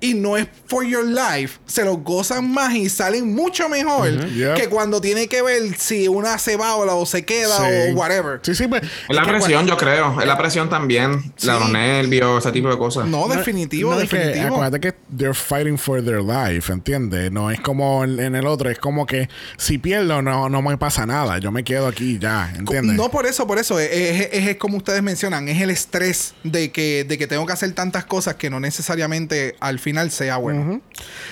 y 0.00 0.14
no 0.14 0.36
es 0.36 0.46
for 0.66 0.84
your 0.84 1.04
life, 1.04 1.58
se 1.66 1.84
lo 1.84 1.96
gozan 1.96 2.50
más 2.52 2.74
y 2.74 2.88
salen 2.88 3.34
mucho 3.34 3.68
mejor 3.68 4.28
Yep. 4.32 4.54
que 4.54 4.68
cuando 4.68 5.00
tiene 5.00 5.26
que 5.28 5.42
ver 5.42 5.76
si 5.76 6.06
una 6.08 6.38
se 6.38 6.56
va 6.56 6.76
o, 6.76 6.84
la- 6.86 6.94
o 6.94 7.04
se 7.06 7.24
queda 7.24 7.56
Sí. 7.56 7.92
o 7.92 7.94
whatever. 7.96 8.40
Sí, 8.42 8.54
sí, 8.54 8.68
pues. 8.68 8.82
Es 8.82 9.16
la 9.16 9.24
presión, 9.24 9.66
yo 9.66 9.76
creo. 9.76 10.20
Es 10.20 10.26
la 10.26 10.38
presión 10.38 10.68
también. 10.70 11.32
Sí. 11.36 11.46
Los 11.48 11.70
nervios, 11.70 12.44
ese 12.44 12.52
tipo 12.52 12.68
de 12.70 12.78
cosas. 12.78 13.06
No, 13.06 13.26
definitivo, 13.28 13.92
no, 13.94 14.00
es 14.00 14.08
que 14.08 14.18
definitivo. 14.18 14.54
acuérdate 14.54 14.80
que 14.80 14.94
they're 15.16 15.34
fighting 15.34 15.76
for 15.78 16.02
their 16.04 16.20
life, 16.22 16.72
¿entiendes? 16.72 17.32
No 17.32 17.50
es 17.50 17.60
como 17.60 18.04
en, 18.04 18.20
en 18.20 18.34
el 18.36 18.46
otro, 18.46 18.70
es 18.70 18.78
como 18.78 19.04
que 19.06 19.28
si 19.56 19.78
pierdo 19.78 20.22
no, 20.22 20.48
no 20.48 20.62
me 20.62 20.78
pasa 20.78 21.06
nada, 21.06 21.38
yo 21.38 21.50
me 21.50 21.64
quedo 21.64 21.86
aquí 21.88 22.18
ya, 22.20 22.52
¿entiendes? 22.56 22.96
No 22.96 23.10
por 23.10 23.26
eso, 23.26 23.46
por 23.46 23.58
eso. 23.58 23.78
Es, 23.80 23.90
es- 23.90 24.28
es- 24.32 24.46
es 24.48 24.56
como 24.58 24.76
ustedes 24.76 25.02
mencionan, 25.02 25.48
es 25.48 25.60
el 25.60 25.70
estrés 25.70 26.34
de 26.44 26.70
que, 26.70 27.04
de 27.04 27.18
que 27.18 27.26
tengo 27.26 27.44
que 27.46 27.52
hacer 27.52 27.72
tantas 27.72 28.04
cosas 28.04 28.36
que 28.36 28.48
no 28.50 28.60
necesariamente 28.60 29.56
al 29.58 29.78
final 29.78 29.87
sea 30.10 30.36
bueno. 30.36 30.80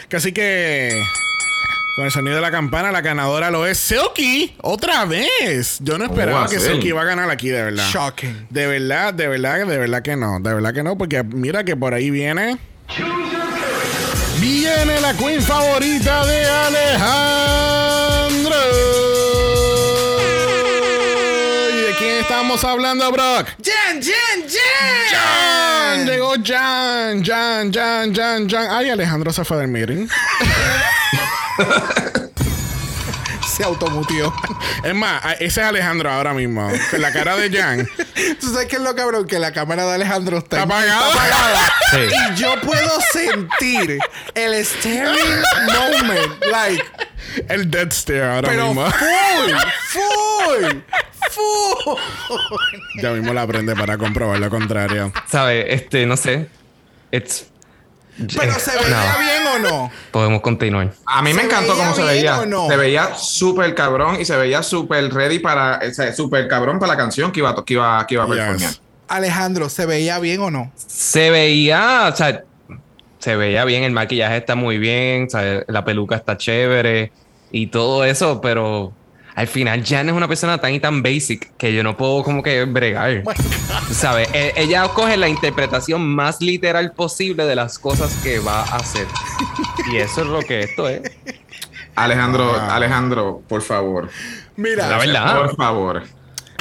Que 0.09 0.16
Así 0.16 0.32
que 0.32 1.02
con 1.96 2.04
el 2.04 2.11
sonido 2.11 2.36
de 2.36 2.42
la 2.42 2.50
campana, 2.50 2.92
la 2.92 3.00
ganadora 3.00 3.50
lo 3.50 3.66
es 3.66 3.78
Silky 3.78 4.54
otra 4.61 5.07
vez. 5.07 5.78
Yo 5.80 5.96
no 5.96 6.04
esperaba 6.04 6.46
que? 6.46 6.61
Silky 6.61 6.88
iba 6.88 7.00
a 7.00 7.04
ganar 7.07 7.30
aquí, 7.30 7.48
de 7.48 7.62
verdad. 7.62 7.88
Shocking. 7.90 8.48
De 8.50 8.66
verdad, 8.66 9.14
de 9.14 9.28
verdad, 9.28 9.66
de 9.66 9.78
verdad 9.78 10.02
que 10.02 10.14
no. 10.14 10.38
De 10.40 10.52
verdad 10.52 10.74
que 10.74 10.82
no, 10.82 10.98
porque 10.98 11.22
mira 11.22 11.64
que 11.64 11.74
por 11.74 11.94
ahí 11.94 12.11
viene. 12.11 12.59
Viene 14.38 15.00
la 15.00 15.14
queen 15.14 15.40
favorita 15.40 16.26
de 16.26 16.44
Alejandro. 16.46 17.96
Estamos 22.37 22.64
hablando, 22.64 23.11
Brock? 23.12 23.49
¡Jan, 23.64 24.03
Jan, 24.03 24.43
Jan! 24.47 25.07
Jan, 25.11 26.07
llegó 26.07 26.34
Jan, 26.45 27.24
Jan, 27.24 27.72
Jan, 27.72 28.14
Jan, 28.14 28.49
Jan. 28.51 28.70
Ay, 28.70 28.91
Alejandro 28.91 29.32
se 29.32 29.43
fue 29.43 29.57
del 29.57 29.68
meeting. 29.68 30.07
Se 33.57 33.64
automutió. 33.64 34.34
Es 34.84 34.94
más, 34.94 35.22
ese 35.40 35.46
es 35.46 35.59
Alejandro 35.66 36.11
ahora 36.11 36.34
mismo. 36.34 36.70
Con 36.90 37.00
la 37.00 37.11
cara 37.12 37.36
de 37.36 37.50
Jan. 37.57 37.88
¿Tú 38.40 38.52
sabes 38.52 38.66
qué 38.68 38.76
es 38.76 38.82
lo 38.82 38.94
cabrón? 38.94 39.26
Que 39.26 39.38
la 39.38 39.52
cámara 39.52 39.86
de 39.86 39.94
Alejandro 39.94 40.38
está, 40.38 40.62
Está 40.62 40.76
apagada. 40.76 41.09
está 41.09 41.24
apagada. 41.24 41.72
Sí. 41.92 41.98
Y 41.98 42.34
yo 42.34 42.61
puedo 42.61 42.90
sentir 43.12 43.98
el 44.34 44.64
staring 44.64 45.42
moment. 45.72 46.44
Like, 46.50 46.84
El 47.48 47.70
dead 47.70 47.90
stare 47.92 48.24
ahora 48.24 48.48
pero 48.48 48.66
mismo. 48.66 48.90
full, 48.90 49.52
full, 49.90 50.80
full. 51.30 51.96
Ya 53.02 53.11
mismo 53.12 53.32
la 53.32 53.42
aprende 53.42 53.74
para 53.74 53.96
comprobar 53.96 54.38
lo 54.38 54.50
contrario. 54.50 55.12
¿Sabes? 55.26 55.66
Este, 55.70 56.04
no 56.07 56.16
sé. 56.18 56.48
It's. 57.11 57.46
Pero 58.36 58.52
se 58.58 58.70
veía 58.72 59.12
No, 59.12 59.18
bien 59.18 59.46
o 59.46 59.58
no. 59.68 59.90
podemos 60.10 60.40
continuar. 60.40 60.92
A 61.04 61.20
mí 61.22 61.32
me 61.34 61.40
¿Se 61.40 61.46
encantó 61.46 61.76
cómo 61.76 61.94
se 61.94 62.02
veía. 62.02 62.46
no? 62.46 62.66
Se 62.68 62.76
veía 62.76 63.14
súper 63.14 63.74
cabrón 63.74 64.18
y 64.20 64.24
se 64.24 64.36
veía 64.36 64.62
súper 64.62 65.12
ready 65.12 65.38
para. 65.38 65.80
O 65.86 65.92
sea, 65.92 66.12
súper 66.14 66.48
cabrón 66.48 66.78
para 66.78 66.92
la 66.92 66.96
canción 66.98 67.30
que 67.32 67.40
iba, 67.40 67.50
a- 67.50 67.64
que 67.64 67.74
iba, 67.74 68.06
que 68.06 68.14
iba 68.14 68.24
a 68.24 68.26
performear. 68.26 68.56
Yes. 68.70 68.80
Alejandro, 69.08 69.68
¿se 69.68 69.86
veía 69.86 70.18
bien 70.18 70.40
o 70.40 70.50
no? 70.50 70.72
Se 70.76 71.30
veía, 71.30 72.08
o 72.12 72.16
sea, 72.16 72.42
se 73.18 73.36
veía 73.36 73.64
bien, 73.64 73.84
el 73.84 73.92
maquillaje 73.92 74.36
está 74.38 74.54
muy 74.56 74.78
bien, 74.78 75.26
o 75.26 75.30
sea, 75.30 75.62
la 75.68 75.84
peluca 75.84 76.16
está 76.16 76.36
chévere 76.36 77.12
y 77.52 77.68
todo 77.68 78.04
eso, 78.04 78.40
pero 78.40 78.92
al 79.37 79.47
final 79.47 79.84
Jan 79.87 80.09
es 80.09 80.14
una 80.14 80.26
persona 80.26 80.59
tan 80.59 80.72
y 80.74 80.80
tan 80.80 81.03
basic 81.03 81.53
que 81.57 81.72
yo 81.72 81.82
no 81.84 81.97
puedo 81.97 82.24
como 82.24 82.43
que 82.43 82.64
bregar. 82.64 83.22
¿Sabes? 83.93 84.28
E- 84.32 84.53
Ella 84.57 84.89
coge 84.89 85.16
la 85.16 85.28
interpretación 85.28 86.05
más 86.07 86.41
literal 86.41 86.93
posible 86.93 87.45
de 87.45 87.55
las 87.55 87.78
cosas 87.78 88.14
que 88.22 88.39
va 88.41 88.62
a 88.62 88.76
hacer. 88.76 89.07
Y 89.93 89.99
eso 89.99 90.22
es 90.22 90.26
lo 90.26 90.41
que 90.41 90.61
esto 90.61 90.89
es. 90.89 91.03
Alejandro, 91.95 92.53
Ah. 92.59 92.74
Alejandro, 92.76 93.43
por 93.49 93.62
favor. 93.62 94.11
Mira, 94.57 94.89
La 94.89 94.99
verdad. 94.99 95.37
Por 95.39 95.57
favor. 95.57 96.03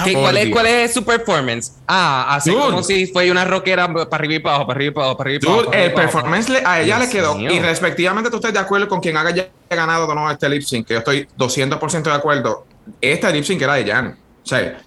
¿Qué- 0.03 0.13
cuál, 0.13 0.37
es. 0.37 0.49
¿Cuál 0.51 0.65
es 0.67 0.93
su 0.93 1.03
performance? 1.03 1.73
Ah, 1.87 2.39
Dude. 2.45 2.55
como 2.57 2.83
si 2.83 3.07
fuera 3.07 3.31
una 3.31 3.45
rockera 3.45 3.87
para 3.93 4.15
arriba 4.15 4.33
y 4.35 4.39
para 4.39 4.55
abajo, 4.55 4.67
para 4.67 4.77
arriba 4.77 4.89
y 4.89 4.93
para 4.93 5.05
abajo, 5.05 5.17
para 5.17 5.27
arriba 5.29 5.39
y 5.41 5.45
para 5.45 5.53
abajo. 5.59 5.73
El 5.73 5.93
performance 5.93 6.49
le- 6.49 6.63
a 6.65 6.81
ella 6.81 6.97
Dios 6.97 7.07
le 7.07 7.09
quedó. 7.09 7.39
Y 7.39 7.59
respectivamente, 7.59 8.29
tú 8.29 8.37
estés 8.37 8.53
de 8.53 8.59
acuerdo 8.59 8.87
con 8.87 8.99
quien 8.99 9.15
haya 9.17 9.49
ganado 9.69 10.05
o 10.07 10.13
no 10.15 10.29
este 10.29 10.49
lip 10.49 10.61
sync, 10.63 10.87
que 10.87 10.93
yo 10.95 10.99
estoy 10.99 11.27
200% 11.37 12.09
de 12.09 12.15
acuerdo. 12.15 12.65
Este 13.01 13.31
lip 13.31 13.43
sync 13.43 13.61
era 13.61 13.75
de 13.75 13.91
Jan. 13.91 14.17
O 14.43 14.45
sea, 14.47 14.79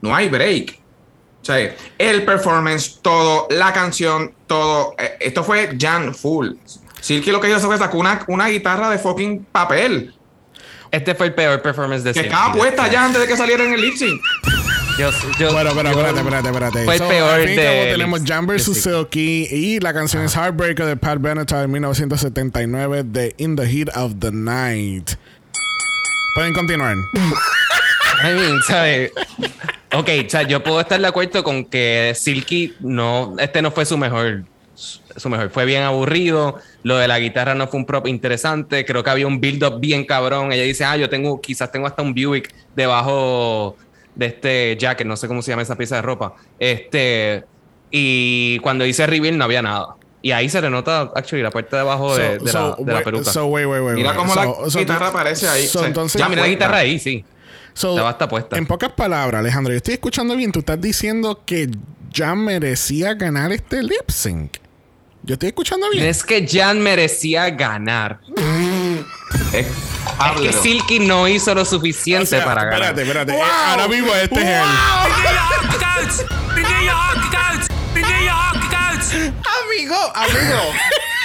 no 0.00 0.14
hay 0.14 0.28
break. 0.28 0.78
O 1.42 1.44
sea, 1.44 1.74
el 1.98 2.24
performance, 2.24 2.98
todo, 3.00 3.46
la 3.50 3.72
canción, 3.72 4.32
todo. 4.46 4.94
eh, 4.98 5.16
Esto 5.20 5.42
fue 5.42 5.76
Jan 5.80 6.14
full. 6.14 6.50
Silky 7.00 7.30
lo 7.30 7.40
que 7.40 7.48
hizo 7.48 7.60
fue 7.60 7.78
sacó 7.78 7.96
una, 7.98 8.24
una 8.28 8.48
guitarra 8.48 8.90
de 8.90 8.98
fucking 8.98 9.46
papel 9.50 10.14
Este 10.90 11.14
fue 11.14 11.26
el 11.28 11.34
peor 11.34 11.62
performance 11.62 12.02
de 12.04 12.10
que 12.12 12.20
Silky. 12.20 12.28
estaba 12.34 12.52
puesta 12.52 12.88
ya 12.88 13.04
antes 13.04 13.20
de 13.20 13.26
que 13.28 13.36
saliera 13.36 13.64
en 13.64 13.72
el 13.74 13.80
lip 13.80 13.94
sync. 13.96 14.20
Yo, 14.98 15.10
yo- 15.38 15.52
Bueno, 15.52 15.70
pero 15.74 15.92
yo- 15.92 16.00
espérate, 16.06 16.18
espérate, 16.18 16.48
espérate. 16.48 16.84
Fue 16.84 16.94
el 16.94 16.98
So, 17.00 17.08
peor 17.08 17.30
al 17.30 17.40
fin 17.48 17.54
y 17.54 17.58
al 17.60 17.64
cabo 17.64 17.76
de 17.84 17.92
Tenemos 17.92 18.20
Jan 18.26 18.46
vs. 18.46 18.82
Silky 18.82 19.46
y 19.50 19.80
la 19.80 19.94
canción 19.94 20.24
es 20.24 20.34
Heartbreaker 20.34 20.84
de 20.86 20.96
Pat 20.96 21.18
Benatar 21.20 21.60
de 21.62 21.68
1979 21.68 23.02
de 23.04 23.34
In 23.38 23.56
the 23.56 23.66
Heat 23.66 23.96
of 23.96 24.14
the 24.18 24.30
Night. 24.32 25.10
Pueden 26.34 26.52
continuar. 26.52 26.96
I 28.22 28.34
mean, 28.34 28.60
¿sabes? 28.66 29.12
Ok, 29.92 30.08
o 30.26 30.28
sea, 30.30 30.42
yo 30.42 30.62
puedo 30.62 30.80
estar 30.80 31.00
de 31.00 31.06
acuerdo 31.06 31.42
con 31.42 31.64
que 31.64 32.12
Silky 32.16 32.74
no, 32.80 33.34
este 33.38 33.62
no 33.62 33.70
fue 33.70 33.86
su 33.86 33.96
mejor, 33.96 34.44
su 35.16 35.28
mejor, 35.28 35.50
fue 35.50 35.64
bien 35.64 35.82
aburrido. 35.82 36.56
Lo 36.82 36.96
de 36.96 37.08
la 37.08 37.18
guitarra 37.18 37.54
no 37.54 37.66
fue 37.68 37.78
un 37.80 37.86
prop 37.86 38.06
interesante. 38.06 38.84
Creo 38.84 39.02
que 39.04 39.10
había 39.10 39.26
un 39.26 39.40
build-up 39.40 39.80
bien 39.80 40.04
cabrón. 40.04 40.52
Ella 40.52 40.62
dice, 40.64 40.84
ah, 40.84 40.96
yo 40.96 41.08
tengo, 41.08 41.40
quizás 41.40 41.70
tengo 41.72 41.86
hasta 41.86 42.02
un 42.02 42.14
Buick 42.14 42.52
debajo 42.76 43.76
de 44.14 44.26
este 44.26 44.76
jacket, 44.78 45.06
no 45.06 45.16
sé 45.16 45.28
cómo 45.28 45.40
se 45.42 45.50
llama 45.52 45.62
esa 45.62 45.76
pieza 45.76 45.96
de 45.96 46.02
ropa. 46.02 46.34
Este, 46.58 47.44
y 47.90 48.58
cuando 48.60 48.84
hice 48.86 49.06
reveal 49.06 49.36
no 49.38 49.44
había 49.44 49.62
nada. 49.62 49.94
Y 50.22 50.32
ahí 50.32 50.48
se 50.50 50.60
le 50.60 50.68
nota, 50.68 51.10
actually, 51.14 51.42
la 51.42 51.50
parte 51.50 51.76
de 51.76 51.82
abajo 51.82 52.14
de, 52.16 52.38
So- 52.38 52.44
de 52.44 52.50
so, 52.52 52.76
la, 52.78 52.84
de 52.84 52.92
la 52.92 52.98
wait- 52.98 53.04
peluca. 53.04 53.32
So, 53.32 53.46
wait, 53.46 53.66
wait, 53.66 53.82
wait, 53.82 53.96
Mira 53.96 54.14
cómo 54.14 54.34
So- 54.34 54.62
la 54.64 54.70
so- 54.70 54.78
guitarra 54.80 55.08
aparece 55.08 55.48
ahí. 55.48 55.66
so, 55.66 55.78
O 55.78 55.82
sea, 55.82 55.88
entonces, 55.88 56.18
ya, 56.20 56.28
mira 56.28 56.42
la 56.42 56.48
guitarra 56.48 56.78
ahí, 56.78 56.98
sí. 56.98 57.24
Puesta. 58.28 58.58
En 58.58 58.66
pocas 58.66 58.92
palabras, 58.92 59.38
Alejandro, 59.40 59.72
yo 59.72 59.78
estoy 59.78 59.94
escuchando 59.94 60.36
bien. 60.36 60.52
Tú 60.52 60.58
estás 60.58 60.80
diciendo 60.80 61.42
que 61.46 61.70
Jan 62.12 62.38
merecía 62.44 63.14
ganar 63.14 63.52
este 63.52 63.82
lip 63.82 64.08
sync. 64.08 64.56
Yo 65.22 65.34
estoy 65.34 65.48
escuchando 65.50 65.88
bien. 65.90 66.06
es 66.06 66.24
que 66.24 66.46
Jan 66.48 66.80
merecía 66.80 67.50
ganar. 67.50 68.20
Es, 69.52 69.66
Es 69.66 70.40
que. 70.40 70.52
Silky 70.52 70.98
no 71.00 71.28
hizo 71.28 71.54
lo 71.54 71.64
suficiente 71.64 72.24
O 72.24 72.26
sea, 72.38 72.44
para 72.44 72.64
ganar. 72.64 72.82
espérate, 72.96 73.02
espérate. 73.02 73.32
Eh, 73.34 73.42
Ahora 73.68 73.88
mismo 73.88 74.12
este 74.14 74.40
es 74.40 74.46
el. 74.46 75.70
Amigo, 79.00 79.96
amigo, 80.14 80.60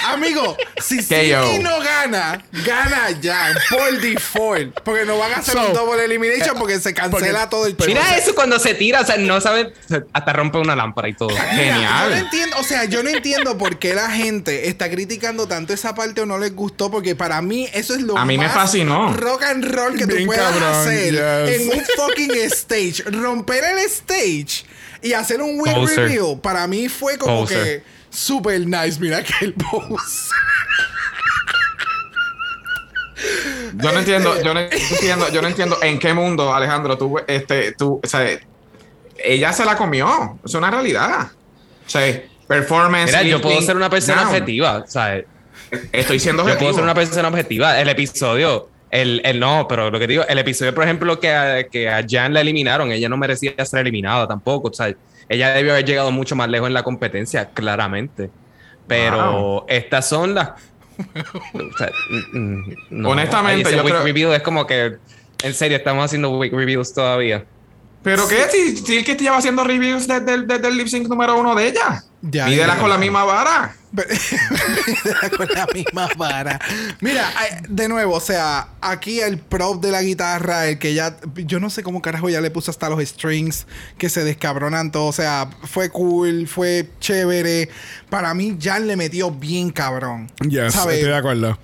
amigo, 0.06 0.56
si 0.82 0.96
KO. 1.04 1.04
Silky 1.04 1.58
no 1.62 1.78
gana, 1.80 2.42
gana 2.64 3.08
Jan 3.22 3.54
por 3.70 4.00
default. 4.00 4.80
Porque 4.80 5.04
no 5.04 5.18
van 5.18 5.32
a 5.34 5.36
hacer 5.36 5.52
So, 5.54 5.66
un 5.66 5.74
double 5.74 6.02
elimination 6.02 6.56
porque 6.58 6.80
se 6.80 6.94
cancela 6.94 7.40
porque- 7.40 7.50
todo 7.50 7.66
el 7.66 7.76
show. 7.76 7.86
Mira 7.86 8.16
eso 8.16 8.34
cuando 8.34 8.58
se 8.58 8.72
tira, 8.74 9.02
o 9.02 9.04
sea, 9.04 9.18
no 9.18 9.40
sabe, 9.42 9.74
hasta 10.14 10.32
rompe 10.32 10.56
una 10.56 10.74
lámpara 10.74 11.10
y 11.10 11.12
todo. 11.14 11.28
Mira, 11.28 11.44
Genial. 11.52 12.08
Yo 12.08 12.10
no 12.10 12.16
entiendo, 12.16 12.56
o 12.58 12.64
sea, 12.64 12.84
yo 12.86 13.02
no 13.02 13.10
entiendo 13.10 13.58
por 13.58 13.78
qué 13.78 13.92
la 13.94 14.10
gente 14.10 14.68
está 14.68 14.90
criticando 14.90 15.46
tanto 15.46 15.74
esa 15.74 15.94
parte 15.94 16.22
o 16.22 16.26
no 16.26 16.38
les 16.38 16.54
gustó, 16.56 16.90
porque 16.90 17.14
para 17.14 17.42
mí 17.42 17.68
eso 17.74 17.94
es 17.94 18.00
lo 18.00 18.16
A 18.16 18.24
mí 18.24 18.38
me 18.38 18.46
más 18.46 18.54
fascinó. 18.54 19.12
rock 19.14 19.42
and 19.42 19.64
roll 19.66 19.98
que 19.98 20.06
tú 20.06 20.14
Bien 20.14 20.26
puedas 20.26 20.50
cabrón, 20.50 20.72
hacer 20.80 21.12
yes. 21.12 21.60
en 21.60 21.78
un 21.78 21.84
fucking 21.96 22.36
stage. 22.52 23.02
Romper 23.10 23.64
el 23.64 23.78
stage 23.80 24.64
y 25.06 25.12
hacer 25.12 25.40
un 25.40 25.60
win 25.60 25.74
Poser. 25.74 26.08
reveal, 26.08 26.38
para 26.40 26.66
mí 26.66 26.88
fue 26.88 27.16
como 27.18 27.40
Poser. 27.40 27.82
que 27.82 27.84
super 28.10 28.60
nice. 28.60 28.98
Mira 29.00 29.22
que 29.22 29.32
el 29.44 29.52
pose. 29.54 30.30
Yo 33.74 33.92
no 33.92 33.98
entiendo, 33.98 34.42
yo 34.42 34.54
no 34.54 34.60
entiendo, 34.70 35.28
yo 35.30 35.42
no 35.42 35.48
entiendo 35.48 35.78
en 35.82 35.98
qué 35.98 36.12
mundo, 36.14 36.54
Alejandro, 36.54 36.96
tú, 36.96 37.18
este, 37.26 37.72
tú, 37.72 38.00
o 38.02 38.06
sea, 38.06 38.26
ella 39.18 39.52
se 39.52 39.64
la 39.64 39.76
comió, 39.76 40.38
es 40.44 40.54
una 40.54 40.70
realidad. 40.70 41.30
O 41.86 41.90
sea, 41.90 42.22
performance. 42.46 43.06
Mira, 43.06 43.22
yo 43.22 43.40
puedo 43.40 43.60
ser 43.62 43.76
una 43.76 43.90
persona 43.90 44.22
down. 44.22 44.28
objetiva, 44.28 44.84
¿sabes? 44.86 45.24
Estoy 45.92 46.20
siendo 46.20 46.42
Yo 46.42 46.46
objetivo. 46.48 46.70
puedo 46.70 46.74
ser 46.74 46.84
una 46.84 46.94
persona 46.94 47.28
objetiva. 47.28 47.80
El 47.80 47.88
episodio, 47.88 48.68
el, 49.02 49.20
el 49.24 49.38
no, 49.38 49.66
pero 49.68 49.90
lo 49.90 49.98
que 49.98 50.06
digo, 50.06 50.24
el 50.26 50.38
episodio, 50.38 50.74
por 50.74 50.84
ejemplo, 50.84 51.20
que 51.20 51.30
a, 51.30 51.64
que 51.64 51.88
a 51.88 52.04
Jan 52.08 52.32
la 52.32 52.40
eliminaron, 52.40 52.90
ella 52.90 53.08
no 53.08 53.16
merecía 53.16 53.52
ser 53.64 53.80
eliminada 53.80 54.26
tampoco, 54.26 54.72
¿sabes? 54.72 54.96
Ella 55.28 55.50
debió 55.50 55.72
haber 55.72 55.84
llegado 55.84 56.10
mucho 56.12 56.34
más 56.36 56.48
lejos 56.48 56.68
en 56.68 56.74
la 56.74 56.82
competencia, 56.82 57.50
claramente. 57.50 58.30
Pero 58.86 59.66
estas 59.68 60.08
son 60.08 60.34
las. 60.34 60.50
o 61.52 61.76
sea, 61.76 61.90
mm, 62.32 62.38
mm, 62.38 62.74
no. 62.90 63.10
Honestamente, 63.10 63.70
yo 63.70 63.82
week 63.82 63.92
creo- 63.92 64.04
review 64.04 64.32
es 64.32 64.42
como 64.42 64.66
que. 64.66 64.96
En 65.42 65.52
serio, 65.52 65.76
estamos 65.76 66.04
haciendo 66.04 66.30
week 66.38 66.52
reviews 66.52 66.94
todavía. 66.94 67.44
¿Pero 68.02 68.26
qué? 68.28 68.44
Si, 68.50 68.76
si 68.76 68.98
el 68.98 69.04
que 69.04 69.16
lleva 69.16 69.36
haciendo 69.36 69.64
reviews 69.64 70.06
desde 70.06 70.32
el, 70.32 70.46
desde 70.46 70.68
el 70.68 70.76
lip 70.76 70.86
sync 70.86 71.08
número 71.08 71.38
uno 71.38 71.54
de 71.54 71.68
ella. 71.68 72.02
Ya, 72.30 72.46
Mídela 72.46 72.74
ya. 72.74 72.80
con 72.80 72.90
la 72.90 72.98
misma 72.98 73.24
vara. 73.24 73.74
con 75.36 75.48
la 75.54 75.66
misma 75.72 76.08
vara. 76.16 76.60
Mira, 77.00 77.32
de 77.68 77.88
nuevo, 77.88 78.14
o 78.14 78.20
sea, 78.20 78.68
aquí 78.80 79.20
el 79.20 79.38
prop 79.38 79.82
de 79.82 79.90
la 79.90 80.02
guitarra, 80.02 80.66
el 80.66 80.78
que 80.78 80.92
ya. 80.94 81.16
Yo 81.36 81.60
no 81.60 81.70
sé 81.70 81.82
cómo 81.82 82.02
carajo 82.02 82.28
ya 82.28 82.40
le 82.40 82.50
puso 82.50 82.70
hasta 82.70 82.88
los 82.90 83.02
strings 83.02 83.66
que 83.98 84.08
se 84.08 84.24
descabronan 84.24 84.90
todo. 84.92 85.06
O 85.06 85.12
sea, 85.12 85.48
fue 85.64 85.90
cool, 85.90 86.46
fue 86.46 86.90
chévere. 87.00 87.70
Para 88.10 88.34
mí, 88.34 88.58
Jan 88.60 88.86
le 88.86 88.96
metió 88.96 89.30
bien 89.30 89.70
cabrón. 89.70 90.30
Yes, 90.48 90.74
¿Sabes? 90.74 90.96
estoy 90.96 91.10
de 91.10 91.16
acuerdo. 91.16 91.58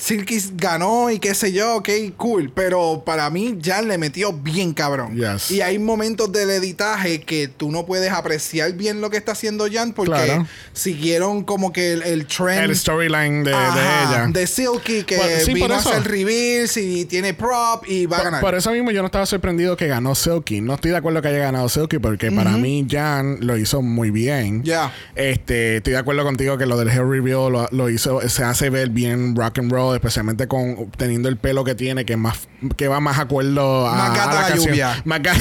Silky 0.00 0.38
ganó 0.54 1.10
y 1.10 1.18
qué 1.18 1.34
sé 1.34 1.52
yo, 1.52 1.76
ok, 1.76 1.88
cool. 2.16 2.50
Pero 2.54 3.02
para 3.04 3.28
mí, 3.28 3.58
Jan 3.62 3.86
le 3.86 3.98
metió 3.98 4.32
bien 4.32 4.72
cabrón. 4.72 5.14
Yes. 5.14 5.50
Y 5.50 5.60
hay 5.60 5.78
momentos 5.78 6.32
del 6.32 6.48
editaje 6.50 7.20
que 7.20 7.48
tú 7.48 7.70
no 7.70 7.84
puedes 7.84 8.10
apreciar 8.10 8.72
bien 8.72 9.00
lo 9.02 9.10
que 9.10 9.18
está 9.18 9.32
haciendo 9.32 9.66
Jan 9.70 9.92
porque 9.92 10.10
Claro. 10.12 10.46
siguieron 10.72 11.44
como 11.44 11.72
que 11.72 11.92
el, 11.92 12.02
el 12.02 12.26
trend. 12.26 12.64
El 12.70 12.76
storyline 12.76 13.44
de, 13.44 13.50
de 13.50 13.56
ella. 13.56 14.26
de 14.28 14.46
Silky 14.46 15.02
que 15.04 15.16
Por- 15.18 15.26
sí, 15.44 15.52
vino 15.54 15.74
a 15.74 15.78
hacer 15.78 16.02
reveals 16.04 16.76
y 16.78 17.04
tiene 17.04 17.34
prop 17.34 17.84
y 17.86 18.06
va 18.06 18.18
a 18.18 18.22
ganar. 18.24 18.40
por 18.40 18.54
eso 18.54 18.70
mismo 18.72 18.90
yo 18.90 19.02
no 19.02 19.06
estaba 19.06 19.26
sorprendido 19.26 19.76
que 19.76 19.86
ganó 19.86 20.14
Silky. 20.14 20.60
No 20.62 20.74
estoy 20.74 20.92
de 20.92 20.96
acuerdo 20.96 21.20
que 21.20 21.28
haya 21.28 21.38
ganado 21.38 21.68
Silky 21.68 21.98
porque 21.98 22.32
para 22.32 22.52
mí 22.52 22.86
Jan 22.90 23.38
lo 23.40 23.56
hizo 23.58 23.82
muy 23.82 24.10
bien. 24.10 24.62
Ya. 24.62 24.92
Este, 25.14 25.76
estoy 25.76 25.92
de 25.92 25.98
acuerdo 25.98 26.22
contigo 26.24 26.56
que 26.56 26.64
lo 26.66 26.78
del 26.78 26.90
reveal 26.90 27.52
lo, 27.52 27.68
lo 27.70 27.90
hizo, 27.90 28.26
se 28.28 28.44
hace 28.44 28.70
ver 28.70 28.88
bien 28.90 29.36
rock 29.36 29.58
and 29.58 29.70
roll, 29.70 29.89
especialmente 29.94 30.46
con 30.48 30.90
teniendo 30.92 31.28
el 31.28 31.36
pelo 31.36 31.64
que 31.64 31.74
tiene, 31.74 32.04
que 32.04 32.16
más, 32.16 32.48
que 32.76 32.88
va 32.88 33.00
más 33.00 33.18
acuerdo 33.18 33.86
a, 33.88 33.94
Más 33.94 34.08
gata 34.16 34.30
a 34.30 34.34
la, 34.34 34.40
la 34.42 34.48
canción. 34.48 34.68
lluvia. 34.70 35.02
Más, 35.04 35.20
ga- 35.20 35.34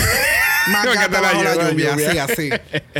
Más 0.71 0.85
más 0.85 0.95
gata 0.95 1.21
la 1.21 1.71
lluvia, 1.71 1.95
sí, 1.97 2.17
así. 2.17 2.49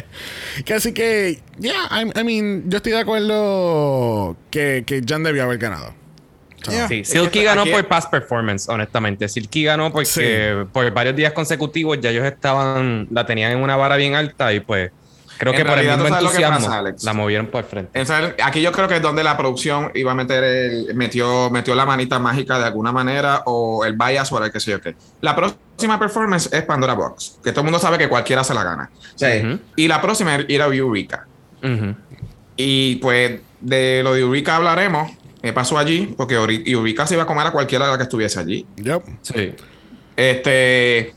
que 0.66 0.74
así 0.74 0.94
que, 0.94 1.42
yeah, 1.60 1.90
I, 1.92 2.20
I 2.20 2.24
mean, 2.24 2.64
yo 2.70 2.78
estoy 2.78 2.92
de 2.94 3.00
acuerdo 3.00 4.36
que, 4.52 4.84
que 4.86 5.02
Jan 5.08 5.24
debió 5.24 5.44
haber 5.44 5.58
ganado. 5.58 5.94
So, 6.64 6.72
Yeah. 6.72 6.88
Sí, 6.90 7.06
Silky 7.06 7.44
ganó 7.44 7.62
aquí- 7.62 7.72
por 7.72 7.88
past 7.88 8.12
performance, 8.12 8.68
honestamente. 8.68 9.30
Silky 9.30 9.64
ganó 9.64 9.92
porque 9.94 10.06
Sí. 10.66 10.68
por 10.74 10.92
varios 10.92 11.16
días 11.16 11.32
consecutivos 11.32 12.00
ya 12.02 12.10
ellos 12.10 12.26
estaban, 12.26 13.08
la 13.12 13.26
tenían 13.26 13.54
en 13.54 13.60
una 13.60 13.78
vara 13.78 13.96
bien 13.96 14.14
alta 14.16 14.52
y 14.52 14.60
pues 14.60 14.92
creo 15.40 15.54
En 15.54 15.58
que 15.58 15.64
por 15.66 15.80
el 15.80 15.86
realidad, 15.86 15.98
mismo 15.98 16.06
¿tú 16.06 16.10
sabes 16.10 16.24
lo 16.24 16.30
que 16.30 16.36
entusiasmo 16.36 16.68
pasa, 16.68 16.80
Alex? 16.80 17.04
la 17.04 17.14
movieron 17.14 17.48
por 17.48 17.64
el 17.64 17.70
frente. 17.70 18.00
Entonces, 18.00 18.36
aquí 18.44 18.62
yo 18.62 18.72
creo 18.72 18.88
que 18.88 18.98
es 18.98 19.02
donde 19.02 19.24
la 19.24 19.36
producción 19.36 19.92
iba 19.96 20.12
a 20.12 20.16
meter 20.16 20.44
el, 20.44 20.94
metió, 20.94 21.50
metió 21.50 21.74
la 21.74 21.86
manita 21.86 22.20
mágica 22.20 22.60
de 22.60 22.66
alguna 22.66 22.92
manera 22.92 23.42
o 23.48 23.84
el 23.86 23.94
bias 23.94 24.32
o 24.32 24.44
el 24.44 24.52
que 24.52 24.60
sé 24.60 24.72
yo 24.72 24.82
qué. 24.82 24.96
La 25.22 25.36
próxima 25.36 25.98
performance 25.98 26.50
es 26.54 26.62
Pandora 26.64 26.94
Box, 26.94 27.40
que 27.44 27.52
todo 27.52 27.62
el 27.62 27.66
mundo 27.66 27.80
sabe 27.80 27.98
que 27.98 28.08
cualquiera 28.08 28.44
se 28.44 28.54
la 28.54 28.64
gana. 28.64 28.92
Y 29.76 29.88
la 29.88 30.02
próxima 30.02 30.36
era 30.36 30.66
Eureka. 30.66 31.26
Ujú. 31.64 31.96
Y 32.56 32.98
pues 32.98 33.40
de 33.62 34.02
lo 34.04 34.14
de 34.14 34.22
Eureka 34.22 34.58
hablaremos. 34.58 35.12
¿Qué 35.42 35.54
pasó 35.54 35.78
allí? 35.78 36.14
Porque 36.18 36.36
Eureka 36.36 37.08
se 37.08 37.14
iba 37.14 37.24
a 37.24 37.26
comer 37.26 37.48
a 37.48 37.52
cualquiera 37.52 37.86
de 37.86 37.92
la 37.92 37.98
que 37.98 38.04
estuviese 38.04 38.40
allí. 38.42 38.68
yep. 38.76 39.02
Sí. 39.22 39.56
Este, 40.18 41.14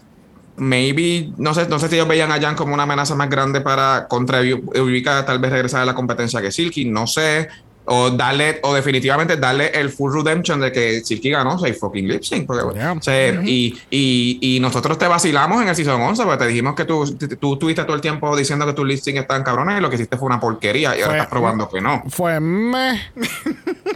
maybe, 0.57 1.31
no 1.39 1.55
sé, 1.55 1.67
no 1.69 1.79
sé 1.79 1.89
si 1.89 1.95
ellos 1.97 2.09
veían 2.09 2.31
a 2.33 2.41
Jan 2.41 2.55
como 2.57 2.75
una 2.75 2.83
amenaza 2.85 3.15
más 3.15 3.29
grande 3.31 3.61
para 3.61 4.07
contra 4.09 4.41
Eureka, 4.41 5.25
tal 5.25 5.39
vez 5.39 5.51
regresar 5.51 5.83
a 5.83 5.87
la 5.87 5.95
competencia 5.95 6.41
que 6.41 6.51
Silky, 6.53 6.85
no 6.85 7.07
sé. 7.07 7.49
O 7.85 8.11
darle, 8.11 8.61
o 8.63 8.73
definitivamente 8.75 9.37
darle 9.37 9.71
el 9.75 9.91
full 9.91 10.15
redemption 10.15 10.61
de 10.61 10.71
que 10.71 11.01
Silky 11.01 11.31
ganó 11.31 11.59
seis 11.59 11.77
fucking 11.81 12.07
lip 12.07 12.23
sync. 12.23 12.47
porque, 12.47 12.79
Yeah. 12.79 12.93
o 12.93 13.03
sea, 13.03 13.43
y, 13.45 13.77
y, 13.91 14.39
y 14.41 14.61
nosotros 14.61 14.97
te 14.99 15.09
vacilamos 15.09 15.61
en 15.61 15.67
el 15.69 15.75
season 15.75 16.01
11, 16.01 16.23
porque 16.23 16.45
te 16.45 16.47
dijimos 16.47 16.77
que 16.77 16.85
tú, 16.85 17.05
tú, 17.41 17.55
estuviste 17.55 17.83
todo 17.83 17.97
el 17.97 18.01
tiempo 18.01 18.37
diciendo 18.37 18.67
que 18.67 18.73
tus 18.73 18.87
lip 18.87 19.01
sync 19.01 19.17
estaban 19.17 19.43
cabrones 19.43 19.79
y 19.79 19.83
lo 19.83 19.91
que 19.91 19.97
hiciste 19.97 20.17
fue 20.17 20.27
una 20.27 20.39
porquería 20.39 20.97
y 20.97 21.01
ahora 21.03 21.15
estás 21.15 21.29
probando 21.29 21.69
que 21.69 21.81
no. 21.81 22.05
Fue 22.09 22.39
meh. 22.39 23.01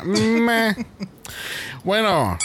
meh. 0.05 0.75
Bueno. 1.85 2.37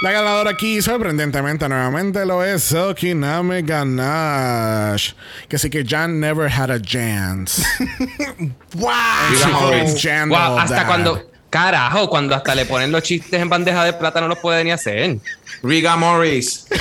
La 0.00 0.12
ganadora 0.12 0.50
aquí, 0.50 0.80
sorprendentemente, 0.80 1.68
nuevamente 1.68 2.24
lo 2.24 2.44
es 2.44 2.62
Silky 2.62 3.14
Name 3.14 3.62
Ganache. 3.62 5.14
Que 5.48 5.58
sí 5.58 5.68
que 5.68 5.84
Jan 5.84 6.20
never 6.20 6.48
had 6.48 6.70
a 6.70 6.80
chance. 6.80 7.60
¡Wow! 8.74 8.92
Jan 10.00 10.28
Wow, 10.28 10.58
hasta 10.58 10.76
that. 10.76 10.86
cuando, 10.86 11.28
carajo, 11.50 12.08
cuando 12.08 12.36
hasta 12.36 12.54
le 12.54 12.64
ponen 12.64 12.92
los 12.92 13.02
chistes 13.02 13.40
en 13.40 13.48
bandeja 13.48 13.84
de 13.84 13.92
plata 13.92 14.20
no 14.20 14.28
los 14.28 14.38
puede 14.38 14.62
ni 14.62 14.70
hacer. 14.70 15.16
Riga 15.64 15.96
Morris. 15.96 16.68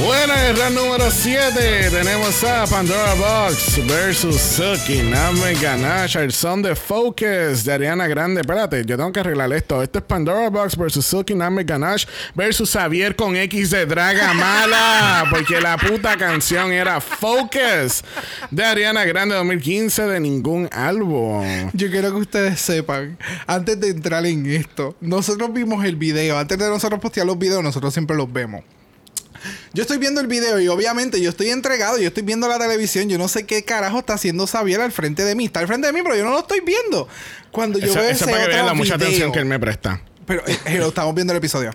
Bueno, 0.00 0.32
en 0.32 0.44
el 0.44 0.56
round 0.56 0.76
número 0.76 1.10
7 1.10 1.90
tenemos 1.90 2.44
a 2.44 2.64
Pandora 2.66 3.14
Box 3.14 3.84
versus 3.84 4.36
Silky 4.40 5.02
Name 5.02 5.54
Ganache, 5.60 6.22
el 6.22 6.32
son 6.32 6.62
de 6.62 6.76
Focus 6.76 7.64
de 7.64 7.72
Ariana 7.72 8.06
Grande. 8.06 8.42
Espérate, 8.42 8.84
yo 8.84 8.96
tengo 8.96 9.10
que 9.10 9.18
arreglar 9.18 9.52
esto. 9.52 9.82
Esto 9.82 9.98
es 9.98 10.04
Pandora 10.04 10.50
Box 10.50 10.76
versus 10.76 11.04
Silky 11.04 11.34
Name 11.34 11.64
Ganache 11.64 12.06
versus 12.32 12.70
Xavier 12.70 13.16
con 13.16 13.34
X 13.34 13.70
de 13.70 13.86
Draga 13.86 14.34
Mala, 14.34 15.24
porque 15.30 15.60
la 15.60 15.76
puta 15.76 16.16
canción 16.16 16.70
era 16.70 17.00
Focus 17.00 18.04
de 18.52 18.64
Ariana 18.64 19.04
Grande 19.04 19.34
2015 19.34 20.02
de 20.02 20.20
ningún 20.20 20.68
álbum. 20.70 21.70
Yo 21.72 21.90
quiero 21.90 22.12
que 22.12 22.18
ustedes 22.18 22.60
sepan, 22.60 23.18
antes 23.48 23.80
de 23.80 23.88
entrar 23.88 24.24
en 24.26 24.46
esto, 24.46 24.94
nosotros 25.00 25.52
vimos 25.52 25.84
el 25.84 25.96
video. 25.96 26.38
Antes 26.38 26.56
de 26.56 26.68
nosotros 26.68 27.00
postear 27.00 27.26
los 27.26 27.36
videos, 27.36 27.64
nosotros 27.64 27.92
siempre 27.92 28.16
los 28.16 28.32
vemos. 28.32 28.62
Yo 29.78 29.82
estoy 29.82 29.98
viendo 29.98 30.20
el 30.20 30.26
video 30.26 30.58
y 30.58 30.66
obviamente 30.66 31.20
yo 31.20 31.30
estoy 31.30 31.50
entregado, 31.50 31.98
yo 31.98 32.08
estoy 32.08 32.24
viendo 32.24 32.48
la 32.48 32.58
televisión, 32.58 33.08
yo 33.08 33.16
no 33.16 33.28
sé 33.28 33.46
qué 33.46 33.62
carajo 33.62 34.00
está 34.00 34.14
haciendo 34.14 34.44
Xavier 34.44 34.80
al 34.80 34.90
frente 34.90 35.24
de 35.24 35.36
mí. 35.36 35.44
Está 35.44 35.60
al 35.60 35.68
frente 35.68 35.86
de 35.86 35.92
mí, 35.92 36.00
pero 36.02 36.16
yo 36.16 36.24
no 36.24 36.32
lo 36.32 36.40
estoy 36.40 36.58
viendo. 36.58 37.06
Cuando 37.52 37.78
yo 37.78 37.86
Eso, 37.86 38.00
veo 38.00 38.10
eso 38.10 38.24
ese 38.24 38.32
para 38.32 38.46
que 38.46 38.48
vean 38.48 38.62
otro 38.62 38.70
la 38.70 38.74
mucha 38.74 38.96
atención 38.96 39.30
que 39.30 39.38
él 39.38 39.44
me 39.44 39.60
presta. 39.60 40.02
Pero 40.28 40.42
eh, 40.46 40.58
estamos 40.86 41.14
viendo 41.14 41.32
el 41.32 41.38
episodio. 41.38 41.72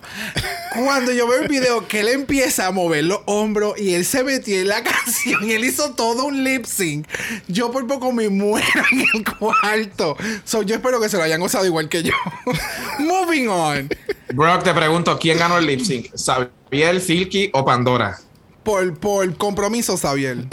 Cuando 0.72 1.12
yo 1.12 1.26
veo 1.26 1.42
el 1.42 1.48
video 1.48 1.86
que 1.88 2.00
él 2.00 2.08
empieza 2.08 2.68
a 2.68 2.70
mover 2.70 3.04
los 3.04 3.18
hombros 3.26 3.78
y 3.78 3.94
él 3.94 4.04
se 4.04 4.22
metió 4.22 4.58
en 4.60 4.68
la 4.68 4.82
canción 4.84 5.42
y 5.44 5.52
él 5.52 5.64
hizo 5.64 5.94
todo 5.94 6.24
un 6.24 6.44
lip 6.44 6.64
sync, 6.64 7.06
yo 7.48 7.72
por 7.72 7.84
poco 7.88 8.12
me 8.12 8.28
muero 8.28 8.66
en 8.92 9.04
el 9.12 9.24
cuarto. 9.24 10.16
So, 10.44 10.62
yo 10.62 10.76
espero 10.76 11.00
que 11.00 11.08
se 11.08 11.16
lo 11.16 11.24
hayan 11.24 11.40
gozado 11.40 11.66
igual 11.66 11.88
que 11.88 12.04
yo. 12.04 12.12
Moving 13.00 13.48
on. 13.48 13.88
Brock, 14.32 14.62
te 14.62 14.72
pregunto, 14.72 15.18
¿quién 15.18 15.36
ganó 15.36 15.58
el 15.58 15.66
lip 15.66 15.80
sync? 15.80 16.12
¿Xavier, 16.14 17.00
Silky 17.00 17.50
o 17.52 17.64
Pandora? 17.64 18.18
Por, 18.62 18.96
por 18.98 19.36
compromiso, 19.36 19.98
Xavier. 19.98 20.46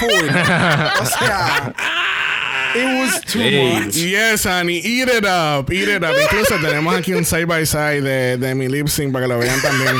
Full. 0.00 0.28
O 0.28 1.06
sea, 1.06 1.74
it 2.76 3.00
was 3.00 3.20
too 3.22 3.40
much. 3.40 3.96
Yes, 3.96 4.44
honey, 4.44 4.78
eat 4.78 5.08
it 5.08 5.24
up, 5.24 5.70
eat 5.72 5.88
it 5.88 6.02
up. 6.04 6.14
Incluso 6.22 6.54
tenemos 6.60 6.94
aquí 6.94 7.12
un 7.14 7.24
side 7.24 7.46
by 7.46 7.64
side 7.66 8.02
de, 8.02 8.36
de 8.36 8.54
mi 8.54 8.68
lip 8.68 8.88
sync 8.88 9.12
para 9.12 9.24
que 9.26 9.28
lo 9.32 9.38
vean 9.38 9.60
también. 9.60 9.96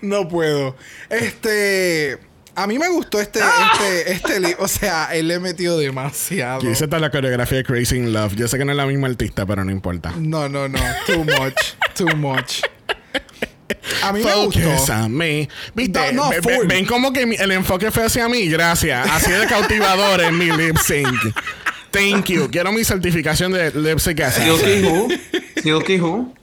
No 0.00 0.28
puedo. 0.28 0.76
Este. 1.10 2.18
A 2.54 2.66
mí 2.66 2.76
me 2.76 2.88
gustó 2.88 3.20
este, 3.20 3.38
este, 3.38 4.12
este 4.12 4.40
li- 4.40 4.56
O 4.58 4.66
sea, 4.66 5.10
él 5.14 5.28
le 5.28 5.38
metió 5.38 5.76
demasiado. 5.78 6.68
Hice 6.68 6.86
toda 6.88 6.98
la 6.98 7.10
coreografía 7.10 7.58
de 7.58 7.64
Crazy 7.64 7.96
in 7.98 8.12
Love. 8.12 8.34
Yo 8.34 8.48
sé 8.48 8.58
que 8.58 8.64
no 8.64 8.72
es 8.72 8.76
la 8.76 8.86
misma 8.86 9.06
artista, 9.06 9.46
pero 9.46 9.62
no 9.64 9.70
importa. 9.70 10.12
No, 10.18 10.48
no, 10.48 10.66
no. 10.68 10.80
Too 11.06 11.22
much. 11.24 11.74
Too 11.94 12.16
much. 12.16 12.62
A 14.02 14.12
mí 14.12 14.22
me 14.22 14.30
Focus 14.30 14.56
gustó. 14.56 15.08
me. 15.08 15.48
¿Viste? 15.74 16.12
No, 16.12 16.24
no, 16.24 16.30
Ve- 16.30 16.40
ve- 16.40 16.56
full. 16.56 16.66
ven 16.66 16.84
como 16.86 17.12
que 17.12 17.22
el 17.22 17.52
enfoque 17.52 17.90
fue 17.90 18.04
hacia 18.04 18.28
mí. 18.28 18.48
Gracias. 18.48 19.08
Así 19.10 19.30
de 19.30 19.46
cautivador 19.46 20.20
en 20.22 20.36
mi 20.38 20.46
lip 20.50 20.76
sync. 20.78 21.08
Thank 21.90 22.26
you. 22.26 22.48
Quiero 22.50 22.70
mi 22.72 22.84
certificación 22.84 23.52
de 23.52 23.70
lip 23.72 23.98
sync. 23.98 24.20
Silky 24.30 24.82
Who? 24.86 25.08
Silky 25.62 26.00
Who? 26.00 26.34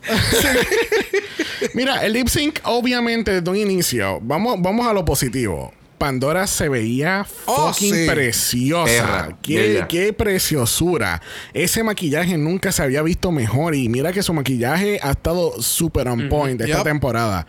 Mira, 1.74 2.06
el 2.06 2.14
lip 2.14 2.28
sync, 2.28 2.60
obviamente, 2.64 3.32
desde 3.32 3.50
un 3.50 3.58
inicio, 3.58 4.20
vamos, 4.22 4.56
vamos 4.60 4.88
a 4.88 4.94
lo 4.94 5.04
positivo. 5.06 5.74
Pandora 5.98 6.46
se 6.48 6.70
veía 6.70 7.26
Oh, 7.46 7.68
fucking 7.72 7.94
sí. 7.94 8.06
preciosa. 8.08 9.30
Perra, 9.42 9.88
Qué, 9.88 10.14
preciosura. 10.18 11.22
Ese 11.54 11.84
maquillaje 11.84 12.38
nunca 12.38 12.72
se 12.72 12.84
había 12.84 13.02
visto 13.02 13.32
mejor. 13.32 13.76
Y 13.76 13.90
mira 13.90 14.12
que 14.12 14.22
su 14.24 14.34
maquillaje 14.34 15.00
ha 15.02 15.12
estado 15.12 15.62
super 15.62 16.08
on 16.08 16.28
point 16.30 16.60
esta 16.62 16.84
temporada. 16.84 17.48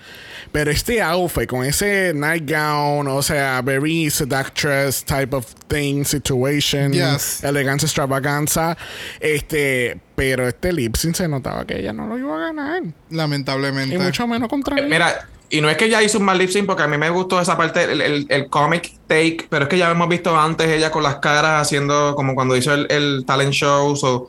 Pero 0.53 0.71
este 0.71 1.03
outfit 1.03 1.47
con 1.49 1.65
ese 1.65 2.13
nightgown, 2.15 3.09
o 3.09 3.23
sea, 3.23 3.61
very 3.63 4.09
seductress 4.11 5.05
type 5.05 5.35
of 5.35 5.47
thing, 5.69 6.05
situation, 6.05 6.93
Yes. 6.93 7.43
elegancia, 7.45 7.87
extravaganza. 7.87 8.77
Este, 9.21 9.99
pero 10.15 10.47
este 10.49 10.73
lip 10.73 10.97
sync 10.97 11.15
se 11.17 11.29
notaba 11.29 11.67
que 11.67 11.79
ella 11.81 11.93
no 11.93 12.07
lo 12.07 12.17
iba 12.19 12.37
a 12.37 12.39
ganar. 12.47 12.83
Lamentablemente. 13.11 13.95
Y 13.95 13.99
mucho 13.99 14.27
menos 14.27 14.49
contra 14.49 14.79
él. 14.79 14.89
Mira, 14.89 15.29
y 15.49 15.61
no 15.61 15.71
es 15.71 15.77
que 15.77 15.87
ella 15.87 16.03
hizo 16.03 16.19
un 16.19 16.25
mal 16.25 16.39
lip 16.39 16.51
sync 16.51 16.67
porque 16.67 16.83
a 16.83 16.87
mí 16.87 16.99
me 16.99 17.11
gustó 17.11 17.41
esa 17.41 17.57
parte, 17.57 17.85
el, 17.85 18.01
el, 18.01 18.27
el 18.29 18.49
comic 18.49 18.93
take, 19.07 19.47
pero 19.49 19.65
es 19.65 19.69
que 19.69 19.79
ya 19.79 19.91
hemos 19.91 20.09
visto 20.09 20.39
antes 20.39 20.69
ella 20.69 20.91
con 20.91 21.03
las 21.03 21.17
caras 21.17 21.63
haciendo 21.63 22.15
como 22.17 22.35
cuando 22.35 22.57
hizo 22.57 22.75
el, 22.75 22.87
el 22.91 23.25
talent 23.27 23.53
show. 23.53 23.95
So. 23.97 24.29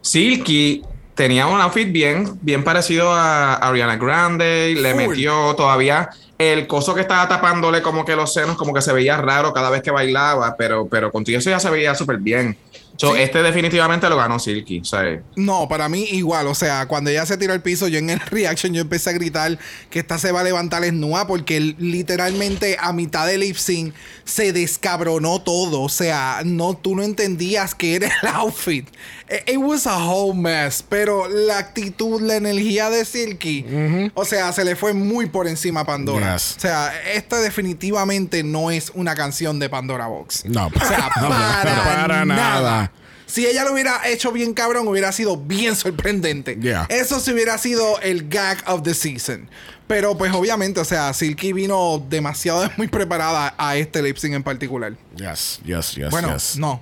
Silky 0.00 0.82
tenía 1.14 1.46
un 1.46 1.60
outfit 1.60 1.90
bien, 1.90 2.38
bien 2.42 2.64
parecido 2.64 3.12
a 3.12 3.54
Ariana 3.54 3.96
Grande, 3.96 4.74
le 4.76 4.94
metió 4.94 5.54
todavía 5.54 6.10
el 6.36 6.66
coso 6.66 6.94
que 6.94 7.00
estaba 7.00 7.26
tapándole 7.28 7.80
como 7.80 8.04
que 8.04 8.16
los 8.16 8.34
senos, 8.34 8.56
como 8.56 8.74
que 8.74 8.82
se 8.82 8.92
veía 8.92 9.16
raro 9.16 9.52
cada 9.52 9.70
vez 9.70 9.82
que 9.82 9.90
bailaba, 9.90 10.56
pero, 10.58 10.86
pero 10.86 11.10
contigo 11.10 11.38
eso 11.38 11.50
ya 11.50 11.60
se 11.60 11.70
veía 11.70 11.94
súper 11.94 12.18
bien. 12.18 12.56
So, 12.96 13.14
Sí. 13.14 13.20
Este 13.22 13.42
definitivamente 13.42 14.08
lo 14.08 14.16
ganó 14.16 14.38
Silky. 14.38 14.80
o 14.80 14.84
sea, 14.84 15.20
No, 15.36 15.68
para 15.68 15.88
mí 15.88 16.04
igual. 16.12 16.46
O 16.46 16.54
sea, 16.54 16.86
cuando 16.86 17.10
ella 17.10 17.26
se 17.26 17.36
tiró 17.36 17.52
al 17.52 17.60
piso, 17.62 17.88
yo 17.88 17.98
en 17.98 18.10
el 18.10 18.20
reaction 18.30 18.72
yo 18.72 18.80
empecé 18.82 19.10
a 19.10 19.12
gritar 19.14 19.58
que 19.90 19.98
esta 19.98 20.18
se 20.18 20.30
va 20.32 20.40
a 20.40 20.44
levantar 20.44 20.82
desnuda 20.82 21.26
porque 21.26 21.56
él, 21.56 21.76
literalmente 21.78 22.76
a 22.80 22.92
mitad 22.92 23.26
del 23.26 23.40
lip 23.40 23.56
sync 23.56 23.94
se 24.24 24.52
descabronó 24.52 25.40
todo. 25.42 25.82
O 25.82 25.88
sea, 25.88 26.42
no, 26.44 26.76
tú 26.76 26.94
no 26.96 27.02
entendías 27.02 27.74
que 27.74 27.96
era 27.96 28.08
el 28.22 28.28
outfit. 28.34 28.88
It, 29.30 29.48
it 29.54 29.56
was 29.58 29.86
a 29.86 29.96
whole 30.06 30.34
mess. 30.38 30.84
Pero 30.88 31.28
la 31.28 31.58
actitud, 31.58 32.20
la 32.20 32.36
energía 32.36 32.90
de 32.90 33.04
Silky, 33.04 34.10
o 34.14 34.24
sea, 34.24 34.52
se 34.52 34.64
le 34.64 34.76
fue 34.76 34.92
muy 34.92 35.26
por 35.26 35.48
encima 35.48 35.80
a 35.80 35.84
Pandora. 35.84 36.34
Yes. 36.34 36.54
O 36.58 36.60
sea, 36.60 36.92
esta 37.12 37.40
definitivamente 37.40 38.42
no 38.42 38.70
es 38.70 38.92
una 38.94 39.14
canción 39.14 39.58
de 39.58 39.68
Pandora 39.68 40.06
Box. 40.06 40.44
No, 40.46 40.66
O 40.68 40.86
sea, 40.86 41.10
no, 41.20 41.28
para, 41.28 41.84
para 41.84 42.24
nada. 42.24 42.60
nada. 42.60 42.92
Si 43.26 43.46
ella 43.46 43.64
lo 43.64 43.72
hubiera 43.72 44.06
hecho 44.08 44.32
bien 44.32 44.54
cabrón, 44.54 44.86
hubiera 44.86 45.12
sido 45.12 45.36
bien 45.36 45.76
sorprendente. 45.76 46.56
Yeah. 46.60 46.86
Eso 46.88 47.20
sí 47.20 47.32
hubiera 47.32 47.58
sido 47.58 48.00
el 48.00 48.28
gag 48.28 48.62
of 48.66 48.82
the 48.82 48.94
season. 48.94 49.48
Pero 49.86 50.16
pues 50.16 50.32
obviamente, 50.32 50.80
o 50.80 50.84
sea, 50.84 51.12
Silky 51.12 51.52
vino 51.52 52.04
demasiado 52.08 52.70
muy 52.76 52.88
preparada 52.88 53.54
a 53.58 53.76
este 53.76 54.02
lip 54.02 54.16
sync 54.16 54.34
en 54.34 54.42
particular. 54.42 54.94
Yes, 55.16 55.60
yes, 55.64 55.94
yes, 55.94 56.10
bueno, 56.10 56.32
yes. 56.32 56.56
no. 56.56 56.80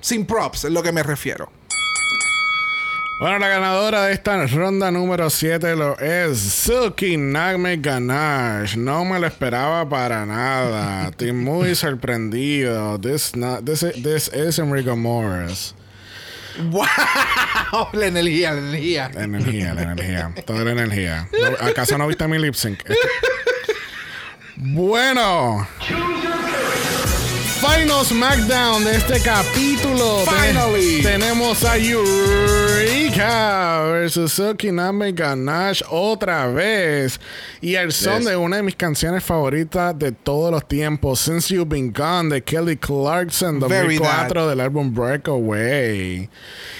Sin 0.00 0.26
props, 0.26 0.64
es 0.64 0.70
lo 0.70 0.82
que 0.82 0.92
me 0.92 1.02
refiero. 1.02 1.50
Bueno, 3.20 3.38
la 3.38 3.48
ganadora 3.48 4.06
de 4.06 4.12
esta 4.12 4.44
ronda 4.46 4.90
número 4.90 5.30
7 5.30 5.76
lo 5.76 5.98
es 5.98 6.36
Silky 6.38 7.16
Nagme 7.16 7.76
Ganache. 7.76 8.76
No 8.76 9.04
me 9.04 9.18
lo 9.20 9.26
esperaba 9.26 9.88
para 9.88 10.26
nada. 10.26 11.08
Estoy 11.08 11.32
muy 11.32 11.74
sorprendido. 11.76 12.98
This, 13.00 13.36
not, 13.36 13.64
this, 13.64 13.80
this 14.02 14.28
is 14.34 14.58
Enrico 14.58 14.96
Morris. 14.96 15.74
¡Wow! 16.58 17.88
La 17.92 18.06
energía, 18.06 18.52
la 18.52 18.58
energía. 18.60 19.10
La 19.14 19.24
energía, 19.24 19.74
la 19.74 19.82
energía. 19.82 20.34
Toda 20.46 20.64
la 20.64 20.70
energía. 20.72 21.28
¿Acaso 21.60 21.98
no 21.98 22.06
viste 22.06 22.26
mi 22.28 22.38
lip 22.38 22.54
sync? 22.54 22.80
Bueno. 24.56 25.66
Final 27.60 28.04
SmackDown 28.04 28.84
de 28.84 28.96
este 28.96 29.20
capítulo. 29.20 29.73
Finally. 29.98 31.02
tenemos 31.02 31.64
a 31.64 31.76
Eureka 31.78 33.84
versus 33.92 34.32
Silky 34.32 34.72
Name 34.72 35.12
Ganache 35.12 35.84
otra 35.88 36.46
vez. 36.48 37.20
Y 37.60 37.76
el 37.76 37.92
son 37.92 38.20
Yes. 38.22 38.30
de 38.30 38.36
una 38.36 38.56
de 38.56 38.62
mis 38.62 38.74
canciones 38.76 39.22
favoritas 39.22 39.96
de 39.98 40.12
todos 40.12 40.50
los 40.50 40.66
tiempos, 40.66 41.20
Since 41.20 41.54
You've 41.54 41.68
Been 41.68 41.92
Gone, 41.92 42.34
de 42.34 42.42
Kelly 42.42 42.76
Clarkson, 42.76 43.60
Very 43.60 43.96
2004, 43.98 44.48
del 44.48 44.60
álbum 44.60 44.92
Breakaway. 44.92 46.28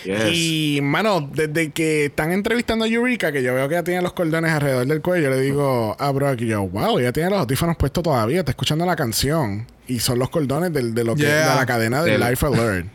yes. 0.05 0.25
Y, 0.33 0.81
mano, 0.83 1.29
desde 1.33 1.71
que 1.71 2.07
están 2.07 2.33
entrevistando 2.33 2.85
a 2.85 2.89
Eureka, 2.89 3.31
que 3.33 3.43
yo 3.43 3.55
veo 3.55 3.69
que 3.69 3.75
ya 3.77 3.85
tiene 3.85 4.03
los 4.03 4.13
cordones 4.13 4.51
alrededor 4.51 4.87
del 4.87 5.01
cuello, 5.01 5.31
le 5.31 5.41
digo 5.41 5.97
a 5.99 6.11
Brock, 6.11 6.41
y 6.41 6.47
yo, 6.49 6.63
wow, 6.67 6.99
ya 7.01 7.13
tiene 7.13 7.31
los 7.31 7.41
audífonos 7.41 7.77
puestos 7.77 8.03
todavía, 8.03 8.41
está 8.41 8.51
escuchando 8.53 8.85
la 8.85 8.97
canción. 8.97 9.67
Y 9.87 10.01
son 10.01 10.19
los 10.19 10.31
cordones 10.31 10.73
del- 10.73 10.95
de, 10.95 11.05
lo 11.05 11.15
que, 11.15 11.23
Yeah. 11.23 11.51
de 11.51 11.57
la 11.57 11.67
cadena 11.67 12.03
de 12.03 12.13
Del- 12.13 12.21
Life 12.21 12.45
Alert. 12.47 12.87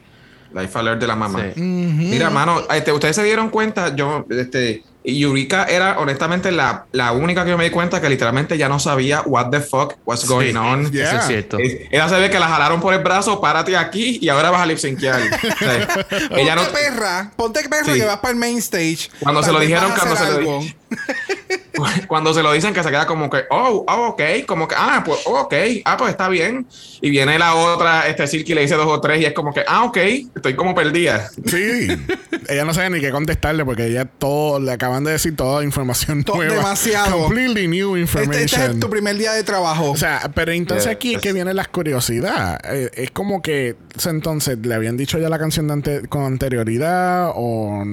Life 0.53 0.77
Alert 0.77 0.99
de 1.01 1.07
la 1.07 1.15
mamá. 1.15 1.43
Sí. 1.53 1.61
Mira, 1.61 2.29
mano, 2.29 2.63
este, 2.73 2.91
ustedes 2.91 3.15
se 3.15 3.23
dieron 3.23 3.49
cuenta, 3.49 3.95
yo, 3.95 4.25
este, 4.29 4.83
Eureka 5.03 5.63
era 5.65 5.97
honestamente 5.99 6.51
la, 6.51 6.85
la 6.91 7.13
única 7.13 7.43
que 7.43 7.51
yo 7.51 7.57
me 7.57 7.63
di 7.63 7.69
cuenta 7.69 8.01
que 8.01 8.09
literalmente 8.09 8.57
ya 8.57 8.67
no 8.67 8.79
sabía 8.79 9.21
what 9.25 9.49
the 9.49 9.61
fuck 9.61 9.95
was 10.05 10.27
going 10.27 10.55
on. 10.55 10.91
Yeah. 10.91 11.07
Eso 11.07 11.17
es 11.17 11.25
cierto. 11.27 11.57
Ella 11.59 12.09
se 12.09 12.19
ve 12.19 12.29
que 12.29 12.37
la 12.39 12.47
jalaron 12.47 12.81
por 12.81 12.93
el 12.93 13.01
brazo, 13.01 13.39
párate 13.39 13.77
aquí 13.77 14.19
y 14.21 14.29
ahora 14.29 14.49
vas 14.51 14.61
a 14.61 14.65
lip 14.65 14.77
syncear. 14.77 15.19
O 15.31 15.57
sea, 15.57 16.05
ella 16.37 16.55
no, 16.55 16.61
Ponte 16.63 16.77
perra, 16.79 17.31
ponte 17.35 17.69
perra 17.69 17.93
Sí. 17.93 17.99
que 17.99 18.05
vas 18.05 18.17
para 18.17 18.31
el 18.33 18.39
main 18.39 18.57
stage. 18.57 19.09
Cuando 19.19 19.41
se 19.41 19.51
lo 19.51 19.59
dijeron, 19.59 19.91
cuando 19.97 20.15
se 20.15 20.41
lo 20.41 20.61
cuando 22.07 22.33
se 22.33 22.43
lo 22.43 22.51
dicen 22.51 22.73
que 22.73 22.83
se 22.83 22.89
queda 22.89 23.05
como 23.05 23.29
que, 23.29 23.43
oh, 23.49 23.85
oh, 23.87 24.07
ok, 24.09 24.21
como 24.45 24.67
que, 24.67 24.75
ah, 24.77 25.01
pues, 25.05 25.19
oh, 25.25 25.41
ok, 25.41 25.53
ah, 25.85 25.97
pues 25.97 26.11
está 26.11 26.27
bien. 26.29 26.67
Y 27.01 27.09
viene 27.09 27.39
la 27.39 27.55
otra, 27.55 28.07
este 28.07 28.27
Silky 28.27 28.53
le 28.53 28.61
dice 28.61 28.75
dos 28.75 28.87
o 28.87 28.99
tres 28.99 29.21
y 29.21 29.25
es 29.25 29.33
como 29.33 29.53
que, 29.53 29.63
ah, 29.67 29.83
ok, 29.85 29.97
estoy 30.35 30.55
como 30.55 30.75
perdida. 30.75 31.29
Sí. 31.45 31.87
ella 32.49 32.65
no 32.65 32.73
sabe 32.73 32.89
ni 32.89 32.99
qué 32.99 33.11
contestarle 33.11 33.63
porque 33.63 33.85
ella 33.87 34.05
todo, 34.05 34.59
le 34.59 34.71
acaban 34.71 35.03
de 35.03 35.11
decir 35.11 35.35
toda 35.35 35.63
información 35.63 36.23
To- 36.23 36.35
nueva. 36.35 36.55
demasiado. 36.55 37.23
Completely 37.23 37.67
new 37.67 37.95
Este, 37.95 38.01
information. 38.01 38.43
este 38.61 38.65
es 38.73 38.79
tu 38.79 38.89
primer 38.89 39.15
día 39.17 39.31
de 39.33 39.43
trabajo. 39.43 39.91
O 39.91 39.97
sea, 39.97 40.29
pero 40.33 40.51
entonces 40.51 40.85
Yeah. 40.85 40.93
aquí 40.93 41.15
es 41.15 41.21
que 41.21 41.33
viene 41.33 41.53
la 41.53 41.65
curiosidad. 41.65 42.59
Eh, 42.73 42.89
es 42.93 43.11
como 43.11 43.41
que 43.41 43.75
o 43.95 43.99
sea, 43.99 44.11
entonces 44.11 44.57
le 44.61 44.73
habían 44.73 44.95
dicho 44.97 45.17
ya 45.19 45.29
la 45.29 45.37
canción 45.39 45.67
de 45.67 45.73
ante- 45.73 46.07
con 46.07 46.23
anterioridad 46.23 47.31
o, 47.35 47.83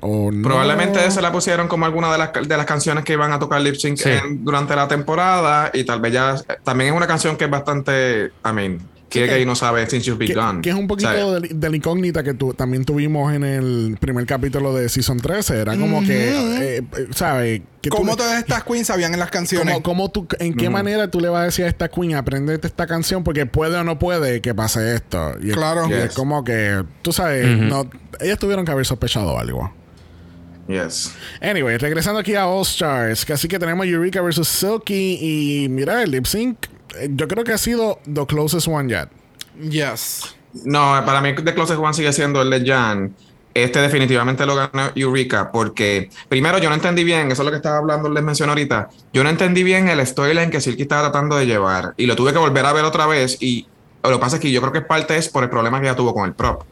o 0.00 0.30
no. 0.32 0.42
Probablemente 0.48 1.10
se 1.10 1.20
la 1.22 1.32
pusieron 1.32 1.68
como 1.68 1.86
alguna 1.86 2.12
de 2.12 2.18
las, 2.18 2.27
de 2.32 2.56
las 2.56 2.66
canciones 2.66 3.04
que 3.04 3.12
iban 3.14 3.32
a 3.32 3.38
tocar 3.38 3.60
lip 3.60 3.74
sync 3.76 3.96
Sí. 3.98 4.08
en- 4.10 4.44
durante 4.44 4.74
la 4.76 4.86
temporada 4.88 5.70
y 5.72 5.84
tal 5.84 6.00
vez 6.00 6.12
ya 6.12 6.36
también 6.64 6.90
es 6.90 6.96
una 6.96 7.06
canción 7.06 7.36
que 7.36 7.44
es 7.44 7.50
bastante, 7.50 8.32
I 8.44 8.52
mean, 8.52 8.78
que 9.08 9.20
que- 9.20 9.26
gay 9.26 9.46
no 9.46 9.54
sabe 9.54 9.88
Since 9.88 10.04
You've 10.06 10.26
Que, 10.26 10.34
Begun. 10.34 10.60
que 10.60 10.68
es 10.68 10.76
un 10.76 10.86
poquito 10.86 11.08
O 11.08 11.12
sea, 11.14 11.40
de, 11.40 11.48
de 11.54 11.70
la 11.70 11.76
incógnita 11.76 12.22
que 12.22 12.34
tu- 12.34 12.52
también 12.52 12.84
tuvimos 12.84 13.32
en 13.32 13.42
el 13.42 13.96
primer 13.98 14.26
capítulo 14.26 14.74
de 14.74 14.90
Season 14.90 15.16
13. 15.18 15.60
Era 15.62 15.74
como 15.78 16.02
que, 16.02 16.28
eh, 16.28 16.76
eh, 16.78 17.06
¿sabes? 17.14 17.62
Que 17.80 17.88
tú 17.88 17.96
¿Cómo 17.96 18.16
todas 18.16 18.38
estas 18.38 18.64
queens 18.64 18.86
sabían 18.88 19.14
en 19.14 19.20
las 19.20 19.30
canciones? 19.30 19.72
¿Cómo, 19.72 19.82
cómo 19.82 20.10
tú, 20.10 20.28
¿En 20.40 20.52
qué 20.54 20.68
manera 20.68 21.10
tú 21.10 21.20
le 21.20 21.30
vas 21.30 21.40
a 21.40 21.44
decir 21.44 21.64
a 21.64 21.68
esta 21.68 21.88
queen, 21.88 22.16
aprendete 22.16 22.66
esta 22.66 22.86
canción 22.86 23.24
porque 23.24 23.46
puede 23.46 23.78
o 23.78 23.84
no 23.84 23.98
puede 23.98 24.42
que 24.42 24.54
pase 24.54 24.94
esto? 24.96 25.32
Y 25.42 25.50
es- 25.50 25.56
Claro. 25.56 25.88
y 25.88 25.92
es 25.94 26.02
Yes. 26.08 26.14
como 26.14 26.44
que, 26.44 26.84
tú 27.00 27.10
sabes, 27.10 27.46
no, 27.56 27.88
ellas 28.20 28.38
tuvieron 28.38 28.66
que 28.66 28.72
haber 28.72 28.84
sospechado 28.84 29.38
algo. 29.38 29.72
Yes. 30.68 31.14
Anyway, 31.40 31.78
regresando 31.78 32.20
aquí 32.20 32.34
a 32.34 32.46
All 32.46 32.62
Stars, 32.62 33.24
que 33.24 33.32
así 33.32 33.48
que 33.48 33.58
tenemos 33.58 33.86
Eureka 33.86 34.20
versus 34.20 34.48
Silky 34.48 35.18
y 35.20 35.68
mira, 35.68 36.02
el 36.02 36.10
lip 36.10 36.26
sync, 36.26 36.66
eh, 36.96 37.08
yo 37.10 37.26
creo 37.26 37.42
que 37.42 37.52
ha 37.52 37.58
sido 37.58 37.98
the 38.04 38.26
closest 38.26 38.68
one 38.68 38.88
yet. 38.88 39.08
Yes. 39.58 40.36
No, 40.64 41.02
para 41.04 41.20
mí 41.20 41.34
The 41.34 41.54
Closest 41.54 41.80
One 41.80 41.94
sigue 41.94 42.12
siendo 42.12 42.42
el 42.42 42.50
de 42.50 42.64
Jan. 42.64 43.14
Este 43.54 43.80
definitivamente 43.80 44.46
lo 44.46 44.54
ganó 44.54 44.92
Eureka 44.94 45.50
porque 45.50 46.10
primero 46.28 46.58
yo 46.58 46.68
no 46.68 46.76
entendí 46.76 47.02
bien, 47.02 47.32
eso 47.32 47.42
es 47.42 47.46
lo 47.46 47.50
que 47.50 47.56
estaba 47.56 47.78
hablando, 47.78 48.08
les 48.08 48.22
mencioné 48.22 48.52
ahorita, 48.52 48.88
yo 49.12 49.24
no 49.24 49.30
entendí 49.30 49.64
bien 49.64 49.88
el 49.88 50.06
storyline 50.06 50.50
que 50.50 50.60
Silky 50.60 50.82
estaba 50.82 51.10
tratando 51.10 51.36
de 51.36 51.46
llevar 51.46 51.94
y 51.96 52.06
lo 52.06 52.14
tuve 52.14 52.32
que 52.32 52.38
volver 52.38 52.64
a 52.66 52.72
ver 52.72 52.84
otra 52.84 53.06
vez 53.06 53.36
y 53.40 53.66
lo 54.04 54.10
que 54.10 54.18
pasa 54.18 54.36
es 54.36 54.42
que 54.42 54.52
yo 54.52 54.60
creo 54.60 54.72
que 54.72 54.82
parte 54.82 55.16
es 55.16 55.28
por 55.28 55.42
el 55.42 55.50
problema 55.50 55.80
que 55.80 55.86
ella 55.86 55.96
tuvo 55.96 56.14
con 56.14 56.26
el 56.26 56.34
prop. 56.34 56.62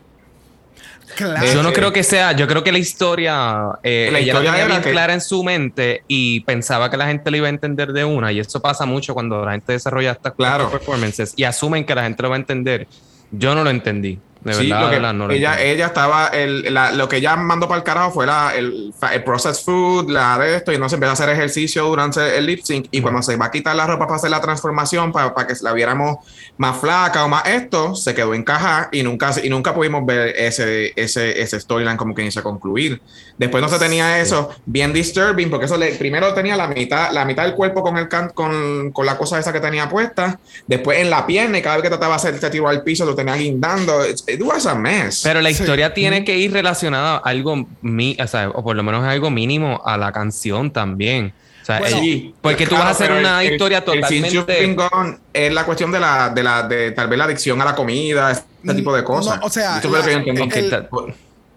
Claro. 1.15 1.47
Yo 1.53 1.62
no 1.62 1.73
creo 1.73 1.93
que 1.93 2.03
sea, 2.03 2.33
yo 2.33 2.47
creo 2.49 2.65
que 2.65 2.73
la 2.73 2.78
historia, 2.78 3.69
eh, 3.83 4.09
La 4.11 4.19
ella 4.19 4.27
historia 4.33 4.51
la 4.51 4.57
tenía 4.59 4.66
bien 4.73 4.83
que- 4.83 4.91
clara 4.91 5.15
en 5.15 5.20
su 5.20 5.45
mente 5.45 6.03
y 6.09 6.41
pensaba 6.41 6.91
que 6.91 6.97
la 6.97 7.07
gente 7.07 7.31
lo 7.31 7.37
iba 7.37 7.47
a 7.47 7.51
entender 7.51 7.93
de 7.93 8.05
una 8.05 8.33
y 8.33 8.41
eso 8.41 8.61
pasa 8.61 8.85
mucho 8.87 9.15
cuando 9.15 9.45
la 9.45 9.53
gente 9.53 9.73
desarrolla 9.73 10.12
estas 10.12 10.35
Claro. 10.35 10.70
performances 10.70 11.33
y 11.37 11.45
asumen 11.45 11.85
que 11.87 11.95
la 11.95 12.03
gente 12.03 12.23
lo 12.23 12.31
va 12.31 12.37
a 12.37 12.39
entender. 12.39 12.87
Yo 13.31 13.55
no 13.55 13.62
lo 13.65 13.70
entendí. 13.70 14.19
De 14.40 14.54
Sí, 14.54 14.68
verdad, 14.68 14.82
lo, 14.84 14.90
que 14.90 15.00
no 15.14 15.30
ella, 15.30 15.60
ella 15.60 15.86
estaba, 15.86 16.28
el, 16.28 16.72
la- 16.72 16.92
lo 16.92 17.08
que 17.08 17.16
ella 17.16 17.34
mandó 17.36 17.66
para 17.66 17.78
el 17.78 17.84
carajo 17.84 18.12
fue 18.12 18.26
la, 18.26 18.54
el, 18.54 18.92
processed 19.24 19.64
food, 19.64 20.10
la 20.10 20.38
de 20.38 20.56
esto, 20.56 20.72
y 20.72 20.78
no 20.78 20.88
se 20.88 20.94
empezó 20.96 21.10
a 21.10 21.12
hacer 21.14 21.28
ejercicio 21.30 21.84
durante 21.86 22.36
el 22.38 22.46
lip 22.46 22.60
sync. 22.62 22.86
Y 22.92 23.00
cuando 23.00 23.22
se 23.22 23.36
va 23.36 23.46
a 23.46 23.50
quitar 23.50 23.74
la 23.74 23.86
ropa 23.86 24.06
para 24.06 24.16
hacer 24.16 24.30
la 24.30 24.40
transformación, 24.40 25.10
para, 25.10 25.34
para 25.34 25.46
que 25.48 25.54
la 25.62 25.72
viéramos 25.72 26.16
más 26.58 26.76
flaca 26.78 27.24
o 27.24 27.28
más 27.28 27.46
esto, 27.46 27.94
se 27.96 28.14
quedó 28.14 28.34
encajada 28.34 28.88
y 28.92 29.02
nunca, 29.02 29.32
y 29.42 29.48
nunca 29.48 29.74
pudimos 29.74 30.06
ver 30.06 30.34
ese, 30.36 30.92
ese, 30.94 31.40
ese 31.40 31.58
storyline 31.58 31.96
como 31.96 32.14
que 32.14 32.22
inició 32.22 32.40
a 32.40 32.44
concluir. 32.44 33.02
Después 33.38 33.60
no 33.62 33.68
se 33.68 33.78
tenía 33.78 34.20
eso, 34.20 34.50
bien 34.64 34.92
disturbing, 34.92 35.50
porque 35.50 35.66
eso 35.66 35.76
le, 35.76 35.92
primero 35.96 36.32
tenía 36.34 36.56
la 36.56 36.68
mitad, 36.68 37.10
la 37.12 37.24
mitad 37.24 37.42
del 37.44 37.54
cuerpo 37.54 37.82
con, 37.82 37.96
el 37.98 38.08
can- 38.08 38.30
con, 38.34 38.92
con 38.92 39.04
la 39.04 39.18
cosa 39.18 39.38
esa 39.38 39.52
que 39.52 39.60
tenía 39.60 39.88
puesta, 39.88 40.38
después 40.66 40.98
en 41.00 41.10
la 41.10 41.26
pierna, 41.26 41.58
y 41.58 41.62
cada 41.62 41.76
vez 41.76 41.82
que 41.82 41.88
trataba 41.90 42.12
de 42.14 42.16
hacer 42.16 42.34
este 42.34 42.48
tiro 42.50 42.68
al 42.68 42.82
piso, 42.82 43.04
lo 43.04 43.14
tenía 43.14 43.34
guindando. 43.34 44.04
It 44.36 44.42
was 44.42 44.66
a 44.66 44.74
mess. 44.74 45.22
Pero 45.22 45.40
la 45.40 45.50
Sí. 45.52 45.62
historia 45.62 45.92
tiene 45.92 46.24
que 46.24 46.36
ir 46.38 46.52
relacionada 46.52 47.16
a 47.16 47.18
algo, 47.18 47.66
mi, 47.82 48.16
o, 48.20 48.26
sea, 48.26 48.48
o 48.50 48.62
por 48.62 48.76
lo 48.76 48.82
menos 48.82 49.04
algo 49.04 49.30
mínimo 49.30 49.82
a 49.84 49.96
la 49.98 50.12
canción 50.12 50.70
también. 50.72 51.32
O 51.62 51.66
sea, 51.66 51.80
Bueno, 51.80 51.96
el- 51.96 52.02
Sí, 52.04 52.34
porque 52.40 52.64
tú 52.64 52.70
claro, 52.76 52.84
vas 52.84 53.00
a 53.00 53.04
hacer 53.04 53.16
una 53.18 53.42
el- 53.42 53.52
historia 53.54 53.78
el 53.78 53.84
totalmente. 53.84 54.74
Gone 54.74 55.18
es 55.32 55.52
la 55.52 55.64
cuestión 55.64 55.90
de 55.90 55.98
la, 55.98 56.30
de 56.30 56.42
la, 56.44 56.62
de 56.62 56.92
tal 56.92 57.08
vez 57.08 57.18
la 57.18 57.24
adicción 57.24 57.60
a 57.60 57.64
la 57.64 57.74
comida, 57.74 58.30
este 58.30 58.44
Mm, 58.62 58.76
tipo 58.76 58.94
de 58.94 59.02
cosas. 59.02 59.40
no, 59.40 59.46
o 59.46 59.50
sea, 59.50 59.80
la-. 59.82 60.44
Ok, 60.44 60.54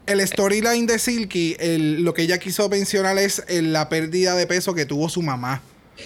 el- 0.08 0.28
storyline 0.28 0.88
de 0.88 0.98
Silky, 0.98 1.56
el- 1.60 2.02
lo 2.04 2.14
que 2.16 2.24
ella 2.24 2.40
quiso 2.40 2.68
mencionar 2.70 3.18
es 3.20 3.44
el- 3.48 3.72
la 3.72 3.88
pérdida 3.90 4.36
de 4.36 4.48
peso 4.48 4.74
que 4.74 4.86
tuvo 4.88 5.10
su 5.10 5.22
mamá. 5.22 5.62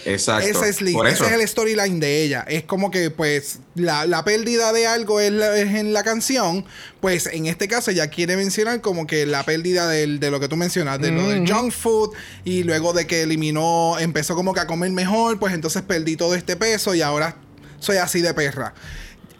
Exacto. 0.05 0.47
Ese 0.49 0.69
es, 0.69 0.81
ese 1.13 1.23
es 1.25 1.31
el 1.41 1.47
storyline 1.47 1.99
de 1.99 2.23
ella. 2.23 2.45
Es 2.47 2.63
como 2.63 2.91
que, 2.91 3.09
pues, 3.09 3.59
la, 3.75 4.05
la 4.05 4.23
pérdida 4.25 4.73
de 4.73 4.85
algo 4.87 5.19
es, 5.19 5.31
la- 5.31 5.57
es 5.57 5.73
en 5.75 5.93
la 5.93 6.03
canción. 6.03 6.65
Pues 6.99 7.27
en 7.27 7.45
este 7.45 7.67
caso, 7.67 7.91
ella 7.91 8.07
quiere 8.07 8.35
mencionar 8.35 8.81
como 8.81 9.07
que 9.07 9.25
la 9.25 9.43
pérdida 9.43 9.87
del- 9.87 10.19
de 10.19 10.29
lo 10.31 10.39
que 10.39 10.47
tú 10.49 10.57
mencionas, 10.57 10.99
de 10.99 11.11
lo 11.11 11.27
del 11.29 11.49
junk 11.49 11.71
food. 11.71 12.11
Y 12.43 12.63
luego 12.63 12.93
de 12.93 13.07
que 13.07 13.21
eliminó, 13.21 13.97
empezó 13.99 14.35
como 14.35 14.53
que 14.53 14.59
a 14.59 14.67
comer 14.67 14.91
mejor, 14.91 15.39
pues 15.39 15.53
entonces 15.53 15.81
perdí 15.83 16.17
todo 16.17 16.35
este 16.35 16.55
peso 16.57 16.93
y 16.95 17.01
ahora 17.01 17.37
soy 17.79 17.97
así 17.97 18.21
de 18.21 18.33
perra. 18.33 18.73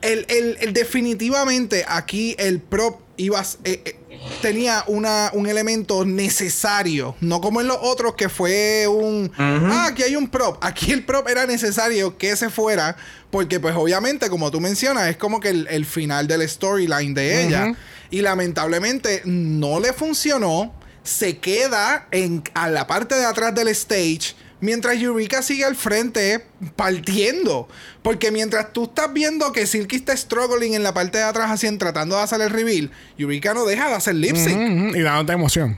El, 0.01 0.25
el- 0.29 0.57
el- 0.59 0.73
definitivamente 0.73 1.85
aquí 1.87 2.35
el 2.39 2.59
prop 2.59 2.99
iba 3.15 3.39
a 3.39 3.41
s- 3.43 3.57
eh, 3.63 3.81
eh, 3.85 3.95
tenía 4.41 4.83
una, 4.87 5.31
un 5.33 5.47
elemento 5.47 6.05
necesario, 6.05 7.15
no 7.21 7.41
como 7.41 7.61
en 7.61 7.67
los 7.67 7.77
otros 7.81 8.15
que 8.15 8.29
fue 8.29 8.87
un 8.87 9.31
ah, 9.37 9.87
aquí 9.89 10.03
hay 10.03 10.15
un 10.15 10.27
prop, 10.29 10.57
aquí 10.61 10.91
el 10.91 11.05
prop 11.05 11.27
era 11.27 11.45
necesario 11.45 12.17
que 12.17 12.35
se 12.35 12.49
fuera 12.49 12.95
porque 13.31 13.59
pues 13.59 13.75
obviamente 13.75 14.29
como 14.29 14.51
tú 14.51 14.59
mencionas 14.59 15.09
es 15.09 15.17
como 15.17 15.39
que 15.39 15.49
el, 15.49 15.67
el 15.69 15.85
final 15.85 16.27
del 16.27 16.47
storyline 16.47 17.13
de 17.13 17.45
ella. 17.45 17.73
Y 18.11 18.21
lamentablemente 18.21 19.23
no 19.25 19.79
le 19.79 19.91
funcionó, 19.91 20.71
se 21.01 21.39
queda 21.39 22.07
en 22.11 22.43
a 22.53 22.69
la 22.69 22.85
parte 22.85 23.15
de 23.15 23.25
atrás 23.25 23.55
del 23.55 23.69
stage 23.69 24.35
Mientras 24.63 24.95
Eureka 24.95 25.41
sigue 25.41 25.65
al 25.65 25.75
frente 25.75 26.45
partiendo. 26.77 27.67
Porque 28.01 28.31
mientras 28.31 28.71
tú 28.71 28.85
estás 28.85 29.11
viendo 29.11 29.51
que 29.51 29.67
Silky 29.67 29.97
está 29.97 30.15
struggling 30.15 30.73
en 30.73 30.83
la 30.83 30.93
parte 30.93 31.17
de 31.17 31.25
atrás 31.25 31.51
así, 31.51 31.69
tratando 31.77 32.15
de 32.15 32.21
hacer 32.21 32.39
el 32.39 32.49
reveal, 32.49 32.89
Eureka 33.17 33.53
no 33.53 33.65
deja 33.65 33.89
de 33.89 33.95
hacer 33.95 34.15
lip 34.15 34.37
sync. 34.37 34.55
Ujú, 34.89 34.95
Y 34.95 35.01
dándote 35.01 35.33
emoción. 35.33 35.77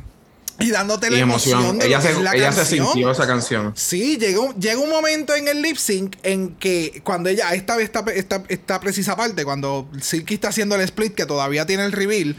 Y 0.57 0.71
dándote 0.71 1.07
Y 1.07 1.11
la 1.11 1.19
emoción, 1.19 1.59
emoción. 1.59 1.79
de 1.79 1.87
Ella, 1.87 2.01
se, 2.01 2.21
la 2.21 2.33
ella 2.33 2.51
se 2.51 2.57
canción. 2.59 2.85
sintió 2.87 3.11
esa 3.11 3.27
canción. 3.27 3.73
Sí, 3.75 4.17
llega 4.17 4.39
un, 4.39 4.55
llega 4.55 4.79
un 4.79 4.89
momento 4.89 5.35
en 5.35 5.47
el 5.49 5.61
lip 5.61 5.75
sync 5.75 6.15
en 6.23 6.55
que 6.55 7.01
cuando 7.03 7.29
ella, 7.29 7.53
esta, 7.53 7.79
esta, 7.81 8.05
esta, 8.13 8.43
esta 8.47 8.79
precisa 8.79 9.15
parte, 9.17 9.43
cuando 9.43 9.89
Silky 10.01 10.35
está 10.35 10.47
haciendo 10.49 10.75
el 10.75 10.81
split 10.81 11.13
que 11.13 11.25
todavía 11.25 11.65
tiene 11.65 11.83
el 11.83 11.91
reveal, 11.91 12.35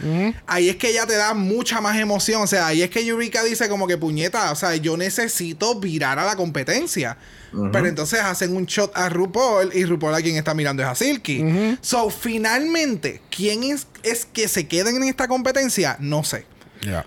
ahí 0.47 0.69
es 0.71 0.77
que 0.77 0.89
ella 0.89 1.07
te 1.07 1.15
da 1.17 1.35
mucha 1.35 1.81
más 1.83 1.99
emoción. 1.99 2.41
O 2.43 2.47
sea, 2.47 2.69
ahí 2.69 2.83
es 2.83 2.91
que 2.91 3.07
Eureka 3.07 3.45
dice 3.45 3.69
como 3.69 3.87
que 3.87 3.99
puñeta, 3.99 4.51
o 4.51 4.57
sea, 4.57 4.75
yo 4.77 4.97
necesito 4.97 5.79
virar 5.79 6.19
a 6.19 6.25
la 6.25 6.37
competencia. 6.37 7.19
Pero 7.73 7.87
entonces 7.87 8.21
hacen 8.21 8.55
un 8.55 8.67
shot 8.67 8.93
a 8.95 9.09
RuPaul 9.09 9.71
y 9.75 9.85
RuPaul 9.87 10.15
a 10.15 10.21
quien 10.21 10.37
está 10.37 10.53
mirando 10.53 10.83
es 10.83 10.89
a 10.89 10.95
Silky. 10.95 11.43
So, 11.81 12.11
finalmente, 12.11 13.23
¿quién 13.31 13.63
es, 13.63 13.87
es 14.03 14.27
que 14.27 14.49
se 14.49 14.67
queden 14.69 14.97
en 14.97 15.05
esta 15.05 15.27
competencia? 15.29 15.97
No 16.01 16.23
sé. 16.25 16.45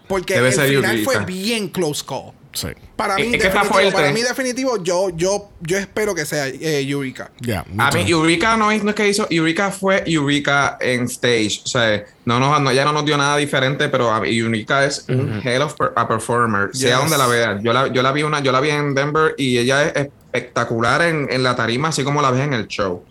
Porque 0.07 0.35
Debe 0.35 0.49
el 0.49 0.53
ser 0.53 0.69
final 0.69 0.99
fue 0.99 1.25
bien 1.25 1.69
close 1.69 2.03
call. 2.05 2.33
Sí. 2.51 2.69
Para 2.95 3.15
mí, 3.15 3.21
Es 3.21 3.29
que 3.29 3.37
está 3.37 3.61
definitivo, 3.61 3.73
fuerte. 3.73 3.91
para 3.91 4.11
mí 4.11 4.21
definitivo, 4.21 4.83
yo, 4.83 5.09
yo, 5.15 5.51
yo 5.61 5.77
espero 5.77 6.15
que 6.15 6.25
sea 6.25 6.47
eh, 6.47 6.81
Eureka. 6.81 7.29
A 7.77 7.91
mí, 7.91 8.09
Eureka 8.09 8.57
no 8.57 8.71
es, 8.71 8.83
no 8.83 8.89
es 8.89 8.95
que 8.95 9.07
hizo, 9.07 9.27
Eureka 9.29 9.69
fue 9.69 10.03
Eureka 10.07 10.77
en 10.81 11.03
stage. 11.03 11.61
O 11.63 11.67
sea, 11.67 12.03
no, 12.25 12.39
no, 12.39 12.59
no, 12.59 12.71
ya 12.71 12.83
no 12.85 12.91
nos 12.91 13.05
dio 13.05 13.17
nada 13.17 13.37
diferente, 13.37 13.87
pero 13.87 14.11
a 14.11 14.27
Eureka 14.27 14.83
es 14.83 15.05
un 15.07 15.39
hell 15.43 15.61
of 15.61 15.75
a 15.95 16.07
performer, 16.07 16.69
sea 16.73 16.97
donde 16.97 17.17
la 17.19 17.27
vean. 17.27 17.63
Yo 17.63 17.71
la, 17.71 17.87
yo 17.87 18.01
la 18.01 18.11
vi 18.11 18.23
una, 18.23 18.41
yo 18.41 18.51
la 18.51 18.61
vi 18.61 18.71
en 18.71 18.95
Denver 18.95 19.35
y 19.37 19.59
ella 19.59 19.87
es 19.87 20.09
espectacular 20.33 21.03
en, 21.03 21.27
en 21.29 21.43
la 21.43 21.55
tarima, 21.55 21.89
así 21.89 22.03
como 22.03 22.19
la 22.21 22.31
ves 22.31 22.41
en 22.41 22.53
el 22.53 22.67
show. 22.67 23.03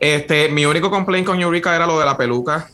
Este, 0.00 0.48
mi 0.48 0.64
único 0.64 0.90
complaint 0.90 1.26
con 1.26 1.40
Eureka 1.40 1.76
era 1.76 1.86
lo 1.86 1.98
de 1.98 2.06
la 2.06 2.16
peluca. 2.16 2.68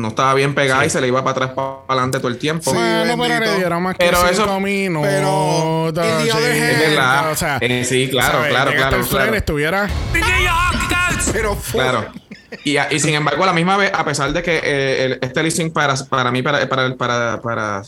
No 0.00 0.08
estaba 0.08 0.32
bien 0.34 0.54
pegada 0.54 0.86
y 0.86 0.90
se 0.90 1.00
le 1.00 1.08
iba 1.08 1.22
para 1.22 1.32
atrás 1.32 1.50
para 1.54 1.78
adelante 1.88 2.18
todo 2.18 2.28
el 2.28 2.38
tiempo. 2.38 2.70
Sí, 2.70 2.76
Bueno, 2.76 3.16
pero 3.18 3.56
dieron 3.56 3.82
más 3.82 3.96
que 3.96 4.06
Pero 4.06 4.26
eso- 4.26 4.60
minutos. 4.60 5.06
pero, 5.08 5.92
hand- 5.92 6.38
Es 6.38 6.78
verdad. 6.88 7.30
O 7.32 7.36
sea, 7.36 7.58
Eh, 7.60 7.84
sí, 7.84 8.08
claro, 8.10 8.32
¿sabes? 8.38 8.48
claro, 8.50 8.70
claro, 8.72 9.06
claro. 9.06 9.34
estuviera... 9.34 9.88
Hockey 9.88 11.32
Pero 11.32 11.54
fue. 11.54 11.82
Claro. 11.82 12.06
Y, 12.64 12.76
sin 12.98 13.14
embargo, 13.14 13.42
a 13.44 13.46
la 13.46 13.52
misma 13.52 13.76
vez, 13.76 13.92
a 13.94 14.04
pesar 14.04 14.32
de 14.32 14.42
que 14.42 14.56
eh, 14.62 15.04
el- 15.04 15.18
este 15.20 15.50
sync 15.50 15.72
para, 15.72 15.94
para 16.08 16.30
mí, 16.32 16.42
para, 16.42 16.68
para, 16.68 16.96
para, 16.96 17.82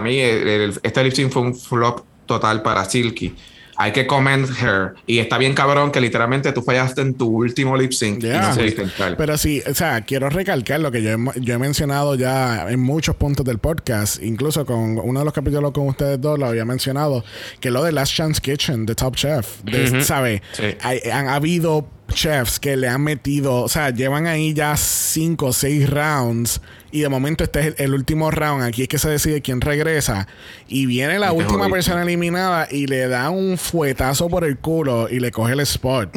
mí, 0.00 0.18
el- 0.20 0.46
el- 0.48 0.80
este 0.82 1.10
sync 1.10 1.32
fue 1.32 1.42
un 1.42 1.56
flop 1.56 2.02
total 2.26 2.62
para 2.62 2.84
Silky. 2.84 3.34
Hay 3.76 3.92
que 3.92 4.06
comment 4.06 4.48
her. 4.62 4.94
Y 5.06 5.18
está 5.18 5.38
bien 5.38 5.54
cabrón 5.54 5.90
que 5.90 6.00
literalmente 6.00 6.52
tú 6.52 6.62
fallaste 6.62 7.00
en 7.02 7.14
tu 7.14 7.26
último 7.28 7.76
lip 7.76 7.92
sync 7.92 8.18
y 8.22 8.26
Yeah. 8.26 8.50
no 8.50 8.54
pudiste 8.56 8.82
entrar. 8.82 9.16
Pero 9.16 9.36
sí, 9.38 9.62
o 9.68 9.74
sea, 9.74 10.00
quiero 10.02 10.28
recalcar 10.30 10.80
lo 10.80 10.90
que 10.92 11.02
yo 11.02 11.10
he, 11.10 11.16
yo 11.40 11.54
he 11.54 11.58
mencionado 11.58 12.14
ya 12.14 12.70
en 12.70 12.80
muchos 12.80 13.16
puntos 13.16 13.44
del 13.44 13.58
podcast, 13.58 14.22
incluso 14.22 14.64
con 14.64 14.98
uno 14.98 15.18
de 15.20 15.24
los 15.24 15.34
capítulos 15.34 15.72
con 15.72 15.88
ustedes 15.88 16.20
dos 16.20 16.38
lo 16.38 16.46
había 16.46 16.64
mencionado, 16.64 17.24
que 17.60 17.70
lo 17.70 17.82
de 17.82 17.92
Last 17.92 18.14
Chance 18.14 18.40
Kitchen, 18.40 18.86
de 18.86 18.94
Top 18.94 19.16
Chef, 19.16 19.62
de, 19.64 20.02
¿sabe? 20.04 20.42
Sí. 20.52 20.64
Hay- 20.80 21.00
han 21.12 21.28
habido 21.28 21.88
chefs 22.12 22.60
que 22.60 22.76
le 22.76 22.86
han 22.88 23.02
metido, 23.02 23.54
o 23.62 23.68
sea, 23.68 23.90
llevan 23.90 24.26
ahí 24.26 24.54
ya 24.54 24.76
cinco 24.76 25.46
o 25.46 25.52
seis 25.52 25.88
rounds 25.90 26.60
y 26.92 27.00
de 27.00 27.08
momento 27.08 27.42
este 27.44 27.60
es 27.60 27.66
el, 27.66 27.74
el 27.78 27.94
último 27.94 28.30
round, 28.30 28.62
aquí 28.62 28.82
es 28.82 28.88
que 28.88 28.98
se 28.98 29.08
decide 29.08 29.40
quién 29.42 29.60
regresa 29.60 30.28
y 30.68 30.86
viene 30.86 31.18
la 31.18 31.26
Y 31.26 31.30
te 31.30 31.36
última 31.36 31.58
jodiste. 31.60 31.72
persona 31.72 32.02
eliminada 32.02 32.68
y 32.70 32.86
le 32.86 33.08
da 33.08 33.30
un 33.30 33.58
fuetazo 33.58 34.28
por 34.28 34.44
el 34.44 34.58
culo 34.58 35.08
y 35.10 35.18
le 35.18 35.30
coge 35.32 35.54
el 35.54 35.60
spot, 35.60 36.14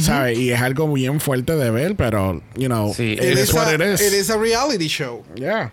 ¿sabes? 0.00 0.38
Y 0.38 0.50
es 0.50 0.60
algo 0.60 0.92
bien 0.92 1.20
fuerte 1.20 1.54
de 1.54 1.70
ver, 1.70 1.94
pero, 1.94 2.42
you 2.56 2.66
know, 2.66 2.92
Sí. 2.94 3.12
it 3.12 3.22
It 3.22 3.32
is 3.34 3.40
is, 3.50 3.52
what 3.54 3.68
a, 3.68 3.74
it 3.74 3.80
is. 3.80 4.00
it 4.00 4.12
is 4.14 4.30
a 4.30 4.36
reality 4.38 4.88
show. 4.88 5.24
Yeah. 5.36 5.72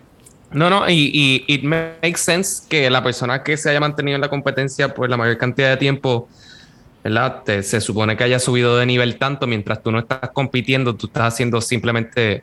No, 0.52 0.70
no, 0.70 0.88
y, 0.90 1.10
y 1.14 1.44
it 1.54 1.64
makes 1.64 2.20
sense 2.20 2.64
que 2.70 2.90
la 2.90 3.04
persona 3.04 3.42
que 3.44 3.58
se 3.58 3.70
haya 3.72 3.80
mantenido 3.80 4.16
en 4.16 4.22
la 4.22 4.30
competencia 4.30 4.94
por 4.94 5.10
la 5.10 5.18
mayor 5.18 5.38
cantidad 5.38 5.72
de 5.72 5.78
tiempo, 5.78 6.30
¿verdad? 7.06 7.44
Te- 7.46 7.62
se 7.64 7.80
supone 7.82 8.18
que 8.18 8.24
haya 8.24 8.40
subido 8.40 8.78
de 8.78 8.86
nivel 8.88 9.18
tanto 9.18 9.46
mientras 9.46 9.82
tú 9.84 9.92
no 9.92 10.00
estás 10.00 10.32
compitiendo, 10.34 10.96
tú 10.96 11.06
estás 11.06 11.34
haciendo 11.34 11.62
simplemente 11.62 12.42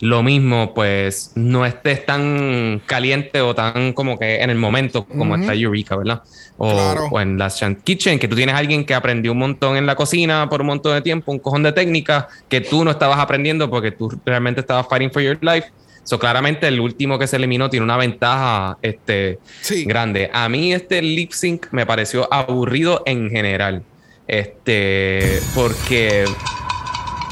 lo 0.00 0.22
mismo, 0.22 0.72
pues 0.72 1.32
no 1.34 1.66
estés 1.66 2.06
tan 2.06 2.80
caliente 2.86 3.40
o 3.40 3.54
tan 3.56 3.92
como 3.92 4.16
que 4.18 4.36
en 4.42 4.50
el 4.50 4.56
momento 4.58 5.04
como 5.04 5.34
está 5.34 5.52
Eureka, 5.54 5.96
¿verdad? 5.96 6.22
O, 6.58 6.70
Claro. 6.72 7.08
o 7.10 7.20
en 7.20 7.38
Chance 7.38 7.78
Kitchen, 7.82 8.18
que 8.20 8.28
tú 8.28 8.36
tienes 8.36 8.54
a 8.54 8.58
alguien 8.58 8.84
que 8.84 8.94
aprendió 8.94 9.32
un 9.32 9.38
montón 9.38 9.76
en 9.76 9.86
la 9.86 9.96
cocina 9.96 10.48
por 10.48 10.60
un 10.60 10.68
montón 10.68 10.94
de 10.94 11.02
tiempo, 11.02 11.32
un 11.32 11.40
cojón 11.40 11.64
de 11.64 11.72
técnicas 11.72 12.26
que 12.48 12.60
tú 12.60 12.84
no 12.84 12.92
estabas 12.92 13.18
aprendiendo 13.18 13.68
porque 13.68 13.90
tú 13.90 14.12
realmente 14.24 14.60
estabas 14.60 14.86
fighting 14.88 15.10
for 15.10 15.22
your 15.22 15.38
life. 15.42 15.68
So, 16.04 16.18
claramente 16.20 16.68
el 16.68 16.78
último 16.80 17.18
que 17.18 17.26
se 17.26 17.36
eliminó 17.36 17.68
tiene 17.70 17.82
una 17.84 17.96
ventaja 17.96 18.76
este, 18.82 19.38
Sí. 19.62 19.84
grande. 19.86 20.30
A 20.32 20.48
mí 20.48 20.72
este 20.72 21.00
lip 21.02 21.32
sync 21.32 21.66
me 21.72 21.84
pareció 21.86 22.32
aburrido 22.32 23.02
en 23.06 23.30
general. 23.30 23.82
Este, 24.26 25.40
porque 25.54 26.24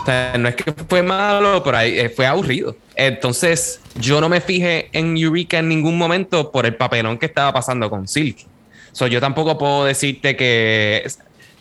o 0.02 0.04
sea, 0.04 0.34
no 0.36 0.48
es 0.48 0.56
que 0.56 0.72
fue 0.72 1.02
malo, 1.02 1.62
pero 1.62 1.76
ahí, 1.76 1.98
eh, 1.98 2.08
fue 2.08 2.26
aburrido. 2.26 2.76
Entonces, 2.96 3.80
yo 3.94 4.20
no 4.20 4.28
me 4.28 4.40
fijé 4.40 4.88
en 4.92 5.16
Eureka 5.16 5.58
en 5.58 5.68
ningún 5.68 5.96
momento 5.96 6.50
por 6.50 6.66
el 6.66 6.74
papelón 6.74 7.18
que 7.18 7.26
estaba 7.26 7.52
pasando 7.52 7.88
con 7.88 8.08
Silky. 8.08 8.46
So, 8.90 9.06
yo 9.06 9.20
tampoco 9.20 9.56
puedo 9.56 9.84
decirte 9.84 10.36
que 10.36 11.02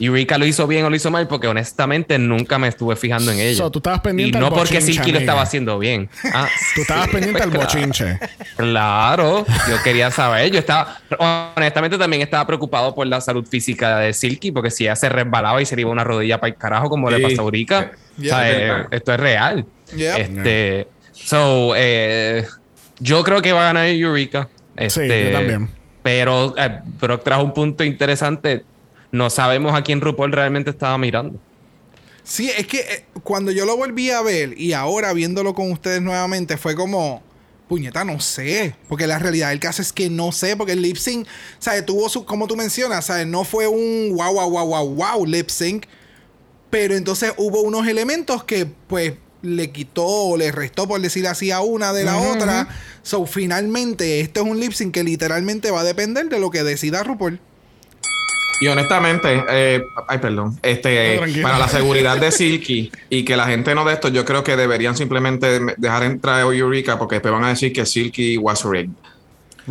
Eureka 0.06 0.38
lo 0.38 0.46
hizo 0.46 0.66
bien 0.68 0.84
o 0.86 0.90
lo 0.90 0.96
hizo 0.96 1.12
mal, 1.12 1.28
porque 1.28 1.48
honestamente 1.48 2.18
nunca 2.18 2.58
me 2.58 2.68
estuve 2.68 2.96
fijando 2.96 3.32
en 3.32 3.40
ella. 3.40 3.58
So, 3.58 3.70
tú 3.72 3.80
estabas 3.80 4.00
y 4.00 4.04
pendiente 4.04 4.40
no 4.40 4.48
al 4.48 4.54
porque 4.54 4.82
Silky 4.82 5.12
lo 5.12 5.20
estaba 5.20 5.42
haciendo 5.44 5.78
bien. 5.80 6.10
Ah, 6.34 6.48
Tú 6.76 6.82
estabas 6.82 7.06
sí, 7.06 7.12
pendiente 7.12 7.40
pues, 7.40 7.44
al 7.44 7.52
claro. 7.52 7.66
bochinche. 7.68 8.20
Claro, 8.58 9.46
yo 9.70 9.76
quería 9.84 10.12
saber. 10.12 10.52
Yo 10.52 10.60
estaba, 10.60 10.98
honestamente, 11.56 11.98
también 11.98 12.22
estaba 12.22 12.46
preocupado 12.48 12.94
por 12.96 13.06
la 13.08 13.20
salud 13.22 13.46
física 13.46 13.98
de 14.00 14.14
Silky, 14.14 14.52
porque 14.52 14.72
si 14.72 14.86
ella 14.86 14.96
se 14.96 15.10
resbalaba 15.10 15.62
y 15.62 15.66
se 15.66 15.76
le 15.76 15.82
iba 15.82 15.92
una 15.92 16.04
rodilla 16.04 16.40
para 16.40 16.50
el 16.54 16.58
carajo, 16.58 16.90
como 16.90 17.10
le 17.10 17.18
Sí. 17.18 17.24
pasó 17.24 17.42
a 17.42 17.46
Eureka, 17.46 17.92
Yeah. 18.18 18.36
o 18.36 18.40
sea, 18.40 18.50
Yeah. 18.52 18.82
eh, 18.82 18.86
esto 18.92 19.14
es 19.14 19.20
real. 19.20 19.66
Yeah. 19.96 20.18
Este, 20.18 20.88
So, 21.14 21.74
eh, 21.76 22.46
yo 23.00 23.24
creo 23.24 23.42
que 23.42 23.52
va 23.52 23.62
a 23.62 23.66
ganar 23.66 23.88
Eureka. 23.88 24.48
Sí, 24.78 24.84
Este, 24.86 25.26
yo 25.26 25.32
también. 25.32 25.70
Pero 26.04 26.56
eh, 26.58 26.80
Brock 27.00 27.24
trajo 27.24 27.44
un 27.44 27.54
punto 27.54 27.84
interesante. 27.84 28.64
No 29.12 29.30
sabemos 29.30 29.74
a 29.76 29.84
quién 29.84 30.02
RuPaul 30.02 30.32
realmente 30.32 30.70
estaba 30.70 30.98
mirando. 30.98 31.40
Sí, 32.24 32.50
es 32.56 32.68
que 32.68 32.80
eh, 32.80 33.06
cuando 33.24 33.52
yo 33.52 33.66
lo 33.66 33.76
volví 33.76 34.12
a 34.12 34.22
ver 34.22 34.60
y 34.60 34.74
ahora 34.74 35.12
viéndolo 35.14 35.54
con 35.54 35.72
ustedes 35.72 36.02
nuevamente 36.02 36.58
fue 36.58 36.76
como, 36.76 37.24
puñeta, 37.72 38.04
no 38.04 38.20
sé. 38.20 38.76
Porque 38.90 39.08
la 39.08 39.18
realidad 39.18 39.50
del 39.50 39.60
caso 39.60 39.82
es 39.82 39.94
que 39.94 40.10
no 40.10 40.32
sé, 40.32 40.58
porque 40.58 40.74
el 40.74 40.82
lip 40.82 40.98
sync, 40.98 41.26
¿sabes? 41.58 41.86
Tuvo 41.86 42.10
su, 42.10 42.26
como 42.26 42.46
tú 42.48 42.58
mencionas, 42.58 43.06
¿sabes? 43.06 43.26
No 43.28 43.44
fue 43.44 43.68
un 43.68 44.14
wow, 44.14 44.34
wow, 44.34 44.50
wow, 44.50 44.68
wow, 44.68 44.96
wow 44.96 45.26
lip 45.26 45.50
sync. 45.50 45.86
Pero 46.70 46.96
entonces 46.96 47.34
hubo 47.38 47.62
unos 47.62 47.88
elementos 47.88 48.44
que, 48.44 48.66
pues, 48.66 49.14
le 49.42 49.72
quitó 49.72 50.06
o 50.06 50.38
le 50.38 50.52
restó, 50.52 50.88
por 50.88 51.02
decir 51.02 51.28
así, 51.28 51.52
a 51.52 51.62
una 51.62 51.94
de 51.94 52.04
la 52.04 52.18
otra. 52.18 52.68
So, 53.04 53.26
finalmente, 53.26 54.20
este 54.20 54.42
es 54.42 54.46
un 54.46 54.60
lip 54.60 54.74
sync 54.74 54.94
que 54.94 55.04
literalmente 55.04 55.72
va 55.72 55.82
a 55.82 55.84
depender 55.86 56.30
de 56.30 56.40
lo 56.40 56.52
que 56.52 56.64
decida 56.64 57.04
RuPaul. 57.04 57.40
Y 58.62 58.68
honestamente, 58.68 59.44
eh, 59.50 59.84
ay, 60.08 60.20
perdón, 60.20 60.58
este, 60.62 61.20
No, 61.20 61.42
para 61.42 61.58
la 61.58 61.68
seguridad 61.80 62.18
de 62.18 62.32
Silky 62.32 62.92
y 63.10 63.26
que 63.26 63.36
la 63.36 63.48
gente 63.48 63.74
no 63.74 63.84
de 63.84 63.94
esto, 63.94 64.08
yo 64.10 64.24
creo 64.24 64.44
que 64.44 64.56
deberían 64.56 64.96
simplemente 64.96 65.60
dejar 65.78 66.04
entrar 66.04 66.36
a 66.36 66.42
Eureka 66.42 67.00
porque 67.00 67.16
después 67.16 67.34
van 67.34 67.44
a 67.44 67.50
decir 67.50 67.74
que 67.74 67.86
Silky 67.88 68.38
was 68.38 68.64
rigged. 68.64 68.92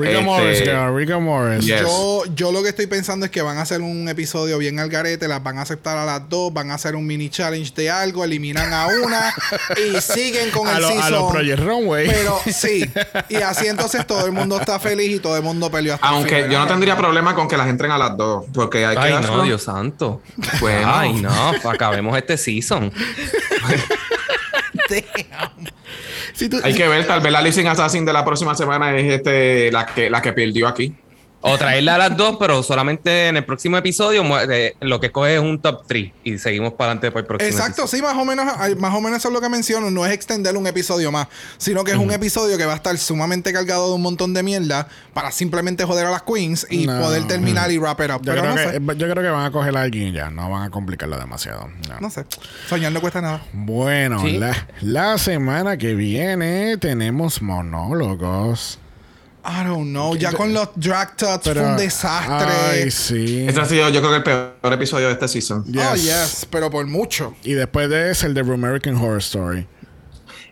Este, 0.08 0.22
Morris, 0.22 0.60
girl, 0.62 0.96
Rica 0.96 1.18
Morris. 1.18 1.64
Yes. 1.64 1.80
Yo, 1.82 2.24
yo 2.34 2.52
lo 2.52 2.62
que 2.62 2.70
estoy 2.70 2.86
pensando 2.86 3.26
es 3.26 3.30
que 3.32 3.42
van 3.42 3.58
a 3.58 3.62
hacer 3.62 3.80
un 3.80 4.08
episodio 4.08 4.58
bien 4.58 4.78
al 4.78 4.88
garete, 4.88 5.28
las 5.28 5.42
van 5.42 5.58
a 5.58 5.62
aceptar 5.62 5.98
a 5.98 6.04
las 6.04 6.28
dos, 6.28 6.52
van 6.52 6.70
a 6.70 6.74
hacer 6.74 6.96
un 6.96 7.06
mini 7.06 7.28
challenge 7.30 7.72
de 7.74 7.90
algo, 7.90 8.24
eliminan 8.24 8.72
a 8.72 8.86
una 8.86 9.34
y 9.76 10.00
siguen 10.00 10.50
con 10.50 10.66
A 10.68 10.76
el 10.76 10.82
los 10.82 10.90
a 10.90 10.94
los 10.94 11.02
season. 11.04 11.32
Project 11.32 11.60
Runway. 11.60 12.06
Pero 12.08 12.40
sí, 12.46 12.90
y 13.28 13.36
así 13.42 13.66
entonces 13.66 14.06
todo 14.06 14.26
el 14.26 14.32
mundo 14.32 14.58
está 14.60 14.78
feliz 14.80 15.16
y 15.16 15.18
todo 15.20 15.36
el 15.36 15.42
mundo 15.42 15.70
peleó 15.70 15.94
hasta 15.94 16.08
el 16.08 16.14
Aunque 16.14 16.36
final. 16.36 16.50
yo 16.50 16.58
no 16.60 16.66
tendría 16.66 16.96
problema 16.96 17.34
con 17.34 17.48
que 17.48 17.56
las 17.56 17.68
entren 17.68 17.90
a 17.92 17.98
las 17.98 18.16
dos, 18.16 18.44
porque 18.52 18.84
hay 18.86 18.96
que 18.96 19.02
Ay, 19.02 19.14
no, 19.22 19.42
Dios 19.42 19.62
santo. 19.62 20.22
Bueno. 20.60 20.92
Ay, 20.92 21.12
no, 21.14 21.30
acabemos 21.68 22.16
este 22.16 22.36
season. 22.36 22.92
Hay 26.62 26.74
que 26.74 26.88
ver, 26.88 27.06
tal 27.06 27.20
vez 27.20 27.32
la 27.32 27.42
Listen 27.42 27.66
Assassin 27.66 28.04
de 28.04 28.12
la 28.12 28.24
próxima 28.24 28.54
semana 28.54 28.96
es 28.96 29.12
este 29.12 29.70
la 29.70 29.86
que 29.86 30.08
la 30.08 30.22
que 30.22 30.32
perdió 30.32 30.68
aquí. 30.68 30.94
O 31.42 31.56
traerla 31.56 31.94
a 31.94 31.98
las 31.98 32.16
dos, 32.18 32.36
pero 32.38 32.62
solamente 32.62 33.28
en 33.28 33.36
el 33.38 33.44
próximo 33.46 33.78
episodio 33.78 34.22
eh, 34.50 34.76
lo 34.80 35.00
que 35.00 35.10
coge 35.10 35.36
es 35.36 35.40
un 35.40 35.58
top 35.58 35.84
3 35.86 36.12
y 36.22 36.36
seguimos 36.38 36.74
para 36.74 36.90
adelante 36.92 37.10
para 37.10 37.20
el 37.20 37.26
próximo. 37.26 37.50
Exacto, 37.50 37.86
sí, 37.86 38.02
más 38.02 38.14
o 38.14 38.26
menos, 38.26 38.44
más 38.76 38.94
o 38.94 39.00
menos 39.00 39.18
eso 39.20 39.28
es 39.28 39.34
lo 39.34 39.40
que 39.40 39.48
menciono. 39.48 39.90
No 39.90 40.04
es 40.04 40.12
extender 40.12 40.54
un 40.58 40.66
episodio 40.66 41.10
más, 41.10 41.28
sino 41.56 41.82
que 41.82 41.92
es 41.92 41.96
un 41.96 42.10
episodio 42.10 42.58
que 42.58 42.66
va 42.66 42.74
a 42.74 42.76
estar 42.76 42.96
sumamente 42.98 43.54
cargado 43.54 43.88
de 43.88 43.94
un 43.94 44.02
montón 44.02 44.34
de 44.34 44.42
mierda 44.42 44.86
para 45.14 45.30
simplemente 45.30 45.84
joder 45.84 46.04
a 46.06 46.10
las 46.10 46.22
queens 46.24 46.66
y 46.68 46.86
No. 46.86 47.00
poder 47.00 47.26
terminar 47.26 47.70
y 47.72 47.78
wrap 47.78 48.00
it 48.00 48.10
up. 48.10 48.20
yo, 48.22 48.32
Pero 48.32 48.42
creo 48.42 48.50
no 48.50 48.56
que, 48.56 48.92
sé, 48.94 48.98
yo 48.98 49.10
creo 49.10 49.22
que 49.22 49.30
van 49.30 49.46
a 49.46 49.50
coger 49.50 49.74
a 49.78 49.80
alguien 49.80 50.12
ya. 50.12 50.28
No 50.28 50.50
van 50.50 50.64
a 50.64 50.70
complicarlo 50.70 51.18
demasiado. 51.18 51.68
No. 51.88 52.00
no 52.00 52.10
sé. 52.10 52.26
Soñar 52.68 52.92
no 52.92 53.00
cuesta 53.00 53.22
nada. 53.22 53.40
Bueno, 53.54 54.20
Sí. 54.20 54.32
la, 54.36 54.66
la 54.82 55.16
semana 55.16 55.78
que 55.78 55.94
viene 55.94 56.76
tenemos 56.76 57.40
monólogos. 57.40 58.78
I 59.44 59.64
don't 59.66 59.88
know. 59.90 60.14
Ya 60.16 60.32
con 60.32 60.52
los 60.52 60.68
drag 60.74 61.14
Pero, 61.42 61.60
fue 61.60 61.70
un 61.70 61.76
desastre. 61.76 62.48
Ay, 62.70 62.90
sí. 62.90 63.46
Este 63.48 63.60
ha 63.60 63.64
sido, 63.64 63.88
yo 63.88 64.00
creo 64.00 64.10
que 64.10 64.16
el 64.18 64.22
peor 64.60 64.72
episodio 64.72 65.06
de 65.06 65.12
este 65.14 65.28
season. 65.28 65.64
Oh, 65.66 65.94
Yes. 65.94 66.04
yes, 66.04 66.46
pero 66.50 66.70
por 66.70 66.86
mucho. 66.86 67.34
Y 67.42 67.54
después 67.54 67.88
de 67.88 68.10
ese, 68.10 68.26
el 68.26 68.34
de 68.34 68.40
American 68.40 68.96
Horror 68.96 69.18
Story. 69.18 69.66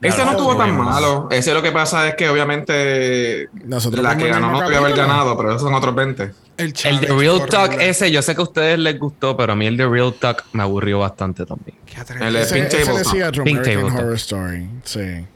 Este 0.00 0.24
no 0.24 0.30
estuvo 0.30 0.56
tan 0.56 0.76
malo. 0.76 1.28
Ese 1.30 1.52
lo 1.52 1.60
que 1.62 1.72
pasa 1.72 2.06
es 2.08 2.14
que 2.14 2.28
obviamente 2.28 3.48
Nosotros 3.64 4.02
la 4.02 4.16
que 4.16 4.28
ganó 4.28 4.52
no 4.52 4.60
podía 4.60 4.78
haber 4.78 4.94
ganado, 4.96 5.36
pero 5.36 5.50
esos 5.50 5.62
son 5.62 5.74
otros 5.74 5.94
20. 5.94 6.32
El, 6.56 6.74
El 6.84 7.00
de 7.00 7.06
Real 7.08 7.46
Talk, 7.46 7.68
horrible. 7.70 7.88
ese 7.88 8.10
yo 8.10 8.22
sé 8.22 8.34
que 8.34 8.40
a 8.40 8.44
ustedes 8.44 8.78
les 8.78 8.98
gustó, 8.98 9.36
pero 9.36 9.52
a 9.52 9.56
mí 9.56 9.66
el 9.66 9.76
de 9.76 9.88
Real 9.88 10.14
Talk 10.14 10.44
me 10.52 10.62
aburrió 10.62 11.00
bastante 11.00 11.44
también. 11.46 11.76
Qué. 11.86 11.96
El 12.24 12.32
de 12.32 12.42
Ese, 12.42 12.54
Pink 12.54 12.66
ese 12.66 12.92
decía 12.92 13.30
Pink 13.32 13.58
American 13.58 13.64
Tabletop. 13.64 13.98
Horror 13.98 14.14
Story. 14.14 14.68
Sí. 14.84 15.26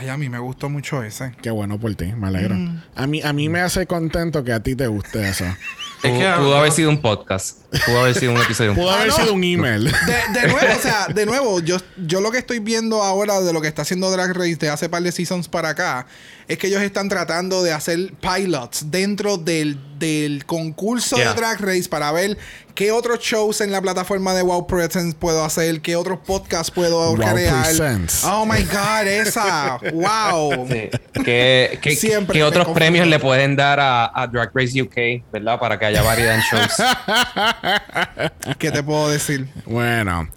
Ay, 0.00 0.08
a 0.08 0.16
mí 0.16 0.30
me 0.30 0.38
gustó 0.38 0.70
mucho 0.70 1.02
ese. 1.02 1.32
Qué 1.42 1.50
bueno 1.50 1.78
por 1.78 1.94
ti, 1.94 2.06
me 2.06 2.28
alegro. 2.28 2.56
A, 2.94 3.06
mí, 3.06 3.20
a 3.20 3.34
mí 3.34 3.50
me 3.50 3.60
hace 3.60 3.86
contento 3.86 4.42
que 4.42 4.54
a 4.54 4.60
ti 4.62 4.74
te 4.74 4.86
guste 4.86 5.28
eso. 5.28 5.44
Es 6.02 6.12
que- 6.18 6.32
Pudo, 6.38 6.56
haber 6.56 6.72
sido 6.72 6.88
un 6.88 7.02
podcast. 7.02 7.58
Pudo 7.84 8.00
haber 8.00 8.14
sido 8.14 8.32
un 8.32 8.40
episodio. 8.40 8.74
Pudo 8.74 8.90
haber 8.90 9.08
no. 9.08 9.16
sido 9.16 9.34
un 9.34 9.44
email. 9.44 9.84
De, 9.84 10.40
de 10.40 10.48
nuevo, 10.50 10.74
o 10.74 10.80
sea, 10.80 11.06
de 11.08 11.26
nuevo, 11.26 11.60
yo, 11.60 11.76
yo 11.98 12.22
lo 12.22 12.30
que 12.30 12.38
estoy 12.38 12.58
viendo 12.58 13.02
ahora 13.02 13.38
de 13.42 13.52
lo 13.52 13.60
que 13.60 13.68
está 13.68 13.82
haciendo 13.82 14.10
Drag 14.10 14.32
Race 14.32 14.56
de 14.56 14.70
hace 14.70 14.88
par 14.88 15.02
de 15.02 15.12
seasons 15.12 15.48
para 15.48 15.68
acá 15.68 16.06
es 16.50 16.58
que 16.58 16.66
ellos 16.66 16.82
están 16.82 17.08
tratando 17.08 17.62
de 17.62 17.72
hacer 17.72 18.12
pilots 18.20 18.90
dentro 18.90 19.36
del, 19.38 19.78
del 19.98 20.44
concurso 20.46 21.16
Yeah. 21.16 21.30
de 21.32 21.40
Drag 21.40 21.60
Race 21.60 21.88
para 21.88 22.10
ver 22.12 22.36
qué 22.74 22.90
otros 22.92 23.20
shows 23.20 23.60
en 23.60 23.70
la 23.70 23.80
plataforma 23.80 24.32
de 24.34 24.42
Wow 24.42 24.66
Presents 24.66 25.14
puedo 25.14 25.44
hacer, 25.44 25.80
qué 25.80 25.94
otros 25.96 26.18
podcasts 26.26 26.70
puedo 26.70 27.14
Wow 27.14 27.16
crear. 27.16 27.64
Presents. 27.64 28.24
Oh 28.24 28.44
my 28.46 28.62
God, 28.64 29.06
esa. 29.06 29.78
wow. 29.92 30.66
Sí. 30.68 30.88
¿Qué, 31.24 31.78
qué- 31.82 31.94
Siempre 31.96 32.34
qué 32.38 32.42
otros 32.44 32.68
premios 32.70 33.06
le 33.06 33.18
pueden 33.18 33.54
dar 33.54 33.78
a, 33.78 34.10
a 34.14 34.26
Drag 34.26 34.50
Race 34.54 34.80
UK, 34.82 35.30
verdad? 35.32 35.58
Para 35.60 35.78
que 35.78 35.84
haya 35.86 36.02
variedad 36.02 36.34
en 36.36 36.40
shows. 36.40 36.72
¿Qué 38.58 38.70
te 38.70 38.82
puedo 38.82 39.08
decir? 39.10 39.46
Bueno. 39.66 40.28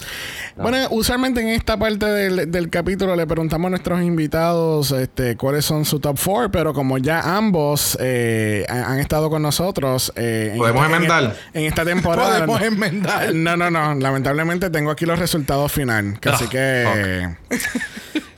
Bueno, 0.55 0.77
usualmente 0.91 1.41
en 1.41 1.47
esta 1.49 1.77
parte 1.77 2.05
del, 2.05 2.51
del 2.51 2.69
capítulo 2.69 3.15
le 3.15 3.25
preguntamos 3.25 3.67
a 3.67 3.69
nuestros 3.71 4.01
invitados 4.03 4.91
este, 4.91 5.35
cuáles 5.35 5.65
son 5.65 5.83
su 5.85 5.99
top 6.03 6.19
4, 6.23 6.51
pero 6.51 6.73
como 6.73 6.97
ya 6.97 7.21
ambos 7.37 7.97
eh, 8.01 8.65
han 8.69 8.83
han 8.83 8.99
estado 8.99 9.29
con 9.29 9.41
nosotros. 9.41 10.11
eh, 10.17 10.49
en 10.51 10.57
¿Podemos 10.59 10.83
esta- 10.83 10.95
en- 10.97 11.03
enmendar? 11.03 11.35
En, 11.53 11.63
esta 11.63 11.85
temporada. 11.85 12.39
Podemos 12.45 12.61
enmendar. 12.61 13.33
No, 13.33 13.55
no, 13.57 13.71
no. 13.71 13.95
Lamentablemente 13.95 14.69
tengo 14.69 14.91
aquí 14.91 15.05
los 15.05 15.17
resultados 15.17 15.71
final. 15.71 16.19
Que 16.19 16.29
así 16.29 16.45
Ah, 16.45 16.49
que. 16.51 17.29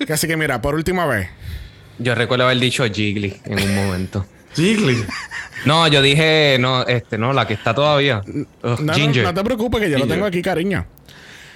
que 0.05 0.13
así 0.13 0.27
que 0.27 0.37
mira, 0.37 0.61
por 0.61 0.75
última 0.75 1.05
vez. 1.07 1.27
Yo 1.97 2.13
recuerdo 2.13 2.45
haber 2.45 2.59
dicho 2.59 2.85
Jiggly 2.85 3.41
en 3.45 3.59
un 3.63 3.75
momento. 3.75 4.25
Jiggly. 4.55 5.03
No, 5.65 5.87
yo 5.87 6.01
dije, 6.03 6.57
no, 6.59 6.85
este, 6.85 7.17
no, 7.17 7.33
la 7.33 7.47
que 7.47 7.55
está 7.55 7.73
todavía. 7.73 8.21
Ugh, 8.27 8.45
No, 8.63 8.75
no, 8.79 8.93
Ginger. 8.93 9.23
no 9.23 9.33
te 9.33 9.43
preocupes 9.43 9.81
que 9.81 9.89
yo 9.89 9.97
lo 9.97 10.07
tengo 10.07 10.25
aquí, 10.25 10.41
cariño. 10.41 10.85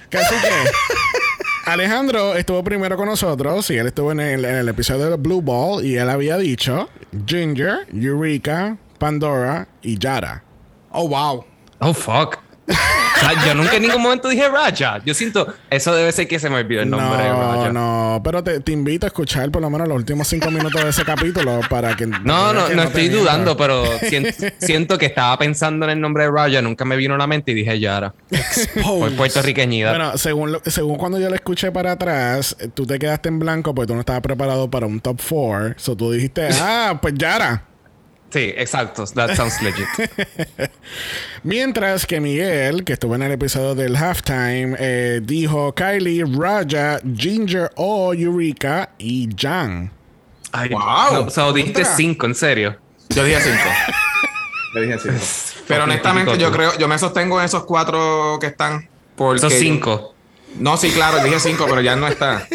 Que 0.10 0.18
Así 0.18 0.34
que 0.42 0.50
Alejandro 1.70 2.34
estuvo 2.34 2.64
primero 2.64 2.98
con 2.98 3.06
nosotros 3.06 3.70
y 3.70 3.78
él 3.78 3.86
estuvo 3.86 4.12
en 4.12 4.20
el, 4.20 4.44
en 4.44 4.56
el 4.56 4.70
episodio 4.70 5.12
de 5.12 5.18
Blue 5.18 5.40
Ball 5.40 5.86
y 5.86 5.98
él 5.98 6.10
había 6.10 6.36
dicho 6.36 6.90
Ginger, 7.28 7.86
Eureka, 7.94 8.76
Pandora 8.98 9.68
y 9.84 10.00
Yara. 10.00 10.44
Oh, 10.90 11.08
wow. 11.08 11.46
Oh, 11.80 11.94
fuck. 11.94 12.40
Sea, 13.20 13.46
yo 13.48 13.54
nunca 13.56 13.76
en 13.76 13.82
ningún 13.84 14.02
momento 14.02 14.30
dije 14.30 14.48
Raja. 14.48 15.02
Yo 15.06 15.14
siento, 15.14 15.54
eso 15.70 15.94
debe 15.94 16.12
ser 16.12 16.28
que 16.28 16.40
se 16.40 16.50
me 16.50 16.58
olvidó 16.58 16.82
el 16.82 16.90
nombre 16.90 17.24
de 17.24 17.30
No, 17.30 17.54
Raja. 17.56 17.74
no, 17.74 18.22
pero 18.24 18.44
te, 18.44 18.60
te 18.62 18.72
invito 18.72 19.06
a 19.06 19.08
escuchar 19.08 19.50
por 19.52 19.62
lo 19.62 19.70
menos 19.70 19.88
los 19.88 19.98
últimos 19.98 20.28
cinco 20.28 20.50
minutos 20.52 20.84
de 20.84 20.90
ese 20.90 21.04
capítulo 21.04 21.60
para 21.70 21.96
que... 21.96 22.06
No, 22.08 22.54
no, 22.54 22.68
que 22.68 22.76
no 22.76 22.82
te 22.84 22.88
estoy 22.88 23.10
dudando, 23.10 23.58
pero 23.58 23.84
sien- 24.02 24.34
siento 24.60 24.98
que 24.98 25.06
estaba 25.08 25.38
pensando 25.38 25.86
en 25.86 25.92
el 25.92 26.02
nombre 26.02 26.24
de 26.24 26.32
Raja, 26.32 26.62
nunca 26.62 26.86
me 26.86 26.96
vino 26.96 27.16
a 27.16 27.18
la 27.18 27.28
mente 27.28 27.52
y 27.52 27.56
dije 27.56 27.80
Yara. 27.80 28.14
Por 28.82 29.12
puertorriqueñidad. 29.16 29.90
Bueno, 29.92 30.18
según, 30.18 30.52
lo- 30.54 30.62
según 30.66 30.98
cuando 30.98 31.20
yo 31.20 31.30
lo 31.30 31.36
escuché 31.36 31.72
para 31.72 31.94
atrás, 31.94 32.56
eh, 32.60 32.70
tú 32.74 32.86
te 32.86 32.98
quedaste 33.00 33.30
en 33.30 33.40
blanco 33.40 33.74
porque 33.76 33.88
tú 33.88 33.94
no 33.96 34.00
estabas 34.02 34.22
preparado 34.22 34.70
para 34.70 34.86
un 34.86 35.00
top 35.00 35.20
4. 35.30 35.74
So 35.78 35.96
tú 35.96 36.12
dijiste, 36.12 36.48
ah, 36.62 36.98
pues 37.02 37.14
Yara. 37.16 37.64
Sí, 38.32 38.54
exacto. 38.56 39.06
That 39.16 39.36
sounds 39.36 39.62
legit. 39.62 39.88
Mientras 41.44 42.06
que 42.06 42.20
Miguel, 42.20 42.84
que 42.84 42.94
estuvo 42.94 43.16
en 43.16 43.24
el 43.24 43.32
episodio 43.32 43.74
del 43.76 43.96
halftime, 43.96 44.76
eh, 44.78 45.20
dijo 45.24 45.74
Kylie, 45.74 46.26
Raja, 46.26 47.00
Ginger 47.16 47.72
o 47.76 48.14
Eureka 48.14 48.92
y 49.00 49.30
Jan. 49.36 49.92
Ay, 50.52 50.70
Wow. 50.70 51.26
O 51.28 51.30
sea, 51.30 51.52
dijiste 51.52 51.84
cinco, 51.86 52.26
en 52.28 52.36
serio. 52.36 52.78
Yo 53.10 53.24
dije 53.24 53.40
5. 53.42 53.58
Yo 54.76 54.82
dije 54.82 55.00
5. 55.00 55.16
Pero 55.68 55.84
honestamente 55.84 56.38
yo 56.38 56.52
creo, 56.52 56.78
yo 56.78 56.88
me 56.88 56.98
sostengo 56.98 57.40
en 57.40 57.46
esos 57.46 57.64
cuatro 57.64 58.38
que 58.42 58.48
están. 58.48 58.88
Porque 59.16 59.38
Esos 59.38 59.54
cinco. 59.54 60.16
No, 60.58 60.78
sí, 60.78 60.90
claro, 60.92 61.24
dije 61.24 61.40
cinco, 61.40 61.66
pero 61.70 61.82
ya 61.82 61.96
no 61.96 62.08
está. 62.08 62.48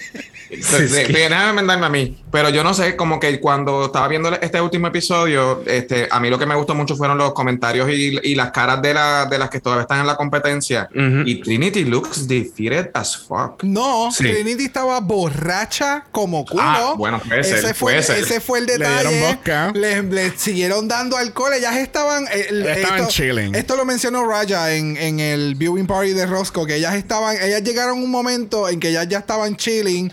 Sí, 0.52 0.88
sí. 0.88 0.94
De- 0.94 1.06
Déjame 1.28 1.50
enmendarme 1.50 1.86
a 1.86 1.88
mí. 1.88 2.22
Pero 2.30 2.48
yo 2.50 2.62
no 2.64 2.72
sé, 2.74 2.96
como 2.96 3.18
que 3.20 3.38
cuando 3.40 3.86
estaba 3.86 4.08
viendo 4.08 4.30
este 4.40 4.60
último 4.60 4.86
episodio, 4.88 5.62
este, 5.66 6.08
a 6.10 6.18
mí 6.20 6.30
lo 6.30 6.38
que 6.38 6.46
me 6.46 6.54
gustó 6.54 6.74
mucho 6.74 6.96
fueron 6.96 7.18
los 7.18 7.32
comentarios 7.34 7.88
y, 7.90 8.18
y 8.22 8.34
las 8.34 8.50
caras 8.52 8.80
de, 8.82 8.94
la, 8.94 9.26
de 9.26 9.38
las 9.38 9.50
que 9.50 9.60
todavía 9.60 9.82
están 9.82 10.00
en 10.00 10.06
la 10.06 10.16
competencia. 10.16 10.88
Ujú. 10.94 11.22
Y 11.26 11.40
Trinity 11.42 11.84
looks 11.84 12.26
defeated 12.28 12.90
as 12.94 13.16
fuck. 13.16 13.62
No, 13.62 14.10
Sí. 14.12 14.24
Trinity 14.24 14.64
estaba 14.64 15.00
borracha 15.00 16.04
como 16.10 16.44
culo. 16.44 16.62
Ah, 16.64 16.94
bueno, 16.96 17.20
puede 17.20 17.44
ser, 17.44 17.58
ese, 17.58 17.74
fue, 17.74 17.92
puede 17.92 18.02
ser. 18.02 18.18
ese 18.18 18.40
fue 18.40 18.58
el 18.60 18.66
Le 18.66 18.78
detalle. 18.78 19.08
dieron 19.08 19.34
vodka. 19.34 19.72
Le, 19.74 20.02
le 20.02 20.30
siguieron 20.38 20.88
dando 20.88 21.16
alcohol. 21.16 21.52
Ellas 21.54 21.76
estaban. 21.76 22.24
eh, 22.32 22.46
el- 22.50 22.66
estaban 22.66 23.00
esto, 23.00 23.10
chilling. 23.10 23.54
Esto 23.54 23.76
lo 23.76 23.84
mencionó 23.84 24.26
Raya 24.26 24.74
en, 24.74 24.96
en 24.96 25.20
el 25.20 25.54
viewing 25.54 25.86
party 25.86 26.12
de 26.12 26.26
Roscoe. 26.26 26.66
Que 26.66 26.76
ellas 26.76 26.94
estaban. 26.94 27.36
Ellas 27.40 27.62
llegaron 27.62 27.98
a 27.98 28.02
un 28.02 28.10
momento 28.10 28.68
en 28.68 28.80
que 28.80 28.88
ellas 28.90 29.06
ya 29.08 29.18
estaban 29.18 29.56
chilling. 29.56 30.10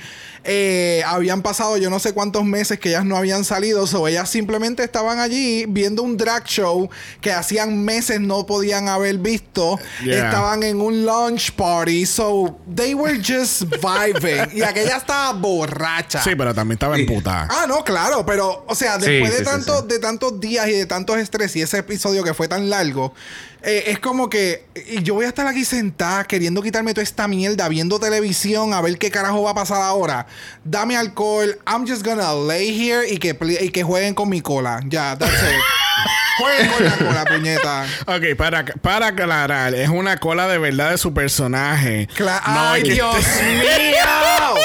Eh, 0.52 1.04
habían 1.06 1.44
pasado 1.44 1.78
yo 1.78 1.92
no 1.92 2.00
sé 2.00 2.12
cuántos 2.14 2.44
meses 2.44 2.80
que 2.80 2.90
ellas 2.90 3.06
no 3.06 3.16
habían 3.16 3.46
salido, 3.46 3.86
so 3.86 4.08
ellas 4.08 4.28
simplemente 4.28 4.84
estaban 4.84 5.20
allí 5.20 5.66
viendo 5.68 6.02
un 6.02 6.18
drag 6.18 6.44
show 6.46 6.90
que 7.22 7.32
hacían 7.32 7.84
meses 7.86 8.20
no 8.20 8.48
podían 8.48 8.88
haber 8.88 9.20
visto. 9.20 9.78
Yeah. 10.04 10.26
Estaban 10.26 10.64
en 10.64 10.82
un 10.82 11.06
launch 11.06 11.52
party, 11.52 12.08
so 12.08 12.58
they 12.76 12.96
were 12.96 13.18
just 13.18 13.66
vibing. 13.80 14.58
y 14.58 14.64
aquella 14.64 14.98
estaba 14.98 15.34
borracha. 15.34 16.24
Sí, 16.24 16.32
pero 16.36 16.52
también 16.56 16.78
estaba 16.78 16.98
en 16.98 17.06
puta. 17.06 17.48
Ah, 17.48 17.66
no, 17.68 17.84
claro, 17.84 18.26
pero, 18.26 18.66
o 18.68 18.74
sea, 18.74 18.98
después 18.98 19.32
Sí, 19.32 19.38
de, 19.38 19.38
sí, 19.38 19.38
sí, 19.38 19.44
tanto, 19.44 19.82
sí. 19.82 19.88
de 19.88 20.00
tantos 20.00 20.40
días 20.40 20.68
y 20.68 20.72
de 20.72 20.86
tantos 20.88 21.18
estrés 21.20 21.56
y 21.58 21.62
ese 21.62 21.78
episodio 21.78 22.24
que 22.24 22.34
fue 22.34 22.48
tan 22.48 22.72
largo, 22.72 23.14
eh, 23.62 23.84
es 23.88 24.00
como 24.00 24.30
que 24.30 24.66
y 24.88 25.04
yo 25.04 25.14
voy 25.16 25.26
a 25.26 25.30
estar 25.30 25.46
aquí 25.48 25.66
sentada 25.66 26.24
queriendo 26.24 26.62
quitarme 26.62 26.94
toda 26.94 27.04
esta 27.04 27.28
mierda, 27.28 27.68
viendo 27.68 28.00
televisión, 28.00 28.74
a 28.74 28.82
ver 28.82 28.98
qué 28.98 29.12
carajo 29.12 29.44
va 29.44 29.52
a 29.52 29.56
pasar 29.56 29.82
ahora. 29.82 30.26
Dame 30.64 30.96
alcohol, 30.98 31.58
I'm 31.68 31.86
just 31.88 32.04
gonna 32.06 32.34
lay 32.34 32.70
here 32.70 33.08
y 33.10 33.18
que, 33.18 33.38
pli- 33.38 33.58
y 33.62 33.70
que 33.70 33.84
jueguen 33.84 34.14
con 34.14 34.30
mi 34.30 34.42
cola. 34.42 34.80
Ya, 34.88 35.18
that's 35.18 35.34
it. 35.34 35.60
jueguen 36.40 36.70
con 36.72 36.86
la 36.86 36.98
cola, 36.98 37.26
puñeta. 37.26 37.86
Ok, 38.08 38.38
para, 38.38 38.64
para 38.66 39.08
aclarar, 39.08 39.74
es 39.74 39.90
una 39.90 40.18
cola 40.18 40.48
de 40.48 40.58
verdad 40.58 40.92
de 40.92 40.98
su 40.98 41.14
personaje. 41.14 42.08
Cla- 42.16 42.42
No, 42.48 42.70
¡Ay, 42.72 42.84
Dios 42.84 43.16
mío! 43.16 44.56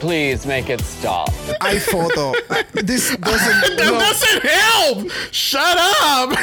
Please 0.00 0.46
make 0.46 0.72
it 0.72 0.80
stop. 0.82 1.28
Hay 1.60 1.80
foto. 1.80 2.32
This 2.86 3.16
doesn't 3.18 3.76
That 3.78 3.98
doesn't 3.98 4.44
help! 4.44 5.10
Shut 5.32 5.76
up! 6.04 6.38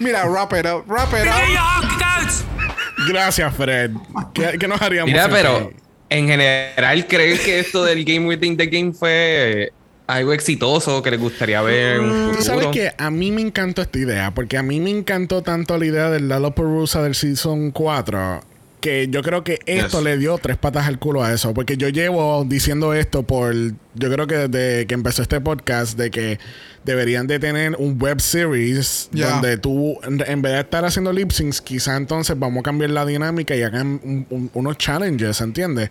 Mira, 0.00 0.26
wrap 0.26 0.52
it 0.54 0.66
up, 0.66 0.84
wrap 0.86 1.12
it 1.12 1.28
up. 1.28 3.06
Gracias, 3.06 3.54
Fred. 3.54 3.90
¿Qué, 4.32 4.56
qué 4.58 4.66
nos 4.66 4.80
haríamos? 4.80 5.12
Mira, 5.12 5.28
pero 5.28 5.68
ti? 5.68 5.76
en 6.08 6.26
general, 6.26 7.06
¿crees 7.06 7.40
que 7.40 7.60
esto 7.60 7.84
del 7.84 8.04
Game 8.04 8.26
Within 8.26 8.56
the 8.56 8.66
Game 8.66 8.92
fue 8.94 9.72
algo 10.06 10.32
exitoso 10.32 11.02
que 11.02 11.10
les 11.10 11.20
gustaría 11.20 11.60
ver 11.60 12.00
un 12.00 12.32
Tú 12.34 12.42
sabes 12.42 12.68
que 12.68 12.92
a 12.96 13.10
mí 13.10 13.30
me 13.30 13.42
encantó 13.42 13.82
esta 13.82 13.98
idea, 13.98 14.30
porque 14.32 14.56
a 14.56 14.62
mí 14.62 14.80
me 14.80 14.90
encantó 14.90 15.42
tanto 15.42 15.76
la 15.76 15.84
idea 15.84 16.08
del 16.08 16.28
Lalo 16.28 16.54
Perusa 16.54 17.02
del 17.02 17.14
Season 17.14 17.70
4, 17.70 18.40
que 18.80 19.08
yo 19.08 19.22
creo 19.22 19.44
que 19.44 19.58
esto 19.66 19.98
Yes. 19.98 20.04
le 20.04 20.18
dio 20.18 20.38
tres 20.38 20.56
patas 20.56 20.86
al 20.86 20.98
culo 20.98 21.22
a 21.22 21.32
eso, 21.32 21.52
porque 21.54 21.76
yo 21.76 21.88
llevo 21.88 22.44
diciendo 22.46 22.94
esto 22.94 23.22
por, 23.22 23.54
yo 23.54 24.10
creo 24.10 24.26
que 24.26 24.48
desde 24.48 24.86
que 24.86 24.94
empezó 24.94 25.22
este 25.22 25.40
podcast, 25.40 25.96
de 25.98 26.10
que 26.10 26.38
deberían 26.84 27.26
de 27.26 27.38
tener 27.38 27.76
un 27.78 28.00
web 28.00 28.20
series 28.22 29.10
donde 29.12 29.58
tú, 29.58 29.98
en 30.02 30.40
vez 30.42 30.52
de 30.54 30.60
estar 30.60 30.84
haciendo 30.84 31.12
lip 31.12 31.30
syncs, 31.30 31.60
quizá 31.60 31.96
entonces 31.96 32.38
vamos 32.38 32.60
a 32.60 32.62
cambiar 32.62 32.90
la 32.90 33.04
dinámica 33.04 33.54
y 33.54 33.62
hagan 33.62 34.00
un- 34.02 34.26
un- 34.30 34.50
unos 34.54 34.78
challenges, 34.78 35.40
¿entiendes? 35.42 35.90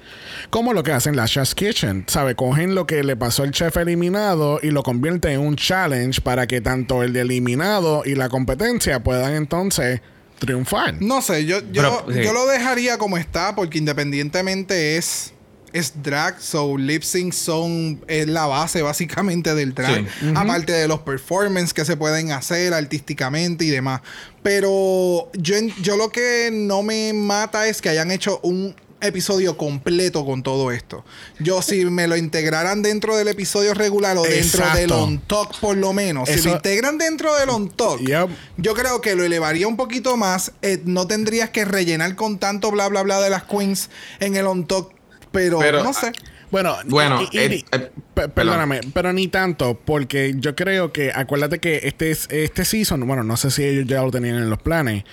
Como 0.50 0.74
lo 0.74 0.82
que 0.82 0.92
hacen 0.92 1.16
las 1.16 1.32
Chef's 1.32 1.54
Kitchen, 1.54 2.06
¿sabe? 2.08 2.34
Cogen 2.36 2.74
lo 2.74 2.88
que 2.88 3.04
le 3.04 3.16
pasó 3.16 3.44
al 3.44 3.52
chef 3.52 3.78
eliminado 3.78 4.60
y 4.64 4.72
lo 4.72 4.82
convierten 4.82 5.34
en 5.34 5.40
un 5.42 5.56
challenge 5.56 6.22
para 6.22 6.48
que 6.48 6.60
tanto 6.62 7.04
el 7.04 7.14
de 7.14 7.22
eliminado 7.22 8.02
y 8.04 8.16
la 8.16 8.30
competencia 8.30 9.04
puedan 9.04 9.34
entonces 9.36 10.02
triunfar. 10.40 11.02
No 11.02 11.22
sé, 11.22 11.46
yo, 11.46 11.60
yo, 11.60 11.66
Pero, 11.74 12.06
sí. 12.12 12.24
yo 12.24 12.34
lo 12.34 12.48
dejaría 12.48 12.98
como 12.98 13.18
está 13.18 13.56
porque 13.56 13.78
independientemente 13.78 14.98
es, 14.98 15.34
es 15.74 16.02
drag, 16.02 16.42
so 16.42 16.78
lip 16.78 17.04
sync 17.04 17.34
son 17.34 18.02
es 18.08 18.28
la 18.28 18.48
base 18.48 18.82
básicamente 18.82 19.54
del 19.54 19.74
drag, 19.74 20.08
aparte 20.36 20.72
de 20.72 20.88
los 20.88 21.02
performances 21.02 21.74
que 21.74 21.86
se 21.86 21.96
pueden 21.96 22.32
hacer 22.32 22.74
artísticamente 22.74 23.66
y 23.66 23.70
demás. 23.70 24.02
Pero 24.42 25.30
yo, 25.34 25.56
yo 25.82 25.98
lo 25.98 26.10
que 26.10 26.50
no 26.52 26.82
me 26.82 27.14
mata 27.14 27.68
es 27.68 27.82
que 27.82 27.90
hayan 27.90 28.10
hecho 28.10 28.40
un 28.42 28.76
episodio 29.02 29.58
completo 29.58 30.26
con 30.26 30.44
todo 30.44 30.72
esto. 30.72 31.06
Yo 31.40 31.62
si 31.62 31.86
me 31.86 32.08
lo 32.08 32.18
integraran 32.18 32.82
dentro 32.82 33.16
del 33.16 33.28
episodio 33.30 33.74
regular 33.74 34.18
o 34.18 34.24
dentro 34.24 34.38
Exacto. 34.62 34.78
del 34.78 34.92
on 34.92 35.20
talk 35.20 35.58
por 35.60 35.78
lo 35.78 35.94
menos, 35.94 36.28
si 36.30 36.42
lo 36.42 36.56
integran 36.56 36.98
dentro 36.98 37.36
del 37.36 37.50
on 37.50 37.70
talk, 37.70 38.00
Yep. 38.02 38.30
yo 38.58 38.74
creo 38.74 39.02
que 39.02 39.16
lo 39.16 39.24
elevaría 39.24 39.68
un 39.68 39.78
poquito 39.78 40.18
más. 40.18 40.52
Eh, 40.62 40.82
no 40.86 41.08
tendrías 41.08 41.50
que 41.50 41.66
rellenar 41.66 42.16
con 42.16 42.40
tanto 42.40 42.72
bla 42.72 42.88
bla 42.90 43.02
bla 43.04 43.20
de 43.22 43.30
las 43.30 43.44
queens 43.44 43.90
en 44.20 44.36
el 44.36 44.46
on 44.48 44.66
talk. 44.68 44.92
Pero, 45.32 45.60
Pero, 45.60 45.84
no 45.84 45.94
sé. 45.94 46.12
Bueno, 46.52 46.76
Bueno, 46.88 47.22
y- 47.32 47.38
y- 47.38 47.40
eh, 47.40 47.66
eh, 47.72 47.92
pe- 48.16 48.28
perdóname, 48.30 48.82
pero 48.92 49.14
ni 49.14 49.28
tanto, 49.28 49.80
porque 49.86 50.34
yo 50.40 50.56
creo 50.56 50.92
que, 50.92 51.12
acuérdate 51.14 51.60
que 51.60 51.82
este 51.84 52.10
es 52.10 52.26
este 52.32 52.66
season, 52.66 53.06
bueno, 53.06 53.24
no 53.24 53.38
sé 53.38 53.52
si 53.52 53.64
ellos 53.64 53.86
ya 53.88 54.02
lo 54.02 54.10
tenían 54.10 54.36
en 54.38 54.50
los 54.50 54.58
planes, 54.60 55.04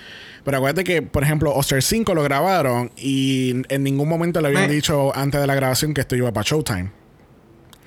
pero 0.47 0.59
acuérdate 0.59 0.85
que, 0.85 1.01
por 1.01 1.23
ejemplo, 1.23 1.53
Oster 1.53 1.83
5 1.83 2.15
lo 2.15 2.23
grabaron 2.23 2.89
y 2.95 3.63
en 3.67 3.83
ningún 3.83 4.07
momento 4.07 4.39
le 4.39 4.47
habían 4.47 4.67
Me- 4.67 4.73
dicho 4.73 5.13
antes 5.13 5.41
de 5.41 5.45
la 5.45 5.53
grabación 5.55 5.93
que 5.93 5.99
esto 5.99 6.15
iba 6.15 6.31
para 6.31 6.45
Showtime. 6.47 6.89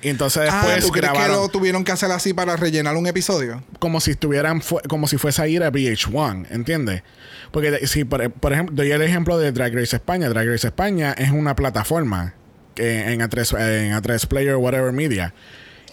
Y 0.03 0.09
entonces 0.09 0.47
ah, 0.47 0.61
después 0.67 0.85
¿tú 0.85 0.91
crees 0.91 1.11
que 1.11 1.27
lo 1.27 1.49
tuvieron 1.49 1.83
que 1.83 1.91
hacer 1.91 2.11
así 2.11 2.35
para 2.35 2.55
rellenar 2.57 2.95
un 2.97 3.07
episodio? 3.07 3.63
como 3.79 3.99
si 3.99 4.11
estuvieran 4.11 4.61
como 4.87 5.07
si 5.07 5.17
fuese 5.17 5.41
a 5.41 5.47
ir 5.47 5.63
a 5.63 5.71
VH1, 5.71 6.51
¿entiendes? 6.51 7.01
Porque 7.49 7.87
si 7.87 8.03
por, 8.03 8.29
por 8.29 8.53
ejemplo 8.53 8.75
doy 8.75 8.91
el 8.91 9.01
ejemplo 9.01 9.39
de 9.39 9.51
Drag 9.51 9.73
Race 9.73 9.95
España, 9.95 10.29
Drag 10.29 10.47
Race 10.47 10.67
España 10.67 11.13
es 11.17 11.31
una 11.31 11.55
plataforma 11.55 12.35
que 12.75 13.11
en 13.11 13.21
A3 13.21 13.59
en 13.59 13.93
A3 13.93 14.27
Player 14.27 14.55
whatever 14.55 14.91
media. 14.91 15.33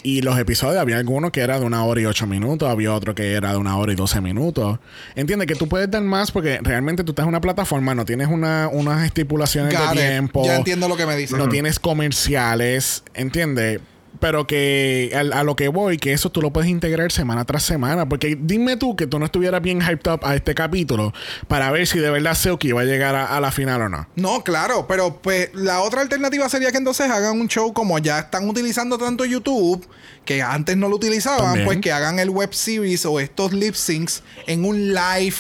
Y 0.02 0.22
los 0.22 0.38
episodios, 0.38 0.80
había 0.80 0.98
algunos 0.98 1.30
que 1.30 1.40
era 1.40 1.58
de 1.58 1.66
una 1.66 1.84
hora 1.84 2.00
y 2.00 2.06
ocho 2.06 2.26
minutos, 2.26 2.68
había 2.68 2.92
otro 2.94 3.14
que 3.14 3.32
era 3.32 3.52
de 3.52 3.58
una 3.58 3.76
hora 3.76 3.92
y 3.92 3.96
doce 3.96 4.20
minutos. 4.20 4.78
Entiende 5.14 5.46
que 5.46 5.54
tú 5.54 5.68
puedes 5.68 5.90
dar 5.90 6.02
más 6.02 6.30
porque 6.30 6.60
realmente 6.62 7.04
tú 7.04 7.12
estás 7.12 7.24
en 7.24 7.28
una 7.30 7.40
plataforma, 7.40 7.94
no 7.94 8.04
tienes 8.04 8.28
una, 8.28 8.68
unas 8.72 9.04
estipulaciones 9.04 9.74
Got 9.74 9.94
de 9.94 9.94
it. 9.94 10.08
tiempo. 10.08 10.44
Ya 10.44 10.56
entiendo 10.56 10.88
lo 10.88 10.96
que 10.96 11.06
me 11.06 11.16
dices. 11.16 11.36
No 11.36 11.48
tienes 11.48 11.78
comerciales, 11.78 13.02
¿entiendes? 13.14 13.80
Pero 14.20 14.46
que 14.48 15.12
a, 15.14 15.38
a 15.38 15.44
lo 15.44 15.54
que 15.54 15.68
voy, 15.68 15.96
que 15.96 16.12
eso 16.12 16.30
tú 16.30 16.42
lo 16.42 16.52
puedes 16.52 16.68
integrar 16.68 17.12
semana 17.12 17.44
tras 17.44 17.62
semana. 17.62 18.08
Porque 18.08 18.36
dime 18.40 18.76
tú 18.76 18.96
que 18.96 19.06
tú 19.06 19.18
no 19.18 19.24
estuvieras 19.26 19.62
bien 19.62 19.80
hyped 19.80 20.10
up 20.12 20.20
a 20.24 20.34
este 20.34 20.54
capítulo 20.54 21.12
para 21.46 21.70
ver 21.70 21.86
si 21.86 21.98
de 22.00 22.10
verdad 22.10 22.34
Seoki 22.34 22.72
va 22.72 22.80
a 22.80 22.84
llegar 22.84 23.14
a, 23.14 23.36
a 23.36 23.40
la 23.40 23.52
final 23.52 23.82
o 23.82 23.88
no. 23.88 24.08
No, 24.16 24.42
claro, 24.42 24.86
pero 24.88 25.20
pues 25.22 25.50
la 25.54 25.82
otra 25.82 26.00
alternativa 26.00 26.48
sería 26.48 26.72
que 26.72 26.78
entonces 26.78 27.08
hagan 27.10 27.40
un 27.40 27.46
show 27.48 27.72
como 27.72 27.98
ya 28.00 28.18
están 28.18 28.48
utilizando 28.48 28.98
tanto 28.98 29.24
YouTube, 29.24 29.86
que 30.24 30.42
antes 30.42 30.76
no 30.76 30.88
lo 30.88 30.96
utilizaban, 30.96 31.44
También. 31.44 31.64
pues 31.66 31.78
que 31.78 31.92
hagan 31.92 32.18
el 32.18 32.30
web 32.30 32.52
series 32.52 33.06
o 33.06 33.20
estos 33.20 33.52
lip 33.52 33.74
syncs 33.74 34.22
en 34.46 34.64
un 34.64 34.94
live 34.94 35.36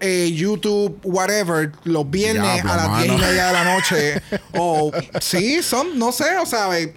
eh, 0.00 0.32
YouTube, 0.34 0.98
whatever, 1.04 1.70
los 1.84 2.10
viernes 2.10 2.64
a 2.64 2.76
las 2.76 2.88
mano. 2.88 3.02
10 3.04 3.14
y 3.14 3.16
media 3.18 3.46
de 3.48 3.52
la 3.52 3.64
noche. 3.74 4.22
o 4.58 4.90
sí, 5.20 5.62
son, 5.62 5.98
no 5.98 6.10
sé, 6.12 6.36
o 6.38 6.46
sea, 6.46 6.78
eh, 6.78 6.94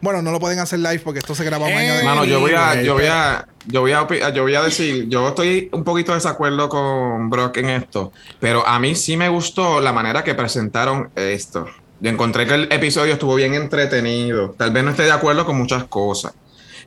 bueno, 0.00 0.22
no 0.22 0.30
lo 0.30 0.38
pueden 0.40 0.58
hacer 0.58 0.78
live 0.78 1.00
porque 1.00 1.18
esto 1.20 1.34
se 1.34 1.44
graba 1.44 1.66
un 1.66 1.72
año 1.72 1.94
de 1.94 2.02
Mano, 2.04 2.24
yo 2.24 2.40
voy 2.40 2.52
a, 2.52 2.80
yo 2.82 2.94
voy 2.94 3.06
a, 3.06 3.46
yo 3.66 3.80
voy 3.80 3.92
a, 3.92 4.06
opi- 4.06 4.32
yo 4.34 4.42
voy 4.42 4.54
a 4.54 4.62
decir, 4.62 5.08
yo 5.08 5.28
estoy 5.28 5.68
un 5.72 5.84
poquito 5.84 6.12
de 6.12 6.16
desacuerdo 6.18 6.68
con 6.68 7.30
Brock 7.30 7.56
en 7.58 7.70
esto, 7.70 8.12
pero 8.40 8.66
a 8.66 8.78
mí 8.78 8.94
sí 8.94 9.16
me 9.16 9.28
gustó 9.28 9.80
la 9.80 9.92
manera 9.92 10.22
que 10.24 10.34
presentaron 10.34 11.10
esto. 11.16 11.66
Yo 12.00 12.10
encontré 12.10 12.46
que 12.46 12.54
el 12.54 12.72
episodio 12.72 13.12
estuvo 13.12 13.36
bien 13.36 13.54
entretenido. 13.54 14.50
Tal 14.58 14.72
vez 14.72 14.82
no 14.82 14.90
esté 14.90 15.04
de 15.04 15.12
acuerdo 15.12 15.46
con 15.46 15.56
muchas 15.56 15.84
cosas, 15.84 16.32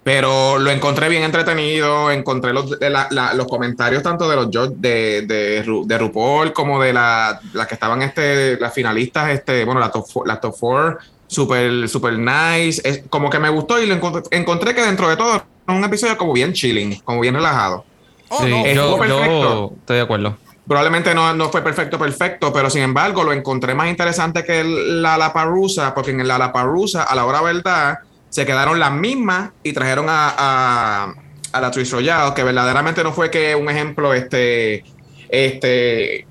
pero 0.06 0.60
lo 0.60 0.70
encontré 0.70 1.10
bien 1.10 1.24
entretenido. 1.24 2.12
Encontré 2.12 2.54
los, 2.54 2.78
de 2.80 2.92
la- 2.92 3.08
la- 3.10 3.34
los 3.34 3.48
comentarios 3.48 4.04
tanto 4.04 4.30
de 4.30 4.36
los 4.36 4.52
judge- 4.52 4.76
de, 4.78 5.24
de, 5.24 5.66
Ru- 5.66 5.84
de 5.88 5.98
RuPaul 5.98 6.54
como 6.54 6.80
de 6.80 6.94
la- 6.94 7.40
las 7.54 7.66
que 7.66 7.74
estaban 7.74 8.04
este, 8.04 8.56
las 8.60 8.72
finalistas, 8.72 9.32
este, 9.32 9.66
bueno, 9.66 9.80
la 9.80 9.90
top, 9.90 10.06
four- 10.08 10.28
la 10.28 10.40
top 10.40 10.56
four, 10.56 11.00
super, 11.26 11.90
super 11.90 12.20
nice. 12.20 12.80
Es, 12.88 13.02
como 13.10 13.32
que 13.32 13.40
me 13.40 13.50
gustó 13.50 13.82
y 13.82 13.88
lo 13.88 13.96
encontré, 13.96 14.22
encontré 14.30 14.76
que 14.76 14.84
dentro 14.84 15.10
de 15.10 15.18
todo 15.18 15.34
era 15.34 15.44
un 15.76 15.84
episodio 15.84 16.16
como 16.20 16.34
bien 16.34 16.54
chilling, 16.54 17.00
como 17.00 17.22
bien 17.22 17.34
relajado. 17.34 17.84
Oh, 18.30 18.44
Sí, 18.44 18.50
no, 18.52 18.64
yo, 18.64 18.66
estuvo 18.68 18.98
perfecto. 19.00 19.42
yo 19.42 19.72
estoy 19.80 19.96
de 19.98 20.02
acuerdo. 20.04 20.38
Probablemente 20.68 21.16
no, 21.16 21.34
no 21.34 21.50
fue 21.50 21.64
perfecto, 21.64 21.98
perfecto, 21.98 22.54
pero 22.54 22.70
sin 22.70 22.84
embargo 22.84 23.24
lo 23.24 23.34
encontré 23.34 23.74
más 23.74 23.88
interesante 23.90 24.44
que 24.44 24.60
el- 24.60 25.02
la 25.02 25.18
Laparusa, 25.18 25.96
porque 25.96 26.12
en 26.12 26.28
la 26.28 26.38
Laparusa, 26.38 27.04
a 27.06 27.16
la 27.16 27.26
hora 27.26 27.42
verdad, 27.42 27.98
se 28.36 28.46
quedaron 28.46 28.78
las 28.82 28.92
mismas 28.92 29.52
y 29.64 29.72
trajeron 29.72 30.08
a, 30.10 30.34
a, 30.38 31.14
a 31.54 31.62
la 31.62 31.72
Twist 31.72 31.94
Royale, 31.94 32.34
que 32.36 32.44
verdaderamente 32.44 33.02
no 33.02 33.14
fue 33.14 33.32
que 33.32 33.56
un 33.56 33.70
ejemplo, 33.70 34.14
este, 34.14 34.84
este, 35.30 36.28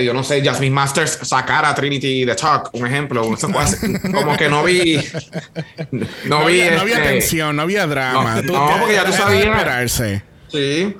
yo 0.00 0.14
no 0.14 0.22
sé, 0.22 0.40
Jasmine 0.44 0.72
Masters 0.72 1.18
sacara 1.22 1.70
a 1.70 1.74
Trinity 1.74 2.24
the 2.24 2.36
Talk, 2.36 2.70
un 2.74 2.86
ejemplo, 2.86 3.22
como 4.14 4.36
que 4.36 4.48
no 4.48 4.62
vi, 4.62 5.00
no, 5.90 6.06
No, 6.26 6.46
vi, 6.46 6.60
había, 6.60 6.74
no 6.76 6.80
había 6.82 6.96
este, 6.98 7.08
tensión, 7.08 7.56
no 7.56 7.62
había 7.62 7.88
drama. 7.88 8.36
No, 8.36 8.42
Tú- 8.42 8.52
no, 8.52 8.76
porque 8.78 8.94
ya 8.94 9.04
tú 9.04 9.12
sabías. 9.12 9.90
sí, 10.46 10.96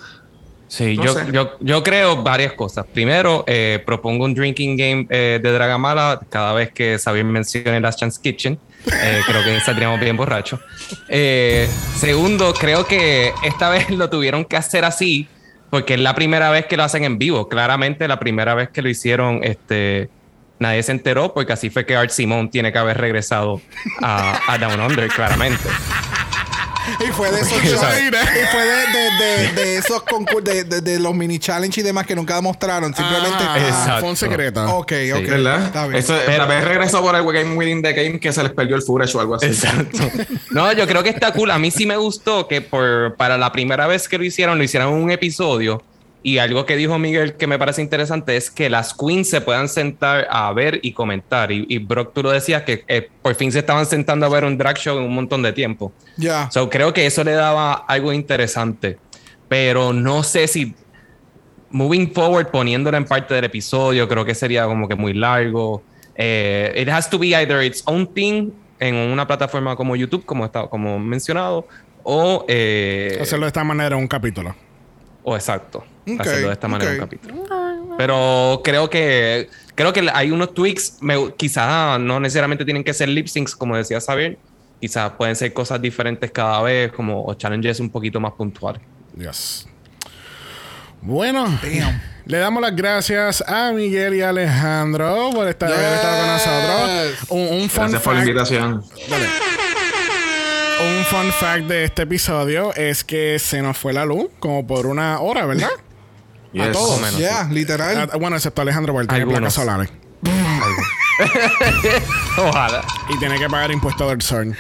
Sí, 0.69 0.97
No 0.97 1.05
yo, 1.05 1.31
yo, 1.32 1.57
yo 1.61 1.82
creo 1.82 2.23
varias 2.23 2.53
cosas. 2.53 2.86
Primero, 2.93 3.43
eh, 3.47 3.82
propongo 3.85 4.27
un 4.27 4.35
drinking 4.35 4.77
game 4.77 5.07
eh, 5.11 5.40
de 5.43 5.53
Dragamala 5.53 6.20
cada 6.28 6.53
vez 6.53 6.70
que 6.73 6.99
Xavier 6.99 7.24
mencione 7.24 7.81
Last 7.81 7.99
Chance 7.99 8.20
Kitchen. 8.23 8.59
Eh, 8.86 9.20
creo 9.27 9.43
que 9.43 9.61
saldríamos 9.61 9.99
bien 9.99 10.16
borrachos. 10.16 10.61
Eh, 11.09 11.69
segundo, 11.97 12.53
creo 12.55 12.86
que 12.86 13.32
esta 13.43 13.70
vez 13.70 13.90
lo 13.90 14.09
tuvieron 14.11 14.45
que 14.45 14.57
hacer 14.57 14.85
así 14.85 15.27
porque 15.70 15.95
es 15.95 16.01
la 16.01 16.15
primera 16.15 16.51
vez 16.51 16.66
que 16.66 16.77
lo 16.77 16.85
hacen 16.85 17.05
en 17.05 17.19
vivo. 17.19 17.49
Claramente 17.49 18.07
la 18.07 18.19
primera 18.19 18.55
vez 18.55 18.69
que 18.70 18.82
lo 18.82 18.89
hicieron 18.89 19.40
este, 19.43 20.09
nadie 20.59 20.82
se 20.82 20.93
enteró 20.93 21.35
porque 21.35 21.53
así 21.53 21.70
fue 21.70 21.86
que 21.86 21.97
Art 21.97 22.11
Simone 22.11 22.49
tiene 22.49 22.73
que 22.73 22.78
haber 22.78 22.99
regresado 22.99 23.61
a, 24.03 24.40
a 24.53 24.59
Down 24.59 24.81
Under, 24.81 25.09
claramente. 25.09 25.69
Y 27.01 27.12
fue 27.12 27.31
de 27.31 27.40
esos 27.40 27.52
shows- 27.62 27.85
y 28.01 28.47
fue 28.52 28.65
de, 28.65 28.86
de, 28.93 29.24
de, 29.24 29.52
de 29.55 29.77
esos 29.77 30.02
concursos, 30.02 30.44
de, 30.44 30.65
de, 30.65 30.81
de 30.81 30.98
los 30.98 31.15
mini 31.15 31.39
challenge 31.39 31.81
y 31.81 31.85
demás 31.85 32.06
que 32.06 32.15
nunca 32.15 32.40
mostraron. 32.40 32.94
Simplemente. 32.94 33.36
Ah, 33.40 33.59
Exacto. 33.59 34.01
Fue 34.01 34.09
un 34.10 34.16
secreto. 34.16 34.65
Ok, 34.77 34.93
ok. 35.15 35.20
¿Verdad? 35.28 35.62
Está 35.66 35.86
bien. 35.86 35.98
Eso, 36.01 36.16
Pero- 36.27 36.47
vez 36.47 36.65
regresó 36.65 37.02
por 37.02 37.15
el 37.15 37.24
Game 37.24 37.56
Within 37.56 37.82
the 37.82 37.93
Game 37.93 38.19
que 38.20 38.32
se 38.32 38.43
les 38.43 38.52
perdió 38.52 38.77
el 38.77 38.82
Furish 38.82 39.15
o 39.16 39.20
algo 39.20 39.35
así. 39.36 39.47
Exacto. 39.47 39.98
No, 40.51 40.73
yo 40.73 40.86
creo 40.86 41.02
que 41.02 41.10
está 41.10 41.32
cool. 41.32 41.51
A 41.51 41.59
mí 41.59 41.70
sí 41.70 41.85
me 41.86 41.97
gustó 41.97 42.48
que 42.48 42.60
por, 42.62 43.15
para 43.16 43.36
la 43.39 43.52
primera 43.52 43.86
vez 43.86 44.09
que 44.09 44.19
lo 44.19 44.24
hicieron, 44.24 44.56
lo 44.59 44.65
hicieron 44.65 44.94
en 44.94 45.02
un 45.02 45.10
episodio. 45.10 45.82
Y 46.23 46.39
algo 46.39 46.66
que 46.66 46.77
dijo 46.77 46.99
Miguel 46.99 47.35
que 47.35 47.47
me 47.47 47.59
parece 47.59 47.81
interesante 47.81 48.36
es 48.36 48.51
que 48.51 48.69
las 48.69 48.93
queens 48.93 49.31
se 49.31 49.40
puedan 49.40 49.69
sentar 49.69 50.27
a 50.31 50.53
ver 50.53 50.81
y 50.82 50.93
comentar. 50.93 51.53
Y, 51.53 51.65
y 51.69 51.78
Brock, 51.78 52.12
tú 52.12 52.23
lo 52.23 52.31
decías 52.31 52.62
que 52.62 52.85
eh, 52.89 53.09
por 53.23 53.35
fin 53.36 53.53
se 53.53 53.61
estaban 53.61 53.86
sentando 53.86 54.27
a 54.27 54.28
ver 54.28 54.45
un 54.45 54.59
drag 54.59 54.77
show 54.77 54.99
en 54.99 55.05
un 55.05 55.15
montón 55.15 55.43
de 55.43 55.53
tiempo. 55.53 55.93
Ya. 56.16 56.51
So, 56.51 56.69
creo 56.69 56.93
que 56.93 57.07
eso 57.07 57.23
le 57.23 57.32
daba 57.32 57.73
algo 57.73 58.12
interesante. 58.12 58.99
Pero 59.49 59.93
no 59.93 60.23
sé 60.23 60.49
si 60.49 60.74
moving 61.70 62.12
forward, 62.12 62.49
poniéndolo 62.51 62.97
en 62.97 63.05
parte 63.05 63.35
del 63.35 63.45
episodio, 63.45 64.09
creo 64.09 64.24
que 64.24 64.35
sería 64.35 64.65
como 64.66 64.89
que 64.89 64.95
muy 64.95 65.15
largo. 65.15 65.82
Eh, 66.16 66.74
it 66.77 66.89
has 66.89 67.09
to 67.09 67.19
be 67.19 67.28
either 67.28 67.62
its 67.62 67.82
own 67.86 68.07
thing 68.12 68.51
en 68.81 68.95
una 68.95 69.27
plataforma 69.27 69.77
como 69.77 69.97
YouTube, 69.97 70.24
como, 70.24 70.45
está, 70.45 70.66
como 70.66 70.99
mencionado, 70.99 71.66
o, 72.03 72.45
eh, 72.49 73.19
Hacerlo 73.20 73.47
de 73.47 73.49
esta 73.49 73.65
manera 73.65 73.97
un 73.97 74.07
capítulo. 74.07 74.55
O 75.29 75.35
exacto, 75.37 75.85
Ok, 76.07 76.21
hacerlo 76.21 76.47
de 76.49 76.53
esta 76.55 76.69
manera 76.69 76.91
un 76.93 76.99
capítulo. 76.99 77.45
Pero 77.97 78.61
creo 78.65 78.89
que 78.91 79.49
creo 79.75 79.93
que 79.93 80.09
hay 80.13 80.31
unos 80.31 80.55
tweaks, 80.55 80.99
me- 81.01 81.33
quizás 81.37 81.99
no 82.01 82.19
necesariamente 82.21 82.65
tienen 82.65 82.83
que 82.85 82.95
ser 82.95 83.09
lip 83.09 83.27
syncs, 83.27 83.55
como 83.57 83.77
decía 83.77 84.01
Xavier. 84.01 84.39
Quizás 84.81 85.11
pueden 85.13 85.35
ser 85.35 85.53
cosas 85.53 85.81
diferentes 85.83 86.31
cada 86.31 86.63
vez, 86.63 86.93
como 86.93 87.25
o 87.25 87.35
challenges 87.35 87.81
un 87.81 87.91
poquito 87.91 88.21
más 88.21 88.33
puntuales. 88.33 88.81
Yes. 89.17 89.67
Bueno, 91.01 91.45
Damn. 91.63 92.01
le 92.27 92.39
damos 92.39 92.63
las 92.63 92.75
gracias 92.75 93.43
a 93.47 93.73
Miguel 93.73 94.15
y 94.15 94.23
Alejandro 94.23 95.31
por 95.33 95.49
estar, 95.49 95.71
estado 95.71 96.19
con 96.19 96.27
nosotros. 96.29 97.31
Un, 97.31 97.61
un 97.63 97.69
fun 97.69 97.83
Gracias 97.85 98.03
por 98.03 98.15
la 98.15 98.21
invitación. 98.21 98.85
Un 100.81 101.05
fun 101.05 101.33
fact 101.33 101.65
de 101.65 101.85
este 101.85 102.03
episodio 102.03 102.73
es 102.75 103.05
que 103.05 103.39
se 103.39 103.63
nos 103.63 103.77
fue 103.77 103.93
la 103.93 104.05
luz 104.05 104.29
como 104.39 104.67
por 104.67 104.87
una 104.87 105.21
hora, 105.21 105.47
¿verdad? 105.47 105.69
Yes. 106.53 106.73
todos. 106.73 107.01
menos, 107.01 107.19
Ya, 107.19 107.41
Ah, 107.41 107.49
literal. 107.51 108.11
bueno, 108.19 108.37
excepto 108.37 108.63
Alejandro 108.63 108.93
porque 108.95 109.09
tiene 109.09 109.27
placas 109.27 109.55
solares. 109.55 109.91
Ojalá. 112.39 112.85
Y 113.09 113.19
tiene 113.19 113.39
que 113.39 113.49
pagar 113.49 113.71
impuestos 113.71 114.09
del 114.11 114.23
sol. 114.23 114.57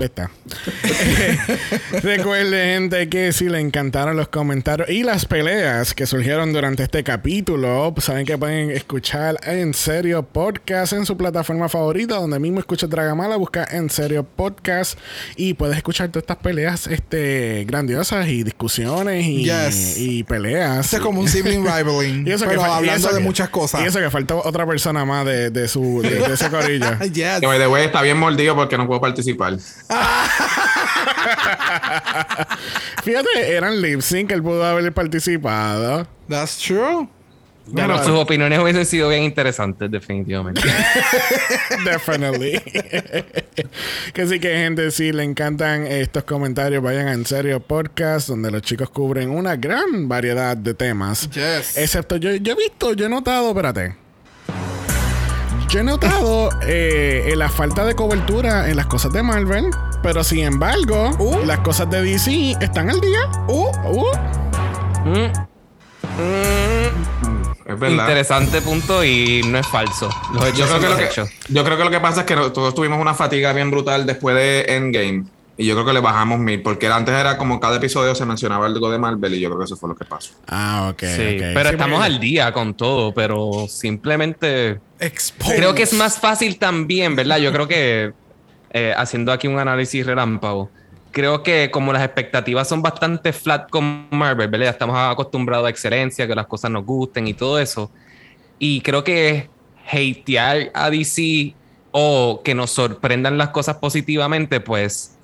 Está. 0.00 0.30
Recuerden, 2.02 2.80
gente, 2.90 3.08
que 3.10 3.32
si 3.34 3.50
le 3.50 3.60
encantaron 3.60 4.16
los 4.16 4.28
comentarios 4.28 4.88
y 4.88 5.02
las 5.02 5.26
peleas 5.26 5.92
que 5.92 6.06
surgieron 6.06 6.54
durante 6.54 6.82
este 6.84 7.04
capítulo, 7.04 7.92
pues 7.94 8.06
saben 8.06 8.24
que 8.24 8.38
pueden 8.38 8.70
escuchar 8.70 9.36
En 9.42 9.74
Serio 9.74 10.22
Podcast 10.22 10.94
en 10.94 11.04
su 11.04 11.18
plataforma 11.18 11.68
favorita, 11.68 12.14
donde 12.14 12.38
mismo 12.38 12.60
escuchas 12.60 12.88
Dragamala, 12.88 13.36
busca 13.36 13.68
En 13.70 13.90
Serio 13.90 14.24
Podcast 14.24 14.98
y 15.36 15.52
puedes 15.52 15.76
escuchar 15.76 16.08
todas 16.08 16.22
estas 16.22 16.38
peleas 16.38 16.86
este, 16.86 17.64
grandiosas 17.66 18.26
y 18.28 18.42
discusiones 18.42 19.26
y, 19.26 19.44
Yes. 19.44 19.98
y 19.98 20.22
peleas. 20.24 20.94
Es 20.94 21.00
como 21.00 21.20
un 21.20 21.28
sibling 21.28 21.62
rivaling. 21.62 22.26
Y 22.30 22.32
eso 22.32 22.44
que 22.46 22.50
pero 22.52 22.62
y 22.62 22.64
hablando 22.64 23.06
eso 23.06 23.14
de 23.14 23.18
que- 23.18 23.24
muchas 23.24 23.50
cosas. 23.50 23.82
Y 23.82 23.84
eso 23.86 23.98
que 23.98 24.08
faltó 24.08 24.40
otra 24.42 24.66
persona 24.66 25.04
más 25.04 25.26
de, 25.26 25.50
de 25.50 25.68
su, 25.68 26.00
de, 26.00 26.08
de 26.20 26.32
ese 26.34 26.48
corillo. 26.78 26.98
Yes. 27.12 27.40
Que 27.40 27.46
way, 27.46 27.84
está 27.84 28.02
bien 28.02 28.18
mordido 28.18 28.54
porque 28.54 28.76
no 28.78 28.86
puedo 28.86 29.00
participar. 29.00 29.56
Fíjate, 33.02 33.52
eran 33.54 33.80
lip 33.80 34.00
sync, 34.00 34.30
él 34.32 34.42
pudo 34.42 34.64
haber 34.64 34.92
participado. 34.92 36.06
That's 36.28 36.58
true. 36.58 37.08
Pero 37.74 37.98
sus 37.98 38.18
opiniones 38.18 38.58
hubiesen 38.58 38.84
sido 38.86 39.08
bien 39.08 39.22
interesantes, 39.22 39.90
definitivamente. 39.90 40.60
Definitely. 41.84 42.60
que 44.12 44.26
sí 44.26 44.40
que 44.40 44.56
gente, 44.56 44.90
si 44.90 45.12
le 45.12 45.22
encantan 45.22 45.86
estos 45.86 46.24
comentarios, 46.24 46.82
vayan 46.82 47.06
a 47.08 47.12
En 47.12 47.24
Serio 47.26 47.60
Podcast, 47.60 48.28
donde 48.28 48.50
los 48.50 48.62
chicos 48.62 48.90
cubren 48.90 49.30
una 49.30 49.54
gran 49.56 50.08
variedad 50.08 50.56
de 50.56 50.74
temas. 50.74 51.30
Yes. 51.30 51.76
Excepto, 51.76 52.16
yo, 52.16 52.34
yo 52.36 52.54
he 52.54 52.56
visto, 52.56 52.92
yo 52.94 53.06
he 53.06 53.08
notado, 53.08 53.50
espérate. 53.50 53.94
Yo 55.70 55.80
he 55.80 55.84
notado 55.84 56.48
eh, 56.66 57.32
la 57.36 57.48
falta 57.48 57.84
de 57.84 57.94
cobertura 57.94 58.68
en 58.68 58.76
las 58.76 58.86
cosas 58.86 59.12
de 59.12 59.22
Marvel, 59.22 59.70
pero 60.02 60.24
sin 60.24 60.40
embargo, 60.40 61.10
Uh. 61.18 61.44
las 61.46 61.60
cosas 61.60 61.88
de 61.90 62.02
DC 62.02 62.56
están 62.60 62.90
al 62.90 63.00
día. 63.00 63.20
Uh, 63.46 63.68
Uh. 63.88 64.06
Es 67.66 67.78
verdad. 67.78 67.90
Interesante 68.08 68.60
punto 68.62 69.04
y 69.04 69.42
no 69.46 69.58
es 69.58 69.66
falso. 69.66 70.10
Los 70.34 70.44
hechos 70.48 70.58
Yo 70.58 70.66
creo, 70.66 70.80
que 70.80 70.88
lo 70.88 70.96
que, 70.96 71.04
hechos. 71.04 71.30
yo 71.48 71.64
creo 71.64 71.78
que 71.78 71.84
lo 71.84 71.90
que 71.90 72.00
pasa 72.00 72.20
es 72.20 72.26
que 72.26 72.34
todos 72.34 72.74
tuvimos 72.74 72.98
una 73.00 73.14
fatiga 73.14 73.52
bien 73.52 73.70
brutal 73.70 74.06
después 74.06 74.34
de 74.34 74.64
Endgame. 74.68 75.24
Y 75.60 75.66
yo 75.66 75.74
creo 75.74 75.84
que 75.84 75.92
le 75.92 76.00
bajamos 76.00 76.38
mil, 76.38 76.62
porque 76.62 76.86
antes 76.86 77.14
era 77.14 77.36
como 77.36 77.60
cada 77.60 77.76
episodio 77.76 78.14
se 78.14 78.24
mencionaba 78.24 78.64
algo 78.64 78.90
de 78.90 78.98
Marvel 78.98 79.34
y 79.34 79.40
yo 79.40 79.50
creo 79.50 79.58
que 79.58 79.66
eso 79.66 79.76
fue 79.76 79.90
lo 79.90 79.94
que 79.94 80.06
pasó. 80.06 80.32
Ah, 80.46 80.88
ok. 80.90 81.00
Sí, 81.00 81.36
pero 81.38 81.68
Sí, 81.68 81.74
estamos 81.74 82.02
al 82.02 82.18
día 82.18 82.50
con 82.50 82.72
todo, 82.72 83.12
pero 83.12 83.66
simplemente 83.68 84.80
exposed. 84.98 85.56
creo 85.56 85.74
que 85.74 85.82
es 85.82 85.92
más 85.92 86.18
fácil 86.18 86.58
también, 86.58 87.14
¿verdad? 87.14 87.36
Yo 87.36 87.52
creo 87.52 87.68
que 87.68 88.14
eh, 88.72 88.94
haciendo 88.96 89.32
aquí 89.32 89.48
un 89.48 89.58
análisis 89.58 90.06
relámpago, 90.06 90.70
creo 91.10 91.42
que 91.42 91.70
como 91.70 91.92
las 91.92 92.04
expectativas 92.04 92.66
son 92.66 92.80
bastante 92.80 93.34
flat 93.34 93.68
con 93.68 94.06
Marvel, 94.08 94.48
¿verdad? 94.48 94.64
Ya 94.64 94.70
Estamos 94.70 94.96
acostumbrados 94.96 95.66
a 95.66 95.68
excelencia, 95.68 96.26
que 96.26 96.34
las 96.34 96.46
cosas 96.46 96.70
nos 96.70 96.86
gusten 96.86 97.28
y 97.28 97.34
todo 97.34 97.58
eso. 97.60 97.90
Y 98.58 98.80
creo 98.80 99.04
que 99.04 99.50
hatear 99.86 100.70
a 100.72 100.88
DC 100.88 101.54
o 101.90 102.40
que 102.42 102.54
nos 102.54 102.70
sorprendan 102.70 103.36
las 103.36 103.50
cosas 103.50 103.76
positivamente, 103.76 104.60
pues 104.60 105.18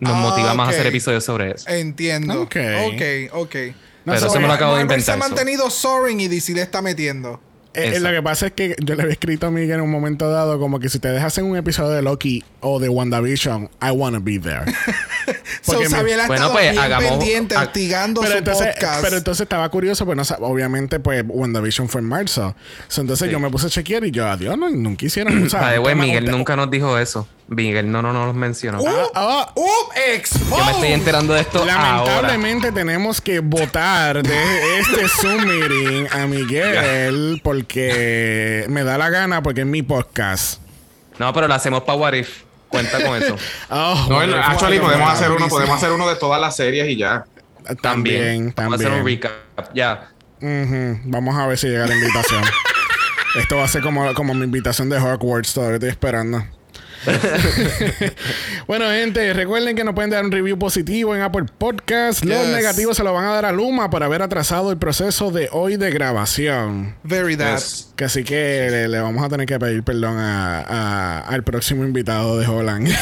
nos 0.00 0.12
Ah, 0.12 0.20
motiva 0.20 0.54
más 0.54 0.68
ok. 0.68 0.72
a 0.72 0.76
hacer 0.76 0.86
episodios 0.86 1.24
sobre 1.24 1.52
eso. 1.52 1.68
Entiendo. 1.68 2.42
Ok. 2.42 2.56
Ok, 2.86 3.32
ok. 3.32 3.54
No, 4.04 4.14
Pero 4.14 4.26
eso 4.26 4.40
me 4.40 4.46
lo 4.46 4.52
acabo 4.54 4.76
de 4.76 4.84
Marvel 4.84 5.02
se 5.02 5.10
ha 5.10 5.14
inventar. 5.14 5.36
mantenido 5.36 5.70
soaring 5.70 6.20
y 6.20 6.28
DC 6.28 6.54
le 6.54 6.62
está 6.62 6.80
metiendo. 6.82 7.40
Eh, 7.74 7.92
eh, 7.96 8.00
lo 8.00 8.10
que 8.10 8.22
pasa 8.22 8.46
es 8.46 8.52
que 8.52 8.74
yo 8.82 8.94
le 8.96 9.02
había 9.02 9.12
escrito 9.12 9.46
a 9.46 9.50
Miguel 9.50 9.72
en 9.72 9.80
un 9.82 9.90
momento 9.90 10.28
dado 10.30 10.58
como 10.58 10.80
que 10.80 10.88
si 10.88 10.98
te 10.98 11.08
dejas 11.08 11.36
en 11.38 11.44
un 11.44 11.56
episodio 11.56 11.90
de 11.90 12.02
Loki 12.02 12.42
o 12.60 12.80
de 12.80 12.88
WandaVision, 12.88 13.68
I 13.82 13.90
wanna 13.90 14.18
be 14.18 14.38
there. 14.38 14.64
So, 15.60 15.74
Porque 15.74 15.88
me- 15.90 15.96
Xavier 15.96 16.20
ha 16.20 16.26
Bueno, 16.26 16.50
pues, 16.52 16.70
bien 16.72 16.82
hagamos- 16.82 17.10
pendiente, 17.10 17.54
ha- 17.54 17.64
hostigando 17.64 18.22
pero 18.22 18.32
su 18.32 18.38
entonces, 18.38 18.66
podcast. 18.74 19.02
pero 19.02 19.16
entonces 19.18 19.40
estaba 19.42 19.68
curioso, 19.68 20.06
pues 20.06 20.16
no 20.16 20.46
obviamente 20.46 20.98
pues 21.00 21.22
WandaVision 21.28 21.88
fue 21.90 22.00
en 22.00 22.06
marzo. 22.06 22.56
So, 22.88 23.02
entonces 23.02 23.30
yo 23.30 23.38
me 23.38 23.50
puse 23.50 23.66
a 23.66 23.70
chequear 23.70 24.04
y 24.04 24.10
yo, 24.10 24.26
adiós, 24.26 24.56
no, 24.56 24.70
nunca 24.70 25.04
hicieron. 25.04 25.34
Miguel 25.96 26.30
nunca 26.30 26.56
nos 26.56 26.70
dijo 26.70 26.98
eso. 26.98 27.28
Miguel 27.48 27.90
no, 27.90 28.02
no, 28.02 28.12
no 28.12 28.26
nos 28.26 28.34
mencionó. 28.34 28.80
¡Uh! 28.82 29.10
Ah, 29.14 29.52
¡Uh! 29.54 29.64
Yo 30.50 30.64
me 30.64 30.70
estoy 30.70 30.92
enterando 30.92 31.32
de 31.32 31.40
esto 31.40 31.60
ahora. 31.60 31.74
Lamentablemente 31.74 32.72
tenemos 32.72 33.20
que 33.22 33.40
votar 33.40 34.22
de 34.22 34.78
este 34.80 35.08
Zoom 35.20 35.46
meeting 35.46 36.06
a 36.12 36.26
Miguel 36.26 37.40
porque 37.42 38.66
me 38.68 38.84
da 38.84 38.98
la 38.98 39.08
gana 39.08 39.42
porque 39.42 39.62
es 39.62 39.66
mi 39.66 39.82
podcast. 39.82 40.60
No, 41.18 41.32
pero 41.32 41.48
lo 41.48 41.54
hacemos 41.54 41.82
para 41.82 41.98
What 41.98 42.12
If. 42.14 42.42
Cuenta 42.68 43.02
con 43.02 43.16
eso. 43.20 43.34
Oh, 43.70 44.06
No, 44.10 44.18
actually 44.36 44.78
bueno, 44.78 44.92
podemos 44.92 45.12
hacer 45.12 45.30
uno, 45.30 45.48
podemos 45.48 45.76
hacer 45.76 45.90
uno 45.90 46.08
de 46.08 46.16
todas 46.16 46.40
las 46.40 46.54
series 46.54 46.86
y 46.88 46.96
ya. 46.96 47.24
También, 47.82 48.52
Vamos 48.54 48.72
a 48.72 48.76
hacer 48.76 48.88
un 48.88 48.96
también. 48.98 49.22
recap. 49.22 49.74
Ya. 49.74 50.10
Vamos 50.40 51.36
a 51.36 51.46
ver 51.46 51.56
si 51.56 51.68
llega 51.68 51.86
la 51.86 51.94
invitación. 51.94 52.42
Esto 53.36 53.56
va 53.56 53.64
a 53.64 53.68
ser 53.68 53.82
como, 53.82 54.12
como 54.14 54.34
mi 54.34 54.44
invitación 54.44 54.88
de 54.90 54.98
Hogwarts. 54.98 55.54
Todavía 55.54 55.76
estoy 55.76 55.90
esperando. 55.90 56.44
bueno, 58.66 58.86
gente, 58.90 59.32
recuerden 59.32 59.76
que 59.76 59.84
nos 59.84 59.94
pueden 59.94 60.10
dar 60.10 60.24
un 60.24 60.32
review 60.32 60.58
positivo 60.58 61.14
en 61.14 61.22
Apple 61.22 61.46
Podcast. 61.58 62.24
Los 62.24 62.38
Yes. 62.46 62.54
negativos 62.54 62.96
se 62.96 63.04
lo 63.04 63.12
van 63.12 63.24
a 63.24 63.32
dar 63.32 63.44
a 63.46 63.52
Luma 63.52 63.90
por 63.90 64.02
haber 64.02 64.22
atrasado 64.22 64.70
el 64.70 64.78
proceso 64.78 65.30
de 65.30 65.48
hoy 65.52 65.76
de 65.76 65.90
grabación. 65.90 66.94
Very 67.02 67.36
that. 67.36 67.56
Yes. 67.56 67.92
Que 67.96 68.04
así 68.04 68.24
que 68.24 68.68
le, 68.70 68.88
le 68.88 69.00
vamos 69.00 69.24
a 69.24 69.28
tener 69.28 69.46
que 69.46 69.58
pedir 69.58 69.82
perdón 69.82 70.18
a- 70.18 70.60
a- 70.60 71.20
al 71.20 71.42
próximo 71.44 71.84
invitado 71.84 72.38
de 72.38 72.46
Holland. 72.46 72.88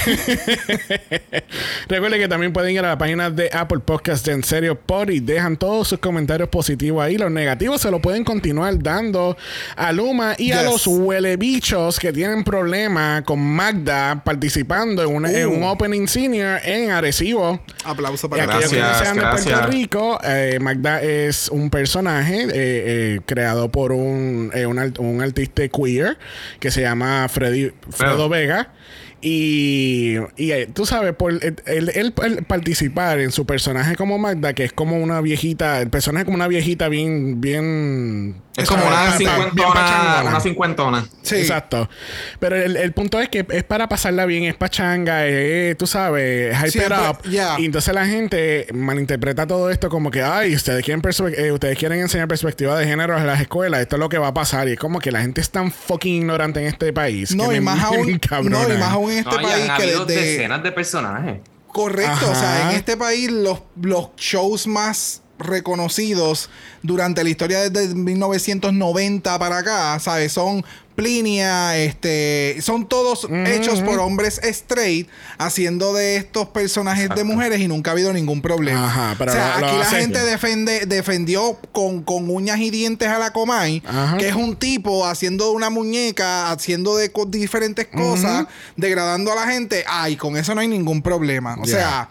Recuerden 1.89 2.20
que 2.20 2.28
también 2.28 2.52
pueden 2.52 2.73
ir 2.74 2.81
a 2.81 2.89
la 2.89 2.98
página 2.98 3.31
de 3.31 3.51
Apple 3.52 3.81
Podcast 3.81 4.24
de 4.27 4.32
En 4.32 4.44
Serio 4.44 4.78
Pod 4.78 5.10
y 5.10 5.20
dejan 5.20 5.56
todos 5.56 5.89
sus 5.89 5.98
comentarios 5.98 6.48
positivos 6.48 7.05
ahí. 7.05 7.16
Los 7.18 7.31
negativos 7.31 7.81
se 7.81 7.90
lo 7.90 8.01
pueden 8.01 8.24
continuar 8.24 8.82
dando 8.82 9.36
a 9.77 9.93
Luma 9.93 10.35
y 10.39 10.52
a 10.52 10.62
los 10.62 10.86
huelebichos 10.86 11.98
que 11.98 12.12
tienen 12.12 12.44
problema 12.44 13.23
con 13.24 13.40
Mac 13.40 13.77
Participando 14.24 15.02
en, 15.02 15.08
un- 15.14 15.26
en 15.26 15.46
un 15.48 15.62
Opening 15.64 16.06
Senior 16.08 16.58
en 16.64 16.90
Arecibo. 16.90 17.60
Aplauso 17.84 18.28
para 18.28 18.44
aquellos 18.44 18.70
que 18.70 18.76
no 18.76 18.82
Gracias, 18.86 19.02
sean 19.04 19.16
de 19.16 19.22
Puerto 19.22 19.48
gracias. 19.48 19.70
Rico, 19.70 20.18
eh, 20.24 20.58
Magda 20.60 21.02
es 21.02 21.48
un 21.48 21.70
personaje 21.70 22.42
eh, 22.42 22.48
eh, 22.54 23.20
creado 23.24 23.70
por 23.70 23.92
un, 23.92 24.50
eh, 24.54 24.66
un, 24.66 24.78
art- 24.78 24.98
un 24.98 25.20
artista 25.22 25.62
queer 25.68 26.18
que 26.60 26.70
se 26.70 26.80
llama 26.82 27.28
Freddy, 27.28 27.70
Fredo 27.90 28.14
Fredo. 28.14 28.28
Vega. 28.28 28.72
Y, 29.20 30.16
y, 30.36 30.51
eh, 30.52 30.68
tú 30.72 30.86
sabes, 30.86 31.14
por 31.14 31.32
el, 31.32 31.56
el- 31.66 32.12
participar 32.47 33.18
en 33.20 33.32
su 33.32 33.47
personaje 33.47 33.97
como 33.97 34.18
Magda, 34.18 34.52
que 34.55 34.64
es 34.64 34.72
como 34.72 34.97
una 34.98 35.20
viejita, 35.20 35.80
el 35.80 35.88
personaje 35.90 36.22
es 36.22 36.24
como 36.26 36.36
una 36.36 36.48
viejita 36.48 36.88
bien, 36.88 37.40
bien. 37.40 38.36
Es 38.56 38.66
como 38.68 38.86
una 38.86 39.12
cincuentona. 39.18 40.22
Una 40.22 40.40
cincuentona. 40.40 41.06
Sí. 41.22 41.36
Exacto. 41.36 41.90
Pero 42.38 42.56
el, 42.56 42.76
el 42.76 42.93
punto 42.93 43.20
es 43.20 43.28
que 43.28 43.44
es 43.51 43.64
para 43.64 43.86
pasarla 43.88 44.24
bien, 44.24 44.44
es 44.44 44.55
pachanga, 44.55 45.26
es, 45.26 45.76
tú 45.76 45.86
sabes, 45.86 46.56
hype 46.56 46.86
it 46.86 46.93
up. 46.93 47.18
ya. 47.30 47.56
Y 47.60 47.66
entonces 47.66 47.93
la 47.94 48.06
gente 48.06 48.66
malinterpreta 48.72 49.47
todo 49.47 49.70
esto 49.70 49.90
como 49.90 50.10
que, 50.10 50.22
ay, 50.22 50.55
ustedes 50.55 50.82
quieren, 50.84 51.02
eh, 51.36 51.52
ustedes 51.52 51.76
quieren 51.78 52.01
enseñar 52.01 52.28
perspectiva 52.28 52.78
de 52.78 52.86
género 52.86 53.18
en 53.18 53.26
las 53.26 53.40
escuelas, 53.43 53.80
esto 53.82 53.97
es 53.97 54.01
lo 54.01 54.09
que 54.09 54.16
va 54.18 54.28
a 54.28 54.34
pasar. 54.34 54.68
Y 54.68 54.72
es 54.72 54.78
como 54.78 55.01
que 55.01 55.12
la 55.12 55.20
gente 55.20 55.43
es 55.43 55.51
tan 55.51 55.70
fucking 55.70 56.14
ignorante 56.22 56.60
en 56.60 56.66
este 56.68 56.93
país. 56.94 57.34
No, 57.34 57.48
que 57.51 57.56
y 57.56 57.60
me- 57.60 57.66
más 57.66 57.90
me 57.90 57.97
aún, 57.98 58.09
encabrona. 58.09 58.62
no, 58.68 58.74
y 58.74 58.78
más 58.78 58.93
aún 58.93 59.05
en 59.10 59.18
este 59.18 59.30
No, 59.36 59.42
país 59.42 59.70
que 59.76 59.86
desde... 59.86 60.04
decenas 60.14 60.62
de 60.62 60.72
personajes. 60.72 61.40
Correcto, 61.68 62.30
o 62.30 62.34
sea, 62.34 62.70
en 62.70 62.76
este 62.76 62.96
país 62.96 63.30
los, 63.30 63.60
los 63.80 64.14
shows 64.16 64.66
más 64.66 65.20
reconocidos 65.38 66.48
durante 66.82 67.22
la 67.22 67.28
historia 67.30 67.68
desde 67.68 67.94
1990 67.94 69.38
para 69.38 69.58
acá, 69.58 69.98
¿sabes? 69.98 70.32
Son 70.32 70.64
Plinia, 70.97 71.77
este, 71.77 72.56
son 72.62 72.89
todos 72.89 73.28
hechos 73.47 73.82
por 73.82 73.98
hombres 74.01 74.40
straight 74.43 75.09
haciendo 75.39 75.93
de 75.94 76.16
estos 76.16 76.48
personajes 76.48 77.09
de 77.14 77.23
mujeres 77.23 77.60
y 77.60 77.68
nunca 77.68 77.90
ha 77.90 77.93
habido 77.93 78.12
ningún 78.12 78.40
problema. 78.43 78.86
Ajá, 78.86 79.14
pero 79.18 79.31
o 79.31 79.35
sea, 79.35 79.55
lo- 79.55 79.60
lo 79.60 79.66
aquí 79.66 79.77
la 79.78 79.85
gente 79.85 80.18
defende, 80.24 80.86
defendió 80.86 81.59
con, 81.73 82.02
con 82.02 82.28
uñas 82.31 82.59
y 82.59 82.70
dientes 82.70 83.09
a 83.09 83.18
la 83.18 83.32
Comay, 83.32 83.82
Ajá. 83.86 84.16
que 84.16 84.28
es 84.28 84.35
un 84.35 84.56
tipo 84.56 85.06
haciendo 85.06 85.52
una 85.52 85.70
muñeca, 85.70 86.51
haciendo 86.51 86.97
de 86.97 87.12
co- 87.12 87.27
diferentes 87.27 87.86
cosas, 87.86 88.47
degradando 88.77 89.31
a 89.32 89.35
la 89.36 89.47
gente. 89.47 89.85
Ay, 89.86 90.16
con 90.16 90.36
eso 90.36 90.55
no 90.55 90.62
hay 90.62 90.68
ningún 90.68 91.02
problema. 91.02 91.56
O 91.60 91.66
sea, 91.66 92.09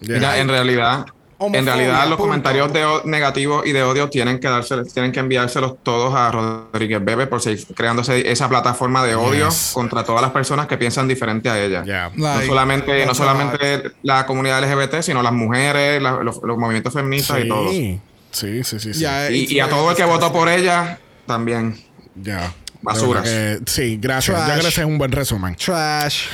Ya. 0.00 0.14
Mira, 0.16 0.38
en 0.38 0.48
realidad, 0.48 1.06
Homofobia, 1.38 1.58
en 1.60 1.66
realidad 1.66 1.98
los 2.08 2.16
punto. 2.16 2.22
comentarios 2.24 2.72
de 2.72 2.84
negativos 3.04 3.66
y 3.66 3.72
de 3.72 3.82
odio 3.82 4.08
tienen 4.08 4.38
que 4.40 4.48
darse, 4.48 4.82
tienen 4.84 5.12
que 5.12 5.20
enviárselos 5.20 5.74
todos 5.82 6.14
a 6.14 6.30
Rodríguez 6.30 7.04
Bebe 7.04 7.26
por 7.26 7.42
seguir 7.42 7.66
creándose 7.74 8.30
esa 8.30 8.48
plataforma 8.48 9.04
de 9.04 9.14
odio 9.16 9.48
Yes. 9.48 9.72
contra 9.74 10.02
todas 10.02 10.22
las 10.22 10.30
personas 10.30 10.66
que 10.66 10.78
piensan 10.78 11.06
diferente 11.08 11.50
a 11.50 11.62
ella. 11.62 11.82
Ya. 11.84 12.10
No 12.14 12.40
solamente, 12.42 13.04
no 13.04 13.14
solamente 13.14 13.92
la 14.02 14.24
comunidad 14.24 14.60
LGBT, 14.64 15.02
sino 15.02 15.22
las 15.22 15.32
mujeres, 15.32 16.00
la- 16.00 16.22
los, 16.22 16.40
los 16.42 16.56
movimientos 16.56 16.92
feministas 16.94 17.38
y 17.44 17.48
todos. 17.48 17.70
Sí. 17.70 18.00
Sí, 18.30 18.64
sí, 18.64 18.80
sí. 18.80 18.92
ya, 18.94 19.30
Y, 19.30 19.60
a 19.60 19.68
todo 19.68 19.90
el 19.90 19.96
que 19.96 20.04
votó 20.04 20.32
por 20.32 20.48
ella, 20.48 20.98
también. 21.26 21.76
Ya. 22.14 22.52
Basuras. 22.82 23.28
Sí, 23.66 23.98
gracias. 24.00 24.44
Trash. 24.44 24.58
Ese 24.66 24.80
es 24.82 24.86
un 24.86 24.98
buen 24.98 25.10
resumen. 25.10 25.56
Trash. 25.56 26.26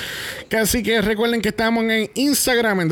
Así 0.61 0.83
que 0.83 1.01
recuerden 1.01 1.41
que 1.41 1.49
estamos 1.51 1.85
en 1.85 2.11
Instagram, 2.15 2.81
en 2.81 2.89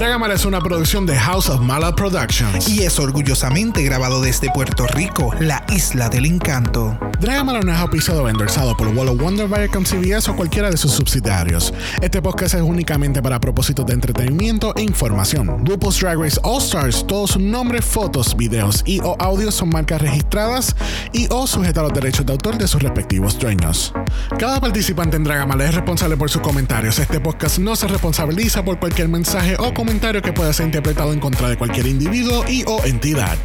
Dragamala 0.00 0.32
es 0.32 0.46
una 0.46 0.62
producción 0.62 1.04
de 1.04 1.14
House 1.14 1.50
of 1.50 1.60
Mala 1.60 1.94
Productions. 1.94 2.70
Y 2.70 2.84
es 2.84 2.98
orgullosamente 2.98 3.82
grabado 3.82 4.22
desde 4.22 4.50
Puerto 4.50 4.86
Rico, 4.86 5.34
la 5.40 5.62
isla 5.68 6.08
del 6.08 6.24
encanto. 6.24 6.98
Dragamala 7.20 7.60
no 7.60 7.70
es 7.70 7.78
auspiciado 7.78 8.22
o 8.22 8.28
endorsado 8.30 8.74
por 8.78 8.88
Wall 8.88 9.08
of 9.08 9.20
Wonder, 9.20 9.46
Viacom 9.46 9.84
CBS 9.84 10.30
o 10.30 10.36
cualquiera 10.36 10.70
de 10.70 10.78
sus 10.78 10.92
subsidiarios. 10.92 11.74
Este 12.00 12.22
podcast 12.22 12.54
es 12.54 12.62
únicamente 12.62 13.20
para 13.20 13.38
propósitos 13.40 13.84
de 13.84 13.92
entretenimiento 13.92 14.74
e 14.74 14.80
información. 14.80 15.66
RuPaul's 15.66 16.00
Drag 16.00 16.18
Race 16.18 16.40
All 16.44 16.62
Stars, 16.62 17.06
todos 17.06 17.32
sus 17.32 17.42
nombres, 17.42 17.84
fotos, 17.84 18.34
videos 18.34 18.82
y 18.86 19.00
o 19.00 19.16
audios 19.20 19.54
son 19.54 19.68
marcas 19.68 20.00
registradas 20.00 20.74
y 21.12 21.26
o 21.28 21.46
sujetas 21.46 21.84
a 21.84 21.88
los 21.88 21.92
derechos 21.92 22.24
de 22.24 22.32
autor 22.32 22.56
de 22.56 22.66
sus 22.68 22.82
respectivos 22.82 23.38
dueños. 23.38 23.92
Cada 24.38 24.58
participante 24.60 25.18
en 25.18 25.24
Dragamala 25.24 25.66
es 25.66 25.74
responsable 25.74 26.16
por 26.16 26.30
sus 26.30 26.40
comentarios. 26.40 26.98
Este 26.98 27.20
podcast 27.20 27.58
no 27.58 27.76
se 27.76 27.86
responsabiliza 27.86 28.64
por 28.64 28.78
cualquier 28.78 29.08
mensaje 29.08 29.56
o 29.58 29.74
comentario 29.90 30.22
que 30.22 30.32
pueda 30.32 30.52
ser 30.52 30.66
interpretado 30.66 31.12
en 31.12 31.18
contra 31.18 31.48
de 31.48 31.56
cualquier 31.56 31.88
individuo 31.88 32.44
y 32.48 32.62
o 32.64 32.84
entidad. 32.84 33.36